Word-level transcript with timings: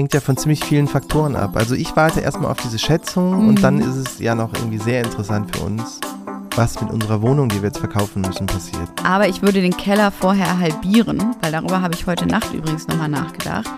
hängt 0.00 0.14
ja 0.14 0.20
von 0.20 0.34
ziemlich 0.38 0.64
vielen 0.64 0.88
Faktoren 0.88 1.36
ab. 1.36 1.58
Also 1.58 1.74
ich 1.74 1.94
warte 1.94 2.20
erstmal 2.20 2.50
auf 2.50 2.56
diese 2.62 2.78
Schätzung 2.78 3.42
Mhm. 3.42 3.48
und 3.50 3.62
dann 3.62 3.80
ist 3.80 3.96
es 3.96 4.18
ja 4.18 4.34
noch 4.34 4.54
irgendwie 4.54 4.78
sehr 4.78 5.02
interessant 5.04 5.54
für 5.54 5.62
uns, 5.62 6.00
was 6.56 6.80
mit 6.80 6.90
unserer 6.90 7.20
Wohnung, 7.20 7.50
die 7.50 7.56
wir 7.56 7.64
jetzt 7.68 7.80
verkaufen 7.80 8.22
müssen, 8.22 8.46
passiert. 8.46 8.88
Aber 9.04 9.28
ich 9.28 9.42
würde 9.42 9.60
den 9.60 9.76
Keller 9.76 10.10
vorher 10.10 10.58
halbieren, 10.58 11.36
weil 11.42 11.52
darüber 11.52 11.82
habe 11.82 11.92
ich 11.92 12.06
heute 12.06 12.24
Nacht 12.26 12.54
übrigens 12.54 12.88
nochmal 12.88 13.10
nachgedacht. 13.10 13.68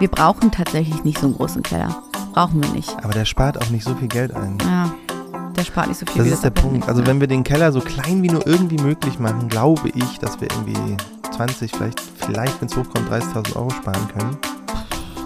Wir 0.00 0.08
brauchen 0.08 0.50
tatsächlich 0.50 1.04
nicht 1.04 1.18
so 1.20 1.28
einen 1.28 1.36
großen 1.36 1.62
Keller. 1.62 1.94
Brauchen 2.32 2.60
wir 2.60 2.70
nicht. 2.70 2.92
Aber 3.04 3.12
der 3.12 3.24
spart 3.24 3.62
auch 3.62 3.70
nicht 3.70 3.84
so 3.84 3.94
viel 3.94 4.08
Geld 4.08 4.34
ein. 4.34 4.58
Ja, 4.68 4.90
der 5.56 5.62
spart 5.62 5.86
nicht 5.86 5.98
so 6.00 6.06
viel 6.06 6.24
Das 6.24 6.32
ist 6.32 6.42
der 6.42 6.48
Appendix, 6.50 6.86
Punkt. 6.86 6.88
Also 6.88 7.06
wenn 7.06 7.20
wir 7.20 7.28
den 7.28 7.44
Keller 7.44 7.70
so 7.70 7.80
klein 7.80 8.20
wie 8.24 8.30
nur 8.30 8.44
irgendwie 8.48 8.78
möglich 8.82 9.20
machen, 9.20 9.48
glaube 9.48 9.90
ich, 9.94 10.18
dass 10.18 10.40
wir 10.40 10.48
irgendwie 10.50 10.96
20, 11.36 11.70
vielleicht, 11.70 12.00
vielleicht 12.16 12.60
wenn 12.60 12.66
es 12.68 12.76
hochkommt, 12.76 13.08
30.000 13.08 13.54
Euro 13.54 13.70
sparen 13.70 14.08
können. 14.12 14.36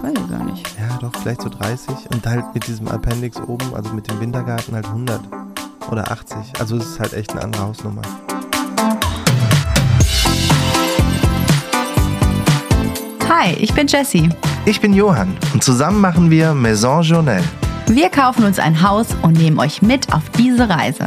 Weiß 0.03 0.11
ich 0.17 0.29
gar 0.29 0.43
nicht. 0.43 0.67
Ja, 0.77 0.97
doch, 0.99 1.13
vielleicht 1.21 1.41
so 1.41 1.47
30. 1.47 1.95
Und 2.13 2.27
halt 2.27 2.53
mit 2.53 2.67
diesem 2.67 2.89
Appendix 2.89 3.39
oben, 3.39 3.73
also 3.73 3.93
mit 3.93 4.05
dem 4.09 4.19
Wintergarten 4.19 4.75
halt 4.75 4.85
100 4.85 5.21
oder 5.89 6.11
80. 6.11 6.37
Also 6.59 6.75
es 6.75 6.87
ist 6.87 6.99
halt 6.99 7.13
echt 7.13 7.31
eine 7.31 7.41
andere 7.41 7.63
Hausnummer. 7.63 8.01
Hi, 13.29 13.53
ich 13.53 13.73
bin 13.73 13.87
Jessie. 13.87 14.27
Ich 14.65 14.81
bin 14.81 14.93
Johann 14.93 15.37
und 15.53 15.63
zusammen 15.63 16.01
machen 16.01 16.29
wir 16.29 16.53
Maison 16.53 17.01
Journal. 17.01 17.41
Wir 17.87 18.09
kaufen 18.09 18.43
uns 18.43 18.59
ein 18.59 18.81
Haus 18.81 19.07
und 19.21 19.37
nehmen 19.37 19.57
euch 19.57 19.81
mit 19.81 20.11
auf 20.13 20.29
diese 20.37 20.67
Reise. 20.67 21.05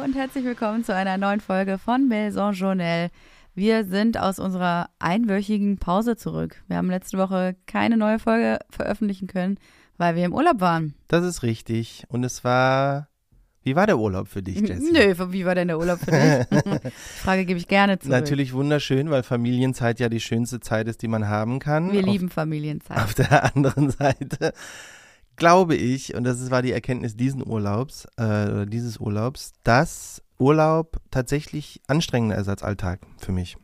Hallo 0.00 0.08
und 0.08 0.16
herzlich 0.16 0.44
willkommen 0.46 0.82
zu 0.82 0.94
einer 0.94 1.18
neuen 1.18 1.40
Folge 1.40 1.76
von 1.76 2.08
Maison 2.08 2.54
Journal. 2.54 3.10
Wir 3.54 3.84
sind 3.84 4.18
aus 4.18 4.38
unserer 4.38 4.88
einwöchigen 4.98 5.76
Pause 5.76 6.16
zurück. 6.16 6.62
Wir 6.68 6.78
haben 6.78 6.88
letzte 6.88 7.18
Woche 7.18 7.54
keine 7.66 7.98
neue 7.98 8.18
Folge 8.18 8.60
veröffentlichen 8.70 9.26
können, 9.26 9.58
weil 9.98 10.16
wir 10.16 10.24
im 10.24 10.32
Urlaub 10.32 10.60
waren. 10.62 10.94
Das 11.08 11.22
ist 11.22 11.42
richtig. 11.42 12.04
Und 12.08 12.24
es 12.24 12.44
war. 12.44 13.08
Wie 13.62 13.76
war 13.76 13.86
der 13.86 13.98
Urlaub 13.98 14.28
für 14.28 14.42
dich, 14.42 14.60
Jessie? 14.66 14.90
Nö, 14.90 15.14
wie 15.32 15.44
war 15.44 15.54
denn 15.54 15.68
der 15.68 15.78
Urlaub 15.78 15.98
für 15.98 16.12
dich? 16.12 16.46
Die 16.82 16.90
Frage 17.20 17.44
gebe 17.44 17.58
ich 17.58 17.68
gerne 17.68 17.98
zurück. 17.98 18.12
Natürlich 18.12 18.54
wunderschön, 18.54 19.10
weil 19.10 19.22
Familienzeit 19.22 20.00
ja 20.00 20.08
die 20.08 20.20
schönste 20.20 20.60
Zeit 20.60 20.88
ist, 20.88 21.02
die 21.02 21.08
man 21.08 21.28
haben 21.28 21.58
kann. 21.58 21.92
Wir 21.92 22.00
Auf- 22.00 22.06
lieben 22.06 22.30
Familienzeit. 22.30 22.96
Auf 23.04 23.12
der 23.12 23.54
anderen 23.54 23.90
Seite 23.90 24.54
glaube 25.40 25.74
ich, 25.74 26.14
und 26.14 26.22
das 26.22 26.50
war 26.52 26.62
die 26.62 26.70
Erkenntnis 26.70 27.16
diesen 27.16 27.44
Urlaubs, 27.44 28.06
äh, 28.16 28.22
oder 28.22 28.66
dieses 28.66 29.00
Urlaubs, 29.00 29.52
dass 29.64 30.22
Urlaub 30.38 30.98
tatsächlich 31.10 31.80
anstrengender 31.88 32.38
ist 32.38 32.48
als 32.48 32.62
Alltag 32.62 33.00
für 33.18 33.32
mich. 33.32 33.56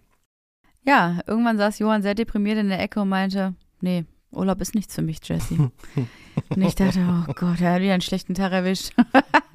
Ja, 0.84 1.20
irgendwann 1.26 1.58
saß 1.58 1.78
Johann 1.78 2.02
sehr 2.02 2.14
deprimiert 2.14 2.58
in 2.58 2.68
der 2.68 2.80
Ecke 2.80 3.00
und 3.00 3.08
meinte, 3.08 3.54
nee, 3.80 4.04
Urlaub 4.32 4.60
ist 4.60 4.74
nichts 4.74 4.94
für 4.94 5.02
mich, 5.02 5.20
Jessie. 5.22 5.58
und 6.48 6.62
ich 6.62 6.74
dachte, 6.74 7.00
oh 7.28 7.32
Gott, 7.34 7.60
er 7.60 7.74
hat 7.74 7.82
wieder 7.82 7.92
einen 7.92 8.00
schlechten 8.00 8.34
Tag 8.34 8.52
erwischt. 8.52 8.92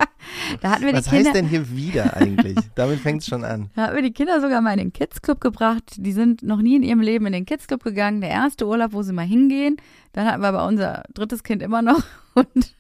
da 0.62 0.72
hatten 0.72 0.86
wir 0.86 0.94
Was 0.94 1.06
die 1.06 1.10
Kinder, 1.12 1.30
heißt 1.30 1.36
denn 1.36 1.48
hier 1.48 1.76
wieder 1.76 2.16
eigentlich? 2.16 2.58
Damit 2.76 3.00
fängt 3.00 3.22
es 3.22 3.28
schon 3.28 3.44
an. 3.44 3.70
da 3.76 3.84
hatten 3.84 3.96
wir 3.96 4.04
die 4.04 4.14
Kinder 4.14 4.42
sogar 4.42 4.62
mal 4.62 4.74
in 4.74 4.80
den 4.80 4.94
Kids 4.94 5.22
Club 5.22 5.42
gebracht. 5.42 5.84
Die 5.98 6.12
sind 6.12 6.44
noch 6.44 6.62
nie 6.62 6.76
in 6.76 6.84
ihrem 6.84 7.02
Leben 7.02 7.26
in 7.26 7.34
den 7.34 7.46
Kids 7.46 7.68
Club 7.68 7.84
gegangen. 7.84 8.22
Der 8.22 8.30
erste 8.30 8.68
Urlaub, 8.68 8.94
wo 8.94 9.02
sie 9.02 9.14
mal 9.14 9.26
hingehen. 9.26 9.78
Dann 10.14 10.26
hatten 10.28 10.42
wir 10.42 10.50
aber 10.50 10.68
unser 10.68 11.04
drittes 11.14 11.44
Kind 11.44 11.62
immer 11.62 11.82
noch 11.82 12.04
und 12.34 12.76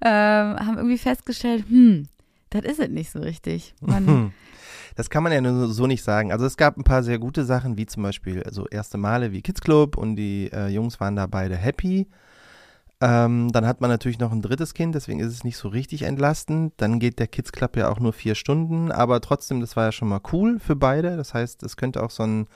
ähm, 0.00 0.56
haben 0.58 0.76
irgendwie 0.76 0.98
festgestellt, 0.98 1.64
hm, 1.68 2.08
das 2.50 2.64
ist 2.64 2.80
es 2.80 2.88
nicht 2.88 3.10
so 3.10 3.20
richtig. 3.20 3.74
Man. 3.80 4.32
Das 4.94 5.08
kann 5.08 5.22
man 5.22 5.32
ja 5.32 5.40
nur 5.40 5.68
so 5.68 5.86
nicht 5.86 6.02
sagen. 6.02 6.32
Also 6.32 6.44
es 6.44 6.58
gab 6.58 6.76
ein 6.76 6.84
paar 6.84 7.02
sehr 7.02 7.18
gute 7.18 7.46
Sachen, 7.46 7.78
wie 7.78 7.86
zum 7.86 8.02
Beispiel 8.02 8.42
so 8.50 8.66
erste 8.66 8.98
Male 8.98 9.32
wie 9.32 9.40
Kids 9.40 9.62
Club 9.62 9.96
und 9.96 10.16
die 10.16 10.50
äh, 10.52 10.68
Jungs 10.68 11.00
waren 11.00 11.16
da 11.16 11.26
beide 11.26 11.56
happy. 11.56 12.08
Ähm, 13.02 13.50
dann 13.50 13.66
hat 13.66 13.80
man 13.80 13.90
natürlich 13.90 14.20
noch 14.20 14.30
ein 14.30 14.42
drittes 14.42 14.74
Kind, 14.74 14.94
deswegen 14.94 15.18
ist 15.18 15.32
es 15.32 15.42
nicht 15.42 15.56
so 15.56 15.66
richtig 15.66 16.02
entlastend. 16.02 16.72
Dann 16.76 17.00
geht 17.00 17.18
der 17.18 17.26
Kids 17.26 17.50
Club 17.50 17.76
ja 17.76 17.90
auch 17.90 17.98
nur 17.98 18.12
vier 18.12 18.36
Stunden, 18.36 18.92
aber 18.92 19.20
trotzdem, 19.20 19.60
das 19.60 19.74
war 19.74 19.86
ja 19.86 19.92
schon 19.92 20.06
mal 20.06 20.20
cool 20.32 20.60
für 20.60 20.76
beide. 20.76 21.16
Das 21.16 21.34
heißt, 21.34 21.64
es 21.64 21.76
könnte 21.76 22.00
auch 22.00 22.10
so 22.10 22.22
ein, 22.22 22.46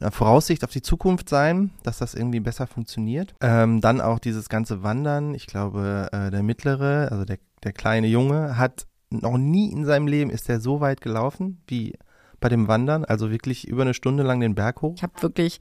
eine 0.00 0.10
Voraussicht 0.10 0.64
auf 0.64 0.70
die 0.70 0.80
Zukunft 0.80 1.28
sein, 1.28 1.70
dass 1.82 1.98
das 1.98 2.14
irgendwie 2.14 2.40
besser 2.40 2.66
funktioniert. 2.66 3.34
Ähm, 3.42 3.82
dann 3.82 4.00
auch 4.00 4.18
dieses 4.18 4.48
ganze 4.48 4.82
Wandern. 4.82 5.34
Ich 5.34 5.46
glaube, 5.46 6.08
äh, 6.12 6.30
der 6.30 6.42
mittlere, 6.42 7.08
also 7.10 7.26
der, 7.26 7.38
der 7.62 7.72
kleine 7.74 8.06
Junge, 8.06 8.56
hat 8.56 8.86
noch 9.10 9.36
nie 9.36 9.70
in 9.70 9.84
seinem 9.84 10.06
Leben 10.06 10.30
ist 10.30 10.48
er 10.48 10.60
so 10.60 10.80
weit 10.80 11.02
gelaufen 11.02 11.62
wie 11.66 11.94
bei 12.40 12.48
dem 12.48 12.68
Wandern, 12.68 13.04
also 13.04 13.30
wirklich 13.30 13.66
über 13.66 13.82
eine 13.82 13.94
Stunde 13.94 14.22
lang 14.22 14.40
den 14.40 14.54
Berg 14.54 14.80
hoch. 14.80 14.94
Ich 14.96 15.02
habe 15.02 15.20
wirklich 15.22 15.58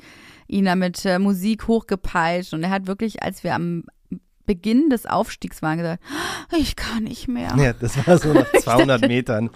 ihn 0.47 0.65
da 0.65 0.75
mit 0.75 1.03
äh, 1.05 1.19
Musik 1.19 1.67
hochgepeitscht 1.67 2.53
und 2.53 2.63
er 2.63 2.69
hat 2.69 2.87
wirklich, 2.87 3.23
als 3.23 3.43
wir 3.43 3.55
am 3.55 3.83
Beginn 4.47 4.89
des 4.89 5.05
Aufstiegs 5.05 5.61
waren, 5.61 5.77
gesagt, 5.77 6.01
ich 6.57 6.75
kann 6.75 7.03
nicht 7.03 7.27
mehr. 7.27 7.53
Ja, 7.57 7.73
das 7.73 8.07
war 8.07 8.17
so 8.17 8.33
nach 8.33 8.51
200 8.59 9.07
Metern. 9.07 9.51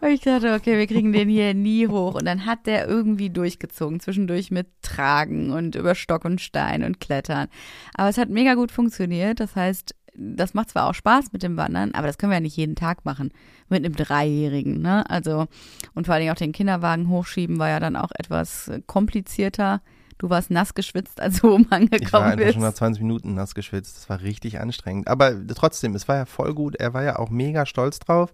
Und 0.00 0.08
ich 0.08 0.22
dachte, 0.22 0.54
okay, 0.54 0.78
wir 0.78 0.86
kriegen 0.86 1.12
den 1.12 1.28
hier 1.28 1.52
nie 1.54 1.86
hoch. 1.86 2.14
Und 2.14 2.24
dann 2.24 2.46
hat 2.46 2.66
der 2.66 2.88
irgendwie 2.88 3.28
durchgezogen, 3.30 4.00
zwischendurch 4.00 4.50
mit 4.50 4.66
Tragen 4.82 5.50
und 5.52 5.74
über 5.74 5.94
Stock 5.94 6.24
und 6.24 6.40
Stein 6.40 6.82
und 6.82 7.00
Klettern. 7.00 7.48
Aber 7.94 8.08
es 8.08 8.16
hat 8.16 8.30
mega 8.30 8.54
gut 8.54 8.72
funktioniert. 8.72 9.40
Das 9.40 9.54
heißt, 9.54 9.94
das 10.14 10.54
macht 10.54 10.70
zwar 10.70 10.88
auch 10.88 10.94
Spaß 10.94 11.32
mit 11.32 11.42
dem 11.42 11.56
Wandern, 11.56 11.92
aber 11.92 12.06
das 12.06 12.18
können 12.18 12.30
wir 12.32 12.36
ja 12.36 12.40
nicht 12.40 12.56
jeden 12.56 12.76
Tag 12.76 13.04
machen. 13.04 13.30
Mit 13.68 13.84
einem 13.84 13.94
Dreijährigen, 13.94 14.80
ne? 14.80 15.08
Also, 15.08 15.46
und 15.94 16.06
vor 16.06 16.14
allen 16.14 16.22
Dingen 16.22 16.32
auch 16.32 16.38
den 16.38 16.52
Kinderwagen 16.52 17.08
hochschieben 17.08 17.58
war 17.58 17.68
ja 17.68 17.78
dann 17.78 17.96
auch 17.96 18.10
etwas 18.18 18.70
komplizierter. 18.86 19.82
Du 20.20 20.28
warst 20.28 20.50
nass 20.50 20.74
geschwitzt, 20.74 21.18
als 21.18 21.40
du 21.40 21.54
oben 21.54 21.62
Ich 21.64 21.70
war 21.70 21.78
angekommen 21.78 22.24
einfach 22.24 22.36
bist. 22.44 22.52
schon 22.52 22.62
nach 22.62 22.74
20 22.74 23.02
Minuten 23.02 23.32
nass 23.32 23.54
geschwitzt. 23.54 23.96
Das 23.96 24.10
war 24.10 24.20
richtig 24.20 24.60
anstrengend. 24.60 25.08
Aber 25.08 25.32
trotzdem, 25.54 25.94
es 25.94 26.08
war 26.08 26.16
ja 26.16 26.26
voll 26.26 26.52
gut. 26.52 26.76
Er 26.76 26.92
war 26.92 27.02
ja 27.02 27.18
auch 27.18 27.30
mega 27.30 27.64
stolz 27.64 28.00
drauf, 28.00 28.30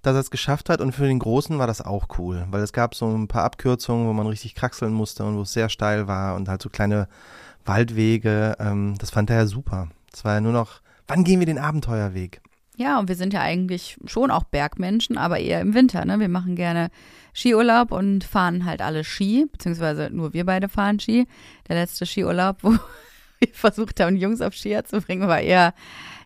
dass 0.00 0.14
er 0.14 0.20
es 0.20 0.30
geschafft 0.30 0.70
hat. 0.70 0.80
Und 0.80 0.92
für 0.92 1.06
den 1.06 1.18
Großen 1.18 1.58
war 1.58 1.66
das 1.66 1.82
auch 1.82 2.06
cool, 2.16 2.46
weil 2.50 2.62
es 2.62 2.72
gab 2.72 2.94
so 2.94 3.06
ein 3.06 3.28
paar 3.28 3.44
Abkürzungen, 3.44 4.08
wo 4.08 4.14
man 4.14 4.28
richtig 4.28 4.54
kraxeln 4.54 4.94
musste 4.94 5.22
und 5.24 5.36
wo 5.36 5.42
es 5.42 5.52
sehr 5.52 5.68
steil 5.68 6.08
war 6.08 6.36
und 6.36 6.48
halt 6.48 6.62
so 6.62 6.70
kleine 6.70 7.06
Waldwege. 7.66 8.56
Ähm, 8.58 8.94
das 8.98 9.10
fand 9.10 9.28
er 9.28 9.36
ja 9.36 9.46
super. 9.46 9.88
Es 10.14 10.24
war 10.24 10.32
ja 10.36 10.40
nur 10.40 10.52
noch, 10.52 10.80
wann 11.06 11.22
gehen 11.22 11.38
wir 11.40 11.46
den 11.46 11.58
Abenteuerweg? 11.58 12.40
Ja, 12.80 12.98
und 12.98 13.10
wir 13.10 13.14
sind 13.14 13.34
ja 13.34 13.42
eigentlich 13.42 13.98
schon 14.06 14.30
auch 14.30 14.44
Bergmenschen, 14.44 15.18
aber 15.18 15.38
eher 15.38 15.60
im 15.60 15.74
Winter. 15.74 16.02
Ne? 16.06 16.18
Wir 16.18 16.30
machen 16.30 16.56
gerne 16.56 16.88
Skiurlaub 17.34 17.92
und 17.92 18.24
fahren 18.24 18.64
halt 18.64 18.80
alle 18.80 19.04
Ski, 19.04 19.44
beziehungsweise 19.52 20.08
nur 20.10 20.32
wir 20.32 20.46
beide 20.46 20.66
fahren 20.70 20.98
Ski. 20.98 21.26
Der 21.68 21.76
letzte 21.76 22.06
Skiurlaub, 22.06 22.56
wo 22.62 22.70
wir 23.38 23.48
versucht 23.52 24.00
haben, 24.00 24.16
Jungs 24.16 24.40
auf 24.40 24.54
Skier 24.54 24.82
zu 24.86 25.02
bringen, 25.02 25.28
war 25.28 25.42
eher 25.42 25.74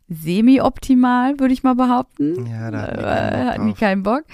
semi-optimal, 0.09 1.38
würde 1.38 1.54
ich 1.54 1.62
mal 1.62 1.75
behaupten. 1.75 2.47
Ja, 2.47 2.70
da 2.70 2.82
hatten 2.82 2.97
die 2.97 3.03
Äh, 3.03 3.04
keinen 3.04 3.32
Bock 3.32 3.47
hatten 3.54 3.66
die 3.66 3.72
keinen 3.75 4.03
Bock. 4.03 4.25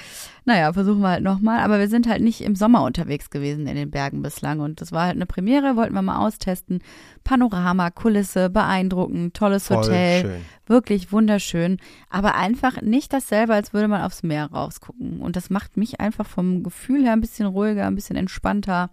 Naja, 0.47 0.72
versuchen 0.72 1.00
wir 1.00 1.10
halt 1.10 1.22
nochmal. 1.22 1.60
Aber 1.60 1.78
wir 1.78 1.88
sind 1.88 2.08
halt 2.08 2.22
nicht 2.22 2.41
im 2.41 2.56
Sommer 2.56 2.82
unterwegs 2.82 3.31
gewesen 3.31 3.66
in 3.66 3.76
den 3.76 3.91
Bergen 3.91 4.22
bislang. 4.22 4.60
Und 4.60 4.81
das 4.81 4.91
war 4.91 5.04
halt 5.06 5.14
eine 5.16 5.26
Premiere, 5.26 5.76
wollten 5.76 5.94
wir 5.94 6.03
mal 6.03 6.26
austesten. 6.26 6.81
Panorama, 7.25 7.91
Kulisse, 7.91 8.50
beeindruckend, 8.50 9.34
tolles 9.34 9.69
Voll 9.69 9.78
Hotel. 9.78 10.22
schön. 10.22 10.41
Wirklich 10.66 11.10
wunderschön, 11.12 11.78
aber 12.10 12.37
einfach 12.37 12.81
nicht 12.81 13.12
dasselbe, 13.12 13.54
als 13.54 13.72
würde 13.72 13.88
man 13.88 14.02
aufs 14.02 14.22
Meer 14.22 14.47
rausgucken. 14.52 15.20
Und 15.20 15.34
das 15.34 15.50
macht 15.50 15.76
mich 15.76 16.00
einfach 16.00 16.26
vom 16.26 16.62
Gefühl 16.62 17.02
her 17.02 17.12
ein 17.12 17.20
bisschen 17.20 17.47
ruhiger, 17.47 17.87
ein 17.88 17.97
bisschen 17.97 18.16
entspannter, 18.16 18.91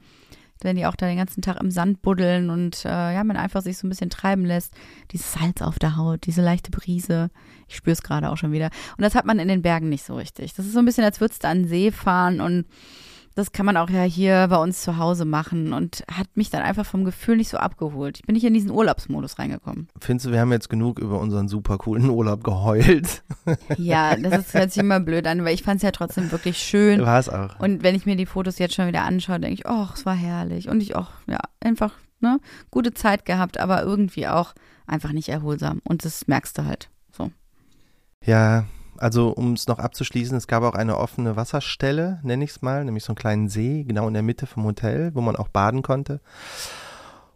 wenn 0.64 0.76
die 0.76 0.86
auch 0.86 0.96
da 0.96 1.08
den 1.08 1.18
ganzen 1.18 1.42
Tag 1.42 1.60
im 1.62 1.72
Sand 1.72 2.02
buddeln 2.02 2.50
und 2.50 2.86
äh, 2.86 3.14
ja, 3.14 3.24
man 3.24 3.38
einfach 3.38 3.62
sich 3.62 3.78
so 3.78 3.88
ein 3.88 3.90
bisschen 3.90 4.10
treiben 4.10 4.46
lässt. 4.46 4.74
Dieses 5.12 5.34
Salz 5.34 5.62
auf 5.62 5.80
der 5.80 5.98
Haut, 5.98 6.26
diese 6.26 6.42
leichte 6.42 6.72
Brise. 6.72 7.30
Ich 7.68 7.76
spüre 7.76 7.94
es 7.94 8.04
gerade 8.04 8.30
auch 8.30 8.38
schon 8.38 8.52
wieder. 8.52 8.70
Und 8.98 9.04
das 9.04 9.16
hat 9.16 9.26
man 9.26 9.40
in 9.40 9.48
den 9.48 9.62
Bergen 9.62 9.90
nicht 9.90 10.04
so 10.04 10.16
richtig. 10.16 10.54
Das 10.54 10.66
ist 10.66 10.74
so 10.74 10.80
ein 10.80 10.86
bisschen, 10.86 11.04
als 11.04 11.20
würdest 11.22 11.44
du 11.44 11.48
an 11.48 11.64
den 11.64 11.68
See 11.68 11.92
fahren 11.92 12.42
und 12.42 12.66
das 13.38 13.52
kann 13.52 13.68
man 13.68 13.78
auch 13.78 13.92
ja 13.92 14.02
hier 14.02 14.48
bei 14.50 14.58
uns 14.58 14.82
zu 14.82 14.98
Hause 14.98 15.24
machen 15.24 15.72
und 15.72 16.04
hat 16.12 16.26
mich 16.34 16.50
dann 16.50 16.64
einfach 16.64 16.88
vom 16.88 17.06
Gefühl 17.06 17.38
nicht 17.38 17.50
so 17.50 17.58
abgeholt. 17.58 18.18
Ich 18.18 18.26
bin 18.26 18.34
nicht 18.34 18.44
in 18.44 18.56
diesen 18.56 18.72
Urlaubsmodus 18.72 19.38
reingekommen. 19.38 19.90
Findest 20.02 20.26
du, 20.26 20.32
wir 20.32 20.40
haben 20.40 20.52
jetzt 20.52 20.70
genug 20.70 20.98
über 20.98 21.20
unseren 21.20 21.48
super 21.48 21.78
coolen 21.78 22.10
Urlaub 22.10 22.44
geheult? 22.44 23.22
Ja, 23.78 24.16
das 24.16 24.40
ist, 24.40 24.54
hört 24.56 24.72
sich 24.72 24.82
immer 24.82 25.00
blöd 25.00 25.28
an, 25.28 25.46
weil 25.46 25.54
ich 25.54 25.62
fand 25.62 25.78
es 25.78 25.84
ja 25.84 25.92
trotzdem 25.92 26.32
wirklich 26.32 26.58
schön. 26.58 27.02
War 27.06 27.20
es 27.20 27.30
auch. 27.30 27.60
Und 27.60 27.84
wenn 27.84 27.94
ich 27.94 28.08
mir 28.08 28.16
die 28.16 28.26
Fotos 28.26 28.58
jetzt 28.58 28.74
schon 28.74 28.88
wieder 28.88 29.04
anschaue, 29.04 29.40
denke 29.40 29.54
ich, 29.54 29.70
oh, 29.70 29.86
es 29.94 30.06
war 30.06 30.16
herrlich. 30.16 30.68
Und 30.68 30.82
ich 30.82 30.96
auch, 30.96 31.12
ja, 31.28 31.40
einfach, 31.60 31.94
ne, 32.20 32.40
gute 32.72 32.96
Zeit 32.96 33.24
gehabt, 33.26 33.60
aber 33.60 33.84
irgendwie 33.84 34.28
auch 34.28 34.56
einfach 34.88 35.12
nicht 35.12 35.30
erholsam. 35.30 35.80
Und 35.84 36.06
das 36.06 36.28
merkst 36.28 36.58
du 36.58 36.66
halt. 36.66 36.90
So. 37.12 37.32
Ja, 38.26 38.66
also 39.00 39.30
um 39.30 39.54
es 39.54 39.68
noch 39.68 39.80
abzuschließen, 39.80 40.38
es 40.38 40.48
gab 40.48 40.64
auch 40.64 40.76
eine 40.76 40.98
offene 40.98 41.36
Wasserstelle, 41.36 42.20
nenne 42.24 42.44
ich 42.44 42.52
es 42.52 42.62
mal, 42.62 42.84
nämlich 42.86 43.04
so 43.04 43.12
einen 43.12 43.18
kleinen 43.18 43.50
See, 43.50 43.84
genau 43.84 44.08
in 44.08 44.14
der 44.14 44.24
Mitte 44.24 44.46
vom 44.46 44.64
Hotel, 44.64 45.12
wo 45.14 45.22
man 45.22 45.36
auch 45.36 45.48
baden 45.48 45.82
konnte. 45.82 46.22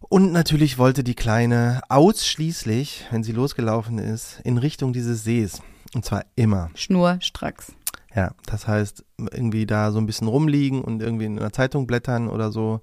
Und 0.01 0.31
natürlich 0.33 0.77
wollte 0.77 1.03
die 1.03 1.15
Kleine 1.15 1.81
ausschließlich, 1.87 3.05
wenn 3.11 3.23
sie 3.23 3.31
losgelaufen 3.31 3.97
ist, 3.97 4.41
in 4.43 4.57
Richtung 4.57 4.93
dieses 4.93 5.23
Sees. 5.23 5.61
Und 5.93 6.03
zwar 6.03 6.25
immer. 6.35 6.69
Schnurstracks. 6.75 7.73
Ja, 8.13 8.33
das 8.45 8.67
heißt, 8.67 9.05
irgendwie 9.17 9.65
da 9.65 9.91
so 9.91 9.99
ein 9.99 10.05
bisschen 10.05 10.27
rumliegen 10.27 10.81
und 10.81 11.01
irgendwie 11.01 11.25
in 11.25 11.39
einer 11.39 11.53
Zeitung 11.53 11.87
blättern 11.87 12.27
oder 12.27 12.51
so, 12.51 12.81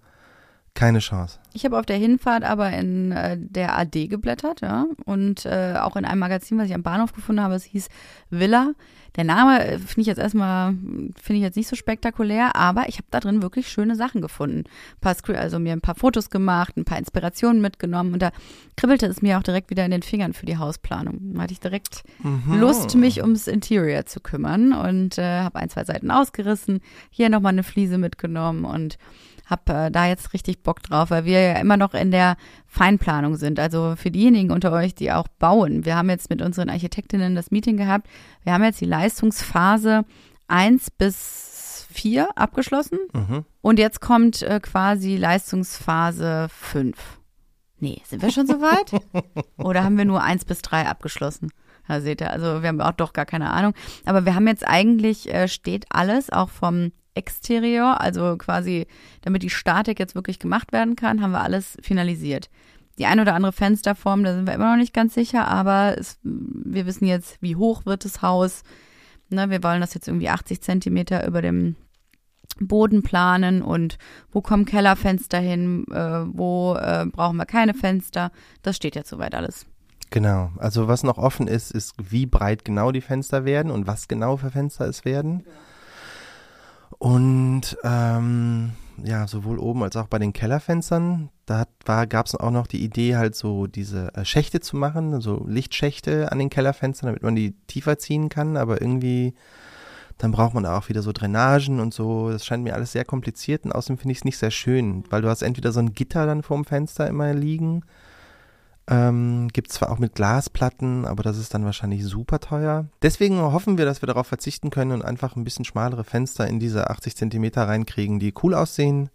keine 0.79 1.01
Chance. 1.01 1.41
Ich 1.55 1.65
habe 1.65 1.77
auf 1.77 1.87
der 1.87 1.97
Hinfahrt 1.97 2.45
aber 2.45 2.71
in 2.71 3.11
äh, 3.11 3.37
der 3.37 3.77
AD 3.77 4.07
geblättert, 4.07 4.61
ja, 4.61 4.87
und 5.05 5.45
äh, 5.45 5.75
auch 5.81 5.97
in 5.97 6.05
einem 6.05 6.21
Magazin, 6.21 6.57
was 6.57 6.69
ich 6.69 6.75
am 6.75 6.85
Bahnhof 6.85 7.13
gefunden 7.13 7.43
habe, 7.43 7.55
es 7.55 7.65
hieß 7.65 7.89
Villa. 8.31 8.73
Der 9.17 9.25
Name 9.25 9.65
äh, 9.65 9.79
finde 9.79 10.03
ich 10.03 10.07
jetzt 10.07 10.19
erstmal, 10.21 10.73
finde 10.73 11.39
ich 11.39 11.41
jetzt 11.41 11.57
nicht 11.57 11.67
so 11.67 11.75
spektakulär, 11.75 12.55
aber 12.55 12.89
ich 12.89 12.99
habe 12.99 13.09
da 13.11 13.19
drin 13.19 13.43
wirklich 13.43 13.69
schöne 13.69 13.97
Sachen 13.97 14.21
gefunden. 14.21 14.59
Ein 14.67 15.01
paar 15.01 15.15
Screen, 15.15 15.37
also 15.37 15.59
mir 15.59 15.73
ein 15.73 15.81
paar 15.81 15.97
Fotos 15.97 16.31
gemacht, 16.31 16.77
ein 16.77 16.85
paar 16.85 16.99
Inspirationen 16.99 17.61
mitgenommen 17.61 18.13
und 18.13 18.23
da 18.23 18.31
kribbelte 18.77 19.07
es 19.07 19.21
mir 19.21 19.37
auch 19.37 19.43
direkt 19.43 19.71
wieder 19.71 19.85
in 19.85 19.91
den 19.91 20.03
Fingern 20.03 20.35
für 20.35 20.47
die 20.47 20.59
Hausplanung. 20.59 21.33
Da 21.35 21.43
hatte 21.43 21.53
ich 21.55 21.61
direkt 21.61 22.05
Mhm. 22.23 22.61
Lust, 22.61 22.95
mich 22.95 23.21
ums 23.21 23.49
Interior 23.49 24.07
zu 24.07 24.21
kümmern 24.21 24.73
und 24.73 25.19
äh, 25.19 25.41
habe 25.41 25.59
ein, 25.59 25.71
zwei 25.71 25.83
Seiten 25.85 26.13
ausgerissen, 26.13 26.81
hier 27.11 27.31
nochmal 27.31 27.53
eine 27.53 27.65
Fliese 27.65 27.99
mitgenommen 27.99 28.65
und 28.65 28.99
habe 29.49 29.73
äh, 29.73 29.91
da 29.91 30.07
jetzt 30.07 30.33
richtig 30.35 30.63
Bock 30.63 30.83
drauf, 30.83 31.11
weil 31.11 31.25
wir 31.25 31.41
ja 31.41 31.53
immer 31.59 31.77
noch 31.77 31.95
in 31.95 32.11
der 32.11 32.37
Feinplanung 32.67 33.37
sind. 33.37 33.59
Also 33.59 33.95
für 33.97 34.11
diejenigen 34.11 34.51
unter 34.51 34.73
euch, 34.73 34.95
die 34.95 35.11
auch 35.13 35.27
bauen. 35.39 35.85
Wir 35.85 35.97
haben 35.97 36.11
jetzt 36.11 36.31
mit 36.31 36.43
unseren 36.43 36.69
Architektinnen 36.71 37.35
das 37.35 37.51
Meeting 37.51 37.77
gehabt. 37.77 38.07
Wir 38.45 38.53
haben 38.53 38.65
jetzt 38.65 38.81
die 38.81 38.85
Leistungsphase 38.87 40.05
1 40.49 40.91
bis 40.93 41.87
4 41.91 42.29
abgeschlossen 42.37 42.99
Mhm. 43.13 43.45
und 43.63 43.79
jetzt 43.79 44.01
kommt 44.01 44.43
äh, 44.43 44.61
quasi 44.61 45.17
Leistungsphase 45.17 46.49
5. 46.51 46.97
Nee, 47.81 48.03
sind 48.05 48.23
wir 48.23 48.31
schon 48.31 48.47
so 48.47 48.61
weit? 48.61 49.01
Oder 49.57 49.85
haben 49.85 49.97
wir 49.97 50.05
nur 50.05 50.23
1 50.23 50.45
bis 50.45 50.63
3 50.63 50.87
abgeschlossen? 50.87 51.51
Da 51.87 52.01
seht 52.03 52.21
ihr, 52.21 52.31
also 52.31 52.61
wir 52.63 52.69
haben 52.69 52.81
auch 52.81 52.93
doch 52.93 53.13
gar 53.15 53.25
keine 53.25 53.51
Ahnung. 53.51 53.73
Aber 54.05 54.27
wir 54.27 54.35
haben 54.35 54.47
jetzt 54.47 54.67
eigentlich, 54.67 55.33
äh, 55.33 55.49
steht 55.49 55.87
alles, 55.91 56.29
auch 56.31 56.51
vom 56.51 56.93
Exterior, 57.19 58.01
also 58.01 58.37
quasi, 58.39 58.87
damit 59.23 59.43
die 59.43 59.51
Statik 59.51 59.99
jetzt 59.99 60.15
wirklich 60.15 60.39
gemacht 60.39 60.73
werden 60.73 60.97
kann, 60.97 61.21
haben 61.21 61.33
wir 61.33 61.43
alles 61.43 61.77
finalisiert. 61.83 62.49
Die 62.99 63.07
ein 63.07 63.21
oder 63.21 63.35
andere 63.35 63.53
Fensterform, 63.53 64.25
da 64.25 64.35
sind 64.35 64.47
wir 64.47 64.55
immer 64.55 64.71
noch 64.71 64.81
nicht 64.81 64.95
ganz 64.95 65.15
sicher, 65.15 65.47
aber 65.47 65.97
es, 65.99 66.19
wir 66.23 66.87
wissen 66.87 67.07
jetzt, 67.07 67.37
wie 67.41 67.57
hoch 67.57 67.87
wird 67.87 68.05
das 68.05 68.23
Haus. 68.23 68.63
Ne, 69.31 69.51
wir 69.51 69.63
wollen 69.63 69.81
das 69.81 69.95
jetzt 69.95 70.09
irgendwie 70.09 70.31
80 70.31 70.63
Zentimeter 70.63 71.27
über 71.27 71.43
dem 71.43 71.77
Boden 72.61 73.03
planen 73.03 73.63
und 73.63 73.99
wo 74.33 74.41
kommen 74.41 74.65
Kellerfenster 74.65 75.39
hin, 75.39 75.85
äh, 75.93 76.25
wo 76.27 76.75
äh, 76.75 77.07
brauchen 77.07 77.37
wir 77.37 77.47
keine 77.47 77.75
Fenster. 77.75 78.33
Das 78.63 78.77
steht 78.77 78.97
jetzt 78.97 79.11
soweit 79.11 79.35
alles. 79.35 79.67
Genau. 80.11 80.51
Also 80.57 80.89
was 80.89 81.03
noch 81.03 81.19
offen 81.19 81.47
ist, 81.47 81.71
ist, 81.71 81.95
wie 81.99 82.27
breit 82.27 82.65
genau 82.65 82.93
die 82.93 83.01
Fenster 83.01 83.45
werden 83.45 83.71
und 83.71 83.87
was 83.87 84.09
genau 84.09 84.37
für 84.37 84.51
Fenster 84.51 84.87
es 84.87 85.05
werden. 85.05 85.45
Und 86.97 87.77
ähm, 87.85 88.73
ja, 89.05 89.27
sowohl 89.27 89.59
oben 89.59 89.83
als 89.83 89.97
auch 89.97 90.09
bei 90.09 90.19
den 90.19 90.33
Kellerfenstern, 90.33 91.31
da 91.47 92.05
gab 92.05 92.27
es 92.27 92.35
auch 92.35 92.51
noch 92.51 92.67
die 92.67 92.83
Idee, 92.83 93.17
halt 93.17 93.35
so 93.35 93.67
diese 93.67 94.15
äh, 94.15 94.25
Schächte 94.25 94.61
zu 94.61 94.77
machen, 94.77 95.21
so 95.21 95.45
Lichtschächte 95.47 96.33
an 96.33 96.39
den 96.39 96.51
Kellerfenstern, 96.51 97.09
damit 97.09 97.23
man 97.23 97.37
die 97.37 97.53
tiefer 97.67 97.99
ziehen 97.99 98.29
kann, 98.29 98.57
aber 98.57 98.81
irgendwie, 98.81 99.35
dann 100.19 100.33
braucht 100.33 100.55
man 100.55 100.67
auch 100.67 100.89
wieder 100.89 101.03
so 101.03 101.13
Drainagen 101.13 101.81
und 101.81 101.95
so. 101.95 102.31
Das 102.31 102.45
scheint 102.45 102.65
mir 102.65 102.75
alles 102.75 102.93
sehr 102.93 103.05
kompliziert 103.05 103.65
und 103.65 103.73
außerdem 103.73 103.99
finde 103.99 104.13
ich 104.13 104.19
es 104.19 104.25
nicht 104.25 104.39
sehr 104.39 104.51
schön, 104.51 105.05
weil 105.11 105.23
du 105.23 105.29
hast 105.29 105.43
entweder 105.43 105.73
so 105.73 105.81
ein 105.81 105.95
Gitter 105.95 106.27
dann 106.27 106.43
vorm 106.43 106.65
Fenster 106.65 107.07
immer 107.07 107.33
liegen 107.35 107.85
ähm, 108.91 109.49
gibt 109.53 109.71
zwar 109.71 109.91
auch 109.91 109.99
mit 109.99 110.15
Glasplatten, 110.15 111.05
aber 111.05 111.23
das 111.23 111.37
ist 111.37 111.53
dann 111.53 111.65
wahrscheinlich 111.65 112.05
super 112.05 112.41
teuer. 112.41 112.87
Deswegen 113.03 113.41
hoffen 113.41 113.77
wir, 113.77 113.85
dass 113.85 114.01
wir 114.03 114.07
darauf 114.07 114.27
verzichten 114.27 114.71
können 114.71 114.93
und 114.93 115.05
einfach 115.05 115.37
ein 115.37 115.45
bisschen 115.45 115.67
schmalere 115.67 116.05
Fenster 116.05 116.47
in 116.47 116.59
diese 116.59 116.89
80 116.89 117.15
Zentimeter 117.15 117.69
reinkriegen, 117.69 118.19
die 118.19 118.33
cool 118.43 118.55
aussehen, 118.55 119.11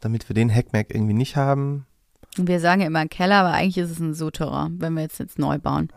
damit 0.00 0.28
wir 0.28 0.34
den 0.34 0.52
Hackmack 0.52 0.92
irgendwie 0.92 1.14
nicht 1.14 1.36
haben. 1.36 1.86
Wir 2.36 2.58
sagen 2.58 2.80
ja 2.80 2.88
immer 2.88 3.06
Keller, 3.06 3.40
aber 3.40 3.52
eigentlich 3.52 3.78
ist 3.78 3.90
es 3.90 4.00
ein 4.00 4.14
Souterrain, 4.14 4.80
wenn 4.80 4.94
wir 4.94 5.02
jetzt, 5.02 5.18
jetzt 5.18 5.38
neu 5.38 5.58
bauen. 5.58 5.88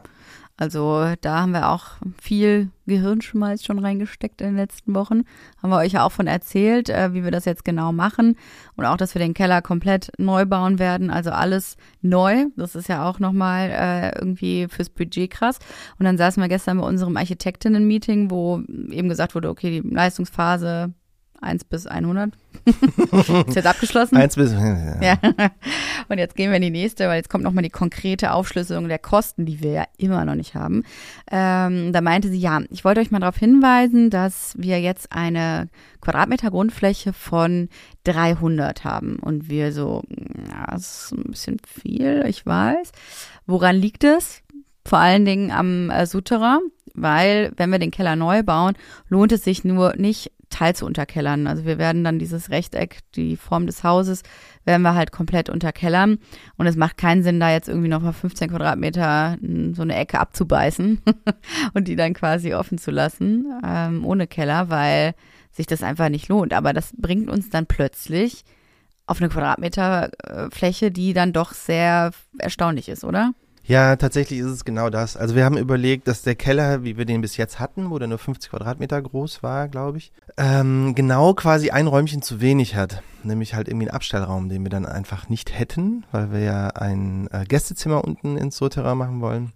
Also 0.55 1.13
da 1.21 1.41
haben 1.41 1.51
wir 1.51 1.69
auch 1.69 1.85
viel 2.21 2.69
Gehirnschmalz 2.85 3.65
schon 3.65 3.79
reingesteckt 3.79 4.39
in 4.39 4.49
den 4.49 4.55
letzten 4.57 4.93
Wochen. 4.93 5.23
Haben 5.61 5.69
wir 5.71 5.77
euch 5.77 5.93
ja 5.93 6.03
auch 6.05 6.11
von 6.11 6.27
erzählt, 6.27 6.89
äh, 6.89 7.13
wie 7.13 7.23
wir 7.23 7.31
das 7.31 7.45
jetzt 7.45 7.65
genau 7.65 7.91
machen. 7.91 8.35
Und 8.75 8.85
auch, 8.85 8.97
dass 8.97 9.15
wir 9.15 9.19
den 9.19 9.33
Keller 9.33 9.63
komplett 9.63 10.11
neu 10.19 10.45
bauen 10.45 10.77
werden. 10.77 11.09
Also 11.09 11.31
alles 11.31 11.75
neu. 12.01 12.45
Das 12.55 12.75
ist 12.75 12.87
ja 12.87 13.09
auch 13.09 13.19
nochmal 13.19 13.71
äh, 13.71 14.19
irgendwie 14.19 14.67
fürs 14.69 14.89
Budget 14.89 15.31
krass. 15.31 15.57
Und 15.97 16.05
dann 16.05 16.17
saßen 16.17 16.41
wir 16.41 16.49
gestern 16.49 16.79
bei 16.79 16.87
unserem 16.87 17.17
Architektinnen-Meeting, 17.17 18.29
wo 18.29 18.59
eben 18.91 19.09
gesagt 19.09 19.33
wurde, 19.33 19.49
okay, 19.49 19.81
die 19.81 19.89
Leistungsphase 19.89 20.93
1 21.43 21.65
bis 21.65 21.87
100 21.87 22.31
ist 23.47 23.55
jetzt 23.55 23.67
abgeschlossen. 23.67 24.17
Eins 24.17 24.35
bis. 24.35 24.53
Ja. 24.53 25.17
Und 26.09 26.17
jetzt 26.17 26.35
gehen 26.35 26.49
wir 26.49 26.57
in 26.57 26.63
die 26.63 26.69
nächste, 26.69 27.07
weil 27.07 27.17
jetzt 27.17 27.29
kommt 27.29 27.43
nochmal 27.43 27.63
die 27.63 27.69
konkrete 27.69 28.31
Aufschlüsselung 28.31 28.87
der 28.87 28.99
Kosten, 28.99 29.45
die 29.45 29.61
wir 29.61 29.71
ja 29.71 29.83
immer 29.97 30.23
noch 30.25 30.35
nicht 30.35 30.55
haben. 30.55 30.83
Ähm, 31.29 31.91
da 31.91 32.01
meinte 32.01 32.29
sie, 32.29 32.39
ja, 32.39 32.61
ich 32.69 32.85
wollte 32.85 33.01
euch 33.01 33.11
mal 33.11 33.19
darauf 33.19 33.37
hinweisen, 33.37 34.09
dass 34.09 34.53
wir 34.57 34.79
jetzt 34.79 35.11
eine 35.11 35.69
Quadratmeter 36.01 36.51
Grundfläche 36.51 37.13
von 37.13 37.69
300 38.05 38.83
haben. 38.83 39.17
Und 39.17 39.49
wir 39.49 39.71
so, 39.71 40.03
ja, 40.49 40.67
das 40.71 41.05
ist 41.05 41.11
ein 41.13 41.31
bisschen 41.31 41.57
viel, 41.65 42.23
ich 42.27 42.45
weiß. 42.45 42.91
Woran 43.45 43.75
liegt 43.75 44.03
es? 44.03 44.41
Vor 44.85 44.99
allen 44.99 45.25
Dingen 45.25 45.51
am 45.51 45.89
äh, 45.89 46.05
Souterrain, 46.05 46.59
weil 46.93 47.53
wenn 47.55 47.71
wir 47.71 47.79
den 47.79 47.91
Keller 47.91 48.15
neu 48.15 48.43
bauen, 48.43 48.75
lohnt 49.07 49.31
es 49.31 49.43
sich 49.43 49.63
nur 49.63 49.95
nicht 49.95 50.32
Teil 50.53 50.75
zu 50.75 50.85
unterkellern. 50.85 51.47
Also 51.47 51.65
wir 51.65 51.77
werden 51.77 52.03
dann 52.03 52.19
dieses 52.19 52.49
Rechteck, 52.49 52.99
die 53.15 53.35
Form 53.35 53.65
des 53.65 53.83
Hauses, 53.83 54.23
werden 54.65 54.83
wir 54.83 54.95
halt 54.95 55.11
komplett 55.11 55.49
unterkellern. 55.49 56.19
Und 56.57 56.67
es 56.67 56.75
macht 56.75 56.97
keinen 56.97 57.23
Sinn, 57.23 57.39
da 57.39 57.51
jetzt 57.51 57.67
irgendwie 57.67 57.89
nochmal 57.89 58.13
15 58.13 58.49
Quadratmeter 58.49 59.37
so 59.73 59.81
eine 59.81 59.95
Ecke 59.95 60.19
abzubeißen 60.19 61.01
und 61.73 61.87
die 61.87 61.95
dann 61.95 62.13
quasi 62.13 62.53
offen 62.53 62.77
zu 62.77 62.91
lassen, 62.91 63.45
ähm, 63.65 64.05
ohne 64.05 64.27
Keller, 64.27 64.69
weil 64.69 65.15
sich 65.51 65.67
das 65.67 65.83
einfach 65.83 66.09
nicht 66.09 66.29
lohnt. 66.29 66.53
Aber 66.53 66.73
das 66.73 66.93
bringt 66.97 67.29
uns 67.29 67.49
dann 67.49 67.65
plötzlich 67.65 68.43
auf 69.05 69.19
eine 69.19 69.29
Quadratmeter 69.29 70.11
äh, 70.23 70.49
Fläche, 70.49 70.91
die 70.91 71.13
dann 71.13 71.33
doch 71.33 71.53
sehr 71.53 72.11
erstaunlich 72.37 72.89
ist, 72.89 73.03
oder? 73.03 73.33
Ja, 73.65 73.95
tatsächlich 73.95 74.39
ist 74.39 74.47
es 74.47 74.65
genau 74.65 74.89
das. 74.89 75.15
Also 75.15 75.35
wir 75.35 75.45
haben 75.45 75.57
überlegt, 75.57 76.09
dass 76.09 76.21
der 76.21 76.35
Keller, 76.35 76.83
wie 76.83 76.97
wir 76.97 77.05
den 77.05 77.21
bis 77.21 77.37
jetzt 77.37 77.59
hatten, 77.59 77.91
wo 77.91 77.97
der 77.97 78.09
nur 78.09 78.17
50 78.17 78.51
Quadratmeter 78.51 79.01
groß 79.01 79.41
war, 79.41 79.69
glaube 79.69 79.99
ich, 79.99 80.11
ähm, 80.37 80.95
genau 80.95 81.33
quasi 81.33 81.69
ein 81.69 81.87
Räumchen 81.87 82.21
zu 82.21 82.41
wenig 82.41 82.75
hat. 82.75 83.01
Nämlich 83.23 83.53
halt 83.53 83.69
irgendwie 83.69 83.87
einen 83.87 83.95
Abstellraum, 83.95 84.49
den 84.49 84.63
wir 84.63 84.69
dann 84.69 84.85
einfach 84.85 85.29
nicht 85.29 85.57
hätten, 85.57 86.05
weil 86.11 86.33
wir 86.33 86.39
ja 86.39 86.67
ein 86.67 87.29
äh, 87.31 87.45
Gästezimmer 87.45 88.03
unten 88.03 88.35
ins 88.35 88.57
Souterrain 88.57 88.97
machen 88.97 89.21
wollen. 89.21 89.53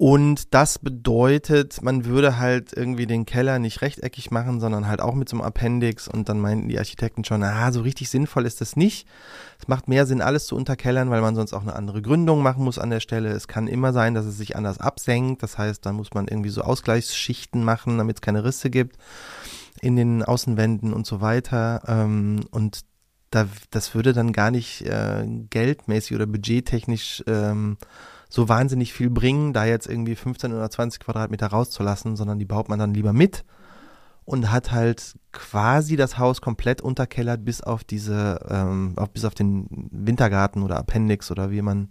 Und 0.00 0.54
das 0.54 0.78
bedeutet, 0.78 1.82
man 1.82 2.04
würde 2.04 2.38
halt 2.38 2.72
irgendwie 2.72 3.06
den 3.06 3.26
Keller 3.26 3.58
nicht 3.58 3.82
rechteckig 3.82 4.30
machen, 4.30 4.60
sondern 4.60 4.86
halt 4.86 5.00
auch 5.00 5.14
mit 5.14 5.28
so 5.28 5.36
einem 5.36 5.44
Appendix. 5.44 6.06
Und 6.06 6.28
dann 6.28 6.38
meinten 6.38 6.68
die 6.68 6.78
Architekten 6.78 7.24
schon, 7.24 7.42
ah, 7.42 7.72
so 7.72 7.80
richtig 7.80 8.08
sinnvoll 8.08 8.46
ist 8.46 8.60
das 8.60 8.76
nicht. 8.76 9.08
Es 9.60 9.66
macht 9.66 9.88
mehr 9.88 10.06
Sinn, 10.06 10.22
alles 10.22 10.46
zu 10.46 10.54
unterkellern, 10.54 11.10
weil 11.10 11.20
man 11.20 11.34
sonst 11.34 11.52
auch 11.52 11.62
eine 11.62 11.74
andere 11.74 12.00
Gründung 12.00 12.44
machen 12.44 12.62
muss 12.62 12.78
an 12.78 12.90
der 12.90 13.00
Stelle. 13.00 13.30
Es 13.30 13.48
kann 13.48 13.66
immer 13.66 13.92
sein, 13.92 14.14
dass 14.14 14.24
es 14.24 14.38
sich 14.38 14.54
anders 14.54 14.78
absenkt. 14.78 15.42
Das 15.42 15.58
heißt, 15.58 15.84
dann 15.84 15.96
muss 15.96 16.14
man 16.14 16.28
irgendwie 16.28 16.50
so 16.50 16.62
Ausgleichsschichten 16.62 17.64
machen, 17.64 17.98
damit 17.98 18.18
es 18.18 18.22
keine 18.22 18.44
Risse 18.44 18.70
gibt 18.70 18.96
in 19.80 19.96
den 19.96 20.22
Außenwänden 20.22 20.92
und 20.92 21.08
so 21.08 21.20
weiter. 21.20 21.82
Ähm, 21.88 22.44
und 22.52 22.82
da, 23.30 23.48
das 23.70 23.96
würde 23.96 24.12
dann 24.12 24.32
gar 24.32 24.52
nicht 24.52 24.82
äh, 24.82 25.26
geldmäßig 25.50 26.14
oder 26.14 26.26
budgettechnisch 26.26 27.24
ähm, 27.26 27.78
so 28.28 28.48
wahnsinnig 28.48 28.92
viel 28.92 29.10
bringen, 29.10 29.52
da 29.52 29.64
jetzt 29.64 29.86
irgendwie 29.86 30.14
15 30.14 30.52
oder 30.52 30.70
20 30.70 31.00
Quadratmeter 31.00 31.46
rauszulassen, 31.48 32.16
sondern 32.16 32.38
die 32.38 32.44
baut 32.44 32.68
man 32.68 32.78
dann 32.78 32.94
lieber 32.94 33.12
mit 33.12 33.44
und 34.24 34.50
hat 34.50 34.72
halt 34.72 35.14
quasi 35.32 35.96
das 35.96 36.18
Haus 36.18 36.42
komplett 36.42 36.82
unterkellert 36.82 37.44
bis 37.44 37.62
auf 37.62 37.82
diese, 37.84 38.44
ähm, 38.50 38.92
auf, 38.96 39.10
bis 39.10 39.24
auf 39.24 39.34
den 39.34 39.66
Wintergarten 39.90 40.62
oder 40.62 40.76
Appendix 40.76 41.30
oder 41.30 41.50
wie 41.50 41.62
man 41.62 41.90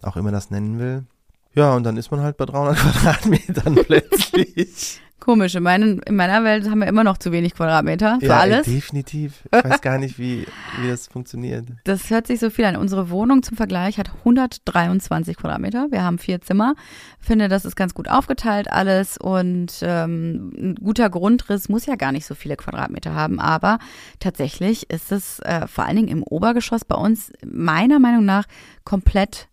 auch 0.00 0.16
immer 0.16 0.32
das 0.32 0.50
nennen 0.50 0.78
will. 0.78 1.04
Ja, 1.52 1.74
und 1.74 1.84
dann 1.84 1.98
ist 1.98 2.10
man 2.10 2.20
halt 2.20 2.38
bei 2.38 2.46
300 2.46 2.76
Quadratmetern 2.78 3.74
plötzlich. 3.74 5.00
Komisch, 5.26 5.56
in, 5.56 5.64
meinen, 5.64 5.98
in 6.02 6.14
meiner 6.14 6.44
Welt 6.44 6.70
haben 6.70 6.78
wir 6.78 6.86
immer 6.86 7.02
noch 7.02 7.18
zu 7.18 7.32
wenig 7.32 7.54
Quadratmeter 7.54 8.18
für 8.20 8.26
ja, 8.26 8.38
alles. 8.38 8.64
definitiv. 8.64 9.42
Ich 9.52 9.64
weiß 9.64 9.80
gar 9.80 9.98
nicht, 9.98 10.20
wie, 10.20 10.46
wie 10.80 10.86
das 10.86 11.08
funktioniert. 11.08 11.66
Das 11.82 12.10
hört 12.10 12.28
sich 12.28 12.38
so 12.38 12.48
viel 12.48 12.64
an. 12.64 12.76
Unsere 12.76 13.10
Wohnung 13.10 13.42
zum 13.42 13.56
Vergleich 13.56 13.98
hat 13.98 14.12
123 14.18 15.36
Quadratmeter. 15.36 15.88
Wir 15.90 16.04
haben 16.04 16.18
vier 16.18 16.40
Zimmer. 16.42 16.76
Finde, 17.18 17.48
das 17.48 17.64
ist 17.64 17.74
ganz 17.74 17.92
gut 17.92 18.08
aufgeteilt 18.08 18.70
alles 18.70 19.18
und 19.18 19.72
ähm, 19.82 20.52
ein 20.56 20.74
guter 20.76 21.10
Grundriss 21.10 21.68
muss 21.68 21.86
ja 21.86 21.96
gar 21.96 22.12
nicht 22.12 22.24
so 22.24 22.36
viele 22.36 22.54
Quadratmeter 22.54 23.12
haben. 23.12 23.40
Aber 23.40 23.80
tatsächlich 24.20 24.90
ist 24.90 25.10
es 25.10 25.40
äh, 25.40 25.66
vor 25.66 25.86
allen 25.86 25.96
Dingen 25.96 26.06
im 26.08 26.22
Obergeschoss 26.22 26.84
bei 26.84 26.94
uns 26.94 27.32
meiner 27.44 27.98
Meinung 27.98 28.24
nach 28.24 28.44
komplett 28.84 29.48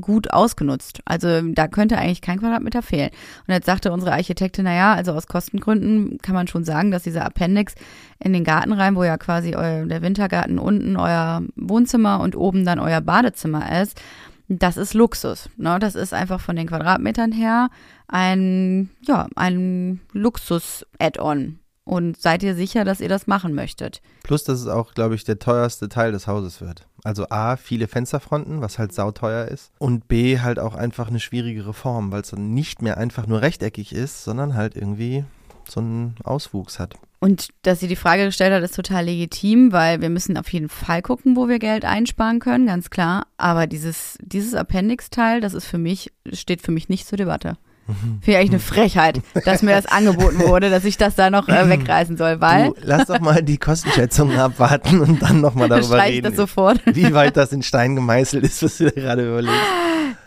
gut 0.00 0.32
ausgenutzt. 0.32 1.00
Also 1.04 1.40
da 1.42 1.68
könnte 1.68 1.98
eigentlich 1.98 2.20
kein 2.20 2.38
Quadratmeter 2.38 2.82
fehlen. 2.82 3.10
Und 3.46 3.54
jetzt 3.54 3.66
sagte 3.66 3.92
unsere 3.92 4.12
Architektin, 4.12 4.64
naja, 4.64 4.94
also 4.94 5.12
aus 5.12 5.26
Kostengründen 5.26 6.18
kann 6.18 6.34
man 6.34 6.48
schon 6.48 6.64
sagen, 6.64 6.90
dass 6.90 7.04
dieser 7.04 7.24
Appendix 7.24 7.74
in 8.18 8.32
den 8.32 8.44
Garten 8.44 8.72
rein, 8.72 8.96
wo 8.96 9.04
ja 9.04 9.16
quasi 9.16 9.54
euer, 9.54 9.86
der 9.86 10.02
Wintergarten 10.02 10.58
unten 10.58 10.96
euer 10.96 11.42
Wohnzimmer 11.56 12.20
und 12.20 12.36
oben 12.36 12.64
dann 12.64 12.78
euer 12.78 13.00
Badezimmer 13.00 13.80
ist, 13.80 14.00
das 14.48 14.76
ist 14.76 14.94
Luxus. 14.94 15.48
Ne? 15.56 15.78
Das 15.80 15.94
ist 15.94 16.14
einfach 16.14 16.40
von 16.40 16.56
den 16.56 16.68
Quadratmetern 16.68 17.32
her 17.32 17.68
ein, 18.06 18.90
ja, 19.00 19.26
ein 19.34 20.00
Luxus-Add-on. 20.12 21.58
Und 21.84 22.20
seid 22.20 22.42
ihr 22.42 22.56
sicher, 22.56 22.84
dass 22.84 23.00
ihr 23.00 23.08
das 23.08 23.28
machen 23.28 23.54
möchtet? 23.54 24.02
Plus, 24.24 24.42
dass 24.42 24.60
es 24.60 24.66
auch, 24.66 24.92
glaube 24.92 25.14
ich, 25.14 25.22
der 25.22 25.38
teuerste 25.38 25.88
Teil 25.88 26.10
des 26.10 26.26
Hauses 26.26 26.60
wird. 26.60 26.84
Also 27.06 27.28
A, 27.28 27.56
viele 27.56 27.86
Fensterfronten, 27.86 28.60
was 28.62 28.80
halt 28.80 28.92
sauteuer 28.92 29.46
ist. 29.46 29.70
Und 29.78 30.08
B, 30.08 30.40
halt 30.40 30.58
auch 30.58 30.74
einfach 30.74 31.06
eine 31.06 31.20
schwierigere 31.20 31.72
Form, 31.72 32.10
weil 32.10 32.22
es 32.22 32.30
dann 32.30 32.52
nicht 32.52 32.82
mehr 32.82 32.98
einfach 32.98 33.28
nur 33.28 33.42
rechteckig 33.42 33.92
ist, 33.92 34.24
sondern 34.24 34.54
halt 34.54 34.74
irgendwie 34.74 35.24
so 35.68 35.78
einen 35.78 36.16
Auswuchs 36.24 36.80
hat. 36.80 36.96
Und 37.20 37.50
dass 37.62 37.78
sie 37.78 37.86
die 37.86 37.94
Frage 37.94 38.24
gestellt 38.24 38.52
hat, 38.52 38.64
ist 38.64 38.74
total 38.74 39.04
legitim, 39.04 39.70
weil 39.70 40.00
wir 40.00 40.10
müssen 40.10 40.36
auf 40.36 40.52
jeden 40.52 40.68
Fall 40.68 41.00
gucken, 41.00 41.36
wo 41.36 41.48
wir 41.48 41.60
Geld 41.60 41.84
einsparen 41.84 42.40
können, 42.40 42.66
ganz 42.66 42.90
klar. 42.90 43.28
Aber 43.36 43.68
dieses, 43.68 44.18
dieses 44.20 44.54
Appendix-Teil, 44.54 45.40
das 45.40 45.54
ist 45.54 45.66
für 45.66 45.78
mich, 45.78 46.12
steht 46.32 46.60
für 46.60 46.72
mich 46.72 46.88
nicht 46.88 47.06
zur 47.06 47.18
Debatte. 47.18 47.56
Finde 47.86 48.20
ich 48.26 48.36
eigentlich 48.36 48.50
eine 48.50 48.58
Frechheit, 48.58 49.20
dass 49.44 49.62
mir 49.62 49.70
das 49.70 49.86
angeboten 49.86 50.40
wurde, 50.40 50.70
dass 50.70 50.84
ich 50.84 50.96
das 50.96 51.14
da 51.14 51.30
noch 51.30 51.48
äh, 51.48 51.68
wegreißen 51.68 52.16
soll, 52.16 52.40
weil. 52.40 52.70
Du, 52.70 52.74
lass 52.82 53.06
doch 53.06 53.20
mal 53.20 53.42
die 53.42 53.58
Kostenschätzungen 53.58 54.38
abwarten 54.38 55.00
und 55.00 55.22
dann 55.22 55.40
nochmal 55.40 55.68
darüber 55.70 56.02
reden. 56.02 56.16
Ich 56.16 56.22
das 56.22 56.36
sofort. 56.36 56.80
Wie 56.84 57.14
weit 57.14 57.36
das 57.36 57.52
in 57.52 57.62
Stein 57.62 57.94
gemeißelt 57.94 58.44
ist, 58.44 58.62
was 58.62 58.78
du 58.78 58.90
dir 58.90 58.92
gerade 58.92 59.26
überlegst. 59.26 59.56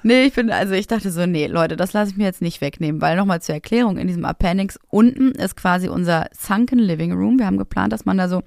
Nee, 0.04 0.24
ich 0.24 0.34
bin, 0.34 0.50
also 0.50 0.74
ich 0.74 0.88
dachte 0.88 1.12
so, 1.12 1.26
nee, 1.26 1.48
Leute, 1.48 1.76
das 1.76 1.94
lasse 1.94 2.12
ich 2.12 2.18
mir 2.18 2.24
jetzt 2.24 2.42
nicht 2.42 2.62
wegnehmen, 2.62 3.02
weil 3.02 3.18
nochmal 3.18 3.42
zur 3.42 3.56
Erklärung, 3.56 3.98
in 3.98 4.08
diesem 4.08 4.24
Appendix 4.24 4.80
unten 4.88 5.32
ist 5.32 5.58
quasi 5.58 5.90
unser 5.90 6.28
Sunken 6.32 6.80
Living 6.80 7.12
Room. 7.12 7.38
Wir 7.38 7.46
haben 7.46 7.58
geplant, 7.58 7.92
dass 7.92 8.06
man 8.06 8.18
da 8.18 8.30
so 8.30 8.42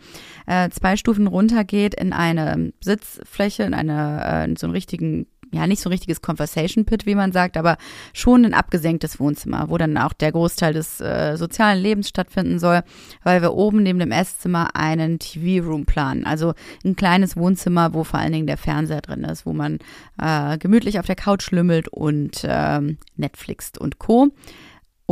äh, 0.46 0.70
zwei 0.70 0.96
Stufen 0.96 1.26
runtergeht 1.26 1.94
in 1.94 2.12
eine 2.12 2.72
Sitzfläche, 2.80 3.64
in 3.64 3.74
eine, 3.74 4.22
äh, 4.24 4.44
in 4.44 4.56
so 4.56 4.66
einen 4.66 4.74
richtigen 4.74 5.26
ja, 5.52 5.66
nicht 5.66 5.80
so 5.80 5.88
ein 5.88 5.92
richtiges 5.92 6.22
Conversation 6.22 6.84
Pit, 6.84 7.06
wie 7.06 7.14
man 7.14 7.30
sagt, 7.30 7.56
aber 7.56 7.76
schon 8.12 8.44
ein 8.44 8.54
abgesenktes 8.54 9.20
Wohnzimmer, 9.20 9.68
wo 9.68 9.76
dann 9.76 9.96
auch 9.98 10.14
der 10.14 10.32
Großteil 10.32 10.72
des 10.72 11.00
äh, 11.00 11.36
sozialen 11.36 11.80
Lebens 11.80 12.08
stattfinden 12.08 12.58
soll, 12.58 12.82
weil 13.22 13.42
wir 13.42 13.52
oben 13.52 13.82
neben 13.82 13.98
dem 13.98 14.12
Esszimmer 14.12 14.74
einen 14.74 15.18
TV-Room 15.18 15.84
planen. 15.84 16.24
Also 16.24 16.54
ein 16.84 16.96
kleines 16.96 17.36
Wohnzimmer, 17.36 17.92
wo 17.92 18.02
vor 18.02 18.18
allen 18.18 18.32
Dingen 18.32 18.46
der 18.46 18.56
Fernseher 18.56 19.02
drin 19.02 19.24
ist, 19.24 19.44
wo 19.44 19.52
man 19.52 19.78
äh, 20.20 20.56
gemütlich 20.58 20.98
auf 20.98 21.06
der 21.06 21.16
Couch 21.16 21.50
lümmelt 21.50 21.88
und 21.88 22.42
ähm, 22.44 22.96
Netflixt 23.16 23.78
und 23.78 23.98
Co. 23.98 24.28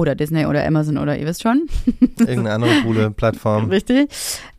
Oder 0.00 0.14
Disney 0.14 0.46
oder 0.46 0.66
Amazon 0.66 0.96
oder 0.96 1.18
ihr 1.18 1.26
wisst 1.26 1.42
schon. 1.42 1.68
Irgendeine 2.18 2.52
andere 2.52 2.80
coole 2.82 3.10
Plattform. 3.10 3.68
Richtig. 3.68 4.08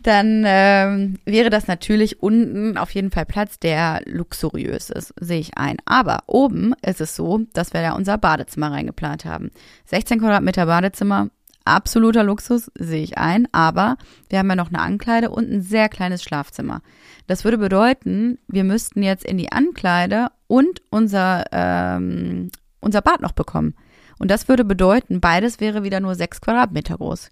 Dann 0.04 0.44
ähm, 0.46 1.18
wäre 1.26 1.50
das 1.50 1.68
natürlich 1.68 2.22
unten 2.22 2.78
auf 2.78 2.92
jeden 2.92 3.10
Fall 3.10 3.26
Platz, 3.26 3.58
der 3.58 4.02
luxuriös 4.06 4.92
ist, 4.92 5.16
sehe 5.20 5.40
ich 5.40 5.58
ein. 5.58 5.78
Aber 5.86 6.20
oben 6.28 6.76
ist 6.86 7.02
es 7.02 7.16
so, 7.16 7.42
dass 7.54 7.74
wir 7.74 7.82
da 7.82 7.94
unser 7.94 8.20
Badezimmer 8.20 8.72
reingeplant 8.72 9.26
haben. 9.26 9.50
16 9.86 10.20
Quadratmeter 10.20 10.68
Badezimmer, 10.68 11.30
absoluter 11.66 12.24
Luxus, 12.24 12.72
sehe 12.78 13.02
ich 13.02 13.18
ein. 13.18 13.48
Aber 13.52 13.98
wir 14.30 14.38
haben 14.38 14.50
ja 14.50 14.56
noch 14.56 14.70
eine 14.70 14.82
Ankleide 14.82 15.32
und 15.32 15.52
ein 15.52 15.64
sehr 15.64 15.90
kleines 15.90 16.22
Schlafzimmer. 16.22 16.84
Das 17.26 17.44
würde 17.44 17.58
bedeuten, 17.58 18.38
wir 18.48 18.64
müssten 18.64 19.02
jetzt 19.02 19.26
in 19.26 19.40
die 19.40 19.52
Ankleide 19.52 20.28
und 20.46 20.84
unser, 20.92 21.46
ähm, 21.52 22.52
unser 22.80 23.02
Bad 23.02 23.22
noch 23.22 23.32
bekommen. 23.32 23.74
Und 24.22 24.30
das 24.30 24.48
würde 24.48 24.64
bedeuten, 24.64 25.20
beides 25.20 25.60
wäre 25.60 25.82
wieder 25.82 26.00
nur 26.00 26.14
sechs 26.14 26.42
Quadratmeter 26.42 26.96
groß. 26.96 27.32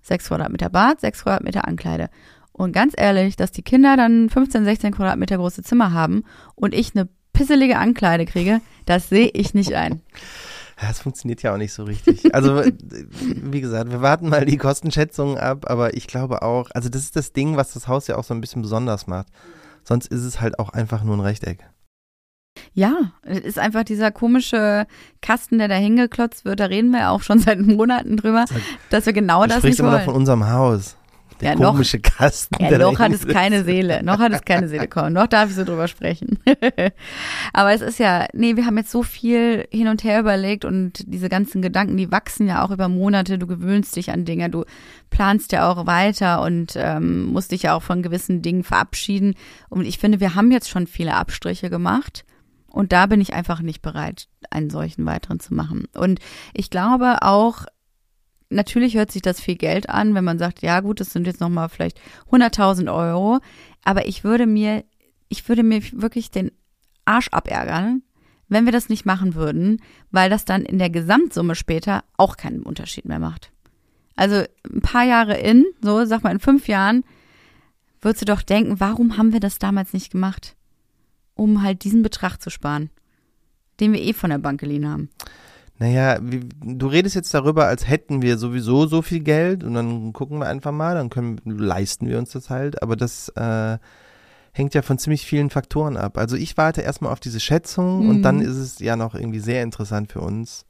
Sechs 0.00 0.28
Quadratmeter 0.28 0.70
Bad, 0.70 0.98
sechs 0.98 1.24
Quadratmeter 1.24 1.68
Ankleide. 1.68 2.08
Und 2.52 2.72
ganz 2.72 2.94
ehrlich, 2.96 3.36
dass 3.36 3.52
die 3.52 3.60
Kinder 3.60 3.98
dann 3.98 4.30
15, 4.30 4.64
16 4.64 4.92
Quadratmeter 4.92 5.36
große 5.36 5.62
Zimmer 5.62 5.92
haben 5.92 6.24
und 6.54 6.72
ich 6.72 6.96
eine 6.96 7.06
pisselige 7.34 7.76
Ankleide 7.76 8.24
kriege, 8.24 8.62
das 8.86 9.10
sehe 9.10 9.28
ich 9.28 9.52
nicht 9.52 9.74
ein. 9.74 10.00
Ja, 10.80 10.88
das 10.88 11.00
funktioniert 11.00 11.42
ja 11.42 11.52
auch 11.52 11.58
nicht 11.58 11.74
so 11.74 11.84
richtig. 11.84 12.34
Also, 12.34 12.64
wie 13.10 13.60
gesagt, 13.60 13.90
wir 13.90 14.00
warten 14.00 14.30
mal 14.30 14.46
die 14.46 14.56
Kostenschätzungen 14.56 15.36
ab, 15.36 15.70
aber 15.70 15.98
ich 15.98 16.06
glaube 16.06 16.40
auch, 16.40 16.70
also 16.72 16.88
das 16.88 17.02
ist 17.02 17.14
das 17.14 17.34
Ding, 17.34 17.58
was 17.58 17.74
das 17.74 17.88
Haus 17.88 18.06
ja 18.06 18.16
auch 18.16 18.24
so 18.24 18.32
ein 18.32 18.40
bisschen 18.40 18.62
besonders 18.62 19.06
macht. 19.06 19.26
Sonst 19.84 20.06
ist 20.06 20.24
es 20.24 20.40
halt 20.40 20.58
auch 20.58 20.70
einfach 20.70 21.04
nur 21.04 21.14
ein 21.14 21.20
Rechteck. 21.20 21.68
Ja, 22.74 23.12
es 23.22 23.40
ist 23.40 23.58
einfach 23.58 23.84
dieser 23.84 24.10
komische 24.10 24.86
Kasten, 25.20 25.58
der 25.58 25.68
da 25.68 25.74
hingeklotzt 25.74 26.44
wird. 26.44 26.60
Da 26.60 26.66
reden 26.66 26.90
wir 26.90 27.00
ja 27.00 27.10
auch 27.10 27.22
schon 27.22 27.38
seit 27.40 27.60
Monaten 27.60 28.16
drüber, 28.16 28.44
dass 28.90 29.06
wir 29.06 29.12
genau 29.12 29.46
das 29.46 29.62
nicht 29.62 29.78
immer 29.78 29.90
wollen. 29.90 29.98
noch 29.98 30.04
von 30.04 30.14
unserem 30.14 30.48
Haus. 30.48 30.96
Der 31.40 31.50
ja, 31.50 31.56
komische 31.56 31.96
noch, 31.96 32.02
Kasten. 32.02 32.54
Ja, 32.62 32.78
noch 32.78 33.00
hat 33.00 33.12
es 33.12 33.26
keine 33.26 33.64
Seele. 33.64 34.04
Noch 34.04 34.20
hat 34.20 34.32
es 34.32 34.42
keine 34.42 34.68
Seele. 34.68 34.86
Komm, 34.86 35.12
noch 35.12 35.26
darf 35.26 35.50
ich 35.50 35.56
so 35.56 35.64
drüber 35.64 35.88
sprechen. 35.88 36.38
Aber 37.52 37.72
es 37.72 37.80
ist 37.80 37.98
ja, 37.98 38.26
nee, 38.32 38.54
wir 38.54 38.64
haben 38.64 38.76
jetzt 38.76 38.92
so 38.92 39.02
viel 39.02 39.66
hin 39.72 39.88
und 39.88 40.04
her 40.04 40.20
überlegt 40.20 40.64
und 40.64 41.02
diese 41.12 41.28
ganzen 41.28 41.60
Gedanken, 41.60 41.96
die 41.96 42.12
wachsen 42.12 42.46
ja 42.46 42.64
auch 42.64 42.70
über 42.70 42.88
Monate. 42.88 43.38
Du 43.38 43.48
gewöhnst 43.48 43.96
dich 43.96 44.12
an 44.12 44.24
Dinge, 44.24 44.50
du 44.50 44.64
planst 45.10 45.50
ja 45.50 45.68
auch 45.68 45.84
weiter 45.86 46.42
und 46.42 46.74
ähm, 46.76 47.26
musst 47.26 47.50
dich 47.50 47.64
ja 47.64 47.74
auch 47.74 47.82
von 47.82 48.02
gewissen 48.02 48.40
Dingen 48.40 48.62
verabschieden. 48.62 49.34
Und 49.68 49.84
ich 49.84 49.98
finde, 49.98 50.20
wir 50.20 50.36
haben 50.36 50.52
jetzt 50.52 50.70
schon 50.70 50.86
viele 50.86 51.14
Abstriche 51.14 51.70
gemacht. 51.70 52.24
Und 52.72 52.92
da 52.92 53.06
bin 53.06 53.20
ich 53.20 53.34
einfach 53.34 53.60
nicht 53.60 53.82
bereit, 53.82 54.28
einen 54.50 54.70
solchen 54.70 55.04
weiteren 55.04 55.40
zu 55.40 55.54
machen. 55.54 55.86
Und 55.94 56.20
ich 56.54 56.70
glaube 56.70 57.22
auch, 57.22 57.66
natürlich 58.48 58.96
hört 58.96 59.12
sich 59.12 59.22
das 59.22 59.40
viel 59.40 59.56
Geld 59.56 59.90
an, 59.90 60.14
wenn 60.14 60.24
man 60.24 60.38
sagt, 60.38 60.62
ja 60.62 60.80
gut, 60.80 61.00
das 61.00 61.12
sind 61.12 61.26
jetzt 61.26 61.40
nochmal 61.40 61.68
vielleicht 61.68 62.00
100.000 62.30 62.92
Euro. 62.92 63.40
Aber 63.84 64.06
ich 64.06 64.24
würde 64.24 64.46
mir, 64.46 64.84
ich 65.28 65.48
würde 65.48 65.62
mir 65.62 65.82
wirklich 65.92 66.30
den 66.30 66.50
Arsch 67.04 67.28
abärgern, 67.28 68.02
wenn 68.48 68.64
wir 68.64 68.72
das 68.72 68.88
nicht 68.88 69.04
machen 69.04 69.34
würden, 69.34 69.82
weil 70.10 70.30
das 70.30 70.44
dann 70.44 70.62
in 70.62 70.78
der 70.78 70.90
Gesamtsumme 70.90 71.54
später 71.54 72.04
auch 72.16 72.36
keinen 72.36 72.62
Unterschied 72.62 73.04
mehr 73.04 73.18
macht. 73.18 73.52
Also 74.16 74.44
ein 74.72 74.80
paar 74.80 75.04
Jahre 75.04 75.36
in, 75.38 75.64
so 75.82 76.04
sag 76.04 76.22
mal 76.22 76.32
in 76.32 76.40
fünf 76.40 76.68
Jahren, 76.68 77.04
würdest 78.00 78.22
du 78.22 78.26
doch 78.26 78.42
denken, 78.42 78.80
warum 78.80 79.16
haben 79.16 79.32
wir 79.32 79.40
das 79.40 79.58
damals 79.58 79.92
nicht 79.92 80.12
gemacht? 80.12 80.56
Um 81.34 81.62
halt 81.62 81.84
diesen 81.84 82.02
Betrag 82.02 82.38
zu 82.38 82.50
sparen, 82.50 82.90
den 83.80 83.92
wir 83.92 84.00
eh 84.00 84.12
von 84.12 84.30
der 84.30 84.38
Bank 84.38 84.60
geliehen 84.60 84.88
haben. 84.88 85.08
Naja, 85.78 86.18
wie, 86.22 86.48
du 86.60 86.86
redest 86.86 87.16
jetzt 87.16 87.34
darüber, 87.34 87.66
als 87.66 87.88
hätten 87.88 88.22
wir 88.22 88.38
sowieso 88.38 88.86
so 88.86 89.02
viel 89.02 89.20
Geld 89.20 89.64
und 89.64 89.74
dann 89.74 90.12
gucken 90.12 90.38
wir 90.38 90.46
einfach 90.46 90.70
mal, 90.70 90.94
dann 90.94 91.10
können, 91.10 91.40
leisten 91.44 92.08
wir 92.08 92.18
uns 92.18 92.30
das 92.30 92.50
halt, 92.50 92.82
aber 92.82 92.94
das 92.94 93.30
äh, 93.30 93.78
hängt 94.52 94.74
ja 94.74 94.82
von 94.82 94.98
ziemlich 94.98 95.26
vielen 95.26 95.50
Faktoren 95.50 95.96
ab. 95.96 96.18
Also 96.18 96.36
ich 96.36 96.56
warte 96.56 96.82
erstmal 96.82 97.12
auf 97.12 97.20
diese 97.20 97.40
Schätzung 97.40 98.04
mhm. 98.04 98.10
und 98.10 98.22
dann 98.22 98.40
ist 98.40 98.56
es 98.56 98.78
ja 98.78 98.96
noch 98.96 99.14
irgendwie 99.14 99.40
sehr 99.40 99.62
interessant 99.62 100.12
für 100.12 100.20
uns, 100.20 100.66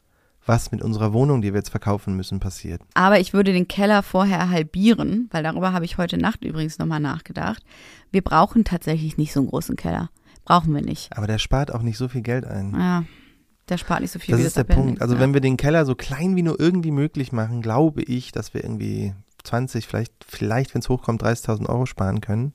was 0.47 0.73
mit 0.73 0.83
unserer 0.83 1.13
Wohnung, 1.13 1.43
die 1.43 1.53
wir 1.53 1.59
jetzt 1.59 1.71
verkaufen 1.71 2.17
müssen, 2.17 2.41
passiert. 2.41 2.81
Aber 2.95 3.21
ich 3.21 3.33
würde 3.33 3.53
den 3.53 3.69
Keller 3.69 4.03
vorher 4.03 4.49
halbieren, 4.49 5.29
weil 5.31 5.43
darüber 5.43 5.73
habe 5.73 5.85
ich 5.85 5.99
heute 5.99 6.17
Nacht 6.17 6.45
übrigens 6.45 6.79
nochmal 6.79 7.01
nachgedacht. 7.01 7.63
Wir 8.11 8.23
brauchen 8.23 8.65
tatsächlich 8.65 9.19
nicht 9.19 9.33
so 9.33 9.41
einen 9.41 9.51
großen 9.51 9.77
Keller. 9.77 10.11
Brauchen 10.45 10.75
wir 10.75 10.83
nicht. 10.83 11.17
Aber 11.17 11.27
der 11.27 11.39
spart 11.39 11.73
auch 11.73 11.83
nicht 11.83 11.99
so 11.99 12.09
viel 12.09 12.23
Geld 12.23 12.45
ein. 12.45 12.75
Ja, 12.75 13.05
der 13.69 13.79
spart 13.79 14.01
nicht 14.01 14.11
so 14.11 14.19
viel 14.19 14.33
das 14.33 14.41
wie 14.41 14.47
ist 14.47 14.57
der 14.57 14.65
Punkt. 14.65 15.01
Also 15.01 15.15
ja. 15.15 15.21
wenn 15.21 15.35
wir 15.35 15.41
den 15.41 15.57
Keller 15.57 15.87
so 15.87 15.95
klein 15.95 16.37
wie 16.37 16.43
nur 16.43 16.59
irgendwie 16.59 16.91
möglich 16.91 17.33
machen, 17.33 17.63
glaube 17.63 18.03
ich, 18.03 18.33
dass 18.33 18.55
wir 18.55 18.65
irgendwie 18.65 19.15
20, 19.45 19.87
vielleicht, 19.87 20.13
vielleicht 20.27 20.75
wenn 20.75 20.81
es 20.81 20.89
hochkommt, 20.89 21.23
30.000 21.23 21.69
Euro 21.69 21.87
sparen 21.87 22.21
können. 22.21 22.53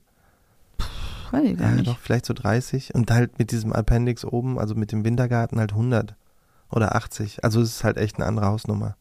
Puh, 0.76 0.86
weiß 1.32 1.44
ich 1.44 1.58
gar 1.58 1.70
ja, 1.70 1.76
nicht. 1.76 1.88
doch, 1.88 1.98
vielleicht 1.98 2.26
so 2.26 2.34
30. 2.34 2.94
Und 2.94 3.10
halt 3.10 3.38
mit 3.38 3.50
diesem 3.50 3.72
Appendix 3.72 4.24
oben, 4.24 4.58
also 4.58 4.74
mit 4.74 4.92
dem 4.92 5.04
Wintergarten 5.04 5.58
halt 5.58 5.72
100 5.72 6.14
oder 6.70 6.94
80. 6.94 7.42
Also 7.44 7.60
es 7.60 7.76
ist 7.76 7.84
halt 7.84 7.96
echt 7.96 8.16
eine 8.16 8.26
andere 8.26 8.46
Hausnummer. 8.46 8.96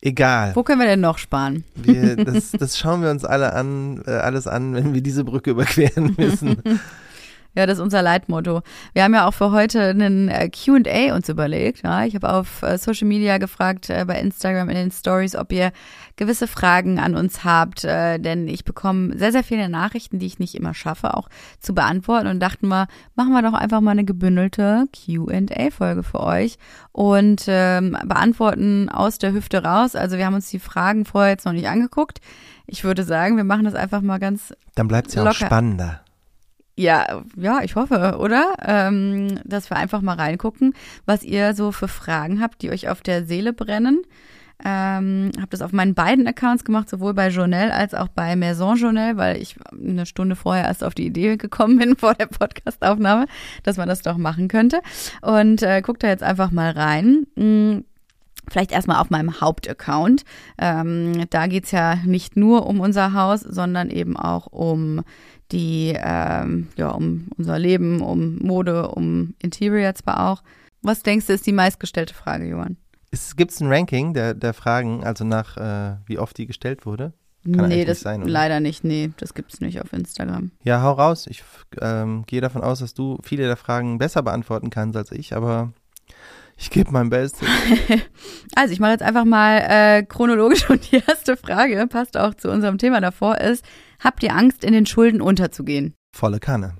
Egal. 0.00 0.54
Wo 0.54 0.62
können 0.62 0.80
wir 0.80 0.86
denn 0.86 1.00
noch 1.00 1.16
sparen? 1.16 1.64
Wir, 1.74 2.16
das, 2.24 2.50
das 2.52 2.76
schauen 2.76 3.02
wir 3.02 3.10
uns 3.10 3.24
alle 3.24 3.54
an, 3.54 4.02
äh, 4.06 4.10
alles 4.10 4.46
an, 4.46 4.74
wenn 4.74 4.92
wir 4.92 5.00
diese 5.00 5.24
Brücke 5.24 5.52
überqueren 5.52 6.14
müssen. 6.18 6.62
Ja, 7.54 7.66
das 7.66 7.78
ist 7.78 7.82
unser 7.82 8.02
Leitmotto. 8.02 8.62
Wir 8.94 9.04
haben 9.04 9.14
ja 9.14 9.26
auch 9.26 9.34
für 9.34 9.52
heute 9.52 9.80
einen 9.80 10.28
äh, 10.28 10.50
Q&A 10.50 11.14
uns 11.14 11.28
überlegt. 11.28 11.82
Ja? 11.84 12.04
Ich 12.04 12.14
habe 12.14 12.32
auf 12.32 12.62
äh, 12.62 12.78
Social 12.78 13.06
Media 13.06 13.38
gefragt, 13.38 13.90
äh, 13.90 14.04
bei 14.06 14.18
Instagram 14.20 14.68
in 14.70 14.76
den 14.76 14.90
Stories, 14.90 15.36
ob 15.36 15.52
ihr 15.52 15.72
gewisse 16.16 16.46
Fragen 16.46 16.98
an 16.98 17.16
uns 17.16 17.42
habt, 17.42 17.82
denn 17.82 18.46
ich 18.46 18.64
bekomme 18.64 19.18
sehr, 19.18 19.32
sehr 19.32 19.42
viele 19.42 19.68
Nachrichten, 19.68 20.20
die 20.20 20.26
ich 20.26 20.38
nicht 20.38 20.54
immer 20.54 20.72
schaffe, 20.72 21.14
auch 21.14 21.28
zu 21.58 21.74
beantworten 21.74 22.28
und 22.28 22.38
dachten 22.38 22.68
wir, 22.68 22.86
machen 23.16 23.32
wir 23.32 23.42
doch 23.42 23.52
einfach 23.52 23.80
mal 23.80 23.90
eine 23.90 24.04
gebündelte 24.04 24.86
Q&A-Folge 24.94 26.04
für 26.04 26.20
euch 26.20 26.56
und 26.92 27.46
ähm, 27.48 27.98
beantworten 28.04 28.88
aus 28.90 29.18
der 29.18 29.32
Hüfte 29.32 29.64
raus. 29.64 29.96
Also 29.96 30.16
wir 30.16 30.26
haben 30.26 30.34
uns 30.34 30.50
die 30.50 30.60
Fragen 30.60 31.04
vorher 31.04 31.32
jetzt 31.32 31.46
noch 31.46 31.52
nicht 31.52 31.66
angeguckt. 31.66 32.20
Ich 32.66 32.84
würde 32.84 33.02
sagen, 33.02 33.36
wir 33.36 33.44
machen 33.44 33.64
das 33.64 33.74
einfach 33.74 34.00
mal 34.00 34.18
ganz 34.18 34.54
Dann 34.76 34.86
bleibt 34.86 35.08
es 35.08 35.14
ja 35.14 35.28
auch 35.28 35.34
spannender. 35.34 36.03
Ja, 36.76 37.22
ja, 37.36 37.60
ich 37.62 37.76
hoffe, 37.76 38.16
oder? 38.18 38.54
Ähm, 38.64 39.38
dass 39.44 39.70
wir 39.70 39.76
einfach 39.76 40.00
mal 40.00 40.16
reingucken, 40.16 40.74
was 41.06 41.22
ihr 41.22 41.54
so 41.54 41.70
für 41.70 41.86
Fragen 41.86 42.40
habt, 42.40 42.62
die 42.62 42.70
euch 42.70 42.88
auf 42.88 43.00
der 43.00 43.24
Seele 43.24 43.52
brennen. 43.52 44.02
Ähm, 44.64 45.30
habe 45.36 45.50
das 45.50 45.62
auf 45.62 45.72
meinen 45.72 45.94
beiden 45.94 46.26
Accounts 46.26 46.64
gemacht, 46.64 46.88
sowohl 46.88 47.12
bei 47.14 47.28
Journal 47.28 47.70
als 47.70 47.94
auch 47.94 48.08
bei 48.08 48.34
Maison 48.34 48.76
Journal, 48.76 49.16
weil 49.16 49.40
ich 49.40 49.56
eine 49.72 50.06
Stunde 50.06 50.36
vorher 50.36 50.64
erst 50.64 50.82
auf 50.82 50.94
die 50.94 51.06
Idee 51.06 51.36
gekommen 51.36 51.78
bin 51.78 51.96
vor 51.98 52.14
der 52.14 52.26
Podcastaufnahme, 52.26 53.26
dass 53.62 53.76
man 53.76 53.88
das 53.88 54.02
doch 54.02 54.16
machen 54.16 54.48
könnte. 54.48 54.80
Und 55.22 55.62
äh, 55.62 55.80
guckt 55.80 56.02
da 56.02 56.08
jetzt 56.08 56.22
einfach 56.22 56.50
mal 56.50 56.70
rein. 56.70 57.26
Hm 57.36 57.84
Vielleicht 58.50 58.72
erstmal 58.72 59.00
auf 59.00 59.10
meinem 59.10 59.40
Hauptaccount. 59.40 60.24
Ähm, 60.58 61.24
da 61.30 61.46
geht's 61.46 61.70
ja 61.70 61.96
nicht 62.04 62.36
nur 62.36 62.66
um 62.66 62.80
unser 62.80 63.14
Haus, 63.14 63.40
sondern 63.40 63.90
eben 63.90 64.16
auch 64.16 64.46
um 64.48 65.02
die, 65.52 65.94
ähm, 65.96 66.68
ja, 66.76 66.90
um 66.90 67.28
unser 67.36 67.58
Leben, 67.58 68.00
um 68.00 68.38
Mode, 68.38 68.88
um 68.88 69.34
Interior 69.40 69.94
zwar 69.94 70.30
auch. 70.30 70.42
Was 70.82 71.02
denkst 71.02 71.26
du, 71.26 71.32
ist 71.32 71.46
die 71.46 71.52
meistgestellte 71.52 72.14
Frage, 72.14 72.46
Johann? 72.46 72.76
Gibt 73.36 73.52
es 73.52 73.60
ein 73.60 73.68
Ranking 73.68 74.12
der, 74.12 74.34
der 74.34 74.54
Fragen, 74.54 75.04
also 75.04 75.24
nach 75.24 75.56
äh, 75.56 75.96
wie 76.06 76.18
oft 76.18 76.36
die 76.36 76.46
gestellt 76.46 76.84
wurde? 76.84 77.12
Kann 77.44 77.68
nee, 77.68 77.84
das 77.84 78.00
sein, 78.00 78.22
leider 78.22 78.58
nicht. 78.60 78.84
Nee, 78.84 79.12
das 79.18 79.34
gibt 79.34 79.52
es 79.52 79.60
nicht 79.60 79.80
auf 79.80 79.92
Instagram. 79.92 80.50
Ja, 80.62 80.82
hau 80.82 80.92
raus. 80.92 81.26
Ich 81.28 81.44
ähm, 81.80 82.24
gehe 82.26 82.40
davon 82.40 82.62
aus, 82.62 82.78
dass 82.78 82.94
du 82.94 83.18
viele 83.22 83.44
der 83.44 83.56
Fragen 83.56 83.98
besser 83.98 84.22
beantworten 84.22 84.70
kannst 84.70 84.96
als 84.96 85.12
ich, 85.12 85.36
aber 85.36 85.72
ich 86.56 86.70
gebe 86.70 86.90
mein 86.90 87.10
Bestes. 87.10 87.46
also 88.54 88.72
ich 88.72 88.80
mache 88.80 88.92
jetzt 88.92 89.02
einfach 89.02 89.26
mal 89.26 89.58
äh, 89.58 90.02
chronologisch 90.04 90.68
und 90.70 90.90
die 90.90 91.02
erste 91.06 91.36
Frage, 91.36 91.86
passt 91.86 92.16
auch 92.16 92.34
zu 92.34 92.50
unserem 92.50 92.78
Thema 92.78 93.00
davor, 93.02 93.38
ist, 93.38 93.64
habt 94.04 94.22
ihr 94.22 94.34
Angst, 94.34 94.62
in 94.62 94.72
den 94.72 94.86
Schulden 94.86 95.20
unterzugehen? 95.20 95.94
Volle 96.12 96.38
Kanne. 96.38 96.76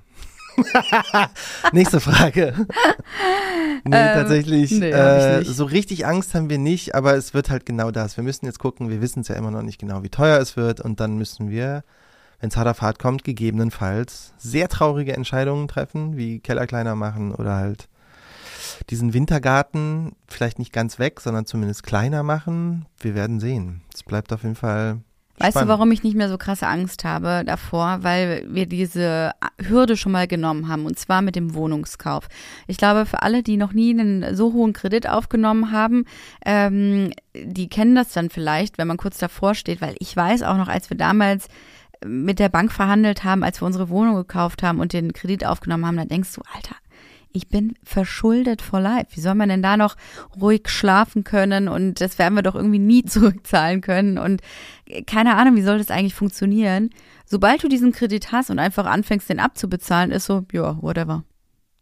Nächste 1.73 1.99
Frage. 1.99 2.53
nee, 3.83 3.97
ähm, 3.97 4.13
tatsächlich, 4.13 4.71
nee, 4.71 4.89
äh, 4.89 5.43
so 5.43 5.65
richtig 5.65 6.05
Angst 6.05 6.33
haben 6.33 6.49
wir 6.49 6.57
nicht, 6.57 6.95
aber 6.95 7.15
es 7.15 7.33
wird 7.33 7.49
halt 7.49 7.65
genau 7.65 7.91
das. 7.91 8.15
Wir 8.17 8.23
müssen 8.23 8.45
jetzt 8.45 8.59
gucken, 8.59 8.89
wir 8.89 9.01
wissen 9.01 9.21
es 9.21 9.27
ja 9.27 9.35
immer 9.35 9.51
noch 9.51 9.63
nicht 9.63 9.79
genau, 9.79 10.03
wie 10.03 10.09
teuer 10.09 10.39
es 10.39 10.55
wird 10.55 10.79
und 10.79 10.99
dann 10.99 11.17
müssen 11.17 11.49
wir, 11.49 11.83
wenn 12.39 12.49
es 12.49 12.57
hart 12.57 12.67
auf 12.67 12.81
hart 12.81 12.99
kommt, 12.99 13.23
gegebenenfalls 13.23 14.33
sehr 14.37 14.69
traurige 14.69 15.13
Entscheidungen 15.13 15.67
treffen, 15.67 16.15
wie 16.15 16.39
Keller 16.39 16.67
kleiner 16.67 16.95
machen 16.95 17.33
oder 17.33 17.55
halt 17.55 17.89
diesen 18.89 19.13
Wintergarten 19.13 20.13
vielleicht 20.27 20.59
nicht 20.59 20.73
ganz 20.73 20.99
weg, 20.99 21.19
sondern 21.21 21.45
zumindest 21.45 21.83
kleiner 21.83 22.23
machen. 22.23 22.85
Wir 22.99 23.15
werden 23.15 23.39
sehen. 23.39 23.81
Es 23.93 24.03
bleibt 24.03 24.33
auf 24.33 24.43
jeden 24.43 24.55
Fall. 24.55 24.99
Weißt 25.37 25.51
spannend. 25.51 25.69
du, 25.69 25.73
warum 25.73 25.91
ich 25.91 26.03
nicht 26.03 26.15
mehr 26.15 26.29
so 26.29 26.37
krasse 26.37 26.67
Angst 26.67 27.03
habe 27.03 27.43
davor? 27.45 27.99
Weil 28.01 28.45
wir 28.47 28.67
diese 28.67 29.31
Hürde 29.61 29.97
schon 29.97 30.13
mal 30.13 30.27
genommen 30.27 30.69
haben 30.69 30.85
und 30.85 30.97
zwar 30.97 31.21
mit 31.21 31.35
dem 31.35 31.53
Wohnungskauf. 31.53 32.29
Ich 32.67 32.77
glaube, 32.77 33.05
für 33.05 33.21
alle, 33.21 33.43
die 33.43 33.57
noch 33.57 33.73
nie 33.73 33.89
einen 33.91 34.35
so 34.35 34.53
hohen 34.53 34.71
Kredit 34.71 35.09
aufgenommen 35.09 35.71
haben, 35.71 36.05
ähm, 36.45 37.11
die 37.35 37.67
kennen 37.67 37.95
das 37.95 38.13
dann 38.13 38.29
vielleicht, 38.29 38.77
wenn 38.77 38.87
man 38.87 38.97
kurz 38.97 39.17
davor 39.17 39.55
steht, 39.55 39.81
weil 39.81 39.95
ich 39.99 40.15
weiß 40.15 40.43
auch 40.43 40.55
noch, 40.55 40.69
als 40.69 40.89
wir 40.89 40.97
damals 40.97 41.49
mit 42.05 42.39
der 42.39 42.49
Bank 42.49 42.71
verhandelt 42.71 43.23
haben, 43.23 43.43
als 43.43 43.61
wir 43.61 43.65
unsere 43.65 43.89
Wohnung 43.89 44.15
gekauft 44.15 44.63
haben 44.63 44.79
und 44.79 44.93
den 44.93 45.13
Kredit 45.13 45.45
aufgenommen 45.45 45.85
haben, 45.85 45.97
dann 45.97 46.07
denkst 46.07 46.33
du, 46.33 46.41
Alter, 46.53 46.75
ich 47.35 47.49
bin 47.49 47.75
verschuldet 47.83 48.61
for 48.61 48.79
life. 48.79 49.07
Wie 49.11 49.19
soll 49.19 49.35
man 49.35 49.49
denn 49.49 49.61
da 49.61 49.77
noch 49.77 49.95
ruhig 50.39 50.69
schlafen 50.69 51.23
können? 51.23 51.67
Und 51.67 52.01
das 52.01 52.17
werden 52.17 52.35
wir 52.35 52.43
doch 52.43 52.55
irgendwie 52.55 52.79
nie 52.79 53.03
zurückzahlen 53.05 53.81
können. 53.81 54.17
Und 54.17 54.41
keine 55.05 55.35
Ahnung, 55.35 55.55
wie 55.55 55.61
soll 55.61 55.77
das 55.77 55.91
eigentlich 55.91 56.15
funktionieren? 56.15 56.89
Sobald 57.25 57.63
du 57.63 57.67
diesen 57.67 57.91
Kredit 57.91 58.31
hast 58.31 58.49
und 58.49 58.59
einfach 58.59 58.85
anfängst, 58.85 59.29
den 59.29 59.39
abzubezahlen, 59.39 60.11
ist 60.11 60.25
so, 60.25 60.45
ja, 60.51 60.81
whatever. 60.81 61.23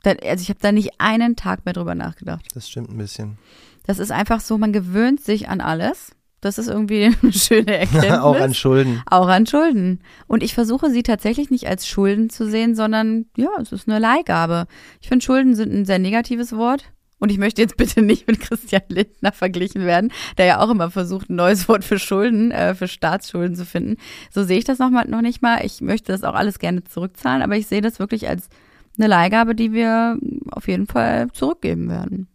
Also 0.03 0.41
ich 0.41 0.49
habe 0.49 0.59
da 0.61 0.71
nicht 0.71 0.99
einen 0.99 1.35
Tag 1.35 1.65
mehr 1.65 1.73
drüber 1.73 1.95
nachgedacht. 1.95 2.45
Das 2.53 2.69
stimmt 2.69 2.89
ein 2.89 2.97
bisschen. 2.97 3.37
Das 3.85 3.99
ist 3.99 4.11
einfach 4.11 4.39
so, 4.39 4.57
man 4.57 4.73
gewöhnt 4.73 5.21
sich 5.21 5.49
an 5.49 5.61
alles. 5.61 6.15
Das 6.45 6.57
ist 6.57 6.67
irgendwie 6.67 7.05
eine 7.21 7.33
schöne 7.33 7.77
Erkenntnis. 7.79 8.19
Auch 8.19 8.39
an 8.39 8.53
Schulden. 8.53 9.01
Auch 9.09 9.27
an 9.27 9.45
Schulden. 9.45 9.99
Und 10.27 10.43
ich 10.43 10.53
versuche 10.53 10.89
sie 10.89 11.03
tatsächlich 11.03 11.49
nicht 11.49 11.67
als 11.67 11.87
Schulden 11.87 12.29
zu 12.29 12.49
sehen, 12.49 12.75
sondern 12.75 13.25
ja, 13.37 13.49
es 13.61 13.71
ist 13.71 13.87
eine 13.87 13.99
Leihgabe. 13.99 14.67
Ich 15.01 15.07
finde, 15.07 15.23
Schulden 15.23 15.55
sind 15.55 15.73
ein 15.73 15.85
sehr 15.85 15.99
negatives 15.99 16.55
Wort. 16.55 16.85
Und 17.19 17.31
ich 17.31 17.37
möchte 17.37 17.61
jetzt 17.61 17.77
bitte 17.77 18.01
nicht 18.01 18.27
mit 18.27 18.41
Christian 18.41 18.81
Lindner 18.89 19.31
verglichen 19.31 19.85
werden, 19.85 20.11
der 20.37 20.45
ja 20.45 20.59
auch 20.59 20.69
immer 20.69 20.91
versucht, 20.91 21.29
ein 21.29 21.37
neues 21.37 21.69
Wort 21.69 21.85
für 21.85 21.97
Schulden, 21.97 22.51
äh, 22.51 22.75
für 22.75 22.89
Staatsschulden 22.89 23.55
zu 23.55 23.65
finden. 23.65 23.95
So 24.29 24.43
sehe 24.43 24.57
ich 24.57 24.65
das 24.65 24.79
noch, 24.79 24.89
mal, 24.89 25.07
noch 25.07 25.21
nicht 25.21 25.41
mal. 25.41 25.65
Ich 25.65 25.79
möchte 25.79 26.11
das 26.11 26.25
auch 26.25 26.33
alles 26.33 26.59
gerne 26.59 26.83
zurückzahlen, 26.83 27.41
aber 27.41 27.55
ich 27.55 27.67
sehe 27.67 27.79
das 27.79 27.99
wirklich 27.99 28.27
als 28.27 28.49
eine 28.97 29.07
Leihgabe, 29.07 29.55
die 29.55 29.71
wir 29.71 30.17
auf 30.51 30.67
jeden 30.67 30.85
Fall 30.85 31.29
zurückgeben 31.31 31.89
werden. 31.89 32.27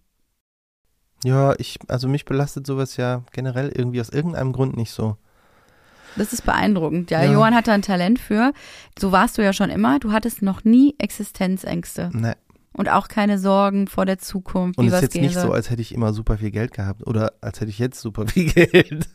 Ja, 1.25 1.55
ich, 1.59 1.79
also 1.89 2.09
mich 2.09 2.25
belastet 2.25 2.67
sowas 2.67 2.97
ja 2.97 3.23
generell 3.33 3.73
irgendwie 3.75 4.01
aus 4.01 4.09
irgendeinem 4.09 4.53
Grund 4.53 4.77
nicht 4.77 4.93
so. 4.93 5.17
Das 6.17 6.33
ist 6.33 6.45
beeindruckend. 6.45 7.11
Ja, 7.11 7.23
ja, 7.23 7.33
Johann 7.33 7.55
hat 7.55 7.69
da 7.69 7.73
ein 7.73 7.83
Talent 7.83 8.19
für. 8.19 8.53
So 8.99 9.13
warst 9.13 9.39
du 9.39 9.43
ja 9.43 9.53
schon 9.53 9.71
immer. 9.71 9.99
Du 9.99 10.13
hattest 10.13 10.43
noch 10.43 10.65
nie 10.65 10.95
Existenzängste. 10.99 12.11
Nee. 12.13 12.35
Und 12.73 12.89
auch 12.89 13.09
keine 13.09 13.39
Sorgen 13.39 13.89
vor 13.89 14.07
der 14.07 14.19
Zukunft. 14.19 14.79
Und 14.79 14.87
es 14.87 14.95
ist 14.95 15.03
jetzt 15.03 15.17
nicht 15.17 15.35
so, 15.35 15.53
als 15.53 15.71
hätte 15.71 15.83
ich 15.83 15.93
immer 15.93 16.13
super 16.13 16.39
viel 16.39 16.53
Geld 16.53 16.73
gehabt 16.73 17.05
oder 17.07 17.33
als 17.41 17.61
hätte 17.61 17.71
ich 17.71 17.79
jetzt 17.79 18.01
super 18.01 18.27
viel 18.29 18.53
Geld. 18.53 19.09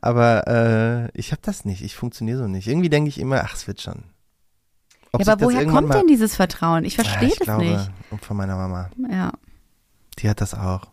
Aber 0.00 0.46
äh, 0.46 1.18
ich 1.18 1.32
habe 1.32 1.42
das 1.44 1.64
nicht. 1.64 1.82
Ich 1.82 1.96
funktioniere 1.96 2.38
so 2.38 2.46
nicht. 2.46 2.66
Irgendwie 2.66 2.88
denke 2.88 3.08
ich 3.08 3.18
immer, 3.18 3.42
ach, 3.44 3.54
es 3.54 3.66
wird 3.66 3.80
schon. 3.80 4.04
Ob 5.12 5.24
ja, 5.24 5.32
aber 5.32 5.44
woher 5.44 5.66
kommt 5.66 5.92
denn 5.92 6.06
dieses 6.06 6.36
Vertrauen? 6.36 6.84
Ich 6.84 6.94
verstehe 6.94 7.28
ja, 7.28 7.28
ich 7.28 7.38
das 7.38 7.44
glaube, 7.44 7.64
nicht. 7.64 7.90
Von 8.22 8.36
meiner 8.36 8.56
Mama. 8.56 8.90
Ja. 9.10 9.32
Die 10.18 10.28
hat 10.28 10.40
das 10.40 10.54
auch. 10.54 10.89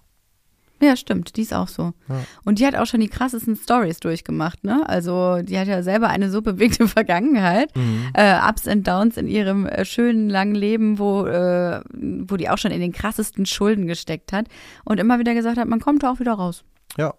Ja, 0.82 0.96
stimmt, 0.96 1.38
die 1.38 1.42
ist 1.42 1.54
auch 1.54 1.68
so. 1.68 1.94
Ja. 2.08 2.24
Und 2.46 2.60
die 2.60 2.66
hat 2.66 2.76
auch 2.76 2.86
schon 2.86 3.00
die 3.00 3.08
krassesten 3.08 3.56
Stories 3.56 4.00
durchgemacht, 4.00 4.64
ne? 4.64 4.88
Also 4.88 5.42
die 5.42 5.58
hat 5.58 5.68
ja 5.68 5.82
selber 5.82 6.10
eine 6.10 6.30
so 6.30 6.42
bewegte 6.42 6.88
Vergangenheit, 6.88 7.76
mhm. 7.76 8.10
äh, 8.14 8.38
Ups 8.48 8.68
and 8.68 8.88
Downs 8.88 9.18
in 9.18 9.28
ihrem 9.28 9.66
äh, 9.66 9.86
schönen 9.86 10.30
langen 10.30 10.56
Leben, 10.56 11.00
wo, 11.00 11.26
äh, 11.26 11.82
wo 11.92 12.38
die 12.38 12.50
auch 12.50 12.58
schon 12.58 12.72
in 12.72 12.80
den 12.80 12.92
krassesten 12.92 13.46
Schulden 13.46 13.88
gesteckt 13.88 14.34
hat 14.34 14.48
und 14.86 15.00
immer 15.00 15.18
wieder 15.20 15.34
gesagt 15.34 15.58
hat, 15.58 15.68
man 15.68 15.80
kommt 15.80 16.04
da 16.04 16.12
auch 16.12 16.20
wieder 16.20 16.34
raus. 16.34 16.64
Ja. 16.98 17.14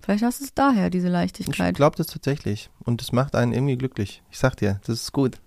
Vielleicht 0.00 0.22
hast 0.22 0.40
du 0.40 0.44
es 0.44 0.54
daher, 0.54 0.90
diese 0.90 1.08
Leichtigkeit. 1.08 1.70
Ich 1.70 1.76
glaube 1.76 1.96
das 1.96 2.08
tatsächlich. 2.08 2.68
Und 2.80 3.00
es 3.00 3.10
macht 3.10 3.34
einen 3.34 3.52
irgendwie 3.52 3.78
glücklich. 3.78 4.22
Ich 4.30 4.38
sag 4.38 4.54
dir, 4.54 4.80
das 4.86 5.00
ist 5.00 5.12
gut. 5.12 5.38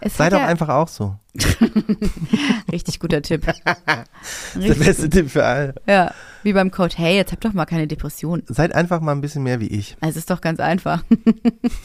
Es 0.00 0.16
Sei 0.16 0.28
doch 0.28 0.38
ja 0.38 0.46
einfach 0.46 0.68
auch 0.68 0.88
so. 0.88 1.16
Richtig 2.72 3.00
guter 3.00 3.22
Tipp. 3.22 3.46
Richtig 4.56 4.78
der 4.78 4.84
beste 4.84 5.10
Tipp 5.10 5.30
für 5.30 5.44
alle. 5.44 5.74
Ja, 5.86 6.12
wie 6.42 6.52
beim 6.52 6.70
Code, 6.70 6.94
hey, 6.96 7.16
jetzt 7.16 7.32
habt 7.32 7.44
doch 7.44 7.52
mal 7.52 7.66
keine 7.66 7.86
Depression. 7.86 8.42
Seid 8.46 8.74
einfach 8.74 9.00
mal 9.00 9.12
ein 9.12 9.20
bisschen 9.20 9.42
mehr 9.42 9.60
wie 9.60 9.66
ich. 9.66 9.96
Es 10.00 10.16
ist 10.16 10.30
doch 10.30 10.40
ganz 10.40 10.60
einfach. 10.60 11.02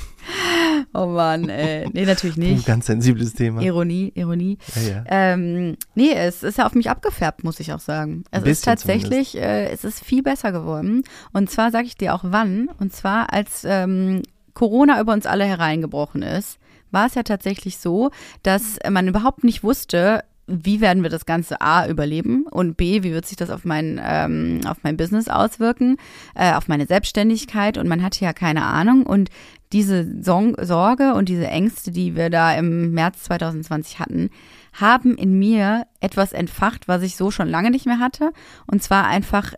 oh 0.94 1.08
Mann, 1.08 1.50
ey. 1.50 1.90
Nee, 1.92 2.06
natürlich 2.06 2.38
nicht. 2.38 2.60
Ein 2.60 2.66
ganz 2.66 2.86
sensibles 2.86 3.34
Thema. 3.34 3.62
Ironie, 3.62 4.12
Ironie. 4.16 4.58
Ja, 4.76 4.82
ja. 4.82 5.04
Ähm, 5.08 5.78
nee, 5.96 6.14
es 6.14 6.44
ist 6.44 6.58
ja 6.58 6.66
auf 6.66 6.76
mich 6.76 6.90
abgefärbt, 6.90 7.44
muss 7.44 7.60
ich 7.60 7.74
auch 7.74 7.80
sagen. 7.80 8.24
Es 8.32 8.44
ist 8.44 8.64
tatsächlich, 8.64 9.38
äh, 9.38 9.70
es 9.70 9.84
ist 9.84 10.04
viel 10.04 10.24
besser 10.24 10.52
geworden. 10.52 11.04
Und 11.34 11.50
zwar 11.50 11.72
sage 11.72 11.88
ich 11.88 11.98
dir 11.98 12.14
auch 12.14 12.24
wann. 12.24 12.70
Und 12.80 12.94
zwar 12.94 13.34
als 13.34 13.64
ähm, 13.66 14.22
Corona 14.54 15.00
über 15.02 15.14
uns 15.14 15.26
alle 15.26 15.46
hereingebrochen 15.46 16.22
ist 16.22 16.60
war 16.92 17.08
es 17.08 17.16
ja 17.16 17.24
tatsächlich 17.24 17.78
so, 17.78 18.12
dass 18.44 18.78
man 18.90 19.08
überhaupt 19.08 19.44
nicht 19.44 19.64
wusste, 19.64 20.24
wie 20.48 20.82
werden 20.82 21.04
wir 21.04 21.10
das 21.10 21.26
Ganze 21.26 21.62
A 21.62 21.88
überleben 21.88 22.46
und 22.50 22.76
B, 22.76 23.04
wie 23.04 23.14
wird 23.14 23.26
sich 23.26 23.38
das 23.38 23.50
auf 23.50 23.64
mein, 23.64 24.02
ähm, 24.04 24.62
auf 24.68 24.78
mein 24.84 24.98
Business 24.98 25.30
auswirken, 25.30 25.98
äh, 26.36 26.54
auf 26.54 26.68
meine 26.68 26.86
Selbstständigkeit? 26.86 27.78
Und 27.78 27.88
man 27.88 28.04
hatte 28.04 28.24
ja 28.26 28.34
keine 28.34 28.64
Ahnung. 28.64 29.06
Und 29.06 29.30
diese 29.72 30.06
Sorge 30.22 31.14
und 31.14 31.30
diese 31.30 31.48
Ängste, 31.48 31.92
die 31.92 32.16
wir 32.16 32.30
da 32.30 32.54
im 32.54 32.92
März 32.92 33.24
2020 33.24 34.00
hatten, 34.00 34.30
haben 34.74 35.16
in 35.16 35.38
mir 35.38 35.86
etwas 36.00 36.34
entfacht, 36.34 36.88
was 36.88 37.04
ich 37.04 37.16
so 37.16 37.32
schon 37.32 37.48
lange 37.48 37.72
nicht 37.72 37.86
mehr 37.86 38.00
hatte. 38.00 38.32
Und 38.68 38.84
zwar 38.84 39.08
einfach 39.08 39.54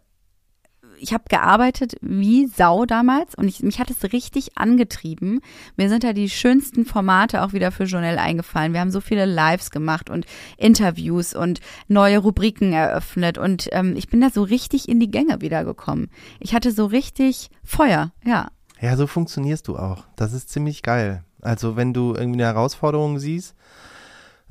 ich 1.03 1.13
habe 1.13 1.25
gearbeitet 1.27 1.95
wie 2.01 2.47
Sau 2.47 2.85
damals 2.85 3.35
und 3.35 3.47
ich, 3.49 3.61
mich 3.61 3.79
hat 3.79 3.91
es 3.91 4.13
richtig 4.13 4.57
angetrieben. 4.57 5.41
Mir 5.75 5.89
sind 5.89 6.05
da 6.05 6.13
die 6.13 6.29
schönsten 6.29 6.85
Formate 6.85 7.43
auch 7.43 7.51
wieder 7.51 7.71
für 7.71 7.83
Journal 7.83 8.17
eingefallen. 8.17 8.71
Wir 8.71 8.79
haben 8.79 8.89
so 8.89 9.01
viele 9.01 9.25
Lives 9.25 9.69
gemacht 9.69 10.09
und 10.09 10.25
Interviews 10.57 11.35
und 11.35 11.59
neue 11.89 12.19
Rubriken 12.19 12.71
eröffnet 12.71 13.37
und 13.37 13.67
ähm, 13.73 13.95
ich 13.97 14.07
bin 14.07 14.21
da 14.21 14.29
so 14.29 14.43
richtig 14.43 14.87
in 14.87 15.01
die 15.01 15.11
Gänge 15.11 15.41
wiedergekommen. 15.41 16.09
Ich 16.39 16.55
hatte 16.55 16.71
so 16.71 16.85
richtig 16.85 17.49
Feuer, 17.65 18.13
ja. 18.23 18.47
Ja, 18.79 18.95
so 18.95 19.05
funktionierst 19.05 19.67
du 19.67 19.77
auch. 19.77 20.05
Das 20.15 20.31
ist 20.31 20.49
ziemlich 20.49 20.83
geil. 20.83 21.25
Also 21.41 21.75
wenn 21.75 21.93
du 21.93 22.13
irgendwie 22.13 22.41
eine 22.41 22.53
Herausforderung 22.53 23.19
siehst, 23.19 23.55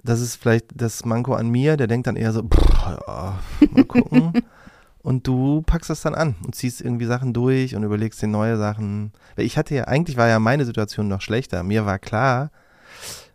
das 0.05 0.21
ist 0.21 0.37
vielleicht 0.37 0.67
das 0.75 1.07
Manko 1.07 1.33
an 1.33 1.49
mir, 1.49 1.79
der 1.79 1.87
denkt 1.87 2.07
dann 2.07 2.17
eher 2.17 2.33
so, 2.33 2.43
pff, 2.43 2.87
ja, 2.87 3.39
mal 3.71 3.85
gucken. 3.85 4.33
und 5.03 5.27
du 5.27 5.63
packst 5.63 5.91
das 5.91 6.03
dann 6.03 6.15
an 6.15 6.37
und 6.45 6.55
ziehst 6.55 6.81
irgendwie 6.81 7.07
Sachen 7.07 7.33
durch 7.33 7.75
und 7.75 7.83
überlegst 7.83 8.23
dir 8.23 8.29
neue 8.29 8.57
Sachen. 8.57 9.13
Weil 9.37 9.45
ich 9.45 9.57
hatte 9.57 9.75
ja, 9.75 9.85
eigentlich 9.85 10.17
war 10.17 10.29
ja 10.29 10.39
meine 10.39 10.65
Situation 10.65 11.09
noch 11.09 11.21
schlechter. 11.21 11.63
Mir 11.63 11.87
war 11.87 11.99
klar, 11.99 12.51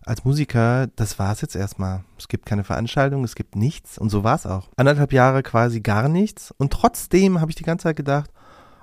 als 0.06 0.24
Musiker, 0.24 0.88
das 0.96 1.20
war's 1.20 1.42
jetzt 1.42 1.56
erstmal. 1.56 2.04
Es 2.18 2.30
gibt 2.30 2.46
keine 2.46 2.64
Veranstaltung, 2.64 3.24
es 3.24 3.36
gibt 3.36 3.56
nichts 3.56 3.98
und 3.98 4.10
so 4.10 4.24
war's 4.24 4.46
auch. 4.46 4.70
Anderthalb 4.78 5.12
Jahre 5.12 5.44
quasi 5.44 5.82
gar 5.82 6.08
nichts 6.08 6.54
und 6.58 6.72
trotzdem 6.72 7.42
habe 7.42 7.52
ich 7.52 7.56
die 7.56 7.64
ganze 7.64 7.84
Zeit 7.84 7.98
gedacht, 7.98 8.32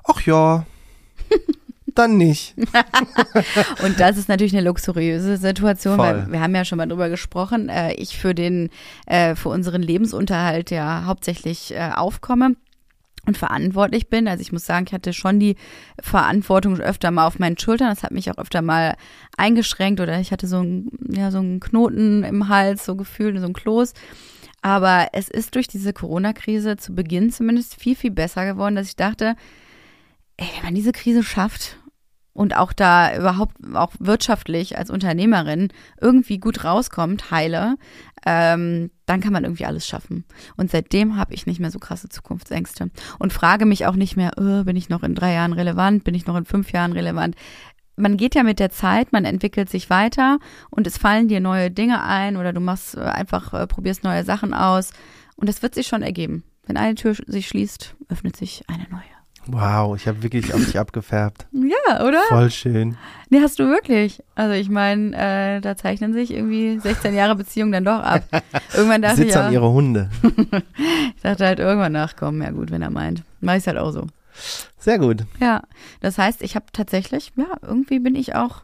ach 0.04 0.20
ja, 0.22 0.66
dann 1.94 2.18
nicht. 2.18 2.54
und 3.84 4.00
das 4.00 4.18
ist 4.18 4.28
natürlich 4.28 4.54
eine 4.54 4.66
luxuriöse 4.66 5.38
Situation, 5.38 5.96
Voll. 5.96 6.06
weil 6.06 6.32
wir 6.32 6.40
haben 6.40 6.54
ja 6.54 6.64
schon 6.64 6.76
mal 6.76 6.86
drüber 6.86 7.08
gesprochen. 7.08 7.70
Äh, 7.70 7.94
ich 7.94 8.18
für 8.18 8.34
den, 8.34 8.68
äh, 9.06 9.34
für 9.34 9.48
unseren 9.48 9.80
Lebensunterhalt 9.80 10.70
ja 10.70 11.04
hauptsächlich 11.06 11.72
äh, 11.74 11.90
aufkomme 11.94 12.56
und 13.26 13.38
verantwortlich 13.38 14.08
bin. 14.08 14.28
Also 14.28 14.42
ich 14.42 14.52
muss 14.52 14.66
sagen, 14.66 14.86
ich 14.88 14.92
hatte 14.92 15.12
schon 15.12 15.40
die 15.40 15.56
Verantwortung 16.00 16.78
öfter 16.78 17.10
mal 17.10 17.26
auf 17.26 17.38
meinen 17.38 17.58
Schultern. 17.58 17.88
Das 17.88 18.02
hat 18.02 18.12
mich 18.12 18.30
auch 18.30 18.38
öfter 18.38 18.62
mal 18.62 18.96
eingeschränkt 19.36 20.00
oder 20.00 20.18
ich 20.20 20.32
hatte 20.32 20.46
so 20.46 20.60
ein, 20.60 20.90
ja, 21.08 21.30
so 21.30 21.38
einen 21.38 21.60
Knoten 21.60 22.24
im 22.24 22.48
Hals, 22.48 22.84
so 22.84 22.96
gefühlt, 22.96 23.38
so 23.38 23.46
ein 23.46 23.52
Kloß. 23.52 23.94
Aber 24.62 25.08
es 25.12 25.28
ist 25.28 25.54
durch 25.54 25.68
diese 25.68 25.92
Corona-Krise 25.92 26.76
zu 26.76 26.94
Beginn 26.94 27.30
zumindest 27.30 27.74
viel, 27.74 27.96
viel 27.96 28.10
besser 28.10 28.46
geworden, 28.46 28.76
dass 28.76 28.88
ich 28.88 28.96
dachte, 28.96 29.36
ey, 30.36 30.46
wenn 30.56 30.64
man 30.64 30.74
diese 30.74 30.92
Krise 30.92 31.22
schafft 31.22 31.78
und 32.34 32.56
auch 32.56 32.72
da 32.72 33.16
überhaupt 33.16 33.56
auch 33.74 33.92
wirtschaftlich 33.98 34.76
als 34.76 34.90
Unternehmerin 34.90 35.68
irgendwie 36.00 36.38
gut 36.38 36.64
rauskommt, 36.64 37.30
heile, 37.30 37.76
ähm, 38.26 38.90
dann 39.06 39.20
kann 39.20 39.32
man 39.32 39.44
irgendwie 39.44 39.64
alles 39.64 39.86
schaffen. 39.86 40.24
Und 40.56 40.70
seitdem 40.70 41.16
habe 41.16 41.32
ich 41.32 41.46
nicht 41.46 41.60
mehr 41.60 41.70
so 41.70 41.78
krasse 41.78 42.08
Zukunftsängste 42.08 42.90
und 43.18 43.32
frage 43.32 43.64
mich 43.64 43.86
auch 43.86 43.94
nicht 43.94 44.16
mehr, 44.16 44.32
oh, 44.36 44.64
bin 44.64 44.76
ich 44.76 44.88
noch 44.88 45.02
in 45.02 45.14
drei 45.14 45.32
Jahren 45.32 45.52
relevant, 45.52 46.04
bin 46.04 46.14
ich 46.14 46.26
noch 46.26 46.36
in 46.36 46.44
fünf 46.44 46.72
Jahren 46.72 46.92
relevant. 46.92 47.36
Man 47.96 48.16
geht 48.16 48.34
ja 48.34 48.42
mit 48.42 48.58
der 48.58 48.70
Zeit, 48.70 49.12
man 49.12 49.24
entwickelt 49.24 49.70
sich 49.70 49.88
weiter 49.88 50.38
und 50.70 50.86
es 50.88 50.98
fallen 50.98 51.28
dir 51.28 51.40
neue 51.40 51.70
Dinge 51.70 52.02
ein 52.02 52.36
oder 52.36 52.52
du 52.52 52.60
machst 52.60 52.96
äh, 52.96 53.00
einfach, 53.00 53.54
äh, 53.54 53.68
probierst 53.68 54.02
neue 54.02 54.24
Sachen 54.24 54.52
aus 54.52 54.92
und 55.36 55.48
das 55.48 55.62
wird 55.62 55.76
sich 55.76 55.86
schon 55.86 56.02
ergeben. 56.02 56.42
Wenn 56.66 56.76
eine 56.76 56.96
Tür 56.96 57.14
sich 57.26 57.46
schließt, 57.46 57.94
öffnet 58.08 58.36
sich 58.36 58.64
eine 58.68 58.88
neue. 58.90 59.13
Wow, 59.46 59.94
ich 59.96 60.08
habe 60.08 60.22
wirklich 60.22 60.54
auf 60.54 60.64
dich 60.64 60.78
abgefärbt. 60.78 61.46
Ja, 61.52 62.04
oder? 62.04 62.20
Voll 62.28 62.50
schön. 62.50 62.96
Nee, 63.28 63.40
hast 63.42 63.58
du 63.58 63.68
wirklich. 63.68 64.22
Also 64.34 64.54
ich 64.54 64.70
meine, 64.70 65.14
äh, 65.16 65.60
da 65.60 65.76
zeichnen 65.76 66.12
sich 66.12 66.32
irgendwie 66.32 66.78
16 66.78 67.14
Jahre 67.14 67.36
Beziehung 67.36 67.70
dann 67.72 67.84
doch 67.84 68.00
ab. 68.00 68.24
Irgendwann 68.74 69.02
dachte 69.02 69.16
Sitz 69.22 69.30
ich 69.30 69.36
an 69.36 69.52
ihre 69.52 69.70
Hunde. 69.70 70.08
ich 71.16 71.22
dachte 71.22 71.46
halt 71.46 71.58
irgendwann 71.58 71.92
nachkommen. 71.92 72.42
Ja 72.42 72.50
gut, 72.50 72.70
wenn 72.70 72.82
er 72.82 72.90
meint. 72.90 73.22
Mach 73.40 73.54
ich 73.54 73.66
halt 73.66 73.76
auch 73.76 73.90
so. 73.90 74.06
Sehr 74.78 74.98
gut. 74.98 75.24
Ja, 75.40 75.62
das 76.00 76.18
heißt, 76.18 76.42
ich 76.42 76.56
habe 76.56 76.66
tatsächlich, 76.72 77.32
ja, 77.36 77.56
irgendwie 77.62 77.98
bin 77.98 78.14
ich 78.14 78.34
auch 78.34 78.62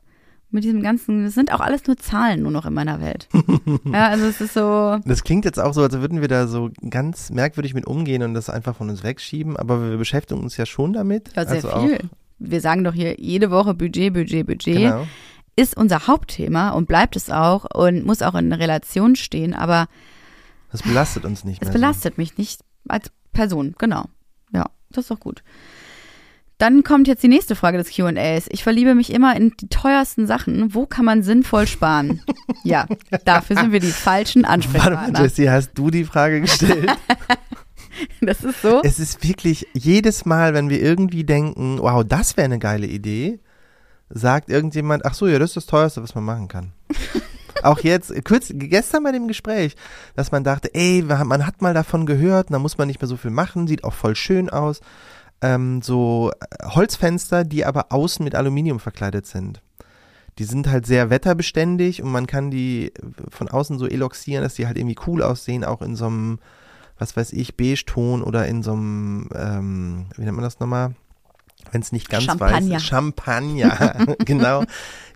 mit 0.50 0.64
diesem 0.64 0.82
ganzen, 0.82 1.24
das 1.24 1.34
sind 1.34 1.52
auch 1.52 1.60
alles 1.60 1.86
nur 1.86 1.96
Zahlen 1.96 2.42
nur 2.42 2.50
noch 2.50 2.66
in 2.66 2.74
meiner 2.74 3.00
Welt. 3.00 3.28
ja, 3.84 4.08
also 4.08 4.26
es 4.26 4.40
ist 4.40 4.54
so, 4.54 4.98
Das 5.04 5.22
klingt 5.22 5.44
jetzt 5.44 5.58
auch 5.60 5.72
so, 5.72 5.82
als 5.82 5.92
würden 5.92 6.20
wir 6.20 6.28
da 6.28 6.46
so 6.46 6.70
ganz 6.88 7.30
merkwürdig 7.30 7.74
mit 7.74 7.86
umgehen 7.86 8.22
und 8.22 8.34
das 8.34 8.50
einfach 8.50 8.76
von 8.76 8.90
uns 8.90 9.02
wegschieben, 9.02 9.56
aber 9.56 9.90
wir 9.90 9.96
beschäftigen 9.96 10.40
uns 10.40 10.56
ja 10.56 10.66
schon 10.66 10.92
damit. 10.92 11.30
ja, 11.36 11.46
sehr 11.46 11.64
also 11.64 11.86
viel. 11.86 12.00
Wir 12.38 12.60
sagen 12.60 12.84
doch 12.84 12.94
hier 12.94 13.20
jede 13.20 13.50
Woche 13.50 13.74
Budget, 13.74 14.12
Budget, 14.14 14.46
Budget. 14.46 14.76
Auch, 14.76 14.80
genau. 14.80 15.06
Ist 15.56 15.76
unser 15.76 16.06
Hauptthema 16.06 16.70
und 16.70 16.86
bleibt 16.86 17.16
es 17.16 17.30
auch 17.30 17.66
und 17.74 18.06
muss 18.06 18.22
auch 18.22 18.34
in 18.34 18.52
Relation 18.52 19.14
stehen, 19.14 19.52
aber 19.52 19.88
Das 20.72 20.82
belastet 20.82 21.24
uns 21.24 21.44
nicht 21.44 21.62
Es 21.62 21.70
belastet 21.70 22.18
mich 22.18 22.38
nicht 22.38 22.62
als 22.88 23.10
Person, 23.32 23.74
genau. 23.78 24.06
Ja, 24.52 24.66
das 24.90 25.04
ist 25.04 25.10
doch 25.10 25.20
gut. 25.20 25.42
Dann 26.60 26.84
kommt 26.84 27.08
jetzt 27.08 27.22
die 27.22 27.28
nächste 27.28 27.56
Frage 27.56 27.78
des 27.78 27.90
QAs. 27.90 28.44
Ich 28.50 28.62
verliebe 28.62 28.94
mich 28.94 29.12
immer 29.12 29.34
in 29.34 29.52
die 29.58 29.68
teuersten 29.68 30.26
Sachen. 30.26 30.74
Wo 30.74 30.86
kann 30.86 31.04
man 31.04 31.22
sinnvoll 31.22 31.66
sparen? 31.66 32.22
ja, 32.64 32.86
dafür 33.24 33.56
sind 33.56 33.72
wir 33.72 33.80
die 33.80 33.88
falschen 33.88 34.42
So. 34.42 34.48
Warte 34.48 34.68
mal, 34.68 34.74
Ansprechpartner. 34.74 35.22
Jessie, 35.22 35.50
hast 35.50 35.72
du 35.74 35.90
die 35.90 36.04
Frage 36.04 36.42
gestellt? 36.42 36.90
Das 38.20 38.42
ist 38.42 38.62
so. 38.62 38.80
es 38.82 38.98
ist 38.98 39.26
wirklich 39.26 39.66
jedes 39.72 40.24
Mal, 40.24 40.54
wenn 40.54 40.70
wir 40.70 40.80
irgendwie 40.80 41.24
denken, 41.24 41.78
wow, 41.80 42.04
das 42.04 42.36
wäre 42.36 42.46
eine 42.46 42.58
geile 42.58 42.86
Idee, 42.86 43.40
sagt 44.08 44.48
irgendjemand, 44.48 45.04
ach 45.04 45.14
so, 45.14 45.26
ja, 45.26 45.38
das 45.38 45.50
ist 45.50 45.56
das 45.56 45.66
teuerste, 45.66 46.02
was 46.02 46.14
man 46.14 46.24
machen 46.24 46.48
kann. 46.48 46.72
Auch 47.62 47.80
jetzt, 47.80 48.12
kurz, 48.24 48.50
gestern 48.54 49.02
bei 49.02 49.12
dem 49.12 49.28
Gespräch, 49.28 49.76
dass 50.16 50.32
man 50.32 50.44
dachte, 50.44 50.74
ey, 50.74 51.02
man 51.02 51.46
hat 51.46 51.60
mal 51.60 51.74
davon 51.74 52.06
gehört, 52.06 52.50
da 52.50 52.58
muss 52.58 52.78
man 52.78 52.88
nicht 52.88 53.00
mehr 53.00 53.08
so 53.08 53.16
viel 53.16 53.30
machen, 53.30 53.66
sieht 53.66 53.84
auch 53.84 53.92
voll 53.92 54.16
schön 54.16 54.48
aus. 54.48 54.80
Ähm, 55.42 55.82
so 55.82 56.30
äh, 56.40 56.66
Holzfenster, 56.66 57.44
die 57.44 57.64
aber 57.64 57.92
außen 57.92 58.22
mit 58.24 58.34
Aluminium 58.34 58.80
verkleidet 58.80 59.26
sind. 59.26 59.62
Die 60.38 60.44
sind 60.44 60.68
halt 60.68 60.86
sehr 60.86 61.10
wetterbeständig 61.10 62.02
und 62.02 62.12
man 62.12 62.26
kann 62.26 62.50
die 62.50 62.92
von 63.30 63.48
außen 63.48 63.78
so 63.78 63.86
eloxieren, 63.86 64.42
dass 64.42 64.54
die 64.54 64.66
halt 64.66 64.78
irgendwie 64.78 64.96
cool 65.06 65.22
aussehen, 65.22 65.64
auch 65.64 65.82
in 65.82 65.96
so 65.96 66.06
einem, 66.06 66.38
was 66.98 67.16
weiß 67.16 67.32
ich, 67.32 67.56
Beige-Ton 67.56 68.22
oder 68.22 68.46
in 68.46 68.62
so 68.62 68.72
einem, 68.72 69.28
ähm, 69.34 70.06
wie 70.16 70.22
nennt 70.22 70.36
man 70.36 70.44
das 70.44 70.60
nochmal? 70.60 70.94
Wenn 71.72 71.82
es 71.82 71.92
nicht 71.92 72.08
ganz 72.08 72.26
weiß 72.26 72.30
Champagner. 72.30 72.76
ist. 72.76 72.86
Champagner, 72.86 74.16
genau. 74.24 74.64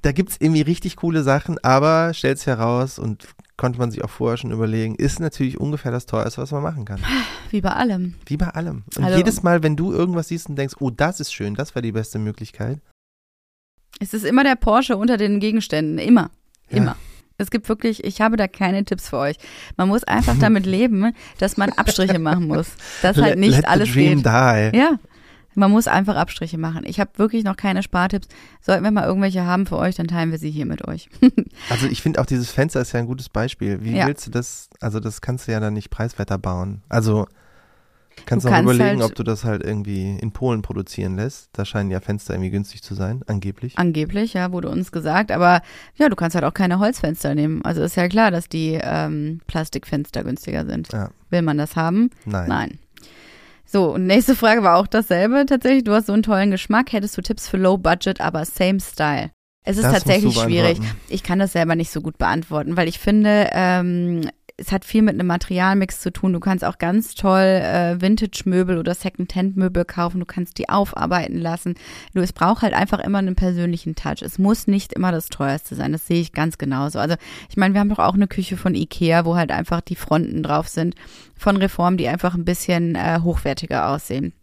Da 0.02 0.12
gibt's 0.12 0.36
irgendwie 0.38 0.62
richtig 0.62 0.96
coole 0.96 1.22
Sachen, 1.22 1.58
aber 1.62 2.12
stellt's 2.12 2.46
heraus 2.46 2.98
und 2.98 3.26
konnte 3.56 3.78
man 3.78 3.90
sich 3.90 4.02
auch 4.02 4.10
vorher 4.10 4.36
schon 4.36 4.50
überlegen, 4.50 4.94
ist 4.96 5.20
natürlich 5.20 5.60
ungefähr 5.60 5.92
das 5.92 6.06
teuerste, 6.06 6.42
was 6.42 6.50
man 6.50 6.62
machen 6.62 6.84
kann. 6.84 7.00
Wie 7.50 7.60
bei 7.60 7.70
allem. 7.70 8.14
Wie 8.26 8.36
bei 8.36 8.48
allem. 8.48 8.82
Und 8.96 9.04
Also- 9.04 9.16
jedes 9.18 9.42
Mal, 9.42 9.62
wenn 9.62 9.76
du 9.76 9.92
irgendwas 9.92 10.28
siehst 10.28 10.48
und 10.48 10.56
denkst, 10.56 10.74
oh, 10.80 10.90
das 10.90 11.20
ist 11.20 11.32
schön, 11.32 11.54
das 11.54 11.74
wäre 11.74 11.82
die 11.82 11.92
beste 11.92 12.18
Möglichkeit. 12.18 12.80
Es 14.00 14.12
ist 14.12 14.24
immer 14.24 14.42
der 14.42 14.56
Porsche 14.56 14.96
unter 14.96 15.16
den 15.16 15.38
Gegenständen. 15.38 15.98
Immer. 15.98 16.30
Ja. 16.68 16.78
Immer. 16.78 16.96
Es 17.38 17.50
gibt 17.50 17.68
wirklich, 17.68 18.04
ich 18.04 18.20
habe 18.20 18.36
da 18.36 18.46
keine 18.48 18.84
Tipps 18.84 19.08
für 19.08 19.18
euch. 19.18 19.36
Man 19.76 19.88
muss 19.88 20.04
einfach 20.04 20.36
damit 20.38 20.66
leben, 20.66 21.12
dass 21.38 21.56
man 21.56 21.70
Abstriche 21.70 22.18
machen 22.18 22.46
muss. 22.48 22.68
Dass 23.02 23.16
halt 23.16 23.30
Let- 23.30 23.38
nicht 23.38 23.56
let 23.56 23.68
alles 23.68 23.88
the 23.88 23.94
dream 23.94 24.22
geht. 24.22 24.26
die. 24.26 24.78
Ja. 24.78 24.98
Man 25.54 25.70
muss 25.70 25.86
einfach 25.88 26.16
Abstriche 26.16 26.58
machen. 26.58 26.82
Ich 26.84 27.00
habe 27.00 27.10
wirklich 27.16 27.44
noch 27.44 27.56
keine 27.56 27.82
Spartipps. 27.82 28.28
Sollten 28.60 28.84
wir 28.84 28.90
mal 28.90 29.04
irgendwelche 29.04 29.44
haben 29.44 29.66
für 29.66 29.76
euch, 29.78 29.94
dann 29.94 30.08
teilen 30.08 30.30
wir 30.30 30.38
sie 30.38 30.50
hier 30.50 30.66
mit 30.66 30.86
euch. 30.86 31.08
Also 31.70 31.86
ich 31.86 32.02
finde 32.02 32.20
auch 32.20 32.26
dieses 32.26 32.50
Fenster 32.50 32.80
ist 32.80 32.92
ja 32.92 33.00
ein 33.00 33.06
gutes 33.06 33.28
Beispiel. 33.28 33.82
Wie 33.84 33.96
Ja. 33.96 34.06
willst 34.06 34.26
du 34.26 34.30
das, 34.30 34.68
also 34.80 35.00
das 35.00 35.20
kannst 35.20 35.46
du 35.48 35.52
ja 35.52 35.60
dann 35.60 35.72
nicht 35.74 35.88
preiswerter 35.90 36.36
bauen. 36.38 36.82
Also 36.88 37.26
kannst 38.26 38.44
Du 38.44 38.48
auch 38.48 38.52
kannst 38.54 38.64
überlegen, 38.74 39.00
halt- 39.00 39.10
ob 39.10 39.14
du 39.14 39.22
das 39.22 39.44
halt 39.44 39.62
irgendwie 39.62 40.16
in 40.18 40.32
Polen 40.32 40.62
produzieren 40.62 41.16
lässt. 41.16 41.48
Da 41.52 41.64
scheinen 41.64 41.90
ja 41.90 42.00
Fenster 42.00 42.34
irgendwie 42.34 42.50
günstig 42.50 42.82
zu 42.82 42.94
sein, 42.94 43.22
angeblich. 43.26 43.78
Angeblich, 43.78 44.34
ja, 44.34 44.52
wurde 44.52 44.68
uns 44.68 44.92
gesagt. 44.92 45.30
Aber 45.32 45.62
ja, 45.96 46.08
du 46.08 46.16
kannst 46.16 46.34
halt 46.34 46.44
auch 46.44 46.54
keine 46.54 46.78
Holzfenster 46.80 47.34
nehmen. 47.34 47.64
Also 47.64 47.82
ist 47.82 47.96
ja 47.96 48.08
klar, 48.08 48.30
dass 48.30 48.48
die 48.48 48.78
ähm, 48.82 49.40
Plastikfenster 49.46 50.22
günstiger 50.24 50.66
sind. 50.66 50.92
Ja. 50.92 51.10
Will 51.30 51.42
man 51.42 51.58
das 51.58 51.76
haben? 51.76 52.10
Nein. 52.24 52.48
Nein. 52.48 52.78
So, 53.74 53.92
und 53.92 54.06
nächste 54.06 54.36
Frage 54.36 54.62
war 54.62 54.76
auch 54.76 54.86
dasselbe 54.86 55.46
tatsächlich. 55.46 55.82
Du 55.82 55.94
hast 55.94 56.06
so 56.06 56.12
einen 56.12 56.22
tollen 56.22 56.52
Geschmack. 56.52 56.92
Hättest 56.92 57.18
du 57.18 57.22
Tipps 57.22 57.48
für 57.48 57.56
Low 57.56 57.76
Budget, 57.76 58.20
aber 58.20 58.44
same 58.44 58.78
Style? 58.78 59.32
Es 59.64 59.78
ist 59.78 59.82
Das 59.82 59.94
tatsächlich 59.94 60.38
schwierig. 60.38 60.78
Ich 61.08 61.24
kann 61.24 61.40
das 61.40 61.54
selber 61.54 61.74
nicht 61.74 61.90
so 61.90 62.00
gut 62.00 62.16
beantworten, 62.16 62.76
weil 62.76 62.86
ich 62.86 63.00
finde, 63.00 63.48
ähm, 63.50 64.30
es 64.56 64.70
hat 64.70 64.84
viel 64.84 65.02
mit 65.02 65.14
einem 65.14 65.26
Materialmix 65.26 66.00
zu 66.00 66.12
tun. 66.12 66.32
Du 66.32 66.38
kannst 66.38 66.64
auch 66.64 66.78
ganz 66.78 67.14
toll 67.14 67.40
äh, 67.40 68.00
Vintage-Möbel 68.00 68.78
oder 68.78 68.94
Second-Hand-Möbel 68.94 69.84
kaufen. 69.84 70.20
Du 70.20 70.26
kannst 70.26 70.58
die 70.58 70.68
aufarbeiten 70.68 71.38
lassen. 71.38 71.74
Du, 72.14 72.20
es 72.20 72.32
braucht 72.32 72.62
halt 72.62 72.72
einfach 72.72 73.00
immer 73.00 73.18
einen 73.18 73.34
persönlichen 73.34 73.96
Touch. 73.96 74.22
Es 74.22 74.38
muss 74.38 74.68
nicht 74.68 74.92
immer 74.92 75.10
das 75.10 75.26
teuerste 75.26 75.74
sein. 75.74 75.90
Das 75.90 76.06
sehe 76.06 76.20
ich 76.20 76.32
ganz 76.32 76.56
genauso. 76.56 77.00
Also 77.00 77.16
ich 77.50 77.56
meine, 77.56 77.74
wir 77.74 77.80
haben 77.80 77.88
doch 77.88 77.98
auch 77.98 78.14
eine 78.14 78.28
Küche 78.28 78.56
von 78.56 78.76
Ikea, 78.76 79.24
wo 79.24 79.34
halt 79.34 79.50
einfach 79.50 79.80
die 79.80 79.96
Fronten 79.96 80.44
drauf 80.44 80.68
sind 80.68 80.94
von 81.36 81.56
Reform, 81.56 81.96
die 81.96 82.06
einfach 82.06 82.34
ein 82.34 82.44
bisschen 82.44 82.94
äh, 82.94 83.20
hochwertiger 83.22 83.88
aussehen. 83.88 84.34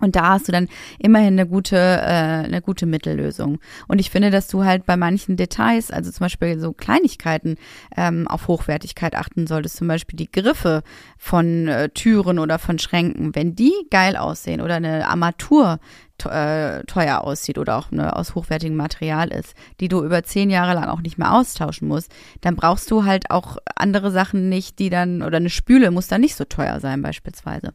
Und 0.00 0.16
da 0.16 0.30
hast 0.30 0.48
du 0.48 0.52
dann 0.52 0.68
immerhin 0.98 1.38
eine 1.38 1.46
gute, 1.46 1.76
äh, 1.76 2.44
eine 2.44 2.62
gute 2.62 2.86
Mittellösung. 2.86 3.58
Und 3.86 3.98
ich 3.98 4.10
finde, 4.10 4.30
dass 4.30 4.48
du 4.48 4.64
halt 4.64 4.86
bei 4.86 4.96
manchen 4.96 5.36
Details, 5.36 5.90
also 5.90 6.10
zum 6.10 6.24
Beispiel 6.24 6.58
so 6.58 6.72
Kleinigkeiten, 6.72 7.56
ähm, 7.96 8.26
auf 8.28 8.48
Hochwertigkeit 8.48 9.14
achten 9.14 9.46
solltest. 9.46 9.76
Zum 9.76 9.88
Beispiel 9.88 10.16
die 10.16 10.30
Griffe 10.30 10.82
von 11.16 11.68
äh, 11.68 11.88
Türen 11.90 12.38
oder 12.38 12.58
von 12.58 12.78
Schränken. 12.78 13.34
Wenn 13.34 13.54
die 13.54 13.72
geil 13.90 14.16
aussehen 14.16 14.60
oder 14.60 14.76
eine 14.76 15.08
Armatur 15.08 15.78
äh, 16.24 16.82
teuer 16.84 17.20
aussieht 17.22 17.58
oder 17.58 17.76
auch 17.76 17.90
ne, 17.90 18.14
aus 18.14 18.34
hochwertigem 18.34 18.76
Material 18.76 19.28
ist, 19.28 19.54
die 19.80 19.88
du 19.88 20.02
über 20.04 20.22
zehn 20.24 20.50
Jahre 20.50 20.74
lang 20.74 20.88
auch 20.88 21.00
nicht 21.00 21.18
mehr 21.18 21.32
austauschen 21.32 21.88
musst, 21.88 22.12
dann 22.40 22.56
brauchst 22.56 22.90
du 22.90 23.04
halt 23.04 23.30
auch 23.30 23.58
andere 23.76 24.10
Sachen 24.10 24.48
nicht, 24.48 24.78
die 24.78 24.90
dann, 24.90 25.22
oder 25.22 25.36
eine 25.36 25.50
Spüle 25.50 25.90
muss 25.90 26.08
dann 26.08 26.20
nicht 26.20 26.34
so 26.34 26.44
teuer 26.44 26.80
sein 26.80 27.02
beispielsweise. 27.02 27.72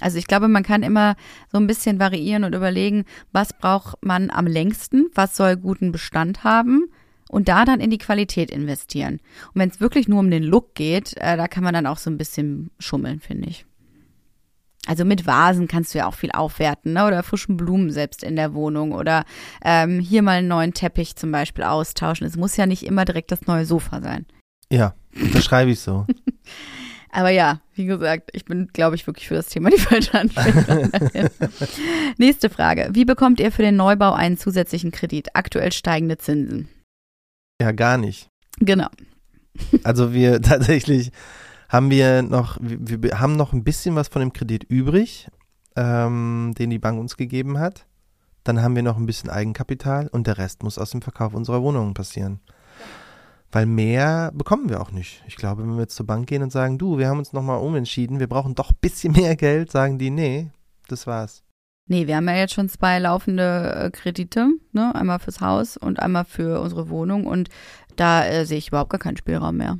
Also 0.00 0.18
ich 0.18 0.26
glaube, 0.26 0.48
man 0.48 0.62
kann 0.62 0.82
immer 0.82 1.16
so 1.50 1.58
ein 1.58 1.66
bisschen 1.66 1.98
variieren 1.98 2.44
und 2.44 2.54
überlegen, 2.54 3.04
was 3.32 3.52
braucht 3.52 3.96
man 4.02 4.30
am 4.30 4.46
längsten, 4.46 5.06
was 5.14 5.36
soll 5.36 5.56
guten 5.56 5.90
Bestand 5.90 6.44
haben 6.44 6.86
und 7.28 7.48
da 7.48 7.64
dann 7.64 7.80
in 7.80 7.90
die 7.90 7.98
Qualität 7.98 8.50
investieren. 8.50 9.20
Und 9.54 9.60
wenn 9.60 9.70
es 9.70 9.80
wirklich 9.80 10.06
nur 10.06 10.20
um 10.20 10.30
den 10.30 10.42
Look 10.42 10.74
geht, 10.74 11.16
äh, 11.16 11.36
da 11.36 11.48
kann 11.48 11.64
man 11.64 11.74
dann 11.74 11.86
auch 11.86 11.98
so 11.98 12.10
ein 12.10 12.18
bisschen 12.18 12.70
schummeln, 12.78 13.20
finde 13.20 13.48
ich. 13.48 13.64
Also 14.86 15.04
mit 15.04 15.26
Vasen 15.26 15.66
kannst 15.66 15.94
du 15.94 15.98
ja 15.98 16.06
auch 16.06 16.14
viel 16.14 16.30
aufwerten, 16.30 16.92
ne? 16.92 17.06
Oder 17.06 17.24
frischen 17.24 17.56
Blumen 17.56 17.90
selbst 17.90 18.22
in 18.22 18.36
der 18.36 18.54
Wohnung 18.54 18.92
oder 18.92 19.24
ähm, 19.64 19.98
hier 19.98 20.22
mal 20.22 20.38
einen 20.38 20.48
neuen 20.48 20.74
Teppich 20.74 21.16
zum 21.16 21.32
Beispiel 21.32 21.64
austauschen. 21.64 22.24
Es 22.24 22.36
muss 22.36 22.56
ja 22.56 22.66
nicht 22.66 22.84
immer 22.84 23.04
direkt 23.04 23.32
das 23.32 23.46
neue 23.46 23.66
Sofa 23.66 24.00
sein. 24.00 24.26
Ja, 24.70 24.94
unterschreibe 25.20 25.72
ich 25.72 25.80
so. 25.80 26.06
Aber 27.16 27.30
ja, 27.30 27.62
wie 27.74 27.86
gesagt, 27.86 28.28
ich 28.34 28.44
bin, 28.44 28.68
glaube 28.74 28.94
ich, 28.94 29.06
wirklich 29.06 29.26
für 29.26 29.36
das 29.36 29.46
Thema 29.46 29.70
die 29.70 29.78
falsche 29.78 30.12
Ansprechpartnerin. 30.12 31.30
Nächste 32.18 32.50
Frage. 32.50 32.90
Wie 32.92 33.06
bekommt 33.06 33.40
ihr 33.40 33.50
für 33.50 33.62
den 33.62 33.74
Neubau 33.74 34.12
einen 34.12 34.36
zusätzlichen 34.36 34.90
Kredit? 34.90 35.34
Aktuell 35.34 35.72
steigende 35.72 36.18
Zinsen. 36.18 36.68
Ja, 37.58 37.72
gar 37.72 37.96
nicht. 37.96 38.28
Genau. 38.58 38.88
Also 39.82 40.12
wir 40.12 40.42
tatsächlich 40.42 41.10
haben 41.70 41.88
wir 41.88 42.20
noch, 42.20 42.58
wir, 42.60 43.02
wir 43.02 43.18
haben 43.18 43.36
noch 43.36 43.54
ein 43.54 43.64
bisschen 43.64 43.94
was 43.94 44.08
von 44.08 44.20
dem 44.20 44.34
Kredit 44.34 44.64
übrig, 44.64 45.28
ähm, 45.74 46.52
den 46.58 46.68
die 46.68 46.78
Bank 46.78 47.00
uns 47.00 47.16
gegeben 47.16 47.58
hat. 47.58 47.86
Dann 48.44 48.60
haben 48.60 48.76
wir 48.76 48.82
noch 48.82 48.98
ein 48.98 49.06
bisschen 49.06 49.30
Eigenkapital 49.30 50.08
und 50.08 50.26
der 50.26 50.36
Rest 50.36 50.62
muss 50.62 50.76
aus 50.76 50.90
dem 50.90 51.00
Verkauf 51.00 51.32
unserer 51.32 51.62
Wohnungen 51.62 51.94
passieren. 51.94 52.40
Weil 53.52 53.66
mehr 53.66 54.32
bekommen 54.34 54.68
wir 54.68 54.80
auch 54.80 54.90
nicht. 54.90 55.22
Ich 55.26 55.36
glaube, 55.36 55.62
wenn 55.62 55.74
wir 55.74 55.82
jetzt 55.82 55.96
zur 55.96 56.06
Bank 56.06 56.26
gehen 56.26 56.42
und 56.42 56.52
sagen, 56.52 56.78
du, 56.78 56.98
wir 56.98 57.08
haben 57.08 57.18
uns 57.18 57.32
nochmal 57.32 57.60
umentschieden, 57.60 58.20
wir 58.20 58.28
brauchen 58.28 58.54
doch 58.54 58.70
ein 58.70 58.78
bisschen 58.80 59.12
mehr 59.16 59.36
Geld, 59.36 59.70
sagen 59.70 59.98
die, 59.98 60.10
nee, 60.10 60.50
das 60.88 61.06
war's. 61.06 61.42
Nee, 61.88 62.08
wir 62.08 62.16
haben 62.16 62.28
ja 62.28 62.34
jetzt 62.34 62.54
schon 62.54 62.68
zwei 62.68 62.98
laufende 62.98 63.74
äh, 63.76 63.90
Kredite, 63.90 64.48
ne? 64.72 64.92
Einmal 64.94 65.20
fürs 65.20 65.40
Haus 65.40 65.76
und 65.76 66.00
einmal 66.00 66.24
für 66.24 66.60
unsere 66.60 66.88
Wohnung 66.90 67.26
und 67.26 67.48
da 67.94 68.26
äh, 68.26 68.44
sehe 68.44 68.58
ich 68.58 68.68
überhaupt 68.68 68.90
gar 68.90 68.98
keinen 68.98 69.16
Spielraum 69.16 69.56
mehr. 69.56 69.78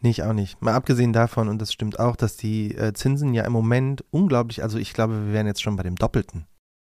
Nee, 0.00 0.10
ich 0.10 0.22
auch 0.22 0.32
nicht. 0.32 0.62
Mal 0.62 0.74
abgesehen 0.74 1.12
davon, 1.12 1.48
und 1.48 1.60
das 1.60 1.72
stimmt 1.72 1.98
auch, 1.98 2.16
dass 2.16 2.36
die 2.36 2.74
äh, 2.76 2.92
Zinsen 2.94 3.34
ja 3.34 3.44
im 3.44 3.52
Moment 3.52 4.04
unglaublich, 4.10 4.62
also 4.62 4.78
ich 4.78 4.94
glaube, 4.94 5.26
wir 5.26 5.32
wären 5.32 5.46
jetzt 5.46 5.60
schon 5.60 5.76
bei 5.76 5.82
dem 5.82 5.96
Doppelten. 5.96 6.46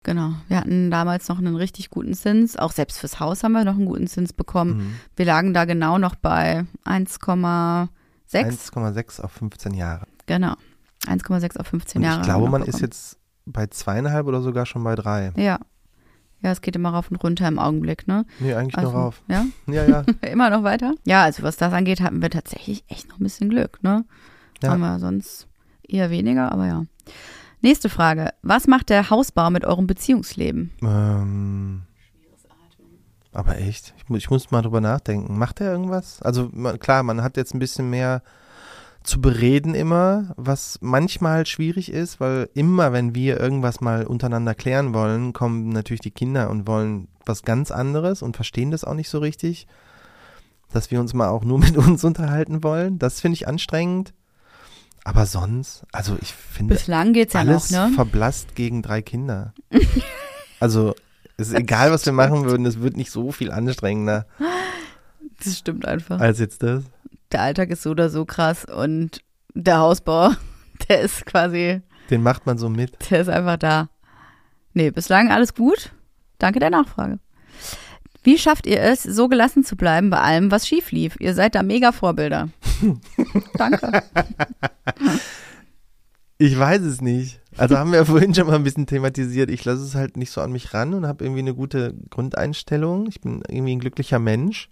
Genau. 0.05 0.33
Wir 0.47 0.57
hatten 0.57 0.91
damals 0.91 1.27
noch 1.29 1.39
einen 1.39 1.55
richtig 1.55 1.89
guten 1.89 2.13
Zins. 2.13 2.57
Auch 2.57 2.71
selbst 2.71 2.99
fürs 2.99 3.19
Haus 3.19 3.43
haben 3.43 3.53
wir 3.53 3.65
noch 3.65 3.73
einen 3.73 3.87
guten 3.87 4.05
Zins 4.05 4.33
bekommen. 4.33 4.77
Mhm. 4.77 4.95
Wir 5.15 5.25
lagen 5.25 5.51
da 5.55 5.65
genau 5.65 5.97
noch 5.97 6.13
bei 6.13 6.63
1,6. 6.85 7.89
1,6 8.31 9.21
auf 9.21 9.31
15 9.31 9.73
Jahre. 9.73 10.05
Genau. 10.27 10.53
1,6 11.07 11.57
auf 11.57 11.65
15 11.65 12.03
Jahre. 12.03 12.21
Ich 12.21 12.25
glaube, 12.27 12.43
man 12.49 12.61
bekommen. 12.61 12.75
ist 12.75 12.81
jetzt 12.81 13.17
bei 13.47 13.65
zweieinhalb 13.65 14.27
oder 14.27 14.43
sogar 14.43 14.67
schon 14.67 14.83
bei 14.83 14.93
drei. 14.93 15.33
Ja. 15.37 15.57
Ja, 16.43 16.51
es 16.51 16.61
geht 16.61 16.75
immer 16.75 16.91
rauf 16.91 17.09
und 17.09 17.15
runter 17.15 17.47
im 17.47 17.57
Augenblick, 17.57 18.07
ne? 18.07 18.27
Nee, 18.39 18.53
eigentlich 18.53 18.77
also, 18.77 18.91
nur 18.91 19.01
rauf. 19.01 19.23
Ja? 19.27 19.45
Ja, 19.67 19.85
ja. 19.85 20.05
immer 20.31 20.51
noch 20.51 20.61
weiter? 20.61 20.93
Ja, 21.03 21.23
also 21.23 21.41
was 21.41 21.57
das 21.57 21.73
angeht, 21.73 21.99
hatten 21.99 22.21
wir 22.21 22.29
tatsächlich 22.29 22.83
echt 22.89 23.09
noch 23.09 23.19
ein 23.19 23.23
bisschen 23.23 23.49
Glück, 23.49 23.81
ne? 23.81 24.05
Ja. 24.61 24.69
Haben 24.69 24.81
wir 24.81 24.99
sonst 24.99 25.47
eher 25.81 26.11
weniger, 26.11 26.51
aber 26.51 26.67
ja. 26.67 26.85
Nächste 27.65 27.89
Frage. 27.89 28.29
Was 28.43 28.67
macht 28.67 28.91
der 28.91 29.09
Hausbau 29.09 29.49
mit 29.49 29.65
eurem 29.65 29.87
Beziehungsleben? 29.87 30.69
Ähm, 30.83 31.81
aber 33.31 33.57
echt, 33.57 33.95
ich, 33.97 34.15
ich, 34.15 34.29
muss 34.29 34.51
mal 34.51 34.61
drüber 34.61 34.81
nachdenken. 34.81 35.35
Macht 35.39 35.61
er 35.61 35.71
irgendwas? 35.71 36.21
Also 36.21 36.47
man, 36.53 36.77
klar, 36.77 37.01
man 37.01 37.23
hat 37.23 37.37
jetzt 37.37 37.55
ein 37.55 37.59
bisschen 37.59 37.89
mehr 37.89 38.21
zu 39.01 39.19
bereden 39.19 39.73
immer, 39.73 40.35
was 40.37 40.77
manchmal 40.81 41.47
schwierig 41.47 41.91
ist, 41.91 42.19
weil 42.19 42.51
immer, 42.53 42.93
wenn 42.93 43.15
wir 43.15 43.39
irgendwas 43.39 43.81
mal 43.81 44.05
untereinander 44.05 44.53
klären 44.53 44.93
wollen, 44.93 45.33
kommen 45.33 45.69
natürlich 45.69 46.01
die 46.01 46.11
Kinder 46.11 46.51
und 46.51 46.67
wollen 46.67 47.07
was 47.25 47.41
ganz 47.41 47.71
anderes 47.71 48.21
und 48.21 48.35
verstehen 48.35 48.69
das 48.69 48.83
auch 48.83 48.93
nicht 48.93 49.09
so 49.09 49.17
richtig, 49.17 49.65
dass 50.71 50.91
wir 50.91 50.99
uns 50.99 51.15
mal 51.15 51.29
auch 51.29 51.43
nur 51.43 51.57
mit 51.65 51.77
uns 51.77 52.03
unterhalten 52.03 52.63
wollen. 52.63 52.99
Das 52.99 53.21
finde 53.21 53.37
ich 53.37 53.47
anstrengend. 53.47 54.13
Aber 55.05 55.27
sonst, 55.27 55.85
also 55.91 56.17
ich 56.19 56.33
finde 56.33 56.73
Bislang 56.73 57.13
geht's 57.13 57.33
ja 57.33 57.41
alles 57.41 57.69
noch, 57.69 57.89
ne? 57.89 57.93
verblasst 57.93 58.55
gegen 58.55 58.81
drei 58.81 59.03
Kinder. 59.03 59.53
also 60.59 60.95
es 61.37 61.49
ist 61.49 61.53
egal, 61.53 61.91
was 61.91 62.07
wir 62.07 62.13
machen 62.13 62.45
würden, 62.45 62.65
es 62.65 62.81
wird 62.81 62.97
nicht 62.97 63.11
so 63.11 63.31
viel 63.31 63.51
anstrengender. 63.51 64.25
Das 65.43 65.57
stimmt 65.57 65.85
einfach. 65.85 66.19
Als 66.19 66.39
jetzt 66.39 66.63
das. 66.63 66.85
Der 67.31 67.41
Alltag 67.41 67.69
ist 67.69 67.83
so 67.83 67.91
oder 67.91 68.09
so 68.09 68.25
krass 68.25 68.65
und 68.65 69.21
der 69.53 69.77
Hausbau, 69.77 70.31
der 70.89 71.01
ist 71.01 71.25
quasi. 71.27 71.81
Den 72.09 72.23
macht 72.23 72.47
man 72.47 72.57
so 72.57 72.67
mit. 72.67 73.11
Der 73.11 73.21
ist 73.21 73.29
einfach 73.29 73.57
da. 73.57 73.89
Nee, 74.73 74.89
bislang 74.89 75.31
alles 75.31 75.53
gut. 75.53 75.91
Danke 76.39 76.59
der 76.59 76.71
Nachfrage. 76.71 77.19
Wie 78.25 78.39
schafft 78.39 78.65
ihr 78.65 78.81
es, 78.81 79.03
so 79.03 79.27
gelassen 79.27 79.63
zu 79.63 79.75
bleiben 79.75 80.09
bei 80.09 80.19
allem, 80.19 80.49
was 80.49 80.67
schief 80.67 80.91
lief? 80.91 81.15
Ihr 81.19 81.35
seid 81.35 81.53
da 81.53 81.61
mega 81.61 81.91
Vorbilder. 81.91 82.49
Danke. 83.57 84.03
Ich 86.39 86.57
weiß 86.57 86.81
es 86.81 87.01
nicht. 87.01 87.39
Also 87.55 87.77
haben 87.77 87.91
wir 87.91 87.99
ja 87.99 88.05
vorhin 88.05 88.33
schon 88.33 88.47
mal 88.47 88.55
ein 88.55 88.63
bisschen 88.63 88.87
thematisiert. 88.87 89.51
Ich 89.51 89.63
lasse 89.63 89.83
es 89.83 89.93
halt 89.93 90.17
nicht 90.17 90.31
so 90.31 90.41
an 90.41 90.51
mich 90.51 90.73
ran 90.73 90.95
und 90.95 91.05
habe 91.05 91.23
irgendwie 91.23 91.41
eine 91.41 91.53
gute 91.53 91.93
Grundeinstellung. 92.09 93.07
Ich 93.07 93.21
bin 93.21 93.43
irgendwie 93.47 93.75
ein 93.75 93.79
glücklicher 93.79 94.17
Mensch. 94.17 94.69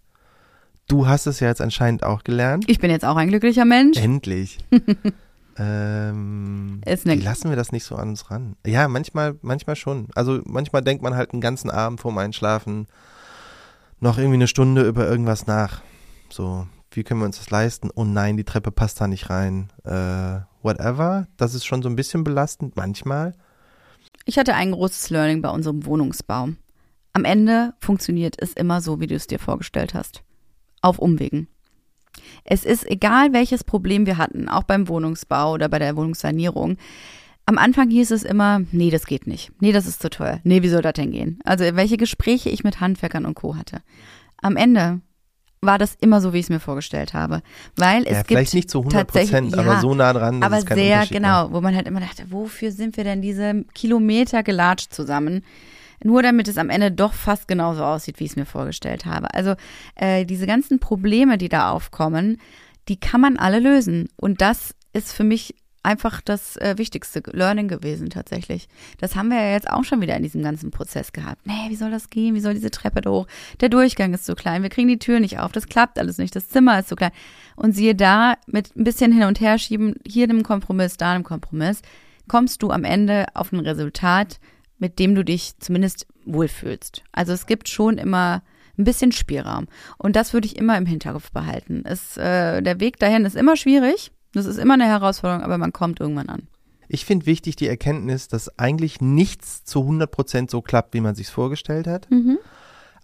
Du 0.87 1.07
hast 1.07 1.27
es 1.27 1.39
ja 1.39 1.47
jetzt 1.47 1.61
anscheinend 1.61 2.03
auch 2.03 2.23
gelernt. 2.23 2.65
Ich 2.67 2.79
bin 2.79 2.89
jetzt 2.89 3.05
auch 3.05 3.17
ein 3.17 3.29
glücklicher 3.29 3.65
Mensch. 3.65 3.99
Endlich. 3.99 4.57
ähm, 5.57 6.81
Ist 6.87 7.05
ne 7.05 7.19
wie 7.19 7.23
lassen 7.23 7.49
wir 7.49 7.55
das 7.55 7.71
nicht 7.71 7.85
so 7.85 7.95
an 7.97 8.09
uns 8.09 8.31
ran? 8.31 8.55
Ja, 8.65 8.87
manchmal, 8.87 9.35
manchmal 9.43 9.75
schon. 9.75 10.07
Also 10.15 10.41
manchmal 10.45 10.81
denkt 10.81 11.03
man 11.03 11.15
halt 11.15 11.33
einen 11.33 11.41
ganzen 11.41 11.69
Abend 11.69 12.01
vorm 12.01 12.17
Einschlafen, 12.17 12.87
noch 14.03 14.17
irgendwie 14.17 14.35
eine 14.35 14.47
Stunde 14.47 14.83
über 14.83 15.07
irgendwas 15.07 15.47
nach. 15.47 15.81
So, 16.29 16.67
wie 16.91 17.03
können 17.03 17.21
wir 17.21 17.25
uns 17.25 17.37
das 17.37 17.49
leisten? 17.49 17.89
Oh 17.95 18.03
nein, 18.03 18.37
die 18.37 18.43
Treppe 18.43 18.71
passt 18.71 19.01
da 19.01 19.07
nicht 19.07 19.29
rein. 19.29 19.71
Äh, 19.85 20.41
whatever. 20.61 21.27
Das 21.37 21.55
ist 21.55 21.65
schon 21.65 21.81
so 21.81 21.89
ein 21.89 21.95
bisschen 21.95 22.23
belastend 22.23 22.75
manchmal. 22.75 23.33
Ich 24.25 24.37
hatte 24.37 24.55
ein 24.55 24.73
großes 24.73 25.09
Learning 25.09 25.41
bei 25.41 25.49
unserem 25.49 25.85
Wohnungsbau. 25.85 26.49
Am 27.13 27.25
Ende 27.25 27.73
funktioniert 27.79 28.35
es 28.39 28.53
immer 28.53 28.81
so, 28.81 28.99
wie 28.99 29.07
du 29.07 29.15
es 29.15 29.27
dir 29.27 29.39
vorgestellt 29.39 29.93
hast. 29.93 30.21
Auf 30.81 30.99
Umwegen. 30.99 31.47
Es 32.43 32.65
ist 32.65 32.85
egal, 32.89 33.33
welches 33.33 33.63
Problem 33.63 34.05
wir 34.05 34.17
hatten, 34.17 34.49
auch 34.49 34.63
beim 34.63 34.87
Wohnungsbau 34.87 35.53
oder 35.53 35.69
bei 35.69 35.79
der 35.79 35.95
Wohnungssanierung. 35.95 36.77
Am 37.45 37.57
Anfang 37.57 37.89
hieß 37.89 38.11
es 38.11 38.23
immer, 38.23 38.61
nee, 38.71 38.89
das 38.89 39.05
geht 39.05 39.27
nicht. 39.27 39.51
Nee, 39.59 39.73
das 39.73 39.85
ist 39.85 40.01
zu 40.01 40.09
teuer. 40.09 40.39
Nee, 40.43 40.61
wie 40.61 40.69
soll 40.69 40.81
das 40.81 40.93
denn 40.93 41.11
gehen? 41.11 41.39
Also 41.43 41.63
welche 41.75 41.97
Gespräche 41.97 42.49
ich 42.49 42.63
mit 42.63 42.79
Handwerkern 42.79 43.25
und 43.25 43.35
Co. 43.35 43.55
hatte. 43.57 43.81
Am 44.41 44.55
Ende 44.55 45.01
war 45.65 45.77
das 45.77 45.95
immer 45.99 46.21
so, 46.21 46.33
wie 46.33 46.39
ich 46.39 46.45
es 46.45 46.49
mir 46.49 46.59
vorgestellt 46.59 47.13
habe. 47.13 47.41
Weil 47.75 48.03
es 48.03 48.11
ja, 48.11 48.17
gibt 48.17 48.27
vielleicht 48.27 48.53
nicht 48.53 48.69
zu 48.69 48.79
100 48.79 49.07
Prozent, 49.07 49.57
aber 49.57 49.79
so 49.79 49.93
nah 49.95 50.13
dran, 50.13 50.41
dass 50.41 50.47
aber 50.47 50.57
es 50.57 50.65
kein 50.65 50.77
sehr 50.77 51.05
genau, 51.07 51.51
wo 51.51 51.61
man 51.61 51.75
halt 51.75 51.87
immer 51.87 51.99
dachte, 51.99 52.25
wofür 52.29 52.71
sind 52.71 52.97
wir 52.97 53.03
denn 53.03 53.21
diese 53.21 53.63
Kilometer 53.73 54.43
gelatscht 54.43 54.93
zusammen? 54.93 55.43
Nur 56.03 56.21
damit 56.21 56.49
es 56.49 56.57
am 56.57 56.69
Ende 56.69 56.91
doch 56.91 57.13
fast 57.13 57.47
genauso 57.47 57.83
aussieht, 57.83 58.19
wie 58.19 58.25
ich 58.25 58.31
es 58.31 58.35
mir 58.35 58.45
vorgestellt 58.45 59.05
habe. 59.05 59.33
Also 59.33 59.55
äh, 59.95 60.25
diese 60.25 60.47
ganzen 60.47 60.79
Probleme, 60.79 61.37
die 61.37 61.49
da 61.49 61.71
aufkommen, 61.71 62.37
die 62.89 62.99
kann 62.99 63.21
man 63.21 63.37
alle 63.37 63.59
lösen. 63.59 64.09
Und 64.17 64.41
das 64.41 64.75
ist 64.91 65.13
für 65.13 65.23
mich 65.23 65.55
einfach 65.83 66.21
das 66.21 66.57
äh, 66.57 66.75
wichtigste 66.77 67.21
Learning 67.31 67.67
gewesen 67.67 68.09
tatsächlich. 68.09 68.67
Das 68.99 69.15
haben 69.15 69.29
wir 69.29 69.37
ja 69.41 69.51
jetzt 69.51 69.69
auch 69.69 69.83
schon 69.83 70.01
wieder 70.01 70.15
in 70.15 70.23
diesem 70.23 70.41
ganzen 70.41 70.71
Prozess 70.71 71.11
gehabt. 71.11 71.45
Nee, 71.45 71.69
wie 71.69 71.75
soll 71.75 71.91
das 71.91 72.09
gehen? 72.09 72.35
Wie 72.35 72.39
soll 72.39 72.53
diese 72.53 72.71
Treppe 72.71 73.01
da 73.01 73.11
hoch? 73.11 73.27
Der 73.59 73.69
Durchgang 73.69 74.13
ist 74.13 74.25
zu 74.25 74.35
klein. 74.35 74.63
Wir 74.63 74.69
kriegen 74.69 74.87
die 74.87 74.99
Tür 74.99 75.19
nicht 75.19 75.39
auf. 75.39 75.51
Das 75.51 75.67
klappt 75.67 75.99
alles 75.99 76.17
nicht. 76.17 76.35
Das 76.35 76.49
Zimmer 76.49 76.79
ist 76.79 76.89
zu 76.89 76.95
klein. 76.95 77.11
Und 77.55 77.73
siehe 77.73 77.95
da, 77.95 78.35
mit 78.47 78.75
ein 78.75 78.85
bisschen 78.85 79.11
hin 79.11 79.23
und 79.23 79.41
her 79.41 79.59
schieben, 79.59 79.95
hier 80.07 80.23
einem 80.23 80.43
Kompromiss, 80.43 80.97
da 80.97 81.11
einem 81.11 81.23
Kompromiss, 81.23 81.81
kommst 82.27 82.63
du 82.63 82.71
am 82.71 82.85
Ende 82.85 83.25
auf 83.33 83.51
ein 83.51 83.59
Resultat, 83.59 84.39
mit 84.79 84.99
dem 84.99 85.13
du 85.15 85.23
dich 85.23 85.59
zumindest 85.59 86.07
wohlfühlst. 86.25 87.03
Also 87.11 87.33
es 87.33 87.45
gibt 87.45 87.67
schon 87.67 87.97
immer 87.97 88.41
ein 88.77 88.85
bisschen 88.85 89.11
Spielraum. 89.11 89.67
Und 89.97 90.15
das 90.15 90.33
würde 90.33 90.47
ich 90.47 90.55
immer 90.57 90.77
im 90.77 90.85
Hinterkopf 90.85 91.31
behalten. 91.31 91.83
Es, 91.85 92.17
äh, 92.17 92.61
der 92.61 92.79
Weg 92.79 92.97
dahin 92.99 93.25
ist 93.25 93.35
immer 93.35 93.55
schwierig. 93.55 94.11
Das 94.33 94.45
ist 94.45 94.57
immer 94.57 94.73
eine 94.73 94.85
Herausforderung, 94.85 95.43
aber 95.43 95.57
man 95.57 95.71
kommt 95.71 95.99
irgendwann 95.99 96.29
an. 96.29 96.47
Ich 96.87 97.05
finde 97.05 97.25
wichtig 97.25 97.55
die 97.55 97.67
Erkenntnis, 97.67 98.27
dass 98.27 98.59
eigentlich 98.59 98.99
nichts 98.99 99.63
zu 99.63 99.81
100 99.81 100.11
Prozent 100.11 100.51
so 100.51 100.61
klappt, 100.61 100.93
wie 100.93 101.01
man 101.01 101.15
sich 101.15 101.29
vorgestellt 101.29 101.87
hat. 101.87 102.09
Mhm. 102.11 102.37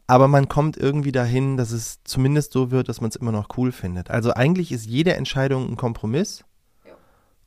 Aber 0.05 0.27
man 0.27 0.49
kommt 0.49 0.75
irgendwie 0.75 1.11
dahin, 1.11 1.55
dass 1.55 1.71
es 1.71 1.99
zumindest 2.03 2.51
so 2.51 2.71
wird, 2.71 2.89
dass 2.89 2.99
man 2.99 3.09
es 3.09 3.15
immer 3.15 3.31
noch 3.31 3.57
cool 3.57 3.71
findet. 3.71 4.09
Also 4.09 4.33
eigentlich 4.33 4.71
ist 4.71 4.85
jede 4.87 5.13
Entscheidung 5.13 5.69
ein 5.69 5.77
Kompromiss. 5.77 6.43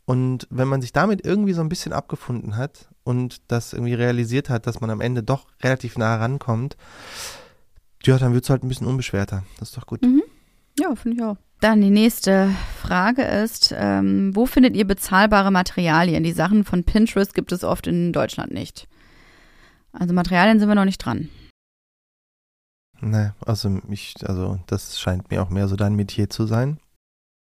Und 0.05 0.47
wenn 0.51 0.68
man 0.68 0.81
sich 0.81 0.92
damit 0.92 1.25
irgendwie 1.25 1.53
so 1.53 1.61
ein 1.61 1.68
bisschen 1.68 1.92
abgefunden 1.92 2.57
hat 2.57 2.88
und 3.05 3.40
das 3.49 3.73
irgendwie 3.73 3.95
realisiert 3.95 4.49
hat, 4.49 4.66
dass 4.66 4.81
man 4.81 4.90
am 4.90 5.01
Ende 5.01 5.23
doch 5.23 5.47
relativ 5.62 5.97
nah 5.97 6.16
rankommt, 6.16 6.77
ja, 8.05 8.18
dann 8.18 8.35
wird 8.35 8.45
es 8.45 8.51
halt 8.51 8.64
ein 8.64 8.68
bisschen 8.68 8.87
unbeschwerter. 8.87 9.45
Das 9.59 9.71
ist 9.71 9.77
doch 9.77 9.87
gut. 9.87 10.03
Mhm. 10.03 10.23
Ja, 10.79 10.95
finde 10.95 11.16
ich 11.16 11.23
auch. 11.23 11.37
Dann 11.62 11.81
die 11.81 11.90
nächste 11.90 12.51
Frage 12.81 13.22
ist, 13.22 13.72
ähm, 13.79 14.35
wo 14.35 14.46
findet 14.46 14.75
ihr 14.75 14.85
bezahlbare 14.85 15.53
Materialien? 15.53 16.25
Die 16.25 16.33
Sachen 16.33 16.64
von 16.64 16.83
Pinterest 16.83 17.35
gibt 17.35 17.53
es 17.53 17.62
oft 17.62 17.87
in 17.87 18.12
Deutschland 18.12 18.53
nicht. 18.53 18.88
Also 19.92 20.12
Materialien 20.12 20.59
sind 20.59 20.66
wir 20.66 20.75
noch 20.75 20.85
nicht 20.85 20.98
dran. 20.98 21.29
Ne, 23.01 23.37
also 23.46 23.81
ich, 23.88 24.16
also 24.27 24.59
das 24.66 24.98
scheint 24.98 25.31
mir 25.31 25.40
auch 25.40 25.51
mehr 25.51 25.68
so 25.68 25.77
dein 25.77 25.94
Metier 25.94 26.29
zu 26.29 26.46
sein. 26.46 26.79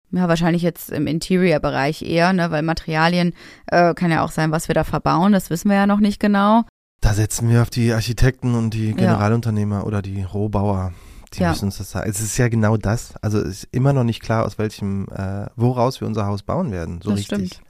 Ja, 0.09 0.27
wahrscheinlich 0.27 0.63
jetzt 0.63 0.89
im 0.89 1.05
Interior-Bereich 1.05 2.01
eher, 2.01 2.33
ne, 2.33 2.49
weil 2.49 2.63
Materialien 2.63 3.35
äh, 3.67 3.93
kann 3.93 4.09
ja 4.09 4.25
auch 4.25 4.31
sein, 4.31 4.49
was 4.49 4.67
wir 4.67 4.73
da 4.73 4.83
verbauen, 4.83 5.31
das 5.31 5.51
wissen 5.51 5.69
wir 5.69 5.75
ja 5.75 5.85
noch 5.85 5.99
nicht 5.99 6.19
genau. 6.19 6.63
Da 7.01 7.13
setzen 7.13 7.51
wir 7.51 7.61
auf 7.61 7.69
die 7.69 7.93
Architekten 7.93 8.55
und 8.55 8.73
die 8.73 8.95
Generalunternehmer 8.95 9.81
ja. 9.81 9.83
oder 9.83 10.01
die 10.01 10.23
Rohbauer. 10.23 10.93
Die 11.37 11.43
ja. 11.43 11.49
müssen 11.49 11.65
uns 11.65 11.77
das 11.77 11.91
sagen. 11.91 12.09
Es 12.09 12.19
ist 12.19 12.37
ja 12.37 12.47
genau 12.47 12.77
das. 12.77 13.15
Also 13.21 13.39
es 13.39 13.63
ist 13.63 13.67
immer 13.71 13.93
noch 13.93 14.03
nicht 14.03 14.21
klar, 14.21 14.45
aus 14.45 14.57
welchem, 14.57 15.07
äh, 15.09 15.45
woraus 15.55 16.01
wir 16.01 16.07
unser 16.07 16.25
Haus 16.25 16.43
bauen 16.43 16.71
werden. 16.71 16.99
So 17.01 17.11
das 17.11 17.19
richtig. 17.19 17.53
Stimmt. 17.53 17.67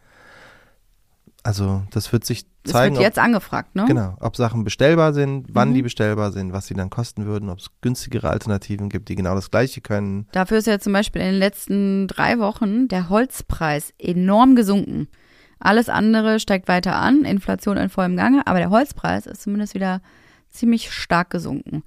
Also 1.43 1.83
das 1.91 2.11
wird 2.11 2.25
sich 2.25 2.45
zeigen. 2.65 2.95
Das 2.95 2.99
wird 2.99 3.09
jetzt 3.09 3.17
ob, 3.17 3.23
angefragt, 3.23 3.75
ne? 3.75 3.85
Genau, 3.87 4.17
ob 4.19 4.35
Sachen 4.35 4.63
bestellbar 4.63 5.13
sind, 5.13 5.47
wann 5.51 5.69
mhm. 5.69 5.75
die 5.75 5.81
bestellbar 5.81 6.31
sind, 6.31 6.51
was 6.51 6.67
sie 6.67 6.73
dann 6.73 6.89
kosten 6.89 7.25
würden, 7.25 7.49
ob 7.49 7.59
es 7.59 7.67
günstigere 7.81 8.29
Alternativen 8.29 8.89
gibt, 8.89 9.07
die 9.07 9.15
genau 9.15 9.35
das 9.35 9.49
Gleiche 9.49 9.79
können. 9.81 10.27
Dafür 10.33 10.57
ist 10.57 10.67
ja 10.67 10.79
zum 10.79 10.93
Beispiel 10.93 11.21
in 11.21 11.29
den 11.29 11.39
letzten 11.39 12.07
drei 12.07 12.39
Wochen 12.39 12.87
der 12.87 13.09
Holzpreis 13.09 13.93
enorm 13.97 14.55
gesunken. 14.55 15.07
Alles 15.59 15.89
andere 15.89 16.39
steigt 16.39 16.67
weiter 16.67 16.95
an, 16.95 17.23
Inflation 17.23 17.77
in 17.77 17.89
vollem 17.89 18.17
Gange, 18.17 18.45
aber 18.45 18.59
der 18.59 18.69
Holzpreis 18.69 19.25
ist 19.25 19.41
zumindest 19.41 19.73
wieder 19.73 20.01
ziemlich 20.49 20.91
stark 20.91 21.29
gesunken. 21.29 21.83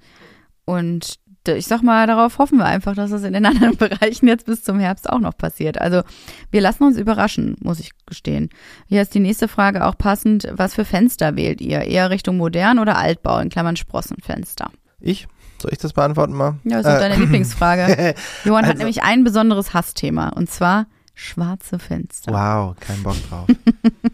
Und 0.65 1.19
ich 1.47 1.67
sag 1.67 1.81
mal, 1.81 2.07
darauf 2.07 2.37
hoffen 2.37 2.57
wir 2.57 2.65
einfach, 2.65 2.95
dass 2.95 3.11
es 3.11 3.23
in 3.23 3.33
den 3.33 3.45
anderen 3.47 3.77
Bereichen 3.77 4.27
jetzt 4.27 4.45
bis 4.45 4.63
zum 4.63 4.79
Herbst 4.79 5.09
auch 5.09 5.19
noch 5.19 5.37
passiert. 5.37 5.79
Also 5.79 6.03
wir 6.51 6.61
lassen 6.61 6.83
uns 6.83 6.97
überraschen, 6.97 7.55
muss 7.61 7.79
ich 7.79 7.91
gestehen. 8.05 8.49
Hier 8.87 9.01
ist 9.01 9.13
die 9.13 9.19
nächste 9.19 9.47
Frage 9.47 9.85
auch 9.85 9.97
passend. 9.97 10.47
Was 10.51 10.75
für 10.75 10.85
Fenster 10.85 11.35
wählt 11.35 11.61
ihr? 11.61 11.81
Eher 11.81 12.09
Richtung 12.09 12.37
modern 12.37 12.79
oder 12.79 12.97
Altbau, 12.97 13.39
in 13.39 13.49
Klammern 13.49 13.75
Sprossenfenster? 13.75 14.71
Ich? 14.99 15.27
Soll 15.61 15.73
ich 15.73 15.79
das 15.79 15.93
beantworten 15.93 16.33
mal? 16.33 16.59
Ja, 16.63 16.81
das 16.81 16.93
ist 16.93 16.99
äh, 16.99 17.09
deine 17.09 17.17
Lieblingsfrage. 17.17 18.15
Johann 18.45 18.63
also, 18.63 18.69
hat 18.69 18.77
nämlich 18.77 19.03
ein 19.03 19.23
besonderes 19.23 19.73
Hassthema 19.73 20.29
und 20.29 20.49
zwar 20.49 20.87
schwarze 21.13 21.77
Fenster. 21.77 22.31
Wow, 22.31 22.75
kein 22.79 23.03
Bock 23.03 23.15
drauf. 23.29 23.47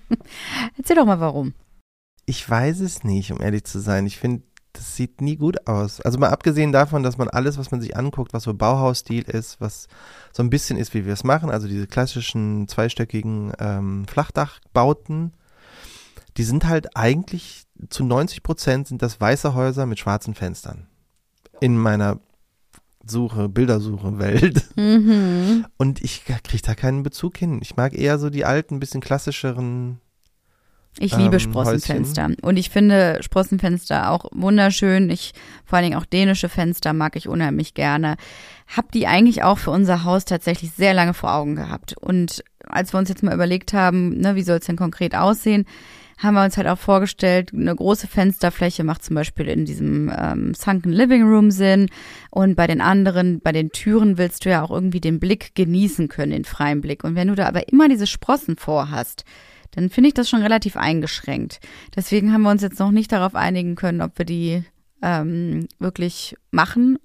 Erzähl 0.77 0.95
doch 0.95 1.05
mal 1.05 1.19
warum. 1.19 1.53
Ich 2.25 2.47
weiß 2.47 2.81
es 2.81 3.05
nicht, 3.05 3.31
um 3.31 3.41
ehrlich 3.41 3.63
zu 3.63 3.79
sein. 3.79 4.05
Ich 4.05 4.17
finde, 4.17 4.43
das 4.77 4.95
sieht 4.95 5.21
nie 5.21 5.35
gut 5.35 5.67
aus. 5.67 6.01
Also 6.01 6.19
mal 6.19 6.29
abgesehen 6.29 6.71
davon, 6.71 7.03
dass 7.03 7.17
man 7.17 7.29
alles, 7.29 7.57
was 7.57 7.71
man 7.71 7.81
sich 7.81 7.97
anguckt, 7.97 8.33
was 8.33 8.43
so 8.43 8.53
Bauhausstil 8.53 9.23
ist, 9.23 9.59
was 9.59 9.87
so 10.31 10.43
ein 10.43 10.49
bisschen 10.49 10.77
ist, 10.77 10.93
wie 10.93 11.05
wir 11.05 11.13
es 11.13 11.23
machen, 11.23 11.49
also 11.49 11.67
diese 11.67 11.87
klassischen 11.87 12.67
zweistöckigen 12.67 13.53
ähm, 13.59 14.05
Flachdachbauten, 14.07 15.33
die 16.37 16.43
sind 16.43 16.67
halt 16.67 16.95
eigentlich 16.95 17.63
zu 17.89 18.03
90 18.03 18.43
Prozent 18.43 18.87
sind 18.87 19.01
das 19.01 19.19
weiße 19.19 19.53
Häuser 19.53 19.85
mit 19.85 19.99
schwarzen 19.99 20.35
Fenstern. 20.35 20.87
In 21.59 21.77
meiner 21.77 22.19
Suche, 23.05 23.49
Bildersuche 23.49 24.19
Welt. 24.19 24.63
Mhm. 24.75 25.65
Und 25.77 26.03
ich 26.03 26.25
kriege 26.25 26.63
da 26.63 26.75
keinen 26.75 27.03
Bezug 27.03 27.37
hin. 27.37 27.59
Ich 27.61 27.75
mag 27.75 27.93
eher 27.93 28.19
so 28.19 28.29
die 28.29 28.45
alten, 28.45 28.79
bisschen 28.79 29.01
klassischeren 29.01 29.99
ich 30.99 31.15
liebe 31.15 31.35
ähm, 31.35 31.39
Sprossenfenster. 31.39 32.23
Häuschen. 32.23 32.37
Und 32.41 32.57
ich 32.57 32.69
finde 32.69 33.19
Sprossenfenster 33.21 34.11
auch 34.11 34.25
wunderschön. 34.31 35.09
Ich, 35.09 35.33
vor 35.65 35.77
allen 35.77 35.89
Dingen 35.89 35.99
auch 35.99 36.05
dänische 36.05 36.49
Fenster 36.49 36.93
mag 36.93 37.15
ich 37.15 37.27
unheimlich 37.27 37.73
gerne. 37.73 38.15
Hab 38.75 38.91
die 38.91 39.07
eigentlich 39.07 39.43
auch 39.43 39.57
für 39.57 39.71
unser 39.71 40.03
Haus 40.03 40.25
tatsächlich 40.25 40.71
sehr 40.71 40.93
lange 40.93 41.13
vor 41.13 41.33
Augen 41.33 41.55
gehabt. 41.55 41.95
Und 41.97 42.43
als 42.65 42.93
wir 42.93 42.99
uns 42.99 43.09
jetzt 43.09 43.23
mal 43.23 43.33
überlegt 43.33 43.73
haben, 43.73 44.17
ne, 44.19 44.35
wie 44.35 44.43
soll 44.43 44.57
es 44.57 44.65
denn 44.65 44.75
konkret 44.75 45.15
aussehen, 45.15 45.65
haben 46.17 46.33
wir 46.33 46.43
uns 46.43 46.57
halt 46.57 46.67
auch 46.67 46.79
vorgestellt, 46.79 47.51
eine 47.53 47.75
große 47.75 48.07
Fensterfläche 48.07 48.83
macht 48.83 49.03
zum 49.03 49.15
Beispiel 49.15 49.47
in 49.47 49.65
diesem 49.65 50.11
ähm, 50.15 50.53
Sunken 50.55 50.91
Living 50.91 51.23
Room 51.23 51.51
Sinn. 51.51 51.89
Und 52.31 52.55
bei 52.55 52.65
den 52.65 52.81
anderen, 52.81 53.39
bei 53.39 53.51
den 53.51 53.69
Türen 53.69 54.17
willst 54.17 54.43
du 54.43 54.49
ja 54.49 54.63
auch 54.63 54.71
irgendwie 54.71 54.99
den 54.99 55.19
Blick 55.19 55.53
genießen 55.53 56.07
können, 56.07 56.31
den 56.31 56.45
freien 56.45 56.81
Blick. 56.81 57.03
Und 57.03 57.15
wenn 57.15 57.27
du 57.27 57.35
da 57.35 57.47
aber 57.47 57.69
immer 57.69 57.87
diese 57.87 58.07
Sprossen 58.07 58.57
vorhast, 58.57 59.25
dann 59.71 59.89
finde 59.89 60.09
ich 60.09 60.13
das 60.13 60.29
schon 60.29 60.41
relativ 60.41 60.77
eingeschränkt. 60.77 61.59
Deswegen 61.95 62.33
haben 62.33 62.43
wir 62.43 62.51
uns 62.51 62.61
jetzt 62.61 62.79
noch 62.79 62.91
nicht 62.91 63.11
darauf 63.11 63.35
einigen 63.35 63.75
können, 63.75 64.01
ob 64.01 64.17
wir 64.17 64.25
die 64.25 64.63
ähm, 65.01 65.67
wirklich 65.79 66.35
machen 66.51 66.97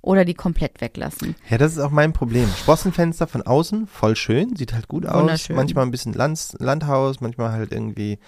oder 0.00 0.24
die 0.24 0.34
komplett 0.34 0.80
weglassen. 0.80 1.34
Ja, 1.50 1.58
das 1.58 1.72
ist 1.72 1.78
auch 1.80 1.90
mein 1.90 2.12
Problem. 2.12 2.48
Sprossenfenster 2.56 3.26
von 3.26 3.42
außen, 3.42 3.86
voll 3.88 4.14
schön, 4.14 4.54
sieht 4.54 4.72
halt 4.72 4.88
gut 4.88 5.04
aus. 5.04 5.48
Manchmal 5.48 5.84
ein 5.84 5.90
bisschen 5.90 6.12
Land, 6.12 6.54
Landhaus, 6.58 7.20
manchmal 7.20 7.50
halt 7.50 7.72
irgendwie 7.72 8.18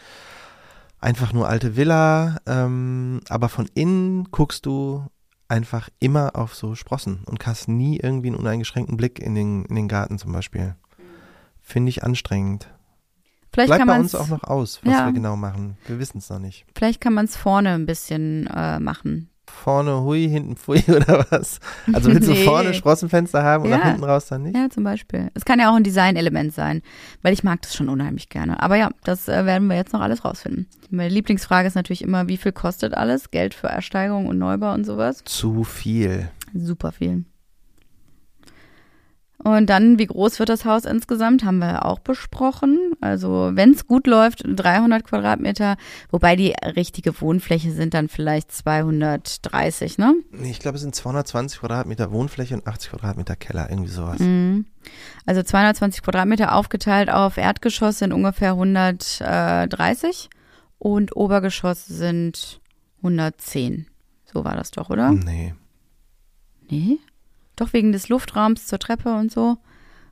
einfach 1.01 1.33
nur 1.33 1.49
alte 1.49 1.77
Villa. 1.77 2.39
Ähm, 2.47 3.21
aber 3.29 3.49
von 3.49 3.69
innen 3.75 4.25
guckst 4.33 4.67
du 4.67 5.05
einfach 5.47 5.89
immer 6.01 6.37
auf 6.37 6.55
so 6.55 6.75
Sprossen 6.75 7.23
und 7.27 7.47
hast 7.47 7.69
nie 7.69 7.99
irgendwie 7.99 8.29
einen 8.29 8.37
uneingeschränkten 8.37 8.97
Blick 8.97 9.19
in 9.19 9.35
den, 9.35 9.65
in 9.65 9.77
den 9.77 9.89
Garten 9.89 10.19
zum 10.19 10.33
Beispiel. 10.33 10.75
Finde 11.61 11.91
ich 11.91 12.03
anstrengend. 12.03 12.69
Vielleicht 13.53 13.69
Bleibt 13.69 13.81
kann 13.81 13.89
bei 13.89 13.99
uns 13.99 14.15
auch 14.15 14.29
noch 14.29 14.45
aus, 14.45 14.81
was 14.85 14.93
ja. 14.93 15.07
wir 15.07 15.13
genau 15.13 15.37
machen. 15.37 15.77
Wir 15.87 15.99
wissen 15.99 16.19
es 16.19 16.29
noch 16.31 16.39
nicht. 16.39 16.67
Vielleicht 16.75 17.01
kann 17.01 17.15
man 17.15 17.25
es 17.25 17.37
vorne 17.37 17.71
ein 17.71 17.87
bisschen 17.87 18.47
äh, 18.47 18.79
machen. 18.79 19.31
Vorne 19.51 20.03
hui, 20.03 20.29
hinten 20.29 20.57
pfui 20.57 20.85
oder 20.89 21.27
was? 21.31 21.59
Also 21.93 22.11
willst 22.11 22.29
nee. 22.29 22.35
du 22.35 22.45
vorne 22.45 22.75
Sprossenfenster 22.75 23.43
haben 23.43 23.65
und 23.65 23.71
ja. 23.71 23.79
nach 23.79 23.85
hinten 23.87 24.05
raus 24.05 24.27
dann 24.27 24.43
nicht? 24.43 24.57
Ja, 24.57 24.69
zum 24.69 24.85
Beispiel. 24.85 25.31
Es 25.35 25.45
kann 25.45 25.59
ja 25.59 25.71
auch 25.71 25.75
ein 25.75 25.83
Designelement 25.83 26.53
sein, 26.53 26.83
weil 27.23 27.33
ich 27.33 27.43
mag 27.45 27.63
das 27.63 27.75
schon 27.75 27.89
unheimlich 27.89 28.29
gerne. 28.29 28.63
Aber 28.63 28.77
ja, 28.77 28.91
das 29.05 29.29
äh, 29.29 29.47
werden 29.47 29.69
wir 29.69 29.77
jetzt 29.77 29.93
noch 29.93 30.01
alles 30.01 30.25
rausfinden. 30.25 30.69
Meine 30.91 31.13
Lieblingsfrage 31.13 31.67
ist 31.67 31.75
natürlich 31.75 32.03
immer, 32.03 32.29
wie 32.29 32.37
viel 32.37 32.53
kostet 32.53 32.95
alles? 32.95 33.31
Geld 33.31 33.55
für 33.55 33.69
Ersteigerung 33.69 34.27
und 34.27 34.39
Neubau 34.39 34.73
und 34.75 34.85
sowas? 34.85 35.23
Zu 35.25 35.65
viel. 35.65 36.29
Super 36.55 36.93
viel. 36.93 37.25
Und 39.45 39.71
dann, 39.71 40.01
wie 40.01 40.07
groß 40.07 40.41
wird 40.41 40.49
das 40.49 40.65
Haus 40.65 40.85
insgesamt, 40.85 41.45
haben 41.45 41.59
wir 41.59 41.85
auch 41.85 42.01
besprochen. 42.01 42.93
Also 43.01 43.53
wenn 43.55 43.71
es 43.71 43.87
gut 43.87 44.09
läuft, 44.09 44.43
300 44.45 45.05
Quadratmeter, 45.05 45.77
wobei 46.11 46.35
die 46.35 46.55
richtige 46.75 47.21
Wohnfläche 47.21 47.71
sind 47.71 47.95
dann 47.95 48.09
vielleicht 48.09 48.51
230, 48.51 49.97
ne? 49.99 50.15
Ich 50.43 50.59
glaube, 50.59 50.75
es 50.75 50.83
sind 50.83 50.95
220 50.95 51.61
Quadratmeter 51.61 52.11
Wohnfläche 52.11 52.55
und 52.55 52.67
80 52.67 52.91
Quadratmeter 52.91 53.37
Keller, 53.37 53.71
irgendwie 53.71 53.93
sowas. 53.93 54.19
Mhm. 54.19 54.67
Also 55.25 55.45
220 55.45 56.03
Quadratmeter 56.03 56.57
aufgeteilt 56.57 57.09
auf 57.09 57.37
Erdgeschoss 57.37 58.01
sind 58.01 58.13
ungefähr 58.13 58.51
130 58.51 60.31
und 60.79 61.15
Obergeschoss 61.17 61.87
sind 61.87 62.61
110. 62.99 63.87
So 64.25 64.45
war 64.45 64.57
das 64.57 64.73
doch, 64.73 64.91
oder? 64.91 65.13
Nee. 65.13 65.55
Nee? 66.69 66.99
Doch 67.59 67.73
wegen 67.73 67.91
des 67.91 68.09
Luftraums 68.09 68.69
zur 68.69 68.79
Treppe 68.79 69.15
und 69.17 69.33
so 69.33 69.59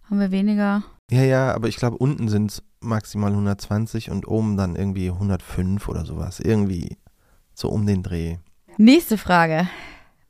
haben 0.04 0.18
wir 0.18 0.32
weniger. 0.32 0.82
Ja, 1.11 1.22
ja, 1.22 1.54
aber 1.54 1.68
ich 1.68 1.76
glaube, 1.76 1.96
unten 1.96 2.28
sind 2.28 2.50
es 2.50 2.62
maximal 2.80 3.30
120 3.30 4.11
und 4.11 4.26
oben 4.26 4.56
dann 4.56 4.74
irgendwie 4.74 5.11
105 5.11 5.88
oder 5.88 6.04
sowas. 6.04 6.40
Irgendwie 6.40 6.96
so 7.54 7.68
um 7.68 7.87
den 7.87 8.02
Dreh. 8.02 8.38
Nächste 8.78 9.16
Frage. 9.16 9.68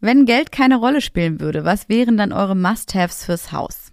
Wenn 0.01 0.27
Geld 0.27 0.53
keine 0.53 0.77
Rolle 0.77 1.01
spielen 1.01 1.41
würde, 1.41 1.65
was 1.65 1.89
wären 1.89 2.19
dann 2.19 2.33
eure 2.33 2.55
Must-Haves 2.55 3.25
fürs 3.25 3.51
Haus? 3.51 3.93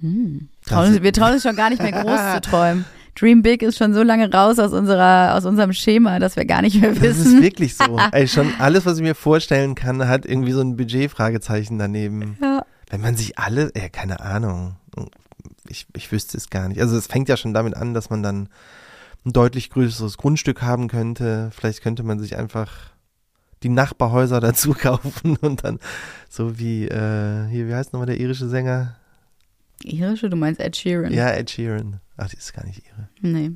Hm. 0.00 0.50
Trauen, 0.66 1.02
wir 1.02 1.12
trauen 1.14 1.32
uns 1.32 1.42
schon 1.42 1.56
gar 1.56 1.70
nicht 1.70 1.82
mehr 1.82 1.92
groß 1.92 2.34
zu 2.34 2.40
träumen. 2.42 2.84
Dream 3.18 3.42
Big 3.42 3.62
ist 3.62 3.76
schon 3.76 3.92
so 3.92 4.02
lange 4.02 4.32
raus 4.32 4.58
aus 4.58 4.72
unserer, 4.72 5.34
aus 5.34 5.44
unserem 5.44 5.72
Schema, 5.72 6.18
dass 6.18 6.36
wir 6.36 6.44
gar 6.44 6.62
nicht 6.62 6.80
mehr 6.80 6.94
wissen. 7.00 7.24
Das 7.24 7.32
ist 7.34 7.42
wirklich 7.42 7.76
so. 7.76 7.98
Ey, 8.12 8.28
schon 8.28 8.52
alles, 8.58 8.86
was 8.86 8.96
ich 8.98 9.02
mir 9.02 9.14
vorstellen 9.14 9.74
kann, 9.74 10.06
hat 10.08 10.24
irgendwie 10.24 10.52
so 10.52 10.60
ein 10.60 10.76
Budgetfragezeichen 10.76 11.78
daneben. 11.78 12.38
Ja. 12.40 12.49
Wenn 12.90 13.00
man 13.00 13.16
sich 13.16 13.38
alle, 13.38 13.72
ja, 13.76 13.88
keine 13.88 14.20
Ahnung. 14.20 14.76
Ich, 15.68 15.86
ich 15.96 16.10
wüsste 16.10 16.36
es 16.36 16.50
gar 16.50 16.68
nicht. 16.68 16.80
Also 16.80 16.96
es 16.96 17.06
fängt 17.06 17.28
ja 17.28 17.36
schon 17.36 17.54
damit 17.54 17.76
an, 17.76 17.94
dass 17.94 18.10
man 18.10 18.22
dann 18.22 18.48
ein 19.24 19.32
deutlich 19.32 19.70
größeres 19.70 20.18
Grundstück 20.18 20.62
haben 20.62 20.88
könnte. 20.88 21.50
Vielleicht 21.54 21.82
könnte 21.82 22.02
man 22.02 22.18
sich 22.18 22.36
einfach 22.36 22.72
die 23.62 23.68
Nachbarhäuser 23.68 24.40
dazu 24.40 24.74
kaufen 24.74 25.36
und 25.36 25.64
dann 25.64 25.78
so 26.28 26.58
wie, 26.58 26.86
äh, 26.86 27.46
hier, 27.48 27.68
wie 27.68 27.74
heißt 27.74 27.92
nochmal 27.92 28.06
der 28.06 28.18
irische 28.20 28.48
Sänger? 28.48 28.96
Irische? 29.82 30.28
Du 30.28 30.36
meinst 30.36 30.60
Ed 30.60 30.76
Sheeran? 30.76 31.12
Ja, 31.12 31.30
Ed 31.30 31.50
Sheeran. 31.50 32.00
Ach, 32.16 32.28
die 32.28 32.36
ist 32.36 32.52
gar 32.52 32.66
nicht 32.66 32.82
ihre. 32.84 33.08
Nee. 33.20 33.52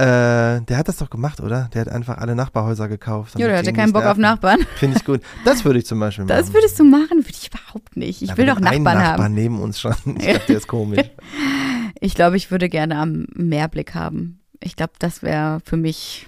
Äh, 0.00 0.60
der 0.62 0.76
hat 0.76 0.86
das 0.86 0.98
doch 0.98 1.10
gemacht, 1.10 1.40
oder? 1.40 1.68
Der 1.74 1.80
hat 1.80 1.88
einfach 1.88 2.18
alle 2.18 2.36
Nachbarhäuser 2.36 2.86
gekauft. 2.86 3.36
Ja, 3.36 3.48
der 3.48 3.58
hatte 3.58 3.72
keinen 3.72 3.92
Bock 3.92 4.04
nerven. 4.04 4.24
auf 4.24 4.30
Nachbarn. 4.30 4.60
Finde 4.76 4.96
ich 4.96 5.04
gut. 5.04 5.22
Das 5.44 5.64
würde 5.64 5.80
ich 5.80 5.86
zum 5.86 5.98
Beispiel 5.98 6.24
machen. 6.24 6.36
Das 6.36 6.52
würdest 6.54 6.78
du 6.78 6.84
machen? 6.84 7.18
Würde 7.18 7.30
ich 7.30 7.50
überhaupt 7.68 7.96
nicht. 7.96 8.22
Ich 8.22 8.30
ja, 8.30 8.36
will 8.36 8.46
doch 8.46 8.60
Nachbarn 8.60 8.98
haben. 8.98 8.98
Nachbarn 8.98 9.34
neben 9.34 9.60
uns 9.60 9.80
schon. 9.80 9.94
Ich 10.18 10.26
glaube, 10.26 10.44
der 10.48 10.56
ist 10.56 10.68
komisch. 10.68 11.10
ich 12.00 12.14
glaube, 12.14 12.36
ich 12.36 12.50
würde 12.50 12.68
gerne 12.68 12.96
am 12.96 13.26
Meerblick 13.34 13.94
haben. 13.94 14.40
Ich 14.60 14.76
glaube, 14.76 14.92
das 14.98 15.22
wäre 15.22 15.60
für 15.64 15.76
mich 15.76 16.26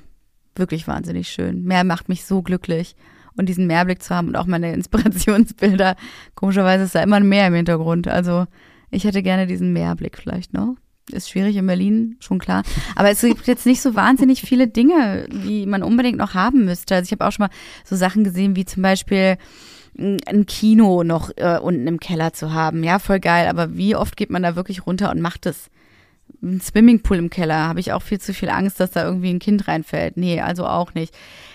wirklich 0.55 0.87
wahnsinnig 0.87 1.29
schön. 1.29 1.65
Meer 1.65 1.85
macht 1.85 2.09
mich 2.09 2.25
so 2.25 2.43
glücklich. 2.43 2.95
Und 3.37 3.49
diesen 3.49 3.67
Meerblick 3.67 4.03
zu 4.03 4.15
haben 4.15 4.29
und 4.29 4.37
auch 4.37 4.47
meine 4.47 4.73
Inspirationsbilder. 4.75 5.97
Komischerweise 6.35 6.85
ist 6.85 6.95
da 6.95 7.03
immer 7.03 7.17
ein 7.17 7.29
Meer 7.29 7.47
im 7.47 7.55
Hintergrund. 7.55 8.09
Also 8.09 8.47
ich 8.91 9.05
hätte 9.05 9.23
gerne 9.23 9.47
diesen 9.47 9.73
Meerblick 9.73 10.19
vielleicht 10.19 10.53
noch. 10.53 10.77
Ist 11.11 11.31
schwierig 11.31 11.57
in 11.57 11.67
Berlin, 11.67 12.17
schon 12.21 12.39
klar. 12.39 12.63
Aber 12.95 13.11
es 13.11 13.21
gibt 13.21 13.47
jetzt 13.49 13.67
nicht 13.67 13.81
so 13.81 13.97
wahnsinnig 13.97 14.43
viele 14.43 14.69
Dinge, 14.69 15.27
die 15.29 15.67
man 15.67 15.83
unbedingt 15.83 16.19
noch 16.19 16.35
haben 16.35 16.65
müsste. 16.65 16.95
Also 16.95 17.09
ich 17.09 17.13
habe 17.13 17.27
auch 17.27 17.33
schon 17.33 17.47
mal 17.47 17.55
so 17.85 17.97
Sachen 17.97 18.23
gesehen, 18.23 18.55
wie 18.55 18.65
zum 18.65 18.83
Beispiel 18.83 19.37
ein 20.27 20.47
Kino 20.47 21.03
noch 21.05 21.31
äh, 21.37 21.59
unten 21.61 21.87
im 21.87 22.01
Keller 22.01 22.33
zu 22.33 22.53
haben. 22.53 22.83
Ja, 22.85 22.99
voll 22.99 23.21
geil. 23.21 23.49
Aber 23.49 23.77
wie 23.77 23.95
oft 23.97 24.17
geht 24.17 24.31
man 24.31 24.43
da 24.43 24.57
wirklich 24.57 24.87
runter 24.87 25.11
und 25.11 25.21
macht 25.21 25.47
es? 25.47 25.71
Ein 26.43 26.61
Swimmingpool 26.61 27.19
im 27.19 27.29
Keller, 27.29 27.67
habe 27.69 27.81
ich 27.81 27.93
auch 27.93 28.03
viel 28.03 28.21
zu 28.21 28.33
viel 28.33 28.49
Angst, 28.51 28.79
dass 28.81 28.93
da 28.93 29.05
irgendwie 29.05 29.31
ein 29.31 29.41
Kind 29.41 29.67
reinfällt. 29.69 30.17
Nee, 30.17 30.41
also 30.41 30.65
auch 30.65 30.95
nicht. 30.95 31.13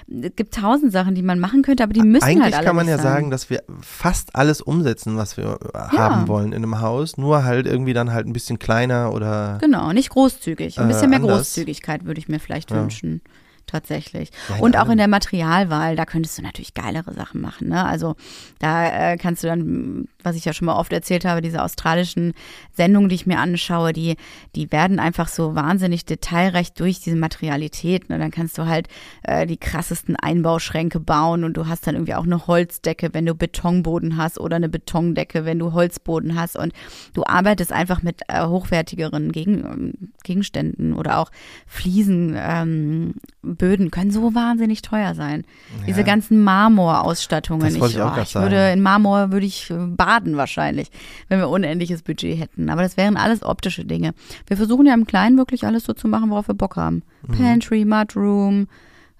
Es 0.07 0.35
gibt 0.35 0.53
tausend 0.53 0.91
Sachen, 0.91 1.15
die 1.15 1.23
man 1.23 1.39
machen 1.39 1.61
könnte, 1.63 1.81
aber 1.81 1.93
die 1.93 2.01
müssen 2.03 2.23
Eigentlich 2.25 2.43
halt 2.43 2.53
alle 2.55 2.65
kann 2.65 2.75
man 2.75 2.87
ja 2.87 2.97
sein. 2.97 3.03
sagen, 3.03 3.29
dass 3.31 3.49
wir 3.49 3.63
fast 3.81 4.35
alles 4.35 4.61
umsetzen, 4.61 5.15
was 5.17 5.37
wir 5.37 5.57
äh, 5.73 5.77
haben 5.97 6.27
wollen 6.27 6.49
in 6.51 6.57
einem 6.61 6.81
Haus, 6.81 7.17
nur 7.17 7.45
halt 7.45 7.65
irgendwie 7.65 7.93
dann 7.93 8.11
halt 8.13 8.27
ein 8.27 8.33
bisschen 8.33 8.59
kleiner 8.59 9.11
oder 9.13 9.57
Genau, 9.61 9.91
nicht 9.93 10.09
großzügig. 10.09 10.77
Ein 10.77 10.85
Äh, 10.85 10.87
bisschen 10.93 11.09
mehr 11.09 11.19
anders. 11.19 11.37
Großzügigkeit 11.37 12.05
würde 12.05 12.19
ich 12.19 12.27
mir 12.27 12.39
vielleicht 12.39 12.69
Ja. 12.69 12.77
wünschen. 12.81 13.21
Tatsächlich. 13.67 14.29
Ja, 14.49 14.57
in 14.57 14.61
Und 14.61 14.77
auch 14.77 14.89
in 14.89 14.97
der 14.97 15.07
Materialwahl, 15.07 15.95
da 15.95 16.05
könntest 16.05 16.37
du 16.37 16.43
natürlich 16.43 16.75
geilere 16.75 17.13
Sachen 17.13 17.41
machen. 17.41 17.69
Ne? 17.69 17.83
Also 17.83 18.15
da 18.59 19.13
äh, 19.13 19.17
kannst 19.17 19.43
du 19.43 19.47
dann, 19.47 20.07
was 20.21 20.35
ich 20.35 20.45
ja 20.45 20.53
schon 20.53 20.67
mal 20.67 20.75
oft 20.75 20.93
erzählt 20.93 21.25
habe, 21.25 21.41
diese 21.41 21.63
australischen 21.63 22.33
Sendungen, 22.73 23.09
die 23.09 23.15
ich 23.15 23.25
mir 23.25 23.39
anschaue, 23.39 23.91
die, 23.91 24.17
die 24.55 24.71
werden 24.71 24.99
einfach 24.99 25.27
so 25.27 25.55
wahnsinnig 25.55 26.05
detailreich 26.05 26.73
durch 26.73 26.99
diese 26.99 27.15
Materialität. 27.15 28.07
Ne? 28.09 28.19
Dann 28.19 28.29
kannst 28.29 28.57
du 28.59 28.67
halt 28.67 28.87
äh, 29.23 29.47
die 29.47 29.57
krassesten 29.57 30.15
Einbauschränke 30.15 30.99
bauen 30.99 31.43
und 31.43 31.57
du 31.57 31.67
hast 31.67 31.87
dann 31.87 31.95
irgendwie 31.95 32.13
auch 32.13 32.25
eine 32.25 32.45
Holzdecke, 32.45 33.13
wenn 33.13 33.25
du 33.25 33.33
Betonboden 33.33 34.17
hast 34.17 34.39
oder 34.39 34.57
eine 34.57 34.69
Betondecke, 34.69 35.43
wenn 35.45 35.57
du 35.57 35.73
Holzboden 35.73 36.35
hast. 36.35 36.55
Und 36.55 36.71
du 37.13 37.23
arbeitest 37.25 37.73
einfach 37.73 38.03
mit 38.03 38.21
äh, 38.27 38.45
hochwertigeren 38.45 39.31
Gegen, 39.31 39.65
ähm, 39.65 39.93
Gegenständen 40.23 40.93
oder 40.93 41.17
auch 41.17 41.31
Fliesen. 41.65 42.35
Ähm, 42.37 43.15
Böden 43.57 43.91
können 43.91 44.11
so 44.11 44.35
wahnsinnig 44.35 44.81
teuer 44.81 45.15
sein. 45.15 45.43
Diese 45.87 46.03
ganzen 46.03 46.43
Marmorausstattungen. 46.43 47.67
Das 47.67 47.79
wollte 47.79 47.95
ich 47.95 48.01
auch 48.01 48.13
grad 48.13 48.27
ich 48.27 48.35
würde 48.35 48.55
sagen. 48.55 48.77
in 48.77 48.81
Marmor 48.83 49.31
würde 49.31 49.45
ich 49.45 49.69
äh, 49.69 49.75
baden 49.75 50.37
wahrscheinlich, 50.37 50.89
wenn 51.29 51.39
wir 51.39 51.49
unendliches 51.49 52.01
Budget 52.01 52.39
hätten. 52.39 52.69
Aber 52.69 52.81
das 52.81 52.97
wären 52.97 53.17
alles 53.17 53.43
optische 53.43 53.85
Dinge. 53.85 54.13
Wir 54.47 54.57
versuchen 54.57 54.85
ja 54.85 54.93
im 54.93 55.05
Kleinen 55.05 55.37
wirklich 55.37 55.65
alles 55.65 55.83
so 55.83 55.93
zu 55.93 56.07
machen, 56.07 56.29
worauf 56.29 56.47
wir 56.47 56.55
Bock 56.55 56.75
haben. 56.75 57.03
Mhm. 57.27 57.37
Pantry, 57.37 57.85
Mudroom, 57.85 58.67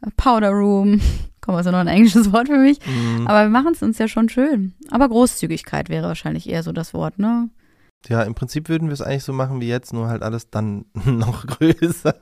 äh, 0.02 0.10
Powder 0.18 0.52
Room. 0.52 1.02
Komm, 1.42 1.60
ist 1.60 1.66
noch 1.66 1.74
ein 1.74 1.88
englisches 1.88 2.32
Wort 2.32 2.48
für 2.48 2.58
mich? 2.58 2.80
Mhm. 2.86 3.28
Aber 3.28 3.44
wir 3.44 3.50
machen 3.50 3.74
es 3.74 3.84
uns 3.84 4.00
ja 4.00 4.08
schon 4.08 4.30
schön. 4.30 4.74
Aber 4.90 5.08
Großzügigkeit 5.08 5.90
wäre 5.90 6.08
wahrscheinlich 6.08 6.50
eher 6.50 6.64
so 6.64 6.72
das 6.72 6.94
Wort, 6.94 7.20
ne? 7.20 7.50
Ja, 8.08 8.22
im 8.22 8.36
Prinzip 8.36 8.70
würden 8.70 8.90
wir 8.90 8.94
es 8.94 9.02
eigentlich 9.02 9.24
so 9.24 9.34
machen 9.34 9.62
wie 9.62 9.68
jetzt, 9.68 9.94
nur 9.94 10.08
halt 10.08 10.22
alles 10.22 10.50
dann 10.50 10.86
noch 11.06 11.46
größer. 11.46 12.16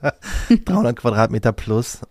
300 0.66 0.96
Quadratmeter 0.96 1.52
plus. 1.52 2.02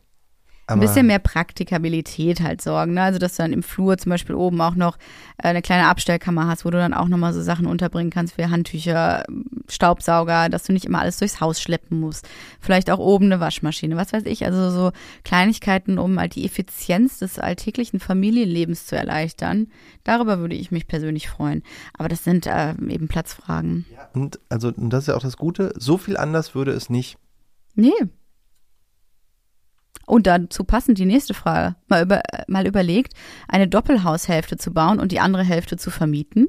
Ein 0.73 0.81
bisschen 0.81 1.07
mehr 1.07 1.19
Praktikabilität 1.19 2.41
halt 2.41 2.61
sorgen. 2.61 2.95
Ne? 2.95 3.03
Also, 3.03 3.19
dass 3.19 3.37
du 3.37 3.43
dann 3.43 3.53
im 3.53 3.63
Flur 3.63 3.99
zum 3.99 4.11
Beispiel 4.11 4.35
oben 4.35 4.61
auch 4.61 4.75
noch 4.75 4.97
äh, 5.39 5.49
eine 5.49 5.63
kleine 5.63 5.87
Abstellkammer 5.87 6.47
hast, 6.47 6.65
wo 6.65 6.71
du 6.71 6.79
dann 6.79 6.95
auch 6.95 7.09
nochmal 7.09 7.33
so 7.33 7.43
Sachen 7.43 7.67
unterbringen 7.67 8.11
kannst 8.11 8.39
wie 8.39 8.47
Handtücher, 8.47 9.25
Staubsauger, 9.69 10.49
dass 10.49 10.65
du 10.65 10.73
nicht 10.73 10.85
immer 10.85 11.01
alles 11.01 11.19
durchs 11.19 11.41
Haus 11.41 11.61
schleppen 11.61 12.01
musst. 12.01 12.29
Vielleicht 12.61 12.91
auch 12.91 12.99
oben 12.99 13.27
eine 13.27 13.41
Waschmaschine, 13.41 13.97
was 13.97 14.13
weiß 14.13 14.25
ich. 14.27 14.45
Also 14.45 14.71
so 14.71 14.93
Kleinigkeiten, 15.25 15.99
um 15.99 16.19
halt 16.19 16.35
die 16.35 16.45
Effizienz 16.45 17.19
des 17.19 17.39
alltäglichen 17.39 18.01
Familienlebens 18.01 18.87
zu 18.87 18.97
erleichtern. 18.97 19.69
Darüber 20.05 20.39
würde 20.39 20.55
ich 20.55 20.71
mich 20.71 20.87
persönlich 20.87 21.29
freuen. 21.29 21.63
Aber 21.97 22.09
das 22.09 22.25
sind 22.25 22.47
äh, 22.47 22.71
eben 22.89 23.09
Platzfragen. 23.09 23.87
Und 24.15 24.41
also, 24.49 24.69
und 24.69 24.91
das 24.91 25.05
ist 25.05 25.09
ja 25.09 25.17
auch 25.17 25.23
das 25.23 25.37
Gute, 25.37 25.73
so 25.77 25.99
viel 25.99 26.17
anders 26.17 26.55
würde 26.55 26.73
es 26.73 26.91
nicht. 26.91 27.19
Nee. 27.75 27.93
Und 30.07 30.27
dazu 30.27 30.65
passend 30.65 30.99
die 30.99 31.07
nächste 31.07 31.35
Frage. 31.35 31.77
Mal, 31.89 32.03
über, 32.03 32.23
mal 32.49 32.67
überlegt, 32.67 33.15
eine 33.49 33.69
Doppelhaushälfte 33.69 34.57
zu 34.57 34.73
bauen 34.73 35.01
und 35.01 35.13
die 35.13 35.21
andere 35.21 35.45
Hälfte 35.45 35.77
zu 35.77 35.91
vermieten? 35.91 36.49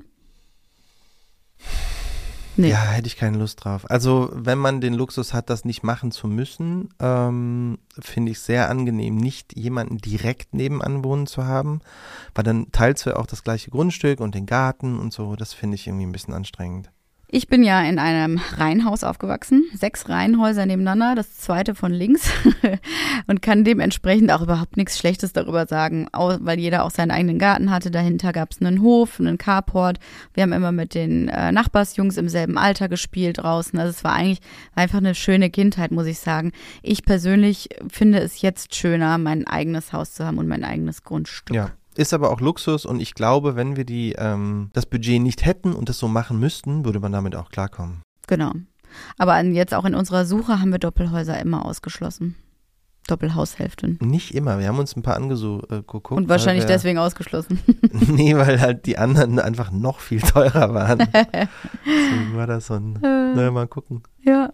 Nee. 2.55 2.69
Ja, 2.69 2.83
hätte 2.83 3.07
ich 3.07 3.17
keine 3.17 3.37
Lust 3.37 3.63
drauf. 3.63 3.89
Also, 3.89 4.29
wenn 4.31 4.59
man 4.59 4.79
den 4.79 4.93
Luxus 4.93 5.33
hat, 5.33 5.49
das 5.49 5.65
nicht 5.65 5.81
machen 5.81 6.11
zu 6.11 6.27
müssen, 6.27 6.89
ähm, 6.99 7.79
finde 7.97 8.31
ich 8.31 8.39
sehr 8.39 8.69
angenehm, 8.69 9.15
nicht 9.15 9.57
jemanden 9.57 9.97
direkt 9.97 10.53
nebenan 10.53 11.03
wohnen 11.03 11.25
zu 11.25 11.45
haben, 11.45 11.81
weil 12.35 12.43
dann 12.43 12.71
teilst 12.71 13.05
du 13.05 13.11
ja 13.11 13.15
auch 13.15 13.25
das 13.25 13.43
gleiche 13.43 13.71
Grundstück 13.71 14.19
und 14.19 14.35
den 14.35 14.45
Garten 14.45 14.99
und 14.99 15.11
so. 15.11 15.35
Das 15.35 15.53
finde 15.53 15.75
ich 15.75 15.87
irgendwie 15.87 16.05
ein 16.05 16.11
bisschen 16.11 16.35
anstrengend. 16.35 16.91
Ich 17.35 17.47
bin 17.47 17.63
ja 17.63 17.81
in 17.81 17.97
einem 17.97 18.39
Reihenhaus 18.57 19.03
aufgewachsen, 19.03 19.63
sechs 19.73 20.07
Reihenhäuser 20.07 20.67
nebeneinander, 20.67 21.15
das 21.15 21.35
zweite 21.35 21.73
von 21.73 21.91
links 21.91 22.29
und 23.27 23.41
kann 23.41 23.63
dementsprechend 23.63 24.31
auch 24.31 24.43
überhaupt 24.43 24.77
nichts 24.77 24.99
Schlechtes 24.99 25.33
darüber 25.33 25.65
sagen, 25.65 26.07
weil 26.13 26.59
jeder 26.59 26.85
auch 26.85 26.91
seinen 26.91 27.09
eigenen 27.09 27.39
Garten 27.39 27.71
hatte. 27.71 27.89
Dahinter 27.89 28.33
gab 28.33 28.51
es 28.51 28.61
einen 28.61 28.83
Hof, 28.83 29.19
einen 29.19 29.39
Carport. 29.39 29.97
Wir 30.35 30.43
haben 30.43 30.53
immer 30.53 30.71
mit 30.71 30.93
den 30.93 31.27
äh, 31.27 31.51
Nachbarsjungs 31.51 32.17
im 32.17 32.29
selben 32.29 32.59
Alter 32.59 32.87
gespielt 32.87 33.39
draußen. 33.39 33.79
Also 33.79 33.89
es 33.89 34.03
war 34.03 34.13
eigentlich 34.13 34.41
einfach 34.75 34.99
eine 34.99 35.15
schöne 35.15 35.49
Kindheit, 35.49 35.89
muss 35.89 36.05
ich 36.05 36.19
sagen. 36.19 36.51
Ich 36.83 37.03
persönlich 37.03 37.69
finde 37.89 38.19
es 38.19 38.43
jetzt 38.43 38.75
schöner, 38.75 39.17
mein 39.17 39.47
eigenes 39.47 39.91
Haus 39.91 40.13
zu 40.13 40.23
haben 40.23 40.37
und 40.37 40.47
mein 40.47 40.63
eigenes 40.63 41.03
Grundstück. 41.03 41.55
Ja. 41.55 41.71
Ist 41.95 42.13
aber 42.13 42.31
auch 42.31 42.41
Luxus 42.41 42.85
und 42.85 42.99
ich 42.99 43.13
glaube, 43.13 43.55
wenn 43.55 43.75
wir 43.75 43.85
die, 43.85 44.13
ähm, 44.17 44.69
das 44.73 44.85
Budget 44.85 45.21
nicht 45.21 45.45
hätten 45.45 45.73
und 45.73 45.89
das 45.89 45.97
so 45.99 46.07
machen 46.07 46.39
müssten, 46.39 46.85
würde 46.85 46.99
man 46.99 47.11
damit 47.11 47.35
auch 47.35 47.49
klarkommen. 47.49 48.01
Genau. 48.27 48.51
Aber 49.17 49.39
jetzt 49.41 49.73
auch 49.73 49.85
in 49.85 49.95
unserer 49.95 50.25
Suche 50.25 50.59
haben 50.59 50.71
wir 50.71 50.79
Doppelhäuser 50.79 51.39
immer 51.39 51.65
ausgeschlossen. 51.65 52.35
Doppelhaushälften. 53.07 53.99
Nicht 54.01 54.33
immer. 54.33 54.59
Wir 54.59 54.67
haben 54.67 54.79
uns 54.79 54.95
ein 54.95 55.01
paar 55.01 55.17
angeguckt. 55.17 56.11
Und 56.11 56.29
wahrscheinlich 56.29 56.63
wir, 56.63 56.69
deswegen 56.69 56.99
ausgeschlossen. 56.99 57.59
Nee, 58.07 58.35
weil 58.35 58.61
halt 58.61 58.85
die 58.85 58.97
anderen 58.97 59.39
einfach 59.39 59.71
noch 59.71 59.99
viel 59.99 60.21
teurer 60.21 60.73
waren. 60.73 60.99
Deswegen 61.85 62.35
war 62.35 62.47
das 62.47 62.67
so 62.67 62.75
ein, 62.75 62.93
naja, 63.01 63.51
mal 63.51 63.67
gucken. 63.67 64.03
ja. 64.21 64.53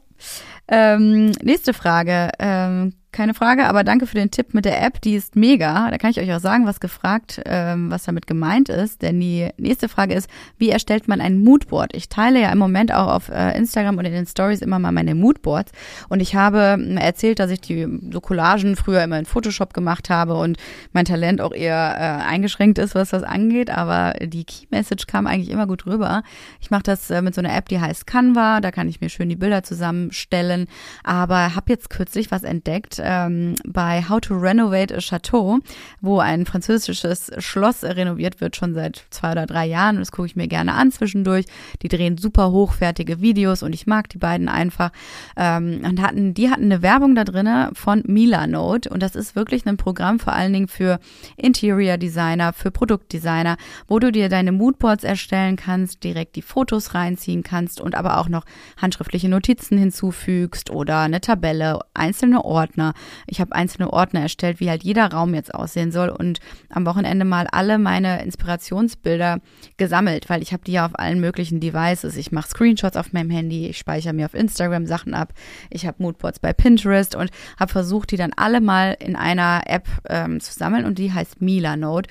Ähm, 0.67 1.31
nächste 1.41 1.73
Frage. 1.73 2.31
Ähm, 2.39 2.93
keine 3.11 3.33
Frage, 3.33 3.65
aber 3.65 3.83
danke 3.83 4.05
für 4.05 4.15
den 4.15 4.29
Tipp 4.29 4.53
mit 4.53 4.65
der 4.65 4.83
App. 4.83 5.01
Die 5.01 5.15
ist 5.15 5.35
mega. 5.35 5.89
Da 5.89 5.97
kann 5.97 6.11
ich 6.11 6.19
euch 6.19 6.31
auch 6.31 6.39
sagen, 6.39 6.67
was 6.67 6.79
gefragt, 6.79 7.41
ähm, 7.45 7.89
was 7.89 8.03
damit 8.03 8.27
gemeint 8.27 8.69
ist. 8.69 9.01
Denn 9.01 9.19
die 9.19 9.49
nächste 9.57 9.89
Frage 9.89 10.13
ist, 10.13 10.29
wie 10.59 10.69
erstellt 10.69 11.07
man 11.07 11.19
ein 11.19 11.43
Moodboard? 11.43 11.95
Ich 11.95 12.09
teile 12.09 12.39
ja 12.39 12.51
im 12.51 12.59
Moment 12.59 12.93
auch 12.93 13.07
auf 13.07 13.29
äh, 13.29 13.57
Instagram 13.57 13.97
und 13.97 14.05
in 14.05 14.13
den 14.13 14.27
Stories 14.27 14.61
immer 14.61 14.77
mal 14.77 14.91
meine 14.91 15.15
Moodboards. 15.15 15.71
Und 16.09 16.19
ich 16.19 16.35
habe 16.35 16.77
ähm, 16.79 16.97
erzählt, 16.97 17.39
dass 17.39 17.49
ich 17.49 17.61
die 17.61 17.87
so 18.11 18.21
Collagen 18.21 18.75
früher 18.75 19.03
immer 19.03 19.17
in 19.17 19.25
Photoshop 19.25 19.73
gemacht 19.73 20.11
habe 20.11 20.35
und 20.35 20.57
mein 20.93 21.05
Talent 21.05 21.41
auch 21.41 21.53
eher 21.53 21.95
äh, 21.97 22.29
eingeschränkt 22.29 22.77
ist, 22.77 22.93
was 22.93 23.09
das 23.09 23.23
angeht. 23.23 23.71
Aber 23.71 24.13
die 24.21 24.43
Key 24.43 24.67
Message 24.69 25.07
kam 25.07 25.25
eigentlich 25.25 25.49
immer 25.49 25.65
gut 25.65 25.87
rüber. 25.87 26.21
Ich 26.61 26.69
mache 26.69 26.83
das 26.83 27.09
äh, 27.09 27.23
mit 27.23 27.33
so 27.33 27.41
einer 27.41 27.55
App, 27.55 27.69
die 27.69 27.79
heißt 27.79 28.05
Canva. 28.05 28.61
Da 28.61 28.69
kann 28.69 28.87
ich 28.87 29.01
mir 29.01 29.09
schön 29.09 29.29
die 29.29 29.35
Bilder 29.35 29.63
zusammenstellen. 29.63 30.67
Aber 31.03 31.55
habe 31.55 31.71
jetzt 31.71 31.89
kürzlich 31.89 32.29
was 32.29 32.43
entdeckt 32.43 32.98
ähm, 33.03 33.55
bei 33.65 34.03
How 34.07 34.19
to 34.21 34.35
Renovate 34.35 34.95
a 34.95 34.99
Chateau, 34.99 35.59
wo 36.01 36.19
ein 36.19 36.45
französisches 36.45 37.31
Schloss 37.37 37.83
renoviert 37.83 38.41
wird, 38.41 38.55
schon 38.55 38.73
seit 38.73 39.05
zwei 39.09 39.31
oder 39.31 39.45
drei 39.45 39.65
Jahren. 39.65 39.97
Das 39.97 40.11
gucke 40.11 40.27
ich 40.27 40.35
mir 40.35 40.47
gerne 40.47 40.73
an 40.73 40.91
zwischendurch. 40.91 41.45
Die 41.81 41.87
drehen 41.87 42.17
super 42.17 42.51
hochwertige 42.51 43.21
Videos 43.21 43.63
und 43.63 43.73
ich 43.73 43.87
mag 43.87 44.09
die 44.09 44.17
beiden 44.17 44.49
einfach. 44.49 44.91
Ähm, 45.35 45.81
und 45.83 46.01
hatten, 46.01 46.33
die 46.33 46.49
hatten 46.49 46.65
eine 46.65 46.81
Werbung 46.81 47.15
da 47.15 47.23
drinne 47.23 47.71
von 47.73 48.03
Milanote. 48.05 48.89
Und 48.89 49.01
das 49.01 49.15
ist 49.15 49.35
wirklich 49.35 49.65
ein 49.65 49.77
Programm 49.77 50.19
vor 50.19 50.33
allen 50.33 50.53
Dingen 50.53 50.67
für 50.67 50.99
Interior 51.37 51.97
Designer, 51.97 52.53
für 52.53 52.71
Produktdesigner, 52.71 53.57
wo 53.87 53.99
du 53.99 54.11
dir 54.11 54.29
deine 54.29 54.51
Moodboards 54.51 55.03
erstellen 55.03 55.55
kannst, 55.55 56.03
direkt 56.03 56.35
die 56.35 56.41
Fotos 56.41 56.93
reinziehen 56.93 57.43
kannst 57.43 57.81
und 57.81 57.95
aber 57.95 58.17
auch 58.17 58.29
noch 58.29 58.45
handschriftliche 58.77 59.29
Notizen 59.29 59.77
hinzufügst 59.77 60.69
oder 60.69 60.99
eine 60.99 61.21
Tabelle, 61.21 61.79
einzelne 61.93 62.43
Ordner. 62.43 62.88
Ich 63.27 63.39
habe 63.41 63.53
einzelne 63.53 63.91
Ordner 63.91 64.21
erstellt, 64.21 64.59
wie 64.59 64.69
halt 64.69 64.83
jeder 64.83 65.11
Raum 65.11 65.33
jetzt 65.33 65.53
aussehen 65.53 65.91
soll 65.91 66.09
und 66.09 66.39
am 66.69 66.85
Wochenende 66.85 67.25
mal 67.25 67.47
alle 67.51 67.77
meine 67.77 68.23
Inspirationsbilder 68.23 69.39
gesammelt, 69.77 70.29
weil 70.29 70.41
ich 70.41 70.53
habe 70.53 70.63
die 70.63 70.73
ja 70.73 70.85
auf 70.85 70.97
allen 70.97 71.19
möglichen 71.19 71.59
Devices. 71.59 72.17
Ich 72.17 72.31
mache 72.31 72.49
Screenshots 72.49 72.97
auf 72.97 73.13
meinem 73.13 73.29
Handy, 73.29 73.67
ich 73.67 73.77
speichere 73.77 74.13
mir 74.13 74.25
auf 74.25 74.33
Instagram 74.33 74.85
Sachen 74.85 75.13
ab, 75.13 75.33
ich 75.69 75.85
habe 75.85 76.01
Moodboards 76.01 76.39
bei 76.39 76.53
Pinterest 76.53 77.15
und 77.15 77.31
habe 77.59 77.71
versucht, 77.71 78.11
die 78.11 78.17
dann 78.17 78.33
alle 78.35 78.61
mal 78.61 78.95
in 78.99 79.15
einer 79.15 79.63
App 79.65 79.87
ähm, 80.07 80.39
zu 80.39 80.53
sammeln 80.53 80.85
und 80.85 80.99
die 80.99 81.13
heißt 81.13 81.41
Milanote. 81.41 82.09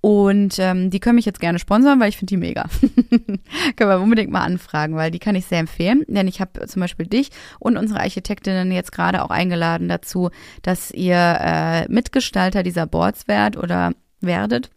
Und 0.00 0.58
ähm, 0.58 0.90
die 0.90 1.00
können 1.00 1.16
mich 1.16 1.24
jetzt 1.24 1.40
gerne 1.40 1.58
sponsern, 1.58 1.98
weil 1.98 2.08
ich 2.08 2.16
finde 2.16 2.30
die 2.30 2.36
mega. 2.36 2.66
können 3.76 3.90
wir 3.90 4.00
unbedingt 4.00 4.30
mal 4.30 4.44
anfragen, 4.44 4.94
weil 4.94 5.10
die 5.10 5.18
kann 5.18 5.34
ich 5.34 5.46
sehr 5.46 5.58
empfehlen. 5.58 6.04
Denn 6.06 6.28
ich 6.28 6.40
habe 6.40 6.66
zum 6.66 6.80
Beispiel 6.80 7.06
dich 7.06 7.30
und 7.58 7.76
unsere 7.76 8.00
Architektinnen 8.00 8.70
jetzt 8.70 8.92
gerade 8.92 9.24
auch 9.24 9.30
eingeladen 9.30 9.88
dazu, 9.88 10.30
dass 10.62 10.92
ihr 10.92 11.16
äh, 11.40 11.88
Mitgestalter 11.88 12.62
dieser 12.62 12.86
Boards 12.86 13.26
werdet 13.26 13.60
oder 13.60 13.92
werdet 14.20 14.70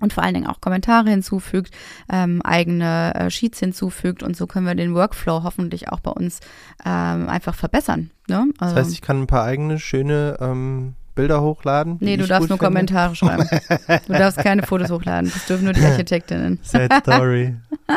und 0.00 0.12
vor 0.12 0.22
allen 0.22 0.34
Dingen 0.34 0.46
auch 0.46 0.60
Kommentare 0.60 1.10
hinzufügt, 1.10 1.72
ähm, 2.12 2.42
eigene 2.42 3.14
äh, 3.14 3.30
Sheets 3.30 3.60
hinzufügt 3.60 4.22
und 4.22 4.36
so 4.36 4.46
können 4.46 4.66
wir 4.66 4.74
den 4.74 4.94
Workflow 4.94 5.42
hoffentlich 5.42 5.88
auch 5.90 6.00
bei 6.00 6.10
uns 6.10 6.40
ähm, 6.84 7.28
einfach 7.28 7.54
verbessern. 7.54 8.10
Ne? 8.28 8.46
Das 8.58 8.68
Also, 8.68 8.76
heißt, 8.76 8.92
ich 8.92 9.00
kann 9.00 9.22
ein 9.22 9.26
paar 9.26 9.44
eigene 9.44 9.78
schöne 9.78 10.36
ähm, 10.40 10.94
Bilder 11.16 11.42
hochladen. 11.42 11.96
Nee, 11.98 12.16
du 12.16 12.26
darfst 12.26 12.48
nur 12.48 12.58
finde. 12.58 12.74
Kommentare 12.74 13.16
schreiben. 13.16 13.48
du 14.06 14.12
darfst 14.12 14.38
keine 14.38 14.62
Fotos 14.62 14.90
hochladen. 14.90 15.32
Das 15.32 15.46
dürfen 15.46 15.64
nur 15.64 15.72
die 15.72 15.84
Architektinnen. 15.84 16.60
Sad 16.62 16.92
Story. 17.02 17.56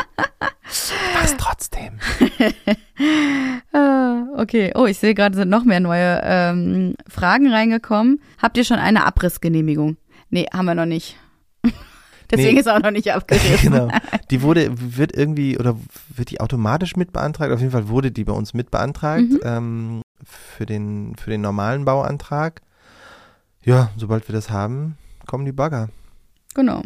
Was 1.21 1.37
trotzdem. 1.37 1.99
Ah, 3.73 4.23
okay. 4.37 4.71
Oh, 4.75 4.85
ich 4.85 4.97
sehe 4.97 5.13
gerade, 5.13 5.35
sind 5.35 5.49
noch 5.49 5.63
mehr 5.63 5.79
neue 5.79 6.21
ähm, 6.23 6.95
Fragen 7.07 7.51
reingekommen. 7.51 8.21
Habt 8.41 8.57
ihr 8.57 8.63
schon 8.63 8.79
eine 8.79 9.05
Abrissgenehmigung? 9.05 9.97
Nee, 10.29 10.45
haben 10.53 10.65
wir 10.65 10.75
noch 10.75 10.85
nicht. 10.85 11.17
Deswegen 12.31 12.53
nee. 12.53 12.59
ist 12.59 12.69
auch 12.69 12.79
noch 12.79 12.91
nicht 12.91 13.11
abgerissen. 13.11 13.71
genau. 13.71 13.89
Die 14.29 14.41
wurde, 14.41 14.69
wird 14.71 15.15
irgendwie, 15.15 15.57
oder 15.57 15.75
wird 16.15 16.29
die 16.29 16.39
automatisch 16.39 16.95
mitbeantragt? 16.95 17.51
Auf 17.51 17.59
jeden 17.59 17.71
Fall 17.71 17.89
wurde 17.89 18.11
die 18.11 18.23
bei 18.23 18.33
uns 18.33 18.53
mitbeantragt 18.53 19.29
mhm. 19.29 19.39
ähm, 19.43 20.01
für, 20.23 20.65
den, 20.65 21.15
für 21.15 21.31
den 21.31 21.41
normalen 21.41 21.85
Bauantrag. 21.85 22.61
Ja, 23.63 23.91
sobald 23.97 24.27
wir 24.27 24.33
das 24.33 24.49
haben, 24.49 24.97
kommen 25.25 25.45
die 25.45 25.51
Bagger. 25.51 25.89
Genau. 26.55 26.81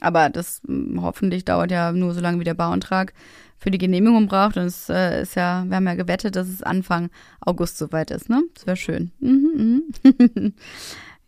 Aber 0.00 0.30
das 0.30 0.60
hm, 0.66 1.00
hoffentlich 1.02 1.44
dauert 1.44 1.70
ja 1.70 1.92
nur 1.92 2.14
so 2.14 2.20
lange, 2.20 2.40
wie 2.40 2.44
der 2.44 2.54
Bauantrag 2.54 3.12
für 3.58 3.70
die 3.70 3.78
Genehmigung 3.78 4.26
braucht. 4.26 4.56
Und 4.56 4.64
es 4.64 4.88
äh, 4.88 5.22
ist 5.22 5.36
ja, 5.36 5.64
wir 5.66 5.76
haben 5.76 5.86
ja 5.86 5.94
gewettet, 5.94 6.36
dass 6.36 6.48
es 6.48 6.62
Anfang 6.62 7.10
August 7.40 7.78
soweit 7.78 8.10
ist, 8.10 8.28
ne? 8.28 8.42
Das 8.54 8.66
wäre 8.66 8.76
schön. 8.76 9.12
Mhm, 9.20 9.82
mh. 10.02 10.50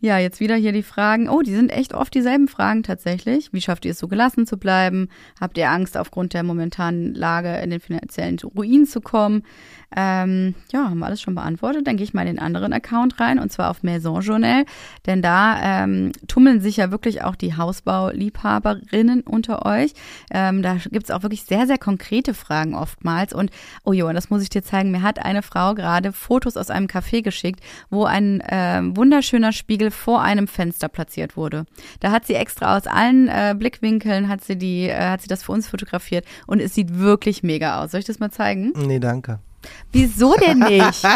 Ja, 0.04 0.18
jetzt 0.18 0.38
wieder 0.38 0.54
hier 0.56 0.72
die 0.72 0.82
Fragen. 0.82 1.30
Oh, 1.30 1.40
die 1.40 1.54
sind 1.54 1.70
echt 1.70 1.94
oft 1.94 2.12
dieselben 2.12 2.46
Fragen 2.46 2.82
tatsächlich. 2.82 3.54
Wie 3.54 3.62
schafft 3.62 3.86
ihr 3.86 3.92
es 3.92 3.98
so 3.98 4.06
gelassen 4.06 4.46
zu 4.46 4.58
bleiben? 4.58 5.08
Habt 5.40 5.56
ihr 5.56 5.70
Angst, 5.70 5.96
aufgrund 5.96 6.34
der 6.34 6.42
momentanen 6.42 7.14
Lage 7.14 7.56
in 7.62 7.70
den 7.70 7.80
finanziellen 7.80 8.38
Ruin 8.38 8.84
zu 8.84 9.00
kommen? 9.00 9.44
Ähm, 9.96 10.54
ja, 10.72 10.90
haben 10.90 10.98
wir 10.98 11.06
alles 11.06 11.20
schon 11.20 11.34
beantwortet. 11.34 11.86
Dann 11.86 11.96
gehe 11.96 12.04
ich 12.04 12.14
mal 12.14 12.22
in 12.22 12.36
den 12.36 12.38
anderen 12.38 12.72
Account 12.72 13.20
rein 13.20 13.38
und 13.38 13.52
zwar 13.52 13.70
auf 13.70 13.82
Maison 13.82 14.20
Journal, 14.20 14.64
denn 15.06 15.22
da 15.22 15.84
ähm, 15.84 16.12
tummeln 16.26 16.60
sich 16.60 16.78
ja 16.78 16.90
wirklich 16.90 17.22
auch 17.22 17.36
die 17.36 17.56
Hausbauliebhaberinnen 17.56 19.22
unter 19.22 19.64
euch. 19.66 19.92
Ähm, 20.30 20.62
da 20.62 20.76
gibt's 20.90 21.10
auch 21.10 21.22
wirklich 21.22 21.44
sehr, 21.44 21.66
sehr 21.66 21.78
konkrete 21.78 22.34
Fragen 22.34 22.74
oftmals. 22.74 23.32
Und 23.32 23.50
oh 23.84 23.92
jo, 23.92 24.12
das 24.12 24.30
muss 24.30 24.42
ich 24.42 24.48
dir 24.48 24.62
zeigen. 24.62 24.90
Mir 24.90 25.02
hat 25.02 25.24
eine 25.24 25.42
Frau 25.42 25.74
gerade 25.74 26.12
Fotos 26.12 26.56
aus 26.56 26.70
einem 26.70 26.86
Café 26.86 27.22
geschickt, 27.22 27.60
wo 27.90 28.04
ein 28.04 28.40
äh, 28.40 28.80
wunderschöner 28.82 29.52
Spiegel 29.52 29.90
vor 29.90 30.22
einem 30.22 30.48
Fenster 30.48 30.88
platziert 30.88 31.36
wurde. 31.36 31.66
Da 32.00 32.10
hat 32.10 32.26
sie 32.26 32.34
extra 32.34 32.76
aus 32.76 32.86
allen 32.86 33.28
äh, 33.28 33.54
Blickwinkeln 33.56 34.28
hat 34.28 34.44
sie 34.44 34.56
die, 34.56 34.88
äh, 34.88 35.10
hat 35.10 35.22
sie 35.22 35.28
das 35.28 35.42
für 35.42 35.52
uns 35.52 35.68
fotografiert 35.68 36.24
und 36.46 36.60
es 36.60 36.74
sieht 36.74 36.98
wirklich 36.98 37.42
mega 37.42 37.82
aus. 37.82 37.92
Soll 37.92 38.00
ich 38.00 38.06
das 38.06 38.18
mal 38.18 38.30
zeigen? 38.30 38.72
Nee, 38.76 38.98
danke. 38.98 39.38
Wieso 39.92 40.34
denn 40.34 40.58
nicht? 40.58 41.02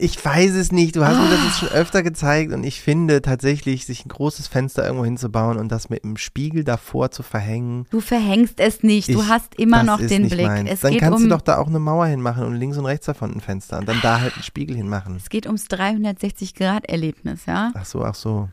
Ich 0.00 0.24
weiß 0.24 0.52
es 0.52 0.70
nicht. 0.70 0.94
Du 0.94 1.04
hast 1.04 1.18
mir 1.18 1.28
das 1.28 1.44
jetzt 1.44 1.58
schon 1.58 1.68
öfter 1.70 2.04
gezeigt 2.04 2.52
und 2.52 2.62
ich 2.62 2.80
finde 2.80 3.20
tatsächlich, 3.20 3.84
sich 3.84 4.06
ein 4.06 4.08
großes 4.08 4.46
Fenster 4.46 4.84
irgendwo 4.84 5.04
hinzubauen 5.04 5.58
und 5.58 5.72
das 5.72 5.90
mit 5.90 6.04
einem 6.04 6.16
Spiegel 6.16 6.62
davor 6.62 7.10
zu 7.10 7.24
verhängen. 7.24 7.84
Du 7.90 8.00
verhängst 8.00 8.60
es 8.60 8.84
nicht. 8.84 9.08
Du 9.08 9.20
ich, 9.20 9.28
hast 9.28 9.56
immer 9.56 9.82
noch 9.82 9.98
den 9.98 10.28
Blick. 10.28 10.48
Es 10.66 10.80
Dann 10.80 10.96
kannst 10.98 11.18
um, 11.18 11.24
du 11.24 11.30
doch 11.30 11.40
da 11.40 11.58
auch 11.58 11.66
eine 11.66 11.80
Mauer 11.80 12.06
hinmachen 12.06 12.44
und 12.44 12.54
links 12.54 12.78
und 12.78 12.86
rechts 12.86 13.06
davon 13.06 13.32
ein 13.32 13.40
Fenster 13.40 13.78
und 13.78 13.88
dann 13.88 14.00
da 14.00 14.20
halt 14.20 14.34
einen 14.34 14.44
Spiegel 14.44 14.76
hinmachen. 14.76 15.16
Es 15.16 15.30
geht 15.30 15.46
ums 15.46 15.66
360-Grad-Erlebnis, 15.66 17.46
ja? 17.46 17.72
Ach 17.74 17.84
so, 17.84 18.04
ach 18.04 18.14
so. 18.14 18.48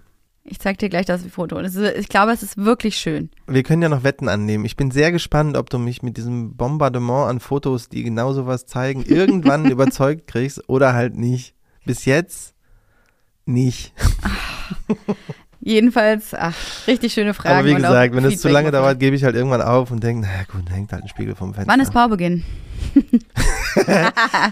Ich 0.47 0.59
zeig 0.59 0.77
dir 0.77 0.89
gleich 0.89 1.07
das 1.07 1.25
Foto. 1.25 1.57
Ist, 1.57 1.75
ich 1.75 2.07
glaube, 2.07 2.31
es 2.31 2.43
ist 2.43 2.55
wirklich 2.55 2.97
schön. 2.97 3.31
Wir 3.47 3.63
können 3.63 3.81
ja 3.81 3.89
noch 3.89 4.03
Wetten 4.03 4.29
annehmen. 4.29 4.63
Ich 4.63 4.75
bin 4.75 4.91
sehr 4.91 5.11
gespannt, 5.11 5.57
ob 5.57 5.71
du 5.71 5.79
mich 5.79 6.03
mit 6.03 6.17
diesem 6.17 6.55
Bombardement 6.55 7.29
an 7.29 7.39
Fotos, 7.39 7.89
die 7.89 8.03
genau 8.03 8.31
sowas 8.31 8.67
zeigen, 8.67 9.03
irgendwann 9.07 9.69
überzeugt 9.69 10.27
kriegst 10.27 10.69
oder 10.69 10.93
halt 10.93 11.17
nicht. 11.17 11.55
Bis 11.83 12.05
jetzt 12.05 12.53
nicht. 13.45 13.93
Jedenfalls, 15.65 16.35
ach, 16.35 16.55
richtig 16.85 17.11
schöne 17.11 17.33
Frage. 17.33 17.55
Aber 17.55 17.67
wie 17.67 17.73
gesagt, 17.73 18.15
wenn 18.15 18.23
es 18.25 18.39
zu 18.39 18.49
lange 18.49 18.69
dauert, 18.69 18.99
gebe 18.99 19.15
ich 19.15 19.23
halt 19.23 19.35
irgendwann 19.35 19.63
auf 19.63 19.89
und 19.89 20.03
denke, 20.03 20.27
naja 20.27 20.43
gut, 20.43 20.69
hängt 20.69 20.93
halt 20.93 21.01
ein 21.01 21.09
Spiegel 21.09 21.33
vom 21.33 21.55
Fenster. 21.55 21.73
Wann 21.73 21.79
ist 21.79 21.91
Baubeginn? 21.91 22.43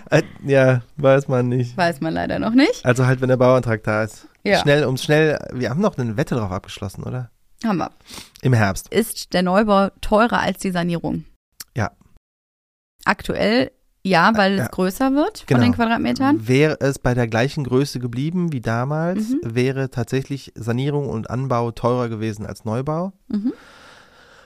Äh, 0.10 0.24
ja, 0.46 0.82
weiß 0.98 1.30
man 1.30 1.48
nicht. 1.48 1.78
Weiß 1.78 2.02
man 2.02 2.14
leider 2.14 2.38
noch 2.38 2.54
nicht. 2.54 2.86
Also 2.86 3.06
halt, 3.06 3.22
wenn 3.22 3.30
der 3.30 3.38
Bauantrag 3.38 3.82
da 3.84 4.04
ist. 4.04 4.28
Ja. 4.44 4.60
Schnell, 4.60 4.84
um 4.84 4.98
schnell, 4.98 5.40
wir 5.54 5.70
haben 5.70 5.80
noch 5.80 5.98
eine 5.98 6.18
Wette 6.18 6.36
drauf 6.36 6.52
abgeschlossen, 6.52 7.04
oder? 7.04 7.32
Haben 7.64 7.78
wir. 7.78 7.92
Im 8.42 8.52
Herbst. 8.52 8.90
Ist 8.90 9.34
der 9.34 9.42
Neubau 9.42 9.90
teurer 10.02 10.42
als 10.42 10.60
die 10.60 10.72
Sanierung? 10.72 11.24
Ja. 11.78 11.92
Aktuell 13.06 13.72
ja, 14.04 14.32
weil 14.36 14.58
ja. 14.58 14.66
es 14.66 14.72
größer 14.72 15.14
wird 15.14 15.48
genau. 15.48 15.60
von 15.60 15.70
den 15.70 15.76
Quadratmetern. 15.76 16.48
Wäre 16.48 16.78
es 16.82 17.00
bei 17.00 17.14
der 17.14 17.28
gleichen 17.28 17.64
Größe 17.64 18.00
geblieben 18.00 18.52
wie 18.52 18.62
damals, 18.62 19.30
mhm. 19.30 19.40
wäre 19.44 19.90
tatsächlich 19.90 20.52
Sanierung 20.56 21.10
und 21.10 21.30
Anbau 21.30 21.72
teurer 21.72 22.10
gewesen 22.10 22.46
als 22.46 22.66
Neubau. 22.66 23.14
Mhm. 23.30 23.54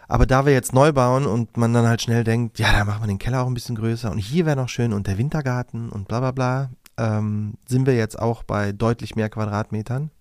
Aber 0.08 0.26
da 0.26 0.46
wir 0.46 0.54
jetzt 0.54 0.74
neu 0.74 0.94
bauen 0.94 1.26
und 1.26 1.58
man 1.58 1.74
dann 1.74 1.86
halt 1.86 2.02
schnell 2.02 2.24
denkt, 2.24 2.60
ja, 2.60 2.72
da 2.72 2.86
machen 2.86 3.04
wir 3.04 3.08
den 3.08 3.20
Keller 3.20 3.42
auch 3.42 3.48
ein 3.48 3.54
bisschen 3.54 3.76
größer 3.76 4.10
und 4.12 4.20
hier 4.20 4.46
wäre 4.46 4.56
noch 4.56 4.70
schön 4.70 4.94
und 4.94 5.08
der 5.08 5.18
Wintergarten 5.18 5.90
und 5.90 6.08
bla 6.08 6.20
bla 6.20 6.32
bla, 6.32 6.70
ähm, 6.98 7.56
sind 7.68 7.86
wir 7.86 7.96
jetzt 7.96 8.18
auch 8.18 8.44
bei 8.44 8.72
deutlich 8.72 9.16
mehr 9.16 9.30
Quadratmetern. 9.30 10.12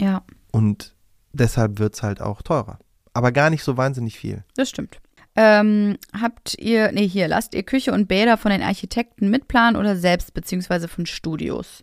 Ja. 0.00 0.22
Und 0.50 0.94
deshalb 1.32 1.78
wird 1.78 1.94
es 1.94 2.02
halt 2.02 2.20
auch 2.20 2.42
teurer. 2.42 2.78
Aber 3.12 3.32
gar 3.32 3.50
nicht 3.50 3.64
so 3.64 3.76
wahnsinnig 3.76 4.18
viel. 4.18 4.44
Das 4.56 4.68
stimmt. 4.68 5.00
Ähm, 5.36 5.96
habt 6.18 6.56
ihr, 6.58 6.92
nee, 6.92 7.08
hier, 7.08 7.26
lasst 7.26 7.54
ihr 7.54 7.64
Küche 7.64 7.92
und 7.92 8.06
Bäder 8.06 8.36
von 8.36 8.50
den 8.50 8.62
Architekten 8.62 9.30
mitplanen 9.30 9.80
oder 9.80 9.96
selbst, 9.96 10.32
beziehungsweise 10.32 10.86
von 10.86 11.06
Studios? 11.06 11.82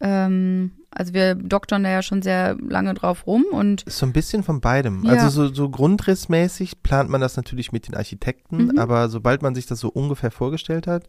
Ähm, 0.00 0.72
also 0.90 1.12
wir 1.12 1.34
doktern 1.34 1.84
da 1.84 1.90
ja 1.90 2.02
schon 2.02 2.22
sehr 2.22 2.56
lange 2.60 2.94
drauf 2.94 3.26
rum 3.26 3.44
und. 3.50 3.84
So 3.86 4.06
ein 4.06 4.12
bisschen 4.12 4.42
von 4.42 4.60
beidem. 4.60 5.04
Ja. 5.04 5.12
Also 5.12 5.28
so, 5.28 5.54
so 5.54 5.68
grundrissmäßig 5.68 6.82
plant 6.82 7.10
man 7.10 7.20
das 7.20 7.36
natürlich 7.36 7.72
mit 7.72 7.88
den 7.88 7.94
Architekten, 7.94 8.66
mhm. 8.66 8.78
aber 8.78 9.08
sobald 9.08 9.42
man 9.42 9.54
sich 9.54 9.66
das 9.66 9.80
so 9.80 9.88
ungefähr 9.88 10.30
vorgestellt 10.30 10.86
hat, 10.86 11.04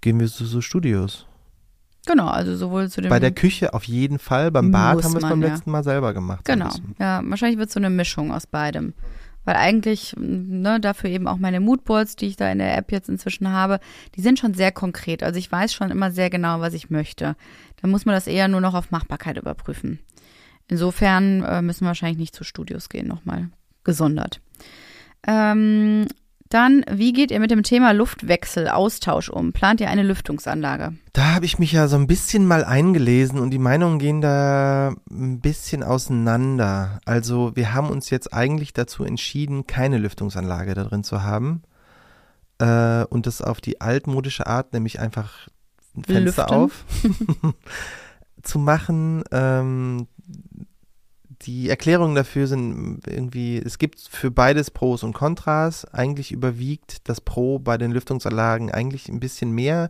gehen 0.00 0.18
wir 0.18 0.26
zu 0.26 0.44
so 0.44 0.60
Studios. 0.60 1.26
Genau, 2.06 2.28
also 2.28 2.56
sowohl 2.56 2.88
zu 2.88 3.02
dem. 3.02 3.10
Bei 3.10 3.20
der 3.20 3.30
Küche 3.30 3.74
auf 3.74 3.84
jeden 3.84 4.18
Fall, 4.18 4.50
beim 4.50 4.70
Bad 4.70 5.04
haben 5.04 5.12
wir 5.12 5.18
es 5.18 5.28
beim 5.28 5.42
ja. 5.42 5.48
letzten 5.48 5.70
Mal 5.70 5.84
selber 5.84 6.14
gemacht. 6.14 6.44
Genau, 6.46 6.70
ja, 6.98 7.20
wahrscheinlich 7.24 7.58
wird 7.58 7.68
es 7.68 7.74
so 7.74 7.80
eine 7.80 7.90
Mischung 7.90 8.32
aus 8.32 8.46
beidem. 8.46 8.94
Weil 9.44 9.56
eigentlich, 9.56 10.14
ne, 10.18 10.80
dafür 10.80 11.10
eben 11.10 11.26
auch 11.26 11.38
meine 11.38 11.60
Moodboards, 11.60 12.16
die 12.16 12.26
ich 12.26 12.36
da 12.36 12.50
in 12.50 12.58
der 12.58 12.76
App 12.76 12.92
jetzt 12.92 13.08
inzwischen 13.08 13.50
habe, 13.50 13.80
die 14.14 14.20
sind 14.20 14.38
schon 14.38 14.54
sehr 14.54 14.70
konkret. 14.70 15.22
Also 15.22 15.38
ich 15.38 15.50
weiß 15.50 15.72
schon 15.72 15.90
immer 15.90 16.10
sehr 16.10 16.30
genau, 16.30 16.60
was 16.60 16.74
ich 16.74 16.90
möchte. 16.90 17.36
Da 17.80 17.88
muss 17.88 18.04
man 18.04 18.14
das 18.14 18.26
eher 18.26 18.48
nur 18.48 18.60
noch 18.60 18.74
auf 18.74 18.90
Machbarkeit 18.90 19.38
überprüfen. 19.38 19.98
Insofern 20.68 21.42
äh, 21.42 21.62
müssen 21.62 21.82
wir 21.82 21.88
wahrscheinlich 21.88 22.18
nicht 22.18 22.34
zu 22.34 22.44
Studios 22.44 22.88
gehen, 22.88 23.08
nochmal 23.08 23.48
gesondert. 23.82 24.40
Ähm, 25.26 26.06
dann, 26.50 26.84
wie 26.90 27.12
geht 27.12 27.30
ihr 27.30 27.38
mit 27.38 27.52
dem 27.52 27.62
Thema 27.62 27.92
Luftwechsel, 27.92 28.68
Austausch 28.68 29.28
um? 29.30 29.52
Plant 29.52 29.80
ihr 29.80 29.88
eine 29.88 30.02
Lüftungsanlage? 30.02 30.94
Da 31.12 31.34
habe 31.34 31.44
ich 31.44 31.60
mich 31.60 31.70
ja 31.70 31.86
so 31.86 31.94
ein 31.96 32.08
bisschen 32.08 32.44
mal 32.44 32.64
eingelesen 32.64 33.38
und 33.38 33.50
die 33.50 33.58
Meinungen 33.58 34.00
gehen 34.00 34.20
da 34.20 34.92
ein 35.08 35.40
bisschen 35.40 35.84
auseinander. 35.84 37.00
Also 37.04 37.54
wir 37.54 37.72
haben 37.72 37.88
uns 37.88 38.10
jetzt 38.10 38.34
eigentlich 38.34 38.72
dazu 38.72 39.04
entschieden, 39.04 39.68
keine 39.68 39.98
Lüftungsanlage 39.98 40.74
da 40.74 40.82
drin 40.82 41.04
zu 41.04 41.22
haben 41.22 41.62
äh, 42.58 43.04
und 43.04 43.26
das 43.26 43.42
auf 43.42 43.60
die 43.60 43.80
altmodische 43.80 44.48
Art, 44.48 44.72
nämlich 44.72 44.98
einfach 44.98 45.48
ein 45.96 46.02
Fenster 46.02 46.48
Lüften. 46.48 46.54
auf 46.56 46.84
zu 48.42 48.58
machen. 48.58 49.22
Ähm, 49.30 50.08
die 51.42 51.70
Erklärungen 51.70 52.14
dafür 52.14 52.46
sind 52.46 53.00
irgendwie, 53.06 53.56
es 53.58 53.78
gibt 53.78 54.00
für 54.00 54.30
beides 54.30 54.70
Pros 54.70 55.02
und 55.02 55.14
Kontras. 55.14 55.86
Eigentlich 55.86 56.32
überwiegt 56.32 57.08
das 57.08 57.20
Pro 57.20 57.58
bei 57.58 57.78
den 57.78 57.92
Lüftungsanlagen 57.92 58.70
eigentlich 58.70 59.08
ein 59.08 59.20
bisschen 59.20 59.50
mehr. 59.52 59.88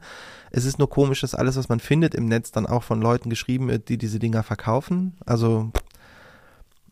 Es 0.52 0.64
ist 0.64 0.78
nur 0.78 0.88
komisch, 0.88 1.22
dass 1.22 1.34
alles, 1.34 1.56
was 1.56 1.68
man 1.68 1.80
findet 1.80 2.14
im 2.14 2.26
Netz, 2.26 2.52
dann 2.52 2.66
auch 2.66 2.84
von 2.84 3.00
Leuten 3.02 3.30
geschrieben 3.30 3.68
wird, 3.68 3.88
die 3.88 3.98
diese 3.98 4.20
Dinger 4.20 4.44
verkaufen. 4.44 5.16
Also 5.26 5.72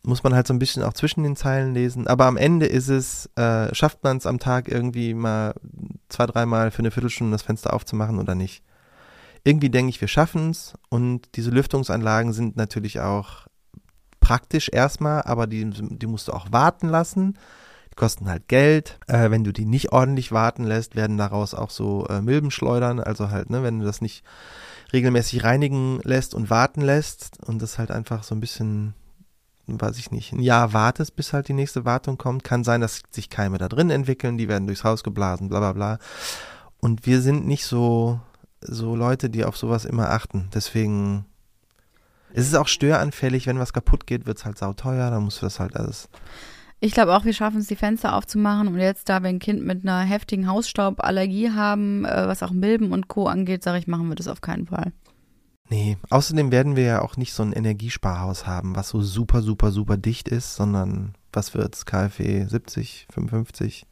muss 0.03 0.23
man 0.23 0.35
halt 0.35 0.47
so 0.47 0.53
ein 0.53 0.59
bisschen 0.59 0.83
auch 0.83 0.93
zwischen 0.93 1.23
den 1.23 1.37
Zeilen 1.37 1.73
lesen. 1.73 2.07
Aber 2.07 2.25
am 2.25 2.37
Ende 2.37 2.65
ist 2.65 2.89
es, 2.89 3.29
äh, 3.35 3.73
schafft 3.73 4.03
man 4.03 4.17
es 4.17 4.25
am 4.25 4.39
Tag 4.39 4.67
irgendwie 4.67 5.13
mal 5.13 5.53
zwei, 6.09 6.25
dreimal 6.25 6.71
für 6.71 6.79
eine 6.79 6.91
Viertelstunde 6.91 7.31
das 7.31 7.43
Fenster 7.43 7.73
aufzumachen 7.73 8.19
oder 8.19 8.35
nicht? 8.35 8.63
Irgendwie 9.45 9.69
denke 9.69 9.89
ich, 9.89 10.01
wir 10.01 10.09
schaffen 10.09 10.49
es. 10.49 10.73
Und 10.89 11.35
diese 11.35 11.51
Lüftungsanlagen 11.51 12.33
sind 12.33 12.57
natürlich 12.57 12.99
auch 12.99 13.48
praktisch 14.19 14.69
erstmal, 14.71 15.23
aber 15.23 15.47
die, 15.47 15.69
die 15.69 16.07
musst 16.07 16.27
du 16.27 16.33
auch 16.33 16.51
warten 16.51 16.89
lassen. 16.89 17.37
Die 17.91 17.95
kosten 17.95 18.29
halt 18.29 18.47
Geld. 18.47 18.99
Äh, 19.07 19.31
wenn 19.31 19.43
du 19.43 19.51
die 19.51 19.65
nicht 19.65 19.91
ordentlich 19.91 20.31
warten 20.31 20.63
lässt, 20.63 20.95
werden 20.95 21.17
daraus 21.17 21.53
auch 21.53 21.69
so 21.69 22.05
äh, 22.07 22.21
Milben 22.21 22.51
schleudern. 22.51 22.99
Also 22.99 23.29
halt, 23.29 23.49
ne, 23.49 23.63
wenn 23.63 23.79
du 23.79 23.85
das 23.85 24.01
nicht 24.01 24.23
regelmäßig 24.93 25.43
reinigen 25.43 25.99
lässt 26.03 26.33
und 26.33 26.49
warten 26.49 26.81
lässt 26.81 27.43
und 27.45 27.61
das 27.61 27.77
halt 27.77 27.91
einfach 27.91 28.23
so 28.23 28.35
ein 28.35 28.39
bisschen, 28.39 28.93
weiß 29.67 29.97
ich 29.97 30.11
nicht, 30.11 30.33
ein 30.33 30.39
Jahr 30.39 30.73
wartest, 30.73 31.15
bis 31.15 31.33
halt 31.33 31.47
die 31.47 31.53
nächste 31.53 31.85
Wartung 31.85 32.17
kommt, 32.17 32.43
kann 32.43 32.63
sein, 32.63 32.81
dass 32.81 33.03
sich 33.11 33.29
Keime 33.29 33.57
da 33.57 33.69
drin 33.69 33.89
entwickeln, 33.89 34.37
die 34.37 34.47
werden 34.47 34.67
durchs 34.67 34.83
Haus 34.83 35.03
geblasen, 35.03 35.49
bla 35.49 35.59
bla 35.59 35.73
bla. 35.73 35.99
Und 36.79 37.05
wir 37.05 37.21
sind 37.21 37.45
nicht 37.45 37.65
so, 37.65 38.19
so 38.61 38.95
Leute, 38.95 39.29
die 39.29 39.45
auf 39.45 39.57
sowas 39.57 39.85
immer 39.85 40.09
achten. 40.11 40.49
Deswegen 40.53 41.25
Es 42.33 42.47
ist 42.47 42.55
auch 42.55 42.67
störanfällig, 42.67 43.47
wenn 43.47 43.59
was 43.59 43.73
kaputt 43.73 44.07
geht, 44.07 44.25
wird 44.25 44.37
es 44.37 44.45
halt 44.45 44.57
sauteuer, 44.57 45.09
dann 45.09 45.23
musst 45.23 45.41
du 45.41 45.45
das 45.45 45.59
halt 45.59 45.75
alles. 45.75 46.09
Ich 46.81 46.93
glaube 46.93 47.15
auch, 47.15 47.25
wir 47.25 47.33
schaffen 47.33 47.59
es, 47.59 47.67
die 47.67 47.75
Fenster 47.75 48.15
aufzumachen. 48.15 48.69
Und 48.69 48.79
jetzt, 48.79 49.09
da 49.09 49.21
wir 49.21 49.29
ein 49.29 49.39
Kind 49.39 49.65
mit 49.65 49.83
einer 49.83 49.99
heftigen 49.99 50.47
Hausstauballergie 50.47 51.51
haben, 51.51 52.05
äh, 52.05 52.27
was 52.27 52.41
auch 52.41 52.51
Milben 52.51 52.93
und 52.93 53.09
Co. 53.09 53.27
angeht, 53.27 53.63
sage 53.63 53.79
ich, 53.79 53.87
machen 53.87 54.07
wir 54.07 54.15
das 54.15 54.29
auf 54.29 54.41
keinen 54.41 54.67
Fall. 54.67 54.93
Nee, 55.69 55.97
außerdem 56.09 56.51
werden 56.51 56.75
wir 56.75 56.83
ja 56.83 57.01
auch 57.01 57.15
nicht 57.15 57.33
so 57.33 57.43
ein 57.43 57.53
Energiesparhaus 57.53 58.47
haben, 58.47 58.75
was 58.75 58.89
so 58.89 59.01
super, 59.01 59.41
super, 59.41 59.71
super 59.71 59.97
dicht 59.97 60.27
ist, 60.27 60.55
sondern 60.55 61.13
was 61.31 61.53
wird's? 61.53 61.85
KfW 61.85 62.45
70, 62.45 63.07
55? 63.13 63.85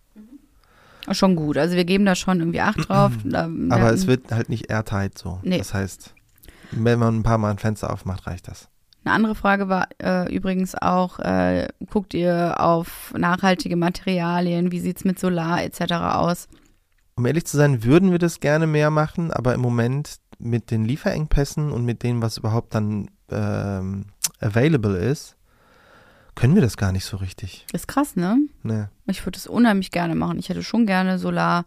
Schon 1.12 1.36
gut. 1.36 1.58
Also 1.58 1.76
wir 1.76 1.86
geben 1.86 2.06
da 2.06 2.16
schon 2.16 2.40
irgendwie 2.40 2.62
Acht 2.62 2.90
drauf. 2.90 3.12
Aber 3.34 3.94
es 3.94 4.08
wird 4.08 4.32
halt 4.32 4.50
nicht 4.50 4.70
airtight 4.70 5.18
so. 5.18 5.40
Nee. 5.44 5.60
Das 5.60 5.74
heißt, 5.74 6.16
wenn 6.72 7.00
man 7.00 7.18
ein 7.20 7.24
paar 7.24 7.38
Mal 7.38 7.52
ein 7.52 7.58
Fenster 7.58 7.92
aufmacht, 7.92 8.28
reicht 8.28 8.48
das. 8.48 8.70
Eine 9.04 9.14
andere 9.14 9.36
Frage 9.36 9.70
war 9.70 9.88
äh, 10.04 10.34
übrigens 10.34 10.76
auch, 10.76 11.20
äh, 11.20 11.68
guckt 11.90 12.14
ihr 12.14 12.60
auf 12.60 13.14
nachhaltige 13.18 13.78
Materialien? 13.78 14.72
Wie 14.72 14.80
sieht's 14.82 15.06
mit 15.06 15.18
Solar 15.18 15.64
etc. 15.64 15.94
aus? 15.94 16.48
Um 17.16 17.26
ehrlich 17.26 17.46
zu 17.46 17.56
sein, 17.58 17.84
würden 17.84 18.12
wir 18.12 18.20
das 18.20 18.42
gerne 18.42 18.68
mehr 18.68 18.92
machen, 18.92 19.32
aber 19.32 19.54
im 19.54 19.62
Moment 19.62 20.18
mit 20.40 20.72
den 20.72 20.84
Lieferengpässen 20.86 21.72
und 21.72 21.86
mit 21.86 22.04
dem, 22.04 22.22
was 22.22 22.38
überhaupt 22.38 22.76
dann 22.76 23.10
ähm, 23.32 24.08
available 24.40 24.98
ist, 24.98 25.36
können 26.36 26.54
wir 26.54 26.62
das 26.62 26.78
gar 26.78 26.92
nicht 26.92 27.06
so 27.06 27.18
richtig. 27.18 27.66
Ist 27.74 27.88
krass, 27.88 28.16
ne? 28.16 28.38
Ne. 28.62 28.90
Ich 29.08 29.22
würde 29.26 29.38
das 29.38 29.48
unheimlich 29.48 29.90
gerne 29.92 30.14
machen. 30.16 30.38
Ich 30.38 30.50
hätte 30.50 30.62
schon 30.62 30.86
gerne 30.86 31.18
Solar 31.18 31.66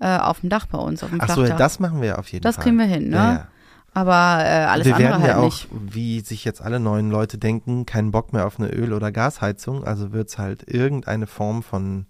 äh, 0.00 0.18
auf 0.18 0.40
dem 0.40 0.48
Dach 0.48 0.66
bei 0.66 0.78
uns, 0.78 1.04
auf 1.04 1.10
dem 1.10 1.20
Achso, 1.20 1.34
Flachdach. 1.34 1.58
das 1.58 1.78
machen 1.78 2.02
wir 2.02 2.18
auf 2.18 2.28
jeden 2.32 2.42
das 2.42 2.56
Fall. 2.56 2.64
kriegen 2.64 2.78
wir 2.78 2.86
hin, 2.86 3.10
ne? 3.10 3.16
Ja, 3.16 3.32
ja. 3.32 3.48
Aber 3.94 4.44
äh, 4.44 4.64
alles 4.66 4.86
wir 4.86 4.94
andere 4.94 5.10
werden 5.10 5.22
halt 5.22 5.32
ja 5.32 5.38
auch, 5.38 5.44
nicht. 5.44 5.68
wie 5.72 6.20
sich 6.20 6.44
jetzt 6.44 6.62
alle 6.62 6.78
neuen 6.78 7.10
Leute 7.10 7.38
denken, 7.38 7.86
keinen 7.86 8.10
Bock 8.10 8.32
mehr 8.32 8.46
auf 8.46 8.58
eine 8.58 8.68
Öl- 8.68 8.92
oder 8.92 9.10
Gasheizung. 9.10 9.84
Also 9.84 10.12
wird 10.12 10.28
es 10.28 10.38
halt 10.38 10.70
irgendeine 10.70 11.26
Form 11.26 11.62
von 11.62 12.06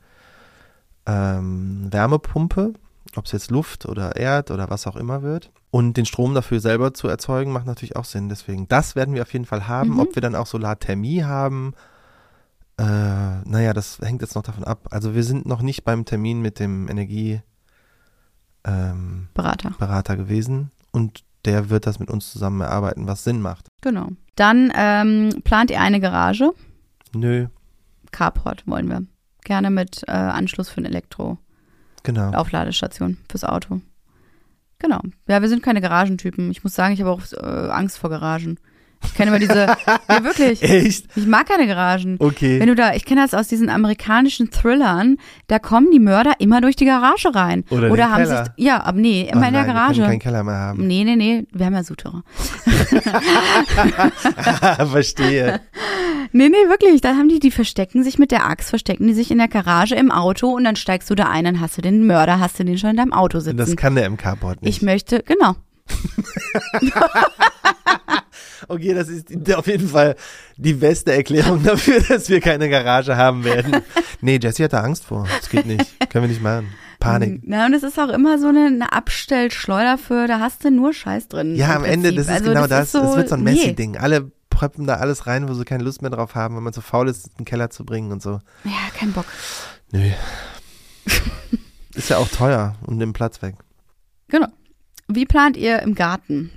ähm, 1.06 1.88
Wärmepumpe, 1.90 2.74
ob 3.16 3.24
es 3.24 3.32
jetzt 3.32 3.50
Luft 3.50 3.86
oder 3.86 4.16
Erd 4.16 4.50
oder 4.50 4.68
was 4.70 4.86
auch 4.86 4.96
immer 4.96 5.22
wird. 5.22 5.50
Und 5.70 5.96
den 5.96 6.06
Strom 6.06 6.34
dafür 6.34 6.60
selber 6.60 6.94
zu 6.94 7.08
erzeugen, 7.08 7.52
macht 7.52 7.66
natürlich 7.66 7.96
auch 7.96 8.04
Sinn. 8.04 8.28
Deswegen, 8.28 8.68
das 8.68 8.96
werden 8.96 9.14
wir 9.14 9.22
auf 9.22 9.32
jeden 9.32 9.44
Fall 9.44 9.68
haben. 9.68 9.94
Mhm. 9.94 10.00
Ob 10.00 10.14
wir 10.14 10.22
dann 10.22 10.34
auch 10.34 10.46
Solarthermie 10.46 11.24
haben, 11.24 11.74
äh, 12.78 12.84
naja, 12.84 13.72
das 13.72 13.98
hängt 14.00 14.22
jetzt 14.22 14.34
noch 14.34 14.42
davon 14.42 14.64
ab. 14.64 14.88
Also 14.90 15.14
wir 15.14 15.24
sind 15.24 15.46
noch 15.46 15.62
nicht 15.62 15.84
beim 15.84 16.04
Termin 16.04 16.40
mit 16.40 16.58
dem 16.60 16.88
Energieberater 16.88 17.44
ähm, 18.64 19.28
Berater. 19.34 19.74
Berater 19.78 20.16
gewesen. 20.16 20.70
Und 20.92 21.24
der 21.44 21.70
wird 21.70 21.86
das 21.86 21.98
mit 21.98 22.10
uns 22.10 22.32
zusammen 22.32 22.60
erarbeiten, 22.60 23.06
was 23.06 23.24
Sinn 23.24 23.40
macht. 23.40 23.68
Genau. 23.80 24.08
Dann 24.36 24.72
ähm, 24.74 25.42
plant 25.44 25.70
ihr 25.70 25.80
eine 25.80 26.00
Garage. 26.00 26.52
Nö, 27.14 27.46
Carport 28.10 28.66
wollen 28.66 28.88
wir. 28.88 29.02
Gerne 29.44 29.70
mit 29.70 30.02
äh, 30.06 30.12
Anschluss 30.12 30.68
für 30.68 30.80
ein 30.80 30.84
Elektro. 30.86 31.38
genau. 32.02 32.32
Aufladestation 32.32 33.18
fürs 33.30 33.44
Auto. 33.44 33.80
Genau. 34.78 35.00
Ja, 35.26 35.42
wir 35.42 35.48
sind 35.48 35.62
keine 35.62 35.80
Garagentypen. 35.80 36.50
Ich 36.50 36.62
muss 36.62 36.74
sagen, 36.74 36.94
ich 36.94 37.00
habe 37.00 37.10
auch 37.10 37.22
äh, 37.32 37.70
Angst 37.70 37.98
vor 37.98 38.10
Garagen. 38.10 38.58
Ich 39.04 39.14
kenne 39.14 39.30
immer 39.30 39.38
diese, 39.38 39.66
ja 40.08 40.24
wirklich, 40.24 40.62
Echt? 40.62 41.06
ich 41.16 41.26
mag 41.26 41.48
keine 41.48 41.66
Garagen. 41.66 42.16
Okay. 42.18 42.60
Wenn 42.60 42.68
du 42.68 42.74
da, 42.74 42.94
ich 42.94 43.04
kenne 43.04 43.22
das 43.22 43.34
aus 43.34 43.48
diesen 43.48 43.70
amerikanischen 43.70 44.50
Thrillern, 44.50 45.16
da 45.46 45.58
kommen 45.58 45.88
die 45.92 45.98
Mörder 46.00 46.32
immer 46.38 46.60
durch 46.60 46.76
die 46.76 46.84
Garage 46.84 47.34
rein. 47.34 47.64
Oder 47.70 47.88
den 47.88 48.10
haben 48.10 48.22
Keller. 48.24 48.44
sich, 48.44 48.52
ja, 48.64 48.82
aber 48.84 48.98
nee, 48.98 49.28
immer 49.32 49.44
Oh 49.44 49.48
in 49.48 49.52
der 49.54 49.66
Wir 49.66 49.72
Garage. 49.72 49.94
können 50.00 50.08
keinen 50.10 50.18
Keller 50.20 50.44
mehr 50.44 50.54
haben. 50.54 50.86
Nee, 50.86 51.04
nee, 51.04 51.16
nee, 51.16 51.46
wir 51.52 51.66
haben 51.66 51.74
ja 51.74 51.82
Souterrain. 51.82 52.22
Verstehe. 54.90 55.60
Nee, 56.32 56.48
nee, 56.48 56.68
wirklich. 56.68 57.00
Da 57.00 57.10
haben 57.16 57.28
die, 57.28 57.38
die 57.40 57.50
verstecken 57.50 58.02
sich 58.04 58.18
mit 58.18 58.30
der 58.30 58.46
Axt, 58.46 58.70
verstecken 58.70 59.06
die 59.06 59.14
sich 59.14 59.30
in 59.30 59.38
der 59.38 59.48
Garage 59.48 59.94
im 59.94 60.10
Auto 60.10 60.48
und 60.48 60.64
dann 60.64 60.76
steigst 60.76 61.08
du 61.10 61.14
da 61.14 61.28
ein, 61.28 61.44
dann 61.44 61.60
hast 61.60 61.76
du 61.78 61.82
den 61.82 62.06
Mörder, 62.06 62.40
hast 62.40 62.58
du 62.58 62.64
den 62.64 62.78
schon 62.78 62.90
in 62.90 62.96
deinem 62.96 63.12
Auto 63.12 63.40
sitzen. 63.40 63.56
Das 63.56 63.74
kann 63.76 63.94
der 63.94 64.08
MK-Bot 64.10 64.62
nicht. 64.62 64.76
ich 64.76 64.82
möchte, 64.82 65.22
genau. 65.22 65.54
okay, 68.66 68.94
das 68.94 69.08
ist 69.08 69.54
auf 69.54 69.66
jeden 69.66 69.88
Fall 69.88 70.16
die 70.56 70.72
beste 70.74 71.12
Erklärung 71.12 71.62
dafür, 71.64 72.00
dass 72.00 72.28
wir 72.28 72.40
keine 72.40 72.68
Garage 72.68 73.16
haben 73.16 73.44
werden. 73.44 73.76
Nee, 74.20 74.40
Jessie 74.42 74.64
hat 74.64 74.72
da 74.72 74.80
Angst 74.80 75.04
vor. 75.04 75.28
Das 75.38 75.48
geht 75.48 75.64
nicht. 75.66 75.86
Können 76.10 76.24
wir 76.24 76.28
nicht 76.28 76.42
machen. 76.42 76.74
Panik. 76.98 77.42
Na, 77.46 77.66
und 77.66 77.74
es 77.74 77.84
ist 77.84 78.00
auch 78.00 78.08
immer 78.08 78.36
so 78.40 78.48
eine, 78.48 78.66
eine 78.66 78.92
Abstellschleuder 78.92 79.96
für, 79.96 80.26
da 80.26 80.40
hast 80.40 80.64
du 80.64 80.72
nur 80.72 80.92
Scheiß 80.92 81.28
drin. 81.28 81.54
Ja, 81.54 81.76
am 81.76 81.84
Ende, 81.84 82.12
das 82.12 82.26
ist 82.26 82.32
Also 82.32 82.46
genau 82.46 82.66
das. 82.66 82.86
ist 82.86 82.92
so, 82.92 83.02
Es 83.02 83.16
wird 83.16 83.28
so 83.28 83.36
ein 83.36 83.44
nee. 83.44 83.52
Messi-Ding. 83.52 83.96
Alle 83.96 84.32
pröppen 84.50 84.88
da 84.88 84.96
alles 84.96 85.28
rein, 85.28 85.48
wo 85.48 85.54
sie 85.54 85.64
keine 85.64 85.84
Lust 85.84 86.02
mehr 86.02 86.10
drauf 86.10 86.34
haben, 86.34 86.56
wenn 86.56 86.64
man 86.64 86.72
so 86.72 86.80
faul 86.80 87.08
ist, 87.08 87.30
einen 87.38 87.44
Keller 87.44 87.70
zu 87.70 87.84
bringen 87.84 88.10
und 88.10 88.22
so. 88.22 88.40
Ja, 88.64 88.72
kein 88.98 89.12
Bock. 89.12 89.26
Nö. 89.92 90.10
ist 91.94 92.10
ja 92.10 92.18
auch 92.18 92.28
teuer 92.28 92.74
und 92.86 92.96
nimmt 92.98 93.14
Platz 93.14 93.40
weg. 93.40 93.54
Genau. 94.26 94.48
Wie 95.06 95.24
plant 95.26 95.56
ihr 95.56 95.80
im 95.82 95.94
Garten? 95.94 96.50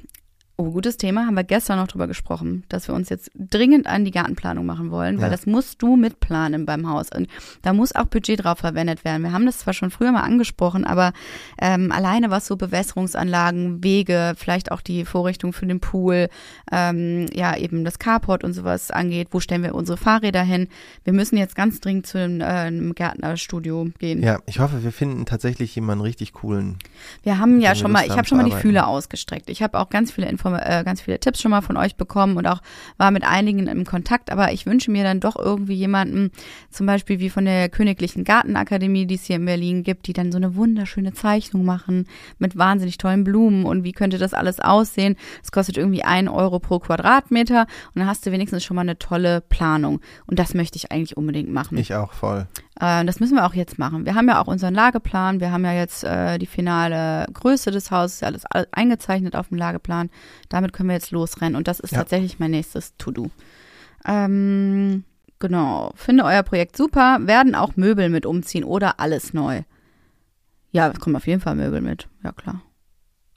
Oh, 0.63 0.69
gutes 0.69 0.95
Thema, 0.97 1.25
haben 1.25 1.33
wir 1.33 1.43
gestern 1.43 1.79
noch 1.79 1.87
drüber 1.87 2.05
gesprochen, 2.05 2.65
dass 2.69 2.87
wir 2.87 2.93
uns 2.93 3.09
jetzt 3.09 3.31
dringend 3.33 3.87
an 3.87 4.05
die 4.05 4.11
Gartenplanung 4.11 4.63
machen 4.63 4.91
wollen, 4.91 5.17
weil 5.17 5.25
Ja. 5.25 5.29
das 5.31 5.47
musst 5.47 5.81
du 5.81 5.95
mitplanen 5.95 6.67
beim 6.67 6.87
Haus. 6.87 7.07
Und 7.11 7.27
da 7.63 7.73
muss 7.73 7.95
auch 7.95 8.05
Budget 8.05 8.43
drauf 8.43 8.59
verwendet 8.59 9.03
werden. 9.03 9.23
Wir 9.23 9.31
haben 9.31 9.47
das 9.47 9.57
zwar 9.57 9.73
schon 9.73 9.89
früher 9.89 10.11
mal 10.11 10.21
angesprochen, 10.21 10.85
aber 10.85 11.13
ähm, 11.59 11.91
alleine 11.91 12.29
was 12.29 12.45
so 12.45 12.57
Bewässerungsanlagen, 12.57 13.83
Wege, 13.83 14.33
vielleicht 14.37 14.71
auch 14.71 14.81
die 14.81 15.03
Vorrichtung 15.03 15.51
für 15.51 15.65
den 15.65 15.79
Pool, 15.79 16.29
ähm, 16.71 17.25
ja 17.33 17.57
eben 17.57 17.83
das 17.83 17.97
Carport 17.97 18.43
und 18.43 18.53
sowas 18.53 18.91
angeht, 18.91 19.29
wo 19.31 19.39
stellen 19.39 19.63
wir 19.63 19.73
unsere 19.73 19.97
Fahrräder 19.97 20.43
hin? 20.43 20.67
Wir 21.03 21.13
müssen 21.13 21.37
jetzt 21.37 21.55
ganz 21.55 21.79
dringend 21.81 22.05
zu 22.05 22.19
einem, 22.19 22.41
äh, 22.41 22.43
einem 22.43 22.93
Gärtnerstudio 22.93 23.89
gehen. 23.97 24.21
Ja, 24.21 24.37
ich 24.45 24.59
hoffe, 24.59 24.83
wir 24.83 24.91
finden 24.91 25.25
tatsächlich 25.25 25.73
jemanden 25.73 26.03
richtig 26.03 26.33
coolen. 26.33 26.77
Wir 27.23 27.39
haben 27.39 27.59
ja 27.61 27.73
schon 27.73 27.91
mal, 27.91 28.05
ich 28.05 28.11
habe 28.11 28.25
schon 28.27 28.37
mal 28.37 28.43
die. 28.45 28.51
Fühler 28.51 28.87
ausgestreckt. 28.87 29.49
Ich 29.49 29.63
habe 29.63 29.79
auch 29.79 29.89
ganz 29.89 30.11
viele 30.11 30.29
Inform 30.29 30.50
äh, 30.53 30.83
ganz 30.83 31.01
viele 31.01 31.19
Tipps 31.19 31.41
schon 31.41 31.51
mal 31.51 31.61
von 31.61 31.77
euch 31.77 31.95
bekommen 31.95 32.37
und 32.37 32.47
auch 32.47 32.61
war 32.97 33.11
mit 33.11 33.23
einigen 33.23 33.67
im 33.67 33.85
Kontakt. 33.85 34.31
Aber 34.31 34.51
ich 34.51 34.65
wünsche 34.65 34.91
mir 34.91 35.03
dann 35.03 35.19
doch 35.19 35.35
irgendwie 35.35 35.73
jemanden, 35.73 36.31
zum 36.69 36.85
Beispiel 36.85 37.19
wie 37.19 37.29
von 37.29 37.45
der 37.45 37.69
Königlichen 37.69 38.23
Gartenakademie, 38.23 39.05
die 39.05 39.15
es 39.15 39.25
hier 39.25 39.37
in 39.37 39.45
Berlin 39.45 39.83
gibt, 39.83 40.07
die 40.07 40.13
dann 40.13 40.31
so 40.31 40.37
eine 40.37 40.55
wunderschöne 40.55 41.13
Zeichnung 41.13 41.65
machen 41.65 42.07
mit 42.39 42.57
wahnsinnig 42.57 42.97
tollen 42.97 43.23
Blumen 43.23 43.65
und 43.65 43.83
wie 43.83 43.91
könnte 43.91 44.17
das 44.17 44.33
alles 44.33 44.59
aussehen. 44.59 45.15
Es 45.43 45.51
kostet 45.51 45.77
irgendwie 45.77 46.03
ein 46.03 46.27
Euro 46.27 46.59
pro 46.59 46.79
Quadratmeter 46.79 47.61
und 47.93 47.99
dann 47.99 48.07
hast 48.07 48.25
du 48.25 48.31
wenigstens 48.31 48.63
schon 48.63 48.75
mal 48.75 48.81
eine 48.81 48.99
tolle 48.99 49.41
Planung. 49.41 49.99
Und 50.27 50.39
das 50.39 50.53
möchte 50.53 50.77
ich 50.77 50.91
eigentlich 50.91 51.17
unbedingt 51.17 51.51
machen. 51.51 51.77
Ich 51.77 51.93
auch 51.93 52.13
voll. 52.13 52.47
Äh, 52.79 53.05
das 53.05 53.19
müssen 53.19 53.35
wir 53.35 53.45
auch 53.45 53.53
jetzt 53.53 53.79
machen. 53.79 54.05
Wir 54.05 54.15
haben 54.15 54.27
ja 54.27 54.41
auch 54.41 54.47
unseren 54.47 54.73
Lageplan. 54.73 55.39
Wir 55.39 55.51
haben 55.51 55.63
ja 55.63 55.73
jetzt 55.73 56.03
äh, 56.03 56.37
die 56.37 56.45
finale 56.45 57.27
Größe 57.31 57.71
des 57.71 57.91
Hauses, 57.91 58.23
alles, 58.23 58.45
alles 58.45 58.67
eingezeichnet 58.71 59.35
auf 59.35 59.49
dem 59.49 59.57
Lageplan. 59.57 60.09
Damit 60.49 60.73
können 60.73 60.89
wir 60.89 60.95
jetzt 60.95 61.11
losrennen. 61.11 61.55
Und 61.55 61.67
das 61.67 61.79
ist 61.79 61.91
Ja. 61.91 61.99
tatsächlich 61.99 62.39
mein 62.39 62.51
nächstes 62.51 62.95
To-Do. 62.97 63.29
Ähm, 64.05 65.03
genau. 65.39 65.91
Finde 65.95 66.23
euer 66.25 66.43
Projekt 66.43 66.77
super. 66.77 67.19
Werden 67.21 67.55
auch 67.55 67.75
Möbel 67.75 68.09
mit 68.09 68.25
umziehen 68.25 68.63
oder 68.63 68.99
alles 68.99 69.33
neu? 69.33 69.61
Ja, 70.71 70.89
es 70.89 70.99
kommen 70.99 71.15
auf 71.15 71.27
jeden 71.27 71.41
Fall 71.41 71.55
Möbel 71.55 71.81
mit. 71.81 72.07
Ja, 72.23 72.31
klar. 72.31 72.61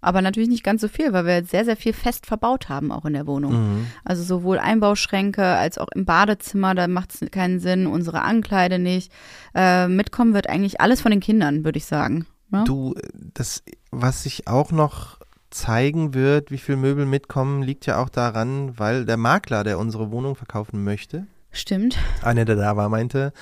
Aber 0.01 0.21
natürlich 0.21 0.51
nicht 0.51 0.65
ganz 0.65 0.83
so 0.83 0.89
viel, 0.89 1.15
weil 1.15 1.25
wir 1.25 1.37
jetzt 1.37 1.51
sehr, 1.51 1.65
sehr 1.65 1.77
viel 1.79 1.95
fest 1.95 2.27
verbaut 2.27 2.69
haben, 2.69 2.93
auch 2.93 3.07
in 3.07 3.15
der 3.15 3.27
Wohnung. 3.27 3.53
Mhm. 3.55 3.87
Also 4.05 4.23
sowohl 4.23 4.59
Einbauschränke 4.59 5.43
als 5.43 5.79
auch 5.79 5.89
im 5.95 6.05
Badezimmer, 6.05 6.75
da 6.75 6.87
macht 6.89 7.15
es 7.15 7.31
keinen 7.31 7.59
Sinn, 7.59 7.87
unsere 7.87 8.21
Ankleide 8.21 8.79
nicht. 8.79 9.11
Äh, 9.55 9.89
mitkommen 9.89 10.35
wird 10.35 10.49
eigentlich 10.51 10.81
alles 10.83 11.01
von 11.01 11.11
den 11.11 11.21
Kindern, 11.21 11.65
würde 11.65 11.79
ich 11.79 11.87
sagen. 11.87 12.27
Ja? 12.53 12.65
Du, 12.65 12.95
das, 13.15 13.63
was 13.91 14.25
sich 14.25 14.47
auch 14.47 14.73
noch 14.73 15.21
zeigen 15.55 16.15
wird, 16.15 16.51
wie 16.51 16.59
viel 16.59 16.77
Möbel 16.77 17.07
mitkommen, 17.07 17.63
liegt 17.63 17.87
ja 17.87 18.03
auch 18.03 18.09
daran, 18.09 18.79
weil 18.79 19.05
der 19.05 19.17
Makler, 19.17 19.65
der 19.65 19.79
unsere 19.79 20.11
Wohnung 20.11 20.35
verkaufen 20.35 20.83
möchte, 20.85 21.27
Stimmt. 21.53 21.97
einer, 22.23 22.45
der 22.45 22.57
da 22.57 22.77
war, 22.77 22.89
meinte, 22.89 23.33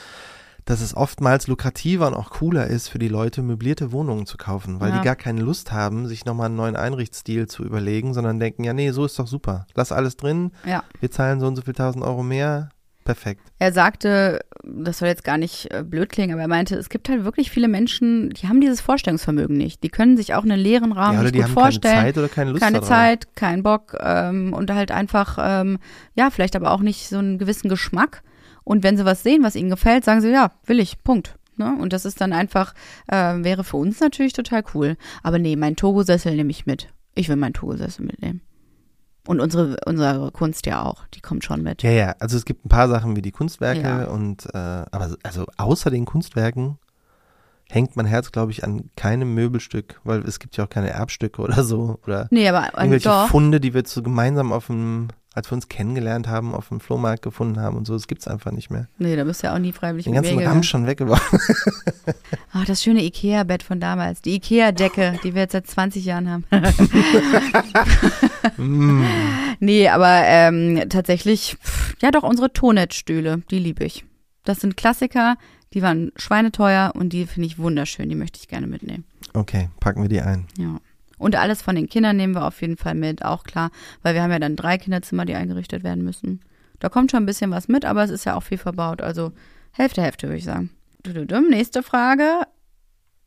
dass 0.65 0.81
es 0.81 0.97
oftmals 0.97 1.49
lukrativer 1.49 2.07
und 2.07 2.15
auch 2.15 2.31
cooler 2.31 2.69
ist 2.69 2.89
für 2.89 2.99
die 3.01 3.09
Leute, 3.09 3.43
möblierte 3.43 3.91
Wohnungen 3.91 4.27
zu 4.27 4.37
kaufen, 4.37 4.79
weil 4.79 4.91
Ja. 4.91 4.99
die 4.99 5.05
gar 5.05 5.17
keine 5.17 5.41
Lust 5.41 5.73
haben, 5.73 6.07
sich 6.07 6.25
nochmal 6.25 6.47
einen 6.47 6.57
neuen 6.57 6.77
Einrichtsstil 6.77 7.49
zu 7.49 7.65
überlegen, 7.65 8.15
sondern 8.15 8.39
denken, 8.39 8.63
ja, 8.63 8.73
nee, 8.73 8.91
so 8.93 9.05
ist 9.05 9.19
doch 9.19 9.27
super. 9.27 9.67
Lass 9.75 9.91
alles 9.91 10.17
drin, 10.17 10.53
Ja. 10.65 10.85
wir 11.01 11.11
zahlen 11.11 11.41
so 11.41 11.47
und 11.49 11.57
so 11.57 11.63
viel 11.63 11.75
tausend 11.75 12.05
Euro 12.05 12.23
mehr. 12.23 12.69
Perfekt. 13.05 13.41
Er 13.59 13.73
sagte, 13.73 14.41
das 14.65 14.99
soll 14.99 15.09
jetzt 15.09 15.25
gar 15.25 15.39
nicht 15.39 15.73
äh, 15.73 15.83
blöd 15.83 16.09
klingen, 16.09 16.33
aber 16.33 16.43
er 16.43 16.49
meinte, 16.49 16.77
es 16.77 16.89
gibt 16.89 17.09
halt 17.09 17.25
wirklich 17.25 17.51
viele 17.51 17.69
Menschen, 17.69 18.31
die 18.31 18.49
haben 18.49 18.61
dieses 18.61 18.81
Vorstellungsvermögen 18.81 19.57
nicht. 19.57 19.83
Die 19.83 19.89
können 19.89 20.17
sich 20.17 20.35
auch 20.35 20.45
einen 20.45 20.59
leeren 20.59 20.93
Raum 20.93 21.15
ja, 21.15 21.21
oder 21.21 21.23
nicht 21.23 21.35
die 21.35 21.39
gut 21.39 21.49
haben 21.49 21.53
vorstellen. 21.53 21.95
keine 21.95 22.07
Zeit 22.07 22.19
oder 22.19 22.29
keine 22.29 22.51
Lust 22.51 22.63
keine 22.63 22.75
darauf. 22.75 22.89
Zeit, 22.89 23.37
kein 23.37 23.63
Bock 23.63 23.97
ähm, 24.01 24.53
und 24.53 24.71
halt 24.71 24.93
einfach, 24.93 25.39
ähm, 25.41 25.79
ja, 26.15 26.31
vielleicht 26.31 26.57
aber 26.57 26.71
auch 26.71 26.81
nicht 26.81 27.09
so 27.09 27.19
einen 27.19 27.39
gewissen 27.39 27.69
Geschmack. 27.69 28.23
Und 28.65 28.85
wenn 28.85 28.97
sie 28.97 29.05
was 29.05 29.23
sehen, 29.23 29.43
was 29.43 29.57
ihnen 29.57 29.71
gefällt, 29.71 30.05
sagen 30.05 30.21
sie, 30.21 30.31
ja, 30.31 30.53
will 30.67 30.79
ich, 30.79 31.03
Punkt. 31.03 31.37
Ne? 31.57 31.77
Und 31.81 31.93
das 31.93 32.05
ist 32.05 32.21
dann 32.21 32.33
einfach, 32.33 32.75
äh, 33.09 33.35
wäre 33.43 33.65
für 33.65 33.77
uns 33.77 34.01
natürlich 34.01 34.33
total 34.33 34.63
cool. 34.75 34.97
Aber 35.23 35.39
nee, 35.39 35.57
mein 35.57 35.77
Togo-Sessel 35.77 36.35
nehme 36.37 36.51
ich 36.51 36.67
mit. 36.67 36.89
Ich 37.15 37.29
will 37.29 37.37
meinen 37.37 37.55
Togo-Sessel 37.55 38.05
mitnehmen. 38.05 38.41
Und 39.27 39.41
unsere, 39.41 39.77
unsere 39.87 40.31
Kunst 40.33 40.67
ja 40.67 40.83
auch, 40.83 41.07
die 41.15 41.21
kommt 41.21 41.45
schon 41.45 41.63
mit. 41.63 41.83
Ja, 41.83 41.91
ja, 41.91 42.15
also 42.19 42.37
es 42.37 42.45
gibt 42.45 42.65
ein 42.65 42.69
paar 42.69 42.89
Sachen 42.89 43.15
wie 43.15 43.23
die 43.23 43.31
Kunstwerke 43.31 43.81
Ja. 43.81 44.05
und 44.09 44.47
äh, 44.53 44.59
aber 44.59 45.17
also 45.23 45.47
außer 45.57 45.91
den 45.91 46.05
Kunstwerken 46.05 46.79
hängt 47.71 47.97
mein 47.97 48.07
Herz, 48.07 48.33
glaube 48.33 48.51
ich, 48.53 48.65
an 48.65 48.91
keinem 48.97 49.33
Möbelstück, 49.35 50.01
weil 50.05 50.21
es 50.25 50.39
gibt 50.41 50.57
ja 50.57 50.65
auch 50.65 50.69
keine 50.69 50.91
Erbstücke 50.91 51.41
oder 51.41 51.63
so 51.65 51.99
oder 52.05 52.27
Nee, 52.31 52.49
aber 52.49 52.77
irgendwelche 52.77 53.09
doch. 53.09 53.29
Funde, 53.29 53.61
die 53.61 53.73
wir 53.75 53.83
so 53.87 54.03
gemeinsam 54.03 54.53
auf 54.53 54.67
dem, 54.67 55.09
als 55.35 55.51
wir 55.51 55.55
uns 55.55 55.69
kennengelernt 55.69 56.29
haben, 56.29 56.55
auf 56.55 56.69
dem 56.69 56.81
Flohmarkt 56.81 57.23
gefunden 57.23 57.61
haben 57.61 57.77
und 57.77 57.87
so, 57.87 57.95
das 57.95 58.07
gibt's 58.07 58.29
einfach 58.29 58.53
nicht 58.53 58.71
mehr. 58.71 58.89
Nee, 58.99 59.17
da 59.17 59.25
bist 59.25 59.43
du 59.43 59.47
ja 59.47 59.55
auch 59.55 59.59
nie 59.59 59.73
freiwillig 59.73 60.05
Den 60.05 60.15
ganzen 60.15 60.37
gegangen. 60.37 60.57
Ram 60.57 60.63
schon 60.63 60.87
weggeworfen. 60.87 61.39
Ach, 62.53 62.65
das 62.67 62.83
schöne 62.83 63.03
Ikea-Bett 63.03 63.63
von 63.63 63.81
damals. 63.81 64.21
Die 64.21 64.35
Ikea-Decke, 64.35 65.19
die 65.25 65.35
wir 65.35 65.43
jetzt 65.43 65.53
seit 65.53 65.67
20 65.67 66.05
Jahren 66.05 66.31
haben. 66.31 66.45
mm. 68.59 69.05
nee, 69.61 69.89
aber 69.89 70.23
ähm, 70.25 70.83
tatsächlich, 70.89 71.57
pff, 71.63 71.95
ja 72.03 72.11
doch, 72.11 72.25
unsere 72.25 72.53
Tonetstühle, 72.53 73.43
die 73.51 73.59
liebe 73.59 73.85
ich. 73.85 74.05
Das 74.45 74.61
sind 74.61 74.77
Klassiker, 74.77 75.37
die 75.73 75.83
waren 75.83 76.13
schweineteuer 76.17 76.93
und 76.95 77.13
die 77.13 77.27
finde 77.27 77.47
ich 77.47 77.59
wunderschön. 77.59 78.09
Die 78.09 78.15
möchte 78.15 78.39
ich 78.41 78.49
gerne 78.49 78.67
mitnehmen. 78.67 79.05
Okay, 79.33 79.71
packen 79.81 80.03
wir 80.03 80.09
die 80.09 80.21
ein. 80.21 80.47
Ja. 80.59 80.79
Und 81.23 81.37
alles 81.37 81.63
von 81.63 81.77
den 81.77 81.89
Kindern 81.89 82.17
nehmen 82.17 82.35
wir 82.35 82.47
auf 82.47 82.61
jeden 82.61 82.77
Fall 82.77 82.95
mit, 82.95 83.25
auch 83.25 83.45
klar, 83.45 83.71
weil 84.03 84.15
wir 84.15 84.23
haben 84.23 84.33
ja 84.33 84.41
dann 84.41 84.57
drei 84.57 84.77
Kinderzimmer, 84.77 85.25
die 85.25 85.37
eingerichtet 85.37 85.85
werden 85.85 86.03
müssen. 86.03 86.41
Da 86.81 86.89
kommt 86.89 87.13
schon 87.13 87.23
ein 87.23 87.27
bisschen 87.27 87.53
was 87.53 87.69
mit, 87.69 87.85
aber 87.85 88.03
es 88.03 88.11
ist 88.11 88.25
ja 88.25 88.35
auch 88.35 88.43
viel 88.43 88.59
verbaut. 88.59 89.01
Also 89.01 89.31
Hälfte, 89.71 90.03
Hälfte, 90.03 90.27
würde 90.27 90.39
ich 90.39 90.45
sagen. 90.45 90.71
Dududum. 91.05 91.49
Nächste 91.49 91.85
Frage. 91.85 92.43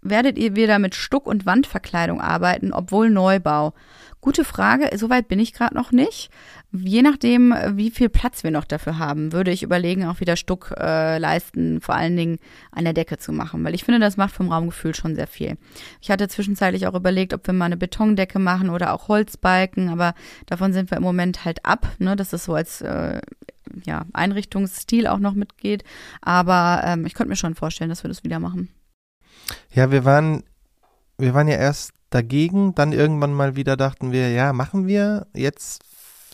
Werdet 0.08 0.38
ihr 0.38 0.56
wieder 0.56 0.78
mit 0.78 0.94
Stuck- 0.94 1.26
und 1.26 1.48
Wandverkleidung 1.48 2.22
arbeiten, 2.22 2.72
obwohl 2.72 3.10
Neubau? 3.10 3.74
Gute 4.22 4.44
Frage, 4.44 4.96
soweit 4.96 5.28
bin 5.28 5.40
ich 5.40 5.52
gerade 5.52 5.74
noch 5.74 5.92
nicht. 5.92 6.30
Je 6.72 7.02
nachdem, 7.02 7.56
wie 7.72 7.90
viel 7.90 8.10
Platz 8.10 8.44
wir 8.44 8.52
noch 8.52 8.66
dafür 8.66 9.00
haben, 9.00 9.34
würde 9.34 9.50
ich 9.50 9.64
überlegen, 9.64 10.06
auch 10.06 10.20
wieder 10.20 10.36
Stuck 10.36 10.76
äh, 10.80 11.18
leisten, 11.18 11.82
vor 11.82 11.96
allen 11.96 12.16
Dingen 12.16 12.38
an 12.72 12.84
der 12.84 12.94
Decke 12.94 13.18
zu 13.18 13.32
machen, 13.32 13.64
weil 13.64 13.74
ich 13.74 13.84
finde, 13.84 14.00
das 14.00 14.16
macht 14.16 14.36
vom 14.36 14.52
Raumgefühl 14.52 14.94
schon 14.94 15.16
sehr 15.16 15.26
viel. 15.26 15.58
Ich 16.02 16.12
hatte 16.12 16.28
zwischenzeitlich 16.28 16.86
auch 16.86 16.94
überlegt, 16.94 17.34
ob 17.34 17.48
wir 17.48 17.56
mal 17.56 17.66
eine 17.66 17.78
Betondecke 17.78 18.38
machen 18.38 18.70
oder 18.70 18.94
auch 18.94 19.08
Holzbalken, 19.08 19.90
aber 19.90 20.14
davon 20.46 20.72
sind 20.72 20.92
wir 20.92 20.98
im 20.98 21.04
Moment 21.04 21.46
halt 21.46 21.66
ab, 21.66 21.88
ne, 21.98 22.16
dass 22.16 22.32
es 22.32 22.46
so 22.46 22.54
als 22.54 22.82
äh, 22.82 23.22
ja, 23.86 24.06
Einrichtungsstil 24.14 25.08
auch 25.08 25.20
noch 25.20 25.34
mitgeht. 25.34 25.84
Aber 26.22 26.84
ähm, 26.86 27.08
ich 27.08 27.16
könnte 27.16 27.30
mir 27.30 27.36
schon 27.36 27.56
vorstellen, 27.56 27.90
dass 27.90 28.04
wir 28.04 28.10
das 28.10 28.24
wieder 28.24 28.40
machen. 28.40 28.70
Ja, 29.74 29.92
wir 29.92 30.06
waren, 30.06 30.44
wir 31.18 31.34
waren 31.34 31.48
ja 31.48 31.58
erst 31.58 31.92
dagegen, 32.10 32.74
dann 32.76 32.94
irgendwann 32.94 33.34
mal 33.34 33.56
wieder 33.56 33.78
dachten 33.78 34.12
wir, 34.12 34.32
ja, 34.32 34.54
machen 34.54 34.88
wir. 34.88 35.28
Jetzt 35.34 35.84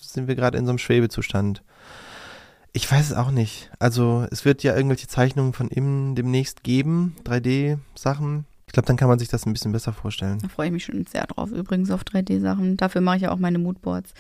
sind 0.01 0.28
wir 0.28 0.36
gerade 0.36 0.57
in 0.57 0.66
so 0.66 0.72
einem 0.72 0.78
Schwebezustand. 0.78 1.64
Ich 2.74 2.89
weiß 2.89 3.12
es 3.12 3.18
auch 3.18 3.32
nicht. 3.32 3.70
Also 3.80 4.26
es 4.32 4.45
wird 4.45 4.64
ja 4.64 4.76
irgendwelche 4.76 5.07
Zeichnungen 5.07 5.53
von 5.53 5.68
innen 5.68 6.16
demnächst 6.16 6.64
geben, 6.64 7.16
3D-Sachen. 7.26 8.45
Ich 8.66 8.74
glaube, 8.74 8.88
dann 8.88 8.95
kann 8.95 9.09
man 9.09 9.20
sich 9.20 9.28
das 9.28 9.45
ein 9.45 9.51
bisschen 9.51 9.74
besser 9.74 9.91
vorstellen. 9.91 10.39
Da 10.39 10.47
freue 10.47 10.68
ich 10.68 10.72
mich 10.72 10.86
schon 10.86 11.05
sehr 11.05 11.28
drauf, 11.28 11.51
übrigens 11.51 11.91
auf 11.91 12.03
3D-Sachen. 12.03 12.78
Dafür 12.78 13.01
mache 13.01 13.18
ich 13.18 13.22
ja 13.24 13.32
auch 13.32 13.38
meine 13.38 13.59
Moodboards. 13.59 14.14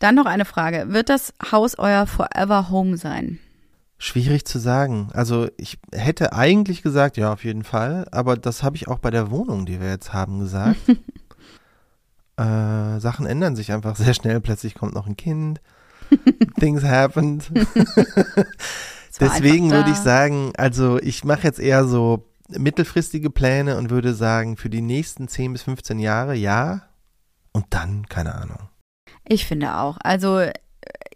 Dann 0.00 0.16
noch 0.16 0.26
eine 0.26 0.44
Frage. 0.44 0.86
Wird 0.88 1.08
das 1.08 1.32
Haus 1.52 1.78
euer 1.78 2.08
Forever 2.08 2.70
Home 2.70 2.96
sein? 2.96 3.38
Schwierig 4.04 4.44
zu 4.44 4.58
sagen. 4.58 5.10
Also 5.12 5.48
ich 5.56 5.78
hätte 5.92 6.32
eigentlich 6.32 6.82
gesagt, 6.82 7.16
ja, 7.16 7.32
auf 7.32 7.44
jeden 7.44 7.62
Fall, 7.62 8.08
aber 8.10 8.36
das 8.36 8.64
habe 8.64 8.74
ich 8.74 8.88
auch 8.88 8.98
bei 8.98 9.12
der 9.12 9.30
Wohnung, 9.30 9.64
die 9.64 9.80
wir 9.80 9.88
jetzt 9.90 10.12
haben, 10.12 10.40
gesagt. 10.40 10.80
äh, 12.36 12.98
Sachen 12.98 13.26
ändern 13.26 13.54
sich 13.54 13.70
einfach 13.70 13.94
sehr 13.94 14.12
schnell. 14.12 14.40
Plötzlich 14.40 14.74
kommt 14.74 14.94
noch 14.94 15.06
ein 15.06 15.16
Kind. 15.16 15.60
Things 16.58 16.82
happened. 16.82 17.48
Deswegen 19.20 19.70
würde 19.70 19.90
ich 19.90 19.98
sagen, 19.98 20.50
also 20.56 20.98
ich 20.98 21.22
mache 21.22 21.44
jetzt 21.44 21.60
eher 21.60 21.84
so 21.84 22.26
mittelfristige 22.48 23.30
Pläne 23.30 23.78
und 23.78 23.90
würde 23.90 24.14
sagen, 24.14 24.56
für 24.56 24.68
die 24.68 24.82
nächsten 24.82 25.28
10 25.28 25.52
bis 25.52 25.62
15 25.62 26.00
Jahre 26.00 26.34
ja. 26.34 26.88
Und 27.52 27.66
dann, 27.70 28.08
keine 28.08 28.34
Ahnung. 28.34 28.68
Ich 29.28 29.46
finde 29.46 29.76
auch. 29.76 29.98
Also 30.02 30.40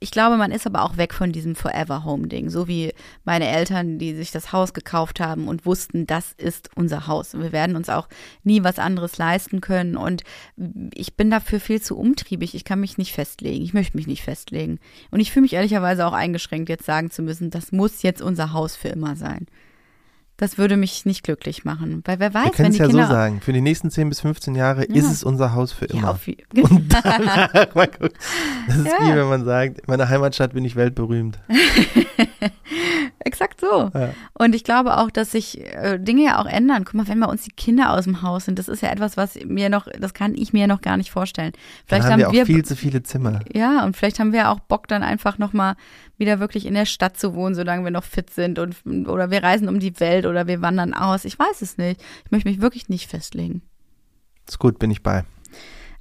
ich 0.01 0.11
glaube, 0.11 0.37
man 0.37 0.53
ist 0.53 0.67
aber 0.67 0.83
auch 0.83 0.97
weg 0.97 1.15
von 1.15 1.33
diesem 1.33 1.55
Forever 1.55 2.05
Home 2.05 2.29
Ding. 2.29 2.51
So 2.51 2.69
wie 2.69 2.93
meine 3.25 3.49
Eltern, 3.49 3.99
die 3.99 4.15
sich 4.15 4.31
das 4.31 4.53
Haus 4.53 4.75
gekauft 4.75 5.21
haben 5.21 5.49
und 5.49 5.67
wussten, 5.67 6.07
das 6.07 6.33
ist 6.37 6.71
unser 6.75 7.07
Haus. 7.07 7.35
Wir 7.35 7.53
werden 7.53 7.77
uns 7.77 7.89
auch 7.89 8.09
nie 8.43 8.63
was 8.65 8.79
anderes 8.79 9.19
leisten 9.19 9.61
können. 9.61 9.97
Und 9.97 10.23
ich 10.95 11.15
bin 11.15 11.31
dafür 11.31 11.61
viel 11.61 11.81
zu 11.81 11.97
umtriebig. 11.97 12.55
Ich 12.55 12.65
kann 12.65 12.81
mich 12.81 12.99
nicht 12.99 13.13
festlegen. 13.13 13.65
Ich 13.65 13.75
möchte 13.75 13.97
mich 13.97 14.07
nicht 14.07 14.23
festlegen. 14.23 14.79
Und 15.11 15.21
ich 15.21 15.33
fühle 15.33 15.43
mich 15.43 15.55
ehrlicherweise 15.55 16.07
auch 16.07 16.13
eingeschränkt, 16.13 16.69
jetzt 16.69 16.87
sagen 16.87 17.11
zu 17.11 17.23
müssen, 17.23 17.51
das 17.51 17.73
muss 17.73 18.03
jetzt 18.03 18.23
unser 18.23 18.53
Haus 18.53 18.77
für 18.77 18.89
immer 18.89 19.17
sein. 19.17 19.47
Das 20.39 20.59
würde 20.59 20.77
mich 20.77 21.07
nicht 21.07 21.23
glücklich 21.23 21.65
machen. 21.65 22.03
Weil 22.05 22.19
wer 22.19 22.35
Wir 22.35 22.41
weiß, 22.45 22.53
können 22.53 22.67
wenn 22.67 22.73
die 22.73 22.79
ja 22.79 22.87
Kinder. 22.87 23.07
so 23.07 23.13
sagen, 23.13 23.41
für 23.41 23.53
die 23.55 23.63
nächsten 23.63 23.91
10 23.91 24.09
bis 24.11 24.21
15 24.21 24.55
Jahre 24.55 24.87
Ja. 24.89 24.95
ist 24.97 25.11
es 25.11 25.25
unser 25.25 25.55
Haus 25.55 25.73
für 25.73 25.87
ja, 25.89 25.95
immer. 25.99 26.11
auf, 26.11 26.29
Und 26.55 26.93
danach, 26.93 27.53
mal 27.75 27.87
gucken. 27.89 28.11
Das 28.67 28.77
ist 28.77 28.87
Ja. 28.87 28.99
wie 29.13 29.17
wenn 29.17 29.29
man 29.29 29.45
sagt, 29.47 29.79
in 29.79 29.85
meiner 29.87 30.09
Heimatstadt 30.09 30.53
bin 30.53 30.65
ich 30.65 30.77
weltberühmt. 30.77 31.39
Exakt 33.21 33.61
so. 33.61 33.91
Ja. 33.95 34.11
Und 34.35 34.55
ich 34.55 34.63
glaube 34.63 34.99
auch, 34.99 35.11
dass 35.11 35.33
sich 35.33 35.61
äh, 35.61 35.99
Dinge 35.99 36.25
ja 36.25 36.41
auch 36.41 36.47
ändern. 36.47 36.85
Guck 36.85 36.95
mal, 36.95 37.09
wenn 37.09 37.19
bei 37.19 37.27
uns 37.27 37.43
die 37.43 37.51
Kinder 37.51 37.93
aus 37.93 38.05
dem 38.05 38.23
Haus 38.23 38.45
sind, 38.45 38.59
das 38.59 38.69
ist 38.69 38.83
ja 38.83 38.91
etwas, 38.91 39.17
was 39.17 39.37
mir 39.45 39.69
noch, 39.69 39.89
das 39.99 40.15
kann 40.15 40.35
ich 40.35 40.53
mir 40.53 40.67
noch 40.67 40.81
gar 40.81 40.97
nicht 40.97 41.11
vorstellen. 41.11 41.53
Dann 41.53 42.03
Vielleicht 42.03 42.13
haben 42.13 42.19
wir 42.19 42.29
auch 42.29 42.47
viel 42.47 42.65
zu 42.65 42.77
viele 42.77 43.03
Zimmer. 43.03 43.41
ja, 43.53 43.85
und 43.85 43.97
vielleicht 43.97 44.21
haben 44.21 44.33
wir 44.33 44.51
auch 44.51 44.61
Bock 44.61 44.87
dann 44.87 45.03
einfach 45.03 45.39
nochmal 45.39 45.75
wieder 46.19 46.41
wirklich 46.41 46.67
in 46.67 46.75
der 46.75 46.87
Stadt 46.87 47.19
zu 47.19 47.35
wohnen, 47.35 47.55
solange 47.55 47.85
wir 47.85 47.91
noch 47.91 48.05
fit 48.05 48.31
sind 48.31 48.59
und 48.59 48.77
oder 49.09 49.31
wir 49.31 49.43
reisen 49.43 49.69
um 49.69 49.81
die 49.81 49.99
Welt 49.99 50.27
oder 50.27 50.47
wir 50.47 50.63
wandern 50.63 50.95
aus. 50.95 51.25
Ich 51.25 51.39
weiß 51.39 51.63
es 51.63 51.79
nicht. 51.79 52.01
Ich 52.25 52.31
möchte 52.31 52.49
mich 52.49 52.61
wirklich 52.61 52.89
nicht 52.89 53.11
festlegen. 53.11 53.63
Ist 54.47 54.59
gut, 54.59 54.79
bin 54.79 54.91
ich 54.91 55.03
bei. 55.03 55.25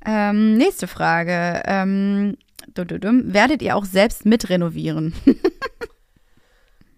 Ähm, 0.06 0.58
nächste 0.58 0.88
Frage. 0.88 1.64
Ähm. 1.66 2.38
Werdet 2.74 3.62
ihr 3.62 3.76
auch 3.76 3.86
selbst 3.86 4.26
mitrenovieren? 4.26 5.14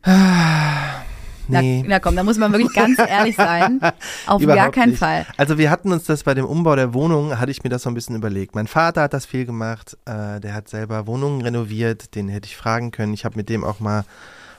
Nee. 1.49 1.82
Na, 1.84 1.95
na 1.95 1.99
komm, 1.99 2.16
da 2.16 2.24
muss 2.24 2.38
man 2.38 2.51
wirklich 2.51 2.74
ganz 2.74 2.99
ehrlich 2.99 3.38
sein. 3.38 3.80
Auf 4.28 4.45
gar 4.45 4.70
keinen 4.72 4.89
nicht. 4.89 4.99
Fall. 4.99 5.26
Also 5.38 5.58
wir 5.58 5.70
hatten 5.70 5.93
uns 5.93 6.03
das 6.03 6.24
bei 6.24 6.34
dem 6.34 6.45
Umbau 6.45 6.76
der 6.76 6.93
Wohnung, 6.93 7.39
hatte 7.39 7.51
ich 7.51 7.64
mir 7.64 7.70
das 7.70 7.84
so 7.84 7.89
ein 7.89 7.93
bisschen 7.93 8.18
überlegt. 8.18 8.53
Mein 8.53 8.68
Vater 8.68 9.03
hat 9.03 9.14
das 9.14 9.26
viel 9.26 9.45
gemacht, 9.45 9.97
äh, 10.05 10.41
der 10.41 10.53
hat 10.53 10.68
selber 10.68 11.08
Wohnungen 11.08 11.41
renoviert, 11.41 12.16
den 12.16 12.28
hätte 12.28 12.47
ich 12.47 12.58
fragen 12.58 12.91
können. 12.91 13.14
Ich 13.14 13.24
habe 13.24 13.38
mit 13.38 13.47
dem 13.47 13.64
auch 13.64 13.80
mal 13.80 14.03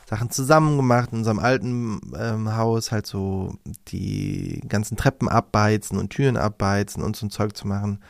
Sachen 0.09 0.31
zusammen 0.31 0.79
gemacht 0.79 1.11
in 1.13 1.19
unserem 1.19 1.39
alten 1.39 2.01
ähm, 2.19 2.57
Haus, 2.57 2.91
halt 2.91 3.07
so 3.07 3.55
die 3.89 4.63
ganzen 4.67 4.97
Treppen 4.97 5.29
abbeizen 5.29 5.99
und 5.99 6.11
Türen 6.11 6.39
abbeizen 6.39 7.03
und 7.03 7.17
so 7.17 7.27
ein 7.27 7.31
Zeug 7.31 7.55
zu 7.55 7.69
machen. 7.69 8.01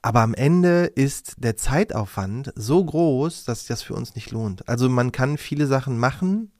Aber 0.00 0.20
am 0.20 0.34
Ende 0.34 0.84
ist 0.84 1.36
der 1.38 1.56
Zeitaufwand 1.56 2.52
so 2.54 2.84
groß, 2.84 3.44
dass 3.44 3.60
sich 3.60 3.68
das 3.68 3.82
für 3.82 3.94
uns 3.94 4.14
nicht 4.14 4.30
lohnt. 4.30 4.68
Also 4.68 4.88
man 4.88 5.10
kann 5.10 5.38
viele 5.38 5.66
Sachen 5.66 5.98
machen, 5.98 6.52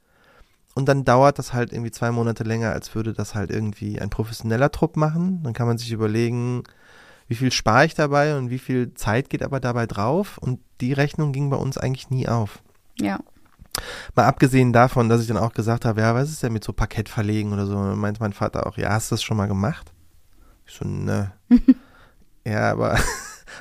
und 0.74 0.86
dann 0.88 1.04
dauert 1.04 1.38
das 1.38 1.52
halt 1.52 1.72
irgendwie 1.72 1.92
zwei 1.92 2.10
Monate 2.10 2.42
länger, 2.42 2.72
als 2.72 2.94
würde 2.94 3.12
das 3.12 3.34
halt 3.34 3.50
irgendwie 3.50 4.00
ein 4.00 4.10
professioneller 4.10 4.70
Trupp 4.72 4.96
machen. 4.96 5.42
Dann 5.44 5.52
kann 5.52 5.68
man 5.68 5.78
sich 5.78 5.92
überlegen, 5.92 6.64
wie 7.28 7.36
viel 7.36 7.52
spare 7.52 7.86
ich 7.86 7.94
dabei 7.94 8.36
und 8.36 8.50
wie 8.50 8.58
viel 8.58 8.92
Zeit 8.94 9.30
geht 9.30 9.42
aber 9.42 9.60
dabei 9.60 9.86
drauf. 9.86 10.36
Und 10.38 10.60
die 10.80 10.92
Rechnung 10.92 11.32
ging 11.32 11.48
bei 11.48 11.56
uns 11.56 11.78
eigentlich 11.78 12.10
nie 12.10 12.28
auf. 12.28 12.60
Ja. 13.00 13.20
Mal 14.16 14.26
abgesehen 14.26 14.72
davon, 14.72 15.08
dass 15.08 15.20
ich 15.20 15.28
dann 15.28 15.36
auch 15.36 15.52
gesagt 15.52 15.84
habe, 15.84 16.00
ja, 16.00 16.14
was 16.14 16.30
ist 16.30 16.42
denn 16.42 16.52
mit 16.52 16.64
so 16.64 16.72
Parkett 16.72 17.08
verlegen 17.08 17.52
oder 17.52 17.66
so? 17.66 17.76
Und 17.76 17.98
meinte 17.98 18.20
mein 18.20 18.32
Vater 18.32 18.66
auch, 18.66 18.76
ja, 18.76 18.90
hast 18.90 19.10
du 19.10 19.14
das 19.14 19.22
schon 19.22 19.36
mal 19.36 19.46
gemacht? 19.46 19.92
Ich 20.66 20.74
so, 20.74 20.84
ne. 20.84 21.32
ja, 22.44 22.72
aber 22.72 22.98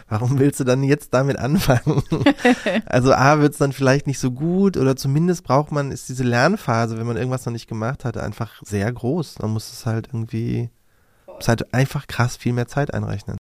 warum 0.07 0.39
willst 0.39 0.59
du 0.59 0.63
dann 0.63 0.83
jetzt 0.83 1.13
damit 1.13 1.37
anfangen? 1.37 2.03
also 2.85 3.13
A, 3.13 3.39
wird 3.39 3.53
es 3.53 3.59
dann 3.59 3.73
vielleicht 3.73 4.07
nicht 4.07 4.19
so 4.19 4.31
gut 4.31 4.77
oder 4.77 4.95
zumindest 4.95 5.43
braucht 5.43 5.71
man, 5.71 5.91
ist 5.91 6.09
diese 6.09 6.23
Lernphase, 6.23 6.97
wenn 6.97 7.07
man 7.07 7.17
irgendwas 7.17 7.45
noch 7.45 7.53
nicht 7.53 7.67
gemacht 7.67 8.05
hat, 8.05 8.17
einfach 8.17 8.61
sehr 8.63 8.91
groß. 8.91 9.39
Man 9.39 9.51
muss 9.51 9.71
es 9.71 9.85
halt 9.85 10.07
irgendwie, 10.07 10.69
muss 11.27 11.47
halt 11.47 11.73
einfach 11.73 12.07
krass 12.07 12.37
viel 12.37 12.53
mehr 12.53 12.67
Zeit 12.67 12.93
einrechnen. 12.93 13.37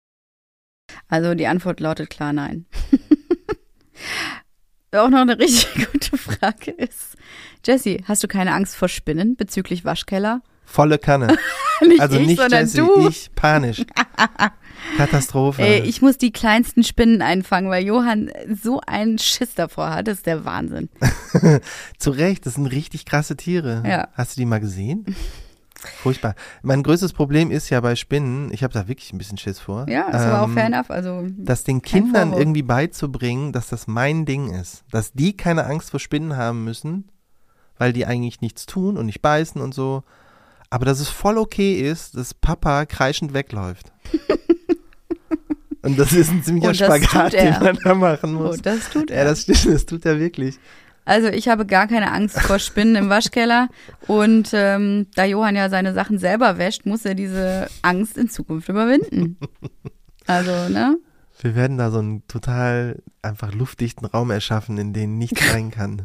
Also 1.09 1.34
die 1.34 1.46
Antwort 1.46 1.80
lautet 1.80 2.11
klar 2.11 2.32
nein. 2.32 2.66
Auch 4.92 5.11
noch 5.11 5.20
eine 5.20 5.38
richtig 5.38 5.86
gute 5.92 6.16
Frage 6.16 6.70
ist, 6.70 7.16
Jessie, 7.64 8.03
hast 8.07 8.22
du 8.24 8.28
keine 8.28 8.55
Angst 8.55 8.74
vor 8.76 8.88
Spinnen 8.88 9.36
bezüglich 9.36 9.84
Waschkeller? 9.84 10.42
Volle 10.64 10.99
Kanne. 10.99 11.36
Nicht 11.80 12.01
Also 12.01 12.18
ich, 12.18 12.26
nicht 12.26 12.40
sondern 12.40 12.62
Jessie, 12.62 12.78
du. 12.78 13.09
ich 13.09 13.30
panisch. 13.34 13.84
Katastrophe. 14.97 15.62
Ey, 15.62 15.81
ich 15.81 16.03
muss 16.03 16.18
die 16.18 16.33
kleinsten 16.33 16.83
Spinnen 16.83 17.22
einfangen, 17.22 17.70
weil 17.70 17.85
Johann 17.85 18.31
so 18.62 18.81
einen 18.87 19.18
Schiss 19.18 19.55
davor 19.55 19.91
hat. 19.91 20.09
Das 20.09 20.18
ist 20.18 20.26
der 20.26 20.45
Wahnsinn. 20.45 20.89
Zu 21.99 22.11
Recht, 22.11 22.47
das 22.47 22.55
sind 22.55 22.66
richtig 22.66 23.05
krasse 23.05 23.37
Tiere. 23.37 23.83
Ja. 23.87 24.09
Hast 24.14 24.37
du 24.37 24.41
die 24.41 24.47
mal 24.47 24.61
gesehen? 24.61 25.05
Furchtbar. 25.81 26.35
Mein 26.62 26.83
größtes 26.83 27.12
Problem 27.12 27.51
ist 27.51 27.70
ja 27.70 27.81
bei 27.81 27.95
Spinnen, 27.95 28.53
ich 28.53 28.64
habe 28.64 28.74
da 28.74 28.89
wirklich 28.89 29.12
ein 29.12 29.18
bisschen 29.18 29.39
Schiss 29.39 29.61
vor. 29.61 29.87
Ja, 29.89 30.11
das 30.11 30.26
war 30.26 30.43
auch 30.43 30.51
fair 30.51 30.66
enough. 30.66 30.91
Also 30.91 31.26
das 31.37 31.62
den 31.62 31.83
Kindern 31.83 32.33
irgendwie 32.33 32.62
beizubringen, 32.62 33.53
dass 33.53 33.68
das 33.68 33.87
mein 33.87 34.26
Ding 34.26 34.53
ist. 34.53 34.85
Dass 34.91 35.12
die 35.12 35.37
keine 35.37 35.66
Angst 35.66 35.91
vor 35.91 36.01
Spinnen 36.01 36.37
haben 36.37 36.64
müssen, 36.64 37.11
weil 37.79 37.93
die 37.93 38.07
eigentlich 38.07 38.41
nichts 38.41 38.66
tun 38.66 38.97
und 38.97 39.07
nicht 39.07 39.22
beißen 39.22 39.61
und 39.61 39.72
so. 39.72 40.03
Aber 40.70 40.85
dass 40.85 41.01
es 41.01 41.09
voll 41.09 41.39
okay 41.39 41.81
ist, 41.81 42.16
dass 42.16 42.35
Papa 42.35 42.85
kreischend 42.85 43.33
wegläuft. 43.33 43.93
und 45.83 45.99
das 45.99 46.12
ist 46.12 46.31
ein 46.31 46.43
ziemlicher 46.43 46.74
Spagat, 46.74 47.33
den 47.33 47.51
man 47.61 47.79
da 47.83 47.95
machen 47.95 48.35
muss. 48.35 48.57
Und 48.57 48.66
das 48.66 48.91
tut 48.91 49.11
er. 49.11 49.18
Ja, 49.18 49.24
das 49.24 49.43
stimmt, 49.43 49.66
das 49.66 49.87
tut 49.87 50.05
er 50.05 50.18
wirklich. 50.18 50.59
Also 51.05 51.29
ich 51.29 51.49
habe 51.49 51.64
gar 51.64 51.87
keine 51.87 52.12
Angst 52.12 52.39
vor 52.39 52.59
Spinnen 52.59 52.95
im 52.97 53.09
Waschkeller. 53.09 53.68
Und 54.07 54.51
ähm, 54.53 55.07
da 55.14 55.24
Johann 55.24 55.57
ja 55.57 55.70
seine 55.70 55.95
Sachen 55.95 56.18
selber 56.18 56.59
wäscht, 56.59 56.85
muss 56.85 57.07
er 57.07 57.14
diese 57.14 57.68
Angst 57.81 58.18
in 58.18 58.29
Zukunft 58.29 58.68
überwinden. 58.68 59.39
Also, 60.31 60.68
ne? 60.68 60.99
Wir 61.41 61.57
werden 61.57 61.79
da 61.79 61.91
so 61.91 62.01
einen 62.01 62.22
total 62.29 63.01
einfach 63.22 63.55
luftdichten 63.55 64.07
Raum 64.07 64.31
erschaffen, 64.31 64.76
in 64.76 64.93
den 64.93 65.16
nichts 65.16 65.41
rein 65.55 65.70
kann. 65.70 66.03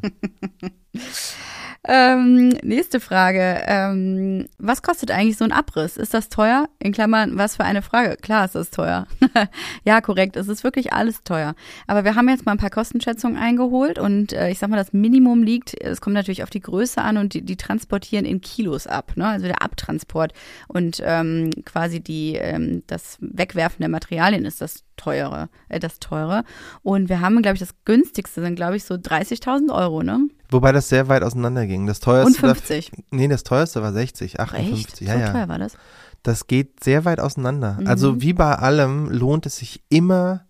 Ähm, 1.86 2.49
nächste 2.61 3.01
Frage. 3.01 3.61
Ähm, 3.65 4.47
was 4.57 4.81
kostet 4.84 5.11
eigentlich 5.11 5.36
so 5.36 5.43
ein 5.43 5.51
Abriss? 5.51 5.97
Ist 5.97 6.13
das 6.13 6.29
teuer? 6.29 6.69
In 6.79 6.93
Klammern, 6.93 7.38
was 7.38 7.57
für 7.57 7.65
eine 7.65 7.81
Frage? 7.81 8.15
Klar 8.15 8.45
ist 8.45 8.55
das 8.55 8.69
teuer. 8.69 9.05
ja, 9.84 9.99
korrekt. 9.99 10.38
Es 10.38 10.47
ist 10.47 10.63
wirklich 10.63 10.93
alles 10.93 11.23
teuer. 11.23 11.55
Aber 11.86 12.05
wir 12.05 12.15
haben 12.15 12.29
jetzt 12.29 12.45
mal 12.45 12.53
ein 12.53 12.57
paar 12.57 12.69
Kostenschätzungen 12.69 13.38
eingeholt 13.38 13.99
und 13.99 14.31
äh, 14.31 14.49
ich 14.49 14.59
sag 14.59 14.69
mal, 14.69 14.77
das 14.77 14.93
Minimum 14.93 15.43
liegt, 15.43 15.73
es 15.81 15.99
kommt 15.99 16.13
natürlich 16.13 16.43
auf 16.43 16.49
die 16.49 16.61
Größe 16.61 17.01
an 17.01 17.17
und 17.17 17.34
die, 17.34 17.41
die 17.41 17.57
transportieren 17.57 18.23
in 18.23 18.39
Kilos 18.39 18.88
ab, 18.88 19.13
ne? 19.17 19.27
Also 19.27 19.47
der 19.47 19.61
Abtransport 19.61 20.31
und 20.69 21.01
ähm, 21.05 21.49
quasi 21.65 21.99
die, 21.99 22.36
ähm, 22.36 22.84
das 22.88 23.17
Wegwerfen 23.19 23.79
der 23.81 23.89
Materialien 23.89 24.45
ist 24.45 24.61
das 24.61 24.86
teure, 24.97 25.49
äh, 25.69 25.79
das 25.79 25.99
teure. 25.99 26.43
Und 26.81 27.09
wir 27.09 27.21
haben, 27.21 27.41
glaube 27.41 27.55
ich, 27.55 27.59
das 27.59 27.75
günstigste 27.85 28.41
sind, 28.41 28.55
glaube 28.55 28.75
ich, 28.75 28.83
so 28.83 28.95
30.000 28.95 29.73
Euro, 29.73 30.03
ne? 30.03 30.27
Wobei 30.49 30.71
das 30.71 30.89
sehr 30.89 31.07
weit 31.07 31.23
auseinander 31.23 31.65
ging. 31.65 31.87
Das 31.87 31.99
teuerste. 31.99 32.47
Und 32.47 32.55
50. 32.55 32.91
Da, 32.91 32.97
nee, 33.11 33.27
das 33.27 33.43
teuerste 33.43 33.81
war 33.81 33.93
60, 33.93 34.39
58. 34.39 34.85
Echt? 34.85 35.01
Ja, 35.01 35.13
so 35.13 35.19
ja. 35.19 35.31
teuer 35.31 35.47
war 35.49 35.59
das? 35.59 35.77
Das 36.21 36.47
geht 36.47 36.83
sehr 36.83 37.05
weit 37.05 37.19
auseinander. 37.19 37.77
Mhm. 37.79 37.87
Also 37.87 38.21
wie 38.21 38.33
bei 38.33 38.55
allem 38.55 39.09
lohnt 39.09 39.45
es 39.45 39.57
sich 39.57 39.83
immer, 39.89 40.45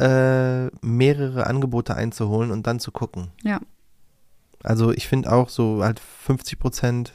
äh, 0.00 0.66
mehrere 0.80 1.46
Angebote 1.46 1.94
einzuholen 1.94 2.50
und 2.50 2.66
dann 2.66 2.80
zu 2.80 2.92
gucken. 2.92 3.28
Ja. 3.42 3.60
Also 4.62 4.92
ich 4.92 5.06
finde 5.06 5.32
auch 5.32 5.48
so 5.48 5.82
halt 5.82 6.00
50 6.00 6.58
Prozent 6.58 7.12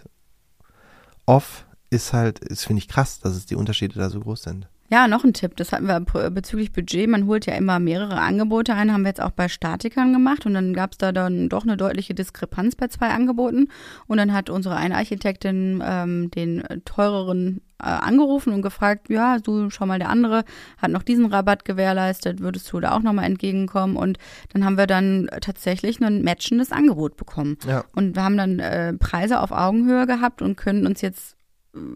off 1.26 1.66
ist 1.90 2.14
halt, 2.14 2.40
ist 2.40 2.66
finde 2.66 2.80
ich 2.80 2.88
krass, 2.88 3.20
dass 3.20 3.36
es 3.36 3.46
die 3.46 3.56
Unterschiede 3.56 4.00
da 4.00 4.10
so 4.10 4.20
groß 4.20 4.44
sind. 4.44 4.68
Ja, 4.90 5.08
noch 5.08 5.24
ein 5.24 5.34
Tipp, 5.34 5.56
das 5.56 5.72
hatten 5.72 5.88
wir 5.88 6.00
bezüglich 6.30 6.72
Budget. 6.72 7.10
Man 7.10 7.26
holt 7.26 7.46
ja 7.46 7.56
immer 7.56 7.80
mehrere 7.80 8.20
Angebote 8.20 8.76
ein, 8.76 8.94
haben 8.94 9.02
wir 9.02 9.10
jetzt 9.10 9.22
auch 9.22 9.32
bei 9.32 9.48
Statikern 9.48 10.14
gemacht. 10.14 10.46
Und 10.46 10.54
dann 10.54 10.74
gab 10.74 10.92
es 10.92 10.98
da 10.98 11.12
dann 11.12 11.50
doch 11.50 11.64
eine 11.64 11.78
deutliche 11.78 12.14
Diskrepanz 12.14 12.76
bei 12.76 12.88
zwei 12.90 13.10
Angeboten. 13.10 13.70
Und 14.08 14.18
dann 14.18 14.34
hat 14.34 14.50
unsere 14.50 14.76
eine 14.76 14.96
Architektin 14.96 15.82
ähm, 15.84 16.30
den 16.32 16.64
teureren 16.86 17.62
äh, 17.80 17.86
angerufen 17.86 18.54
und 18.54 18.62
gefragt, 18.62 19.10
ja, 19.10 19.40
du 19.40 19.70
schau 19.70 19.86
mal, 19.86 20.00
der 20.00 20.10
andere 20.10 20.44
hat 20.78 20.92
noch 20.92 21.04
diesen 21.04 21.26
Rabatt 21.26 21.66
gewährleistet, 21.66 22.40
würdest 22.40 22.72
du 22.72 22.80
da 22.80 22.92
auch 22.92 23.02
nochmal 23.02 23.26
entgegenkommen? 23.26 23.96
Und 23.96 24.20
dann 24.52 24.64
haben 24.64 24.78
wir 24.78 24.88
dann 24.88 25.28
tatsächlich 25.42 26.02
ein 26.02 26.24
matchendes 26.24 26.72
Angebot 26.72 27.18
bekommen. 27.18 27.58
Ja. 27.68 27.84
und 27.96 28.16
wir 28.16 28.24
haben 28.24 28.38
dann 28.38 28.60
äh, 28.60 28.94
Preise 28.94 29.40
auf 29.40 29.52
Augenhöhe 29.52 30.06
gehabt 30.06 30.42
und 30.42 30.56
können 30.56 30.86
uns 30.86 31.02
jetzt 31.02 31.36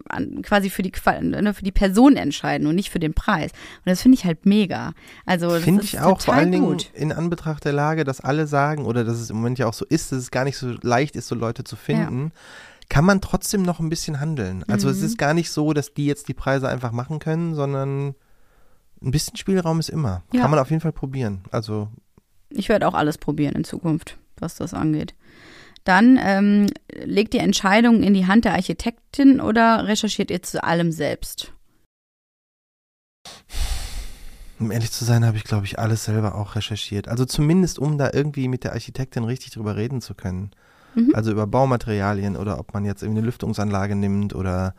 an, 0.08 0.42
quasi 0.42 0.70
für 0.70 0.82
die 0.82 0.92
ne, 1.22 1.54
für 1.54 1.62
die 1.64 1.72
Person 1.72 2.16
entscheiden 2.16 2.66
und 2.66 2.74
nicht 2.74 2.90
für 2.90 2.98
den 2.98 3.14
Preis. 3.14 3.52
Und 3.52 3.86
das 3.86 4.02
finde 4.02 4.16
ich 4.16 4.24
halt 4.24 4.44
mega. 4.44 4.92
Also 5.24 5.50
Finde 5.50 5.84
ich 5.84 6.00
auch, 6.00 6.20
vor 6.20 6.34
allen 6.34 6.50
Dingen 6.52 6.64
gut. 6.66 6.90
in 6.94 7.12
Anbetracht 7.12 7.64
der 7.64 7.72
Lage, 7.72 8.04
dass 8.04 8.20
alle 8.20 8.46
sagen, 8.46 8.84
oder 8.86 9.04
dass 9.04 9.18
es 9.20 9.30
im 9.30 9.36
Moment 9.36 9.58
ja 9.58 9.66
auch 9.66 9.74
so 9.74 9.84
ist, 9.84 10.10
dass 10.12 10.18
es 10.18 10.30
gar 10.30 10.44
nicht 10.44 10.58
so 10.58 10.74
leicht 10.82 11.14
ist, 11.16 11.28
so 11.28 11.34
Leute 11.34 11.64
zu 11.64 11.76
finden, 11.76 12.32
kann 12.88 13.04
man 13.04 13.20
trotzdem 13.20 13.62
noch 13.62 13.80
ein 13.80 13.88
bisschen 13.90 14.18
handeln. 14.18 14.64
Also 14.66 14.88
es 14.88 14.98
Mhm. 15.00 15.04
ist 15.06 15.18
gar 15.18 15.34
nicht 15.34 15.50
so, 15.50 15.72
dass 15.72 15.94
die 15.94 16.06
jetzt 16.06 16.28
die 16.28 16.34
Preise 16.34 16.68
einfach 16.68 16.90
machen 16.92 17.18
können, 17.18 17.54
sondern 17.54 18.14
ein 19.00 19.10
bisschen 19.12 19.36
Spielraum 19.36 19.78
ist 19.78 19.90
immer. 19.90 20.22
Ja. 20.32 20.40
Kann 20.42 20.50
man 20.50 20.58
auf 20.58 20.70
jeden 20.70 20.80
Fall 20.80 20.92
probieren. 20.92 21.42
Also 21.50 21.88
Ich 22.50 22.68
werde 22.68 22.88
auch 22.88 22.94
alles 22.94 23.18
probieren 23.18 23.54
in 23.54 23.64
Zukunft, 23.64 24.16
was 24.38 24.54
das 24.56 24.72
angeht. 24.74 25.14
Dann 25.88 26.20
ähm, 26.22 26.66
legt 26.92 27.32
ihr 27.32 27.40
Entscheidungen 27.40 28.02
in 28.02 28.12
die 28.12 28.26
Hand 28.26 28.44
der 28.44 28.52
Architektin 28.52 29.40
oder 29.40 29.86
recherchiert 29.88 30.30
ihr 30.30 30.42
zu 30.42 30.62
allem 30.62 30.92
selbst? 30.92 31.54
Um 34.60 34.70
ehrlich 34.70 34.92
zu 34.92 35.06
sein, 35.06 35.24
habe 35.24 35.38
ich, 35.38 35.44
glaube 35.44 35.64
ich, 35.64 35.78
alles 35.78 36.04
selber 36.04 36.34
auch 36.34 36.56
recherchiert. 36.56 37.08
Also 37.08 37.24
zumindest, 37.24 37.78
um 37.78 37.96
da 37.96 38.10
irgendwie 38.12 38.48
mit 38.48 38.64
der 38.64 38.74
Architektin 38.74 39.24
richtig 39.24 39.52
drüber 39.52 39.76
reden 39.76 40.02
zu 40.02 40.14
können. 40.14 40.50
Mhm. 40.94 41.14
Also 41.14 41.30
über 41.30 41.46
Baumaterialien 41.46 42.36
oder 42.36 42.58
ob 42.58 42.74
man 42.74 42.84
jetzt 42.84 43.02
irgendwie 43.02 43.20
eine 43.20 43.26
Lüftungsanlage 43.26 43.96
nimmt 43.96 44.34
oder 44.34 44.74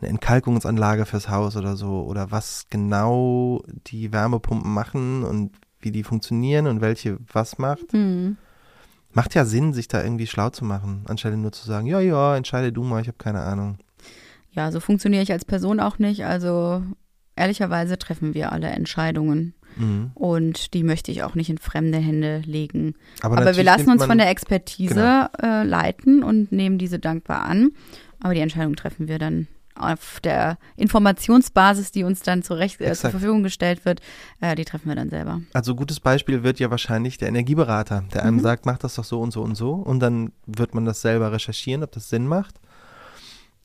eine 0.00 0.08
Entkalkungsanlage 0.08 1.04
fürs 1.04 1.28
Haus 1.28 1.54
oder 1.54 1.76
so 1.76 2.04
oder 2.04 2.30
was 2.30 2.64
genau 2.70 3.62
die 3.88 4.10
Wärmepumpen 4.10 4.72
machen 4.72 5.22
und 5.22 5.52
wie 5.80 5.92
die 5.92 6.02
funktionieren 6.02 6.66
und 6.66 6.80
welche 6.80 7.18
was 7.30 7.58
macht. 7.58 7.92
Hm. 7.92 8.38
Macht 9.12 9.34
ja 9.34 9.44
Sinn, 9.44 9.72
sich 9.72 9.88
da 9.88 10.02
irgendwie 10.02 10.26
schlau 10.26 10.50
zu 10.50 10.64
machen, 10.64 11.04
anstelle 11.08 11.36
nur 11.36 11.52
zu 11.52 11.66
sagen, 11.66 11.86
ja, 11.86 12.00
ja, 12.00 12.36
entscheide 12.36 12.72
du 12.72 12.84
mal, 12.84 13.00
ich 13.02 13.08
habe 13.08 13.18
keine 13.18 13.40
Ahnung. 13.40 13.78
Ja, 14.52 14.70
so 14.72 14.80
funktioniere 14.80 15.22
ich 15.22 15.32
als 15.32 15.44
Person 15.44 15.80
auch 15.80 15.98
nicht. 15.98 16.24
Also 16.24 16.82
ehrlicherweise 17.36 17.98
treffen 17.98 18.34
wir 18.34 18.52
alle 18.52 18.68
Entscheidungen 18.68 19.54
Mhm. 19.76 20.10
und 20.14 20.74
die 20.74 20.82
möchte 20.82 21.12
ich 21.12 21.22
auch 21.22 21.36
nicht 21.36 21.48
in 21.48 21.58
fremde 21.58 21.98
Hände 21.98 22.42
legen. 22.44 22.94
Aber, 23.22 23.38
Aber 23.38 23.56
wir 23.56 23.62
lassen 23.62 23.88
uns 23.90 24.04
von 24.04 24.18
der 24.18 24.28
Expertise 24.28 25.30
äh, 25.40 25.62
leiten 25.62 26.24
und 26.24 26.50
nehmen 26.50 26.76
diese 26.78 26.98
dankbar 26.98 27.42
an. 27.42 27.70
Aber 28.20 28.34
die 28.34 28.40
Entscheidung 28.40 28.74
treffen 28.74 29.06
wir 29.06 29.18
dann 29.20 29.46
auf 29.74 30.20
der 30.20 30.58
Informationsbasis, 30.76 31.92
die 31.92 32.04
uns 32.04 32.20
dann 32.20 32.42
zurecht, 32.42 32.80
äh, 32.80 32.92
zur. 32.94 33.10
Verfügung 33.10 33.42
gestellt 33.42 33.84
wird, 33.84 34.00
äh, 34.40 34.54
die 34.54 34.64
treffen 34.64 34.88
wir 34.88 34.96
dann 34.96 35.10
selber. 35.10 35.40
Also 35.52 35.74
gutes 35.74 36.00
Beispiel 36.00 36.42
wird 36.42 36.58
ja 36.58 36.70
wahrscheinlich 36.70 37.18
der 37.18 37.28
Energieberater, 37.28 38.04
der 38.12 38.24
einem 38.24 38.36
Mhm. 38.36 38.40
sagt, 38.42 38.66
mach 38.66 38.78
das 38.78 38.94
doch 38.96 39.04
so 39.04 39.20
und 39.20 39.30
so 39.32 39.42
und 39.42 39.54
so. 39.54 39.72
Und 39.72 40.00
dann 40.00 40.32
wird 40.46 40.74
man 40.74 40.84
das 40.84 41.00
selber 41.00 41.32
recherchieren, 41.32 41.82
ob 41.82 41.92
das 41.92 42.08
Sinn 42.08 42.26
macht. 42.26 42.56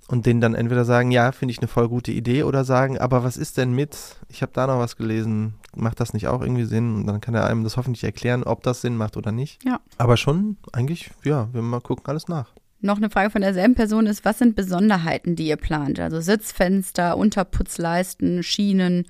Und 0.07 0.27
denen 0.27 0.39
dann 0.39 0.53
entweder 0.53 0.85
sagen, 0.85 1.09
ja, 1.09 1.31
finde 1.31 1.51
ich 1.51 1.57
eine 1.57 1.67
voll 1.67 1.89
gute 1.89 2.11
Idee, 2.11 2.43
oder 2.43 2.63
sagen, 2.63 2.99
aber 2.99 3.23
was 3.23 3.37
ist 3.37 3.57
denn 3.57 3.73
mit? 3.73 3.97
Ich 4.29 4.43
habe 4.43 4.51
da 4.53 4.67
noch 4.67 4.77
was 4.77 4.97
gelesen, 4.97 5.55
macht 5.75 5.99
das 5.99 6.13
nicht 6.13 6.27
auch 6.27 6.41
irgendwie 6.41 6.65
Sinn? 6.65 6.93
Und 6.95 7.07
dann 7.07 7.21
kann 7.21 7.33
er 7.33 7.47
einem 7.47 7.63
das 7.63 7.75
hoffentlich 7.75 8.03
erklären, 8.03 8.43
ob 8.43 8.61
das 8.61 8.81
Sinn 8.81 8.97
macht 8.97 9.17
oder 9.17 9.31
nicht. 9.31 9.63
Ja. 9.65 9.79
Aber 9.97 10.15
schon, 10.15 10.57
eigentlich, 10.73 11.09
ja, 11.23 11.49
wir 11.53 11.63
mal 11.63 11.81
gucken 11.81 12.05
alles 12.05 12.27
nach. 12.27 12.51
Noch 12.85 12.97
eine 12.97 13.09
Frage 13.09 13.31
von 13.31 13.41
derselben 13.41 13.73
Person 13.75 14.05
ist, 14.05 14.25
was 14.25 14.37
sind 14.37 14.55
Besonderheiten, 14.55 15.35
die 15.35 15.47
ihr 15.47 15.57
plant? 15.57 15.99
Also 15.99 16.21
Sitzfenster, 16.21 17.17
Unterputzleisten, 17.17 18.43
Schienen 18.43 19.07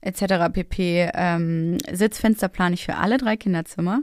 etc. 0.00 0.50
pp. 0.52 1.10
Ähm, 1.14 1.76
Sitzfenster 1.92 2.48
plane 2.48 2.74
ich 2.74 2.84
für 2.84 2.96
alle 2.96 3.18
drei 3.18 3.36
Kinderzimmer. 3.36 4.00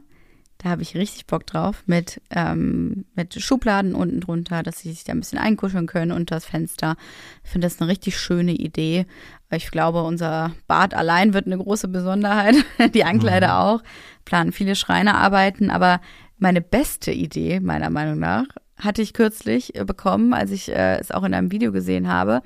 Da 0.60 0.70
habe 0.70 0.82
ich 0.84 0.96
richtig 0.96 1.26
Bock 1.28 1.46
drauf 1.48 1.84
mit, 1.88 2.22
ähm, 2.32 3.06
mit 3.16 3.34
Schubladen 3.42 3.94
unten 3.96 4.22
drunter, 4.22 4.62
dass 4.64 4.80
sie 4.80 4.90
sich 4.92 5.04
da 5.04 5.14
ein 5.14 5.20
bisschen 5.20 5.38
einkuscheln 5.40 5.88
können 5.88 6.12
unter 6.12 6.36
das 6.36 6.46
Fenster. 6.46 6.96
Ich 7.44 7.50
finde 7.52 7.68
das 7.68 7.80
eine 7.82 7.90
richtig 7.90 8.18
schöne 8.20 8.54
Idee. 8.54 9.06
Ich 9.52 9.70
glaube, 9.72 10.04
unser 10.04 10.52
Bad 10.68 10.94
allein 10.96 11.34
wird 11.34 11.46
eine 11.48 11.58
große 11.58 11.88
Besonderheit. 11.88 12.56
Die 12.94 13.04
Ankleider 13.04 13.48
Mhm. 13.48 13.54
auch. 13.54 13.84
Planen 14.26 14.52
viele 14.52 14.76
Schreinerarbeiten. 14.76 15.70
Aber 15.72 16.02
meine 16.38 16.62
beste 16.62 17.12
Idee, 17.12 17.60
meiner 17.60 17.90
Meinung 17.90 18.20
nach, 18.20 18.46
hatte 18.78 19.02
ich 19.02 19.14
kürzlich 19.14 19.76
äh, 19.76 19.84
bekommen, 19.84 20.34
als 20.34 20.52
ich 20.52 20.70
äh, 20.70 21.00
es 21.00 21.12
auch 21.12 21.24
in 21.24 21.34
einem 21.34 21.52
Video 21.52 21.72
gesehen 21.72 22.08
habe, 22.08 22.42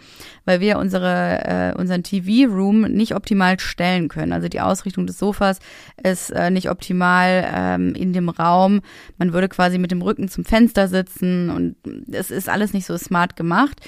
weil 0.45 0.59
wir 0.59 0.79
unsere, 0.79 1.73
äh, 1.75 1.79
unseren 1.79 2.03
TV-Room 2.03 2.81
nicht 2.81 3.15
optimal 3.15 3.59
stellen 3.59 4.07
können. 4.07 4.33
Also 4.33 4.47
die 4.47 4.61
Ausrichtung 4.61 5.07
des 5.07 5.19
Sofas 5.19 5.59
ist 6.01 6.29
äh, 6.31 6.49
nicht 6.49 6.69
optimal 6.69 7.49
ähm, 7.53 7.93
in 7.95 8.13
dem 8.13 8.29
Raum. 8.29 8.81
Man 9.17 9.33
würde 9.33 9.49
quasi 9.49 9.77
mit 9.77 9.91
dem 9.91 10.01
Rücken 10.01 10.29
zum 10.29 10.45
Fenster 10.45 10.87
sitzen 10.87 11.49
und 11.49 11.75
es 12.11 12.31
ist 12.31 12.49
alles 12.49 12.73
nicht 12.73 12.85
so 12.85 12.97
smart 12.97 13.35
gemacht. 13.35 13.81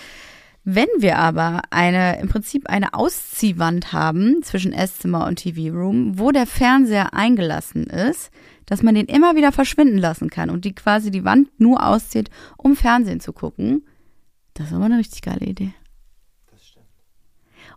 Wenn 0.65 0.87
wir 0.97 1.17
aber 1.17 1.61
eine, 1.71 2.19
im 2.21 2.29
Prinzip 2.29 2.69
eine 2.69 2.93
Ausziehwand 2.93 3.91
haben 3.91 4.41
zwischen 4.43 4.71
Esszimmer 4.71 5.27
und 5.27 5.35
TV-Room, 5.35 6.17
wo 6.17 6.31
der 6.31 6.47
Fernseher 6.47 7.13
eingelassen 7.13 7.87
ist, 7.87 8.31
dass 8.65 8.83
man 8.83 8.95
den 8.95 9.05
immer 9.05 9.35
wieder 9.35 9.51
verschwinden 9.51 9.97
lassen 9.97 10.29
kann 10.29 10.49
und 10.49 10.65
die 10.65 10.73
quasi 10.73 11.11
die 11.11 11.25
Wand 11.25 11.49
nur 11.59 11.85
auszieht, 11.85 12.29
um 12.57 12.75
Fernsehen 12.75 13.19
zu 13.19 13.33
gucken, 13.33 13.85
das 14.53 14.67
ist 14.67 14.73
aber 14.73 14.85
eine 14.85 14.99
richtig 14.99 15.21
geile 15.21 15.45
Idee. 15.45 15.73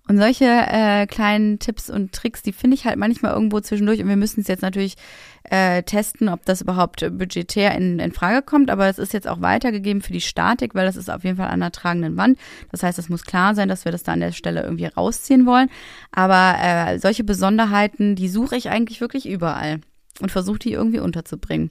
Und 0.08 0.18
solche 0.18 0.44
äh, 0.44 1.06
kleinen 1.06 1.58
Tipps 1.58 1.90
und 1.90 2.12
Tricks, 2.12 2.42
die 2.42 2.52
finde 2.52 2.76
ich 2.76 2.84
halt 2.84 2.96
manchmal 2.96 3.32
irgendwo 3.32 3.58
zwischendurch. 3.58 4.00
Und 4.00 4.08
wir 4.08 4.16
müssen 4.16 4.40
es 4.40 4.46
jetzt 4.46 4.62
natürlich 4.62 4.94
äh, 5.42 5.82
testen, 5.82 6.28
ob 6.28 6.44
das 6.44 6.60
überhaupt 6.60 7.00
budgetär 7.18 7.74
in, 7.74 7.98
in 7.98 8.12
Frage 8.12 8.42
kommt. 8.42 8.70
Aber 8.70 8.86
es 8.86 8.98
ist 8.98 9.12
jetzt 9.12 9.26
auch 9.26 9.40
weitergegeben 9.40 10.02
für 10.02 10.12
die 10.12 10.20
Statik, 10.20 10.76
weil 10.76 10.86
das 10.86 10.94
ist 10.94 11.10
auf 11.10 11.24
jeden 11.24 11.38
Fall 11.38 11.48
an 11.48 11.58
der 11.58 11.72
tragenden 11.72 12.16
Wand. 12.16 12.38
Das 12.70 12.84
heißt, 12.84 13.00
es 13.00 13.08
muss 13.08 13.24
klar 13.24 13.56
sein, 13.56 13.68
dass 13.68 13.84
wir 13.84 13.90
das 13.90 14.04
da 14.04 14.12
an 14.12 14.20
der 14.20 14.30
Stelle 14.30 14.62
irgendwie 14.62 14.86
rausziehen 14.86 15.44
wollen. 15.44 15.70
Aber 16.12 16.56
äh, 16.62 17.00
solche 17.00 17.24
Besonderheiten, 17.24 18.14
die 18.14 18.28
suche 18.28 18.56
ich 18.56 18.70
eigentlich 18.70 19.00
wirklich 19.00 19.28
überall 19.28 19.80
und 20.20 20.30
versuche 20.30 20.58
die 20.58 20.72
irgendwie 20.72 21.00
unterzubringen. 21.00 21.70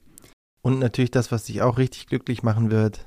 Und 0.62 0.80
natürlich 0.80 1.12
das, 1.12 1.32
was 1.32 1.46
dich 1.46 1.62
auch 1.62 1.78
richtig 1.78 2.08
glücklich 2.08 2.44
machen 2.44 2.72
wird. 2.72 3.06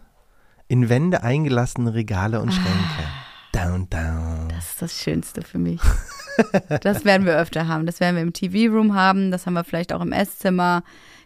In 0.68 0.88
Wände 0.88 1.22
eingelassene 1.22 1.94
Regale 1.94 2.40
und 2.40 2.52
Schränke. 2.52 2.68
Ah. 2.70 3.28
Down, 3.52 3.88
down. 3.88 4.48
Das 4.50 4.68
ist 4.70 4.82
das 4.82 4.98
Schönste 4.98 5.42
für 5.42 5.58
mich. 5.58 5.80
das 6.82 7.04
werden 7.04 7.26
wir 7.26 7.36
öfter 7.36 7.66
haben. 7.66 7.86
Das 7.86 7.98
werden 8.00 8.16
wir 8.16 8.22
im 8.22 8.32
TV-Room 8.32 8.94
haben. 8.94 9.30
Das 9.30 9.46
haben 9.46 9.54
wir 9.54 9.64
vielleicht 9.64 9.92
auch 9.92 10.02
im 10.02 10.12
Esszimmer. 10.12 10.82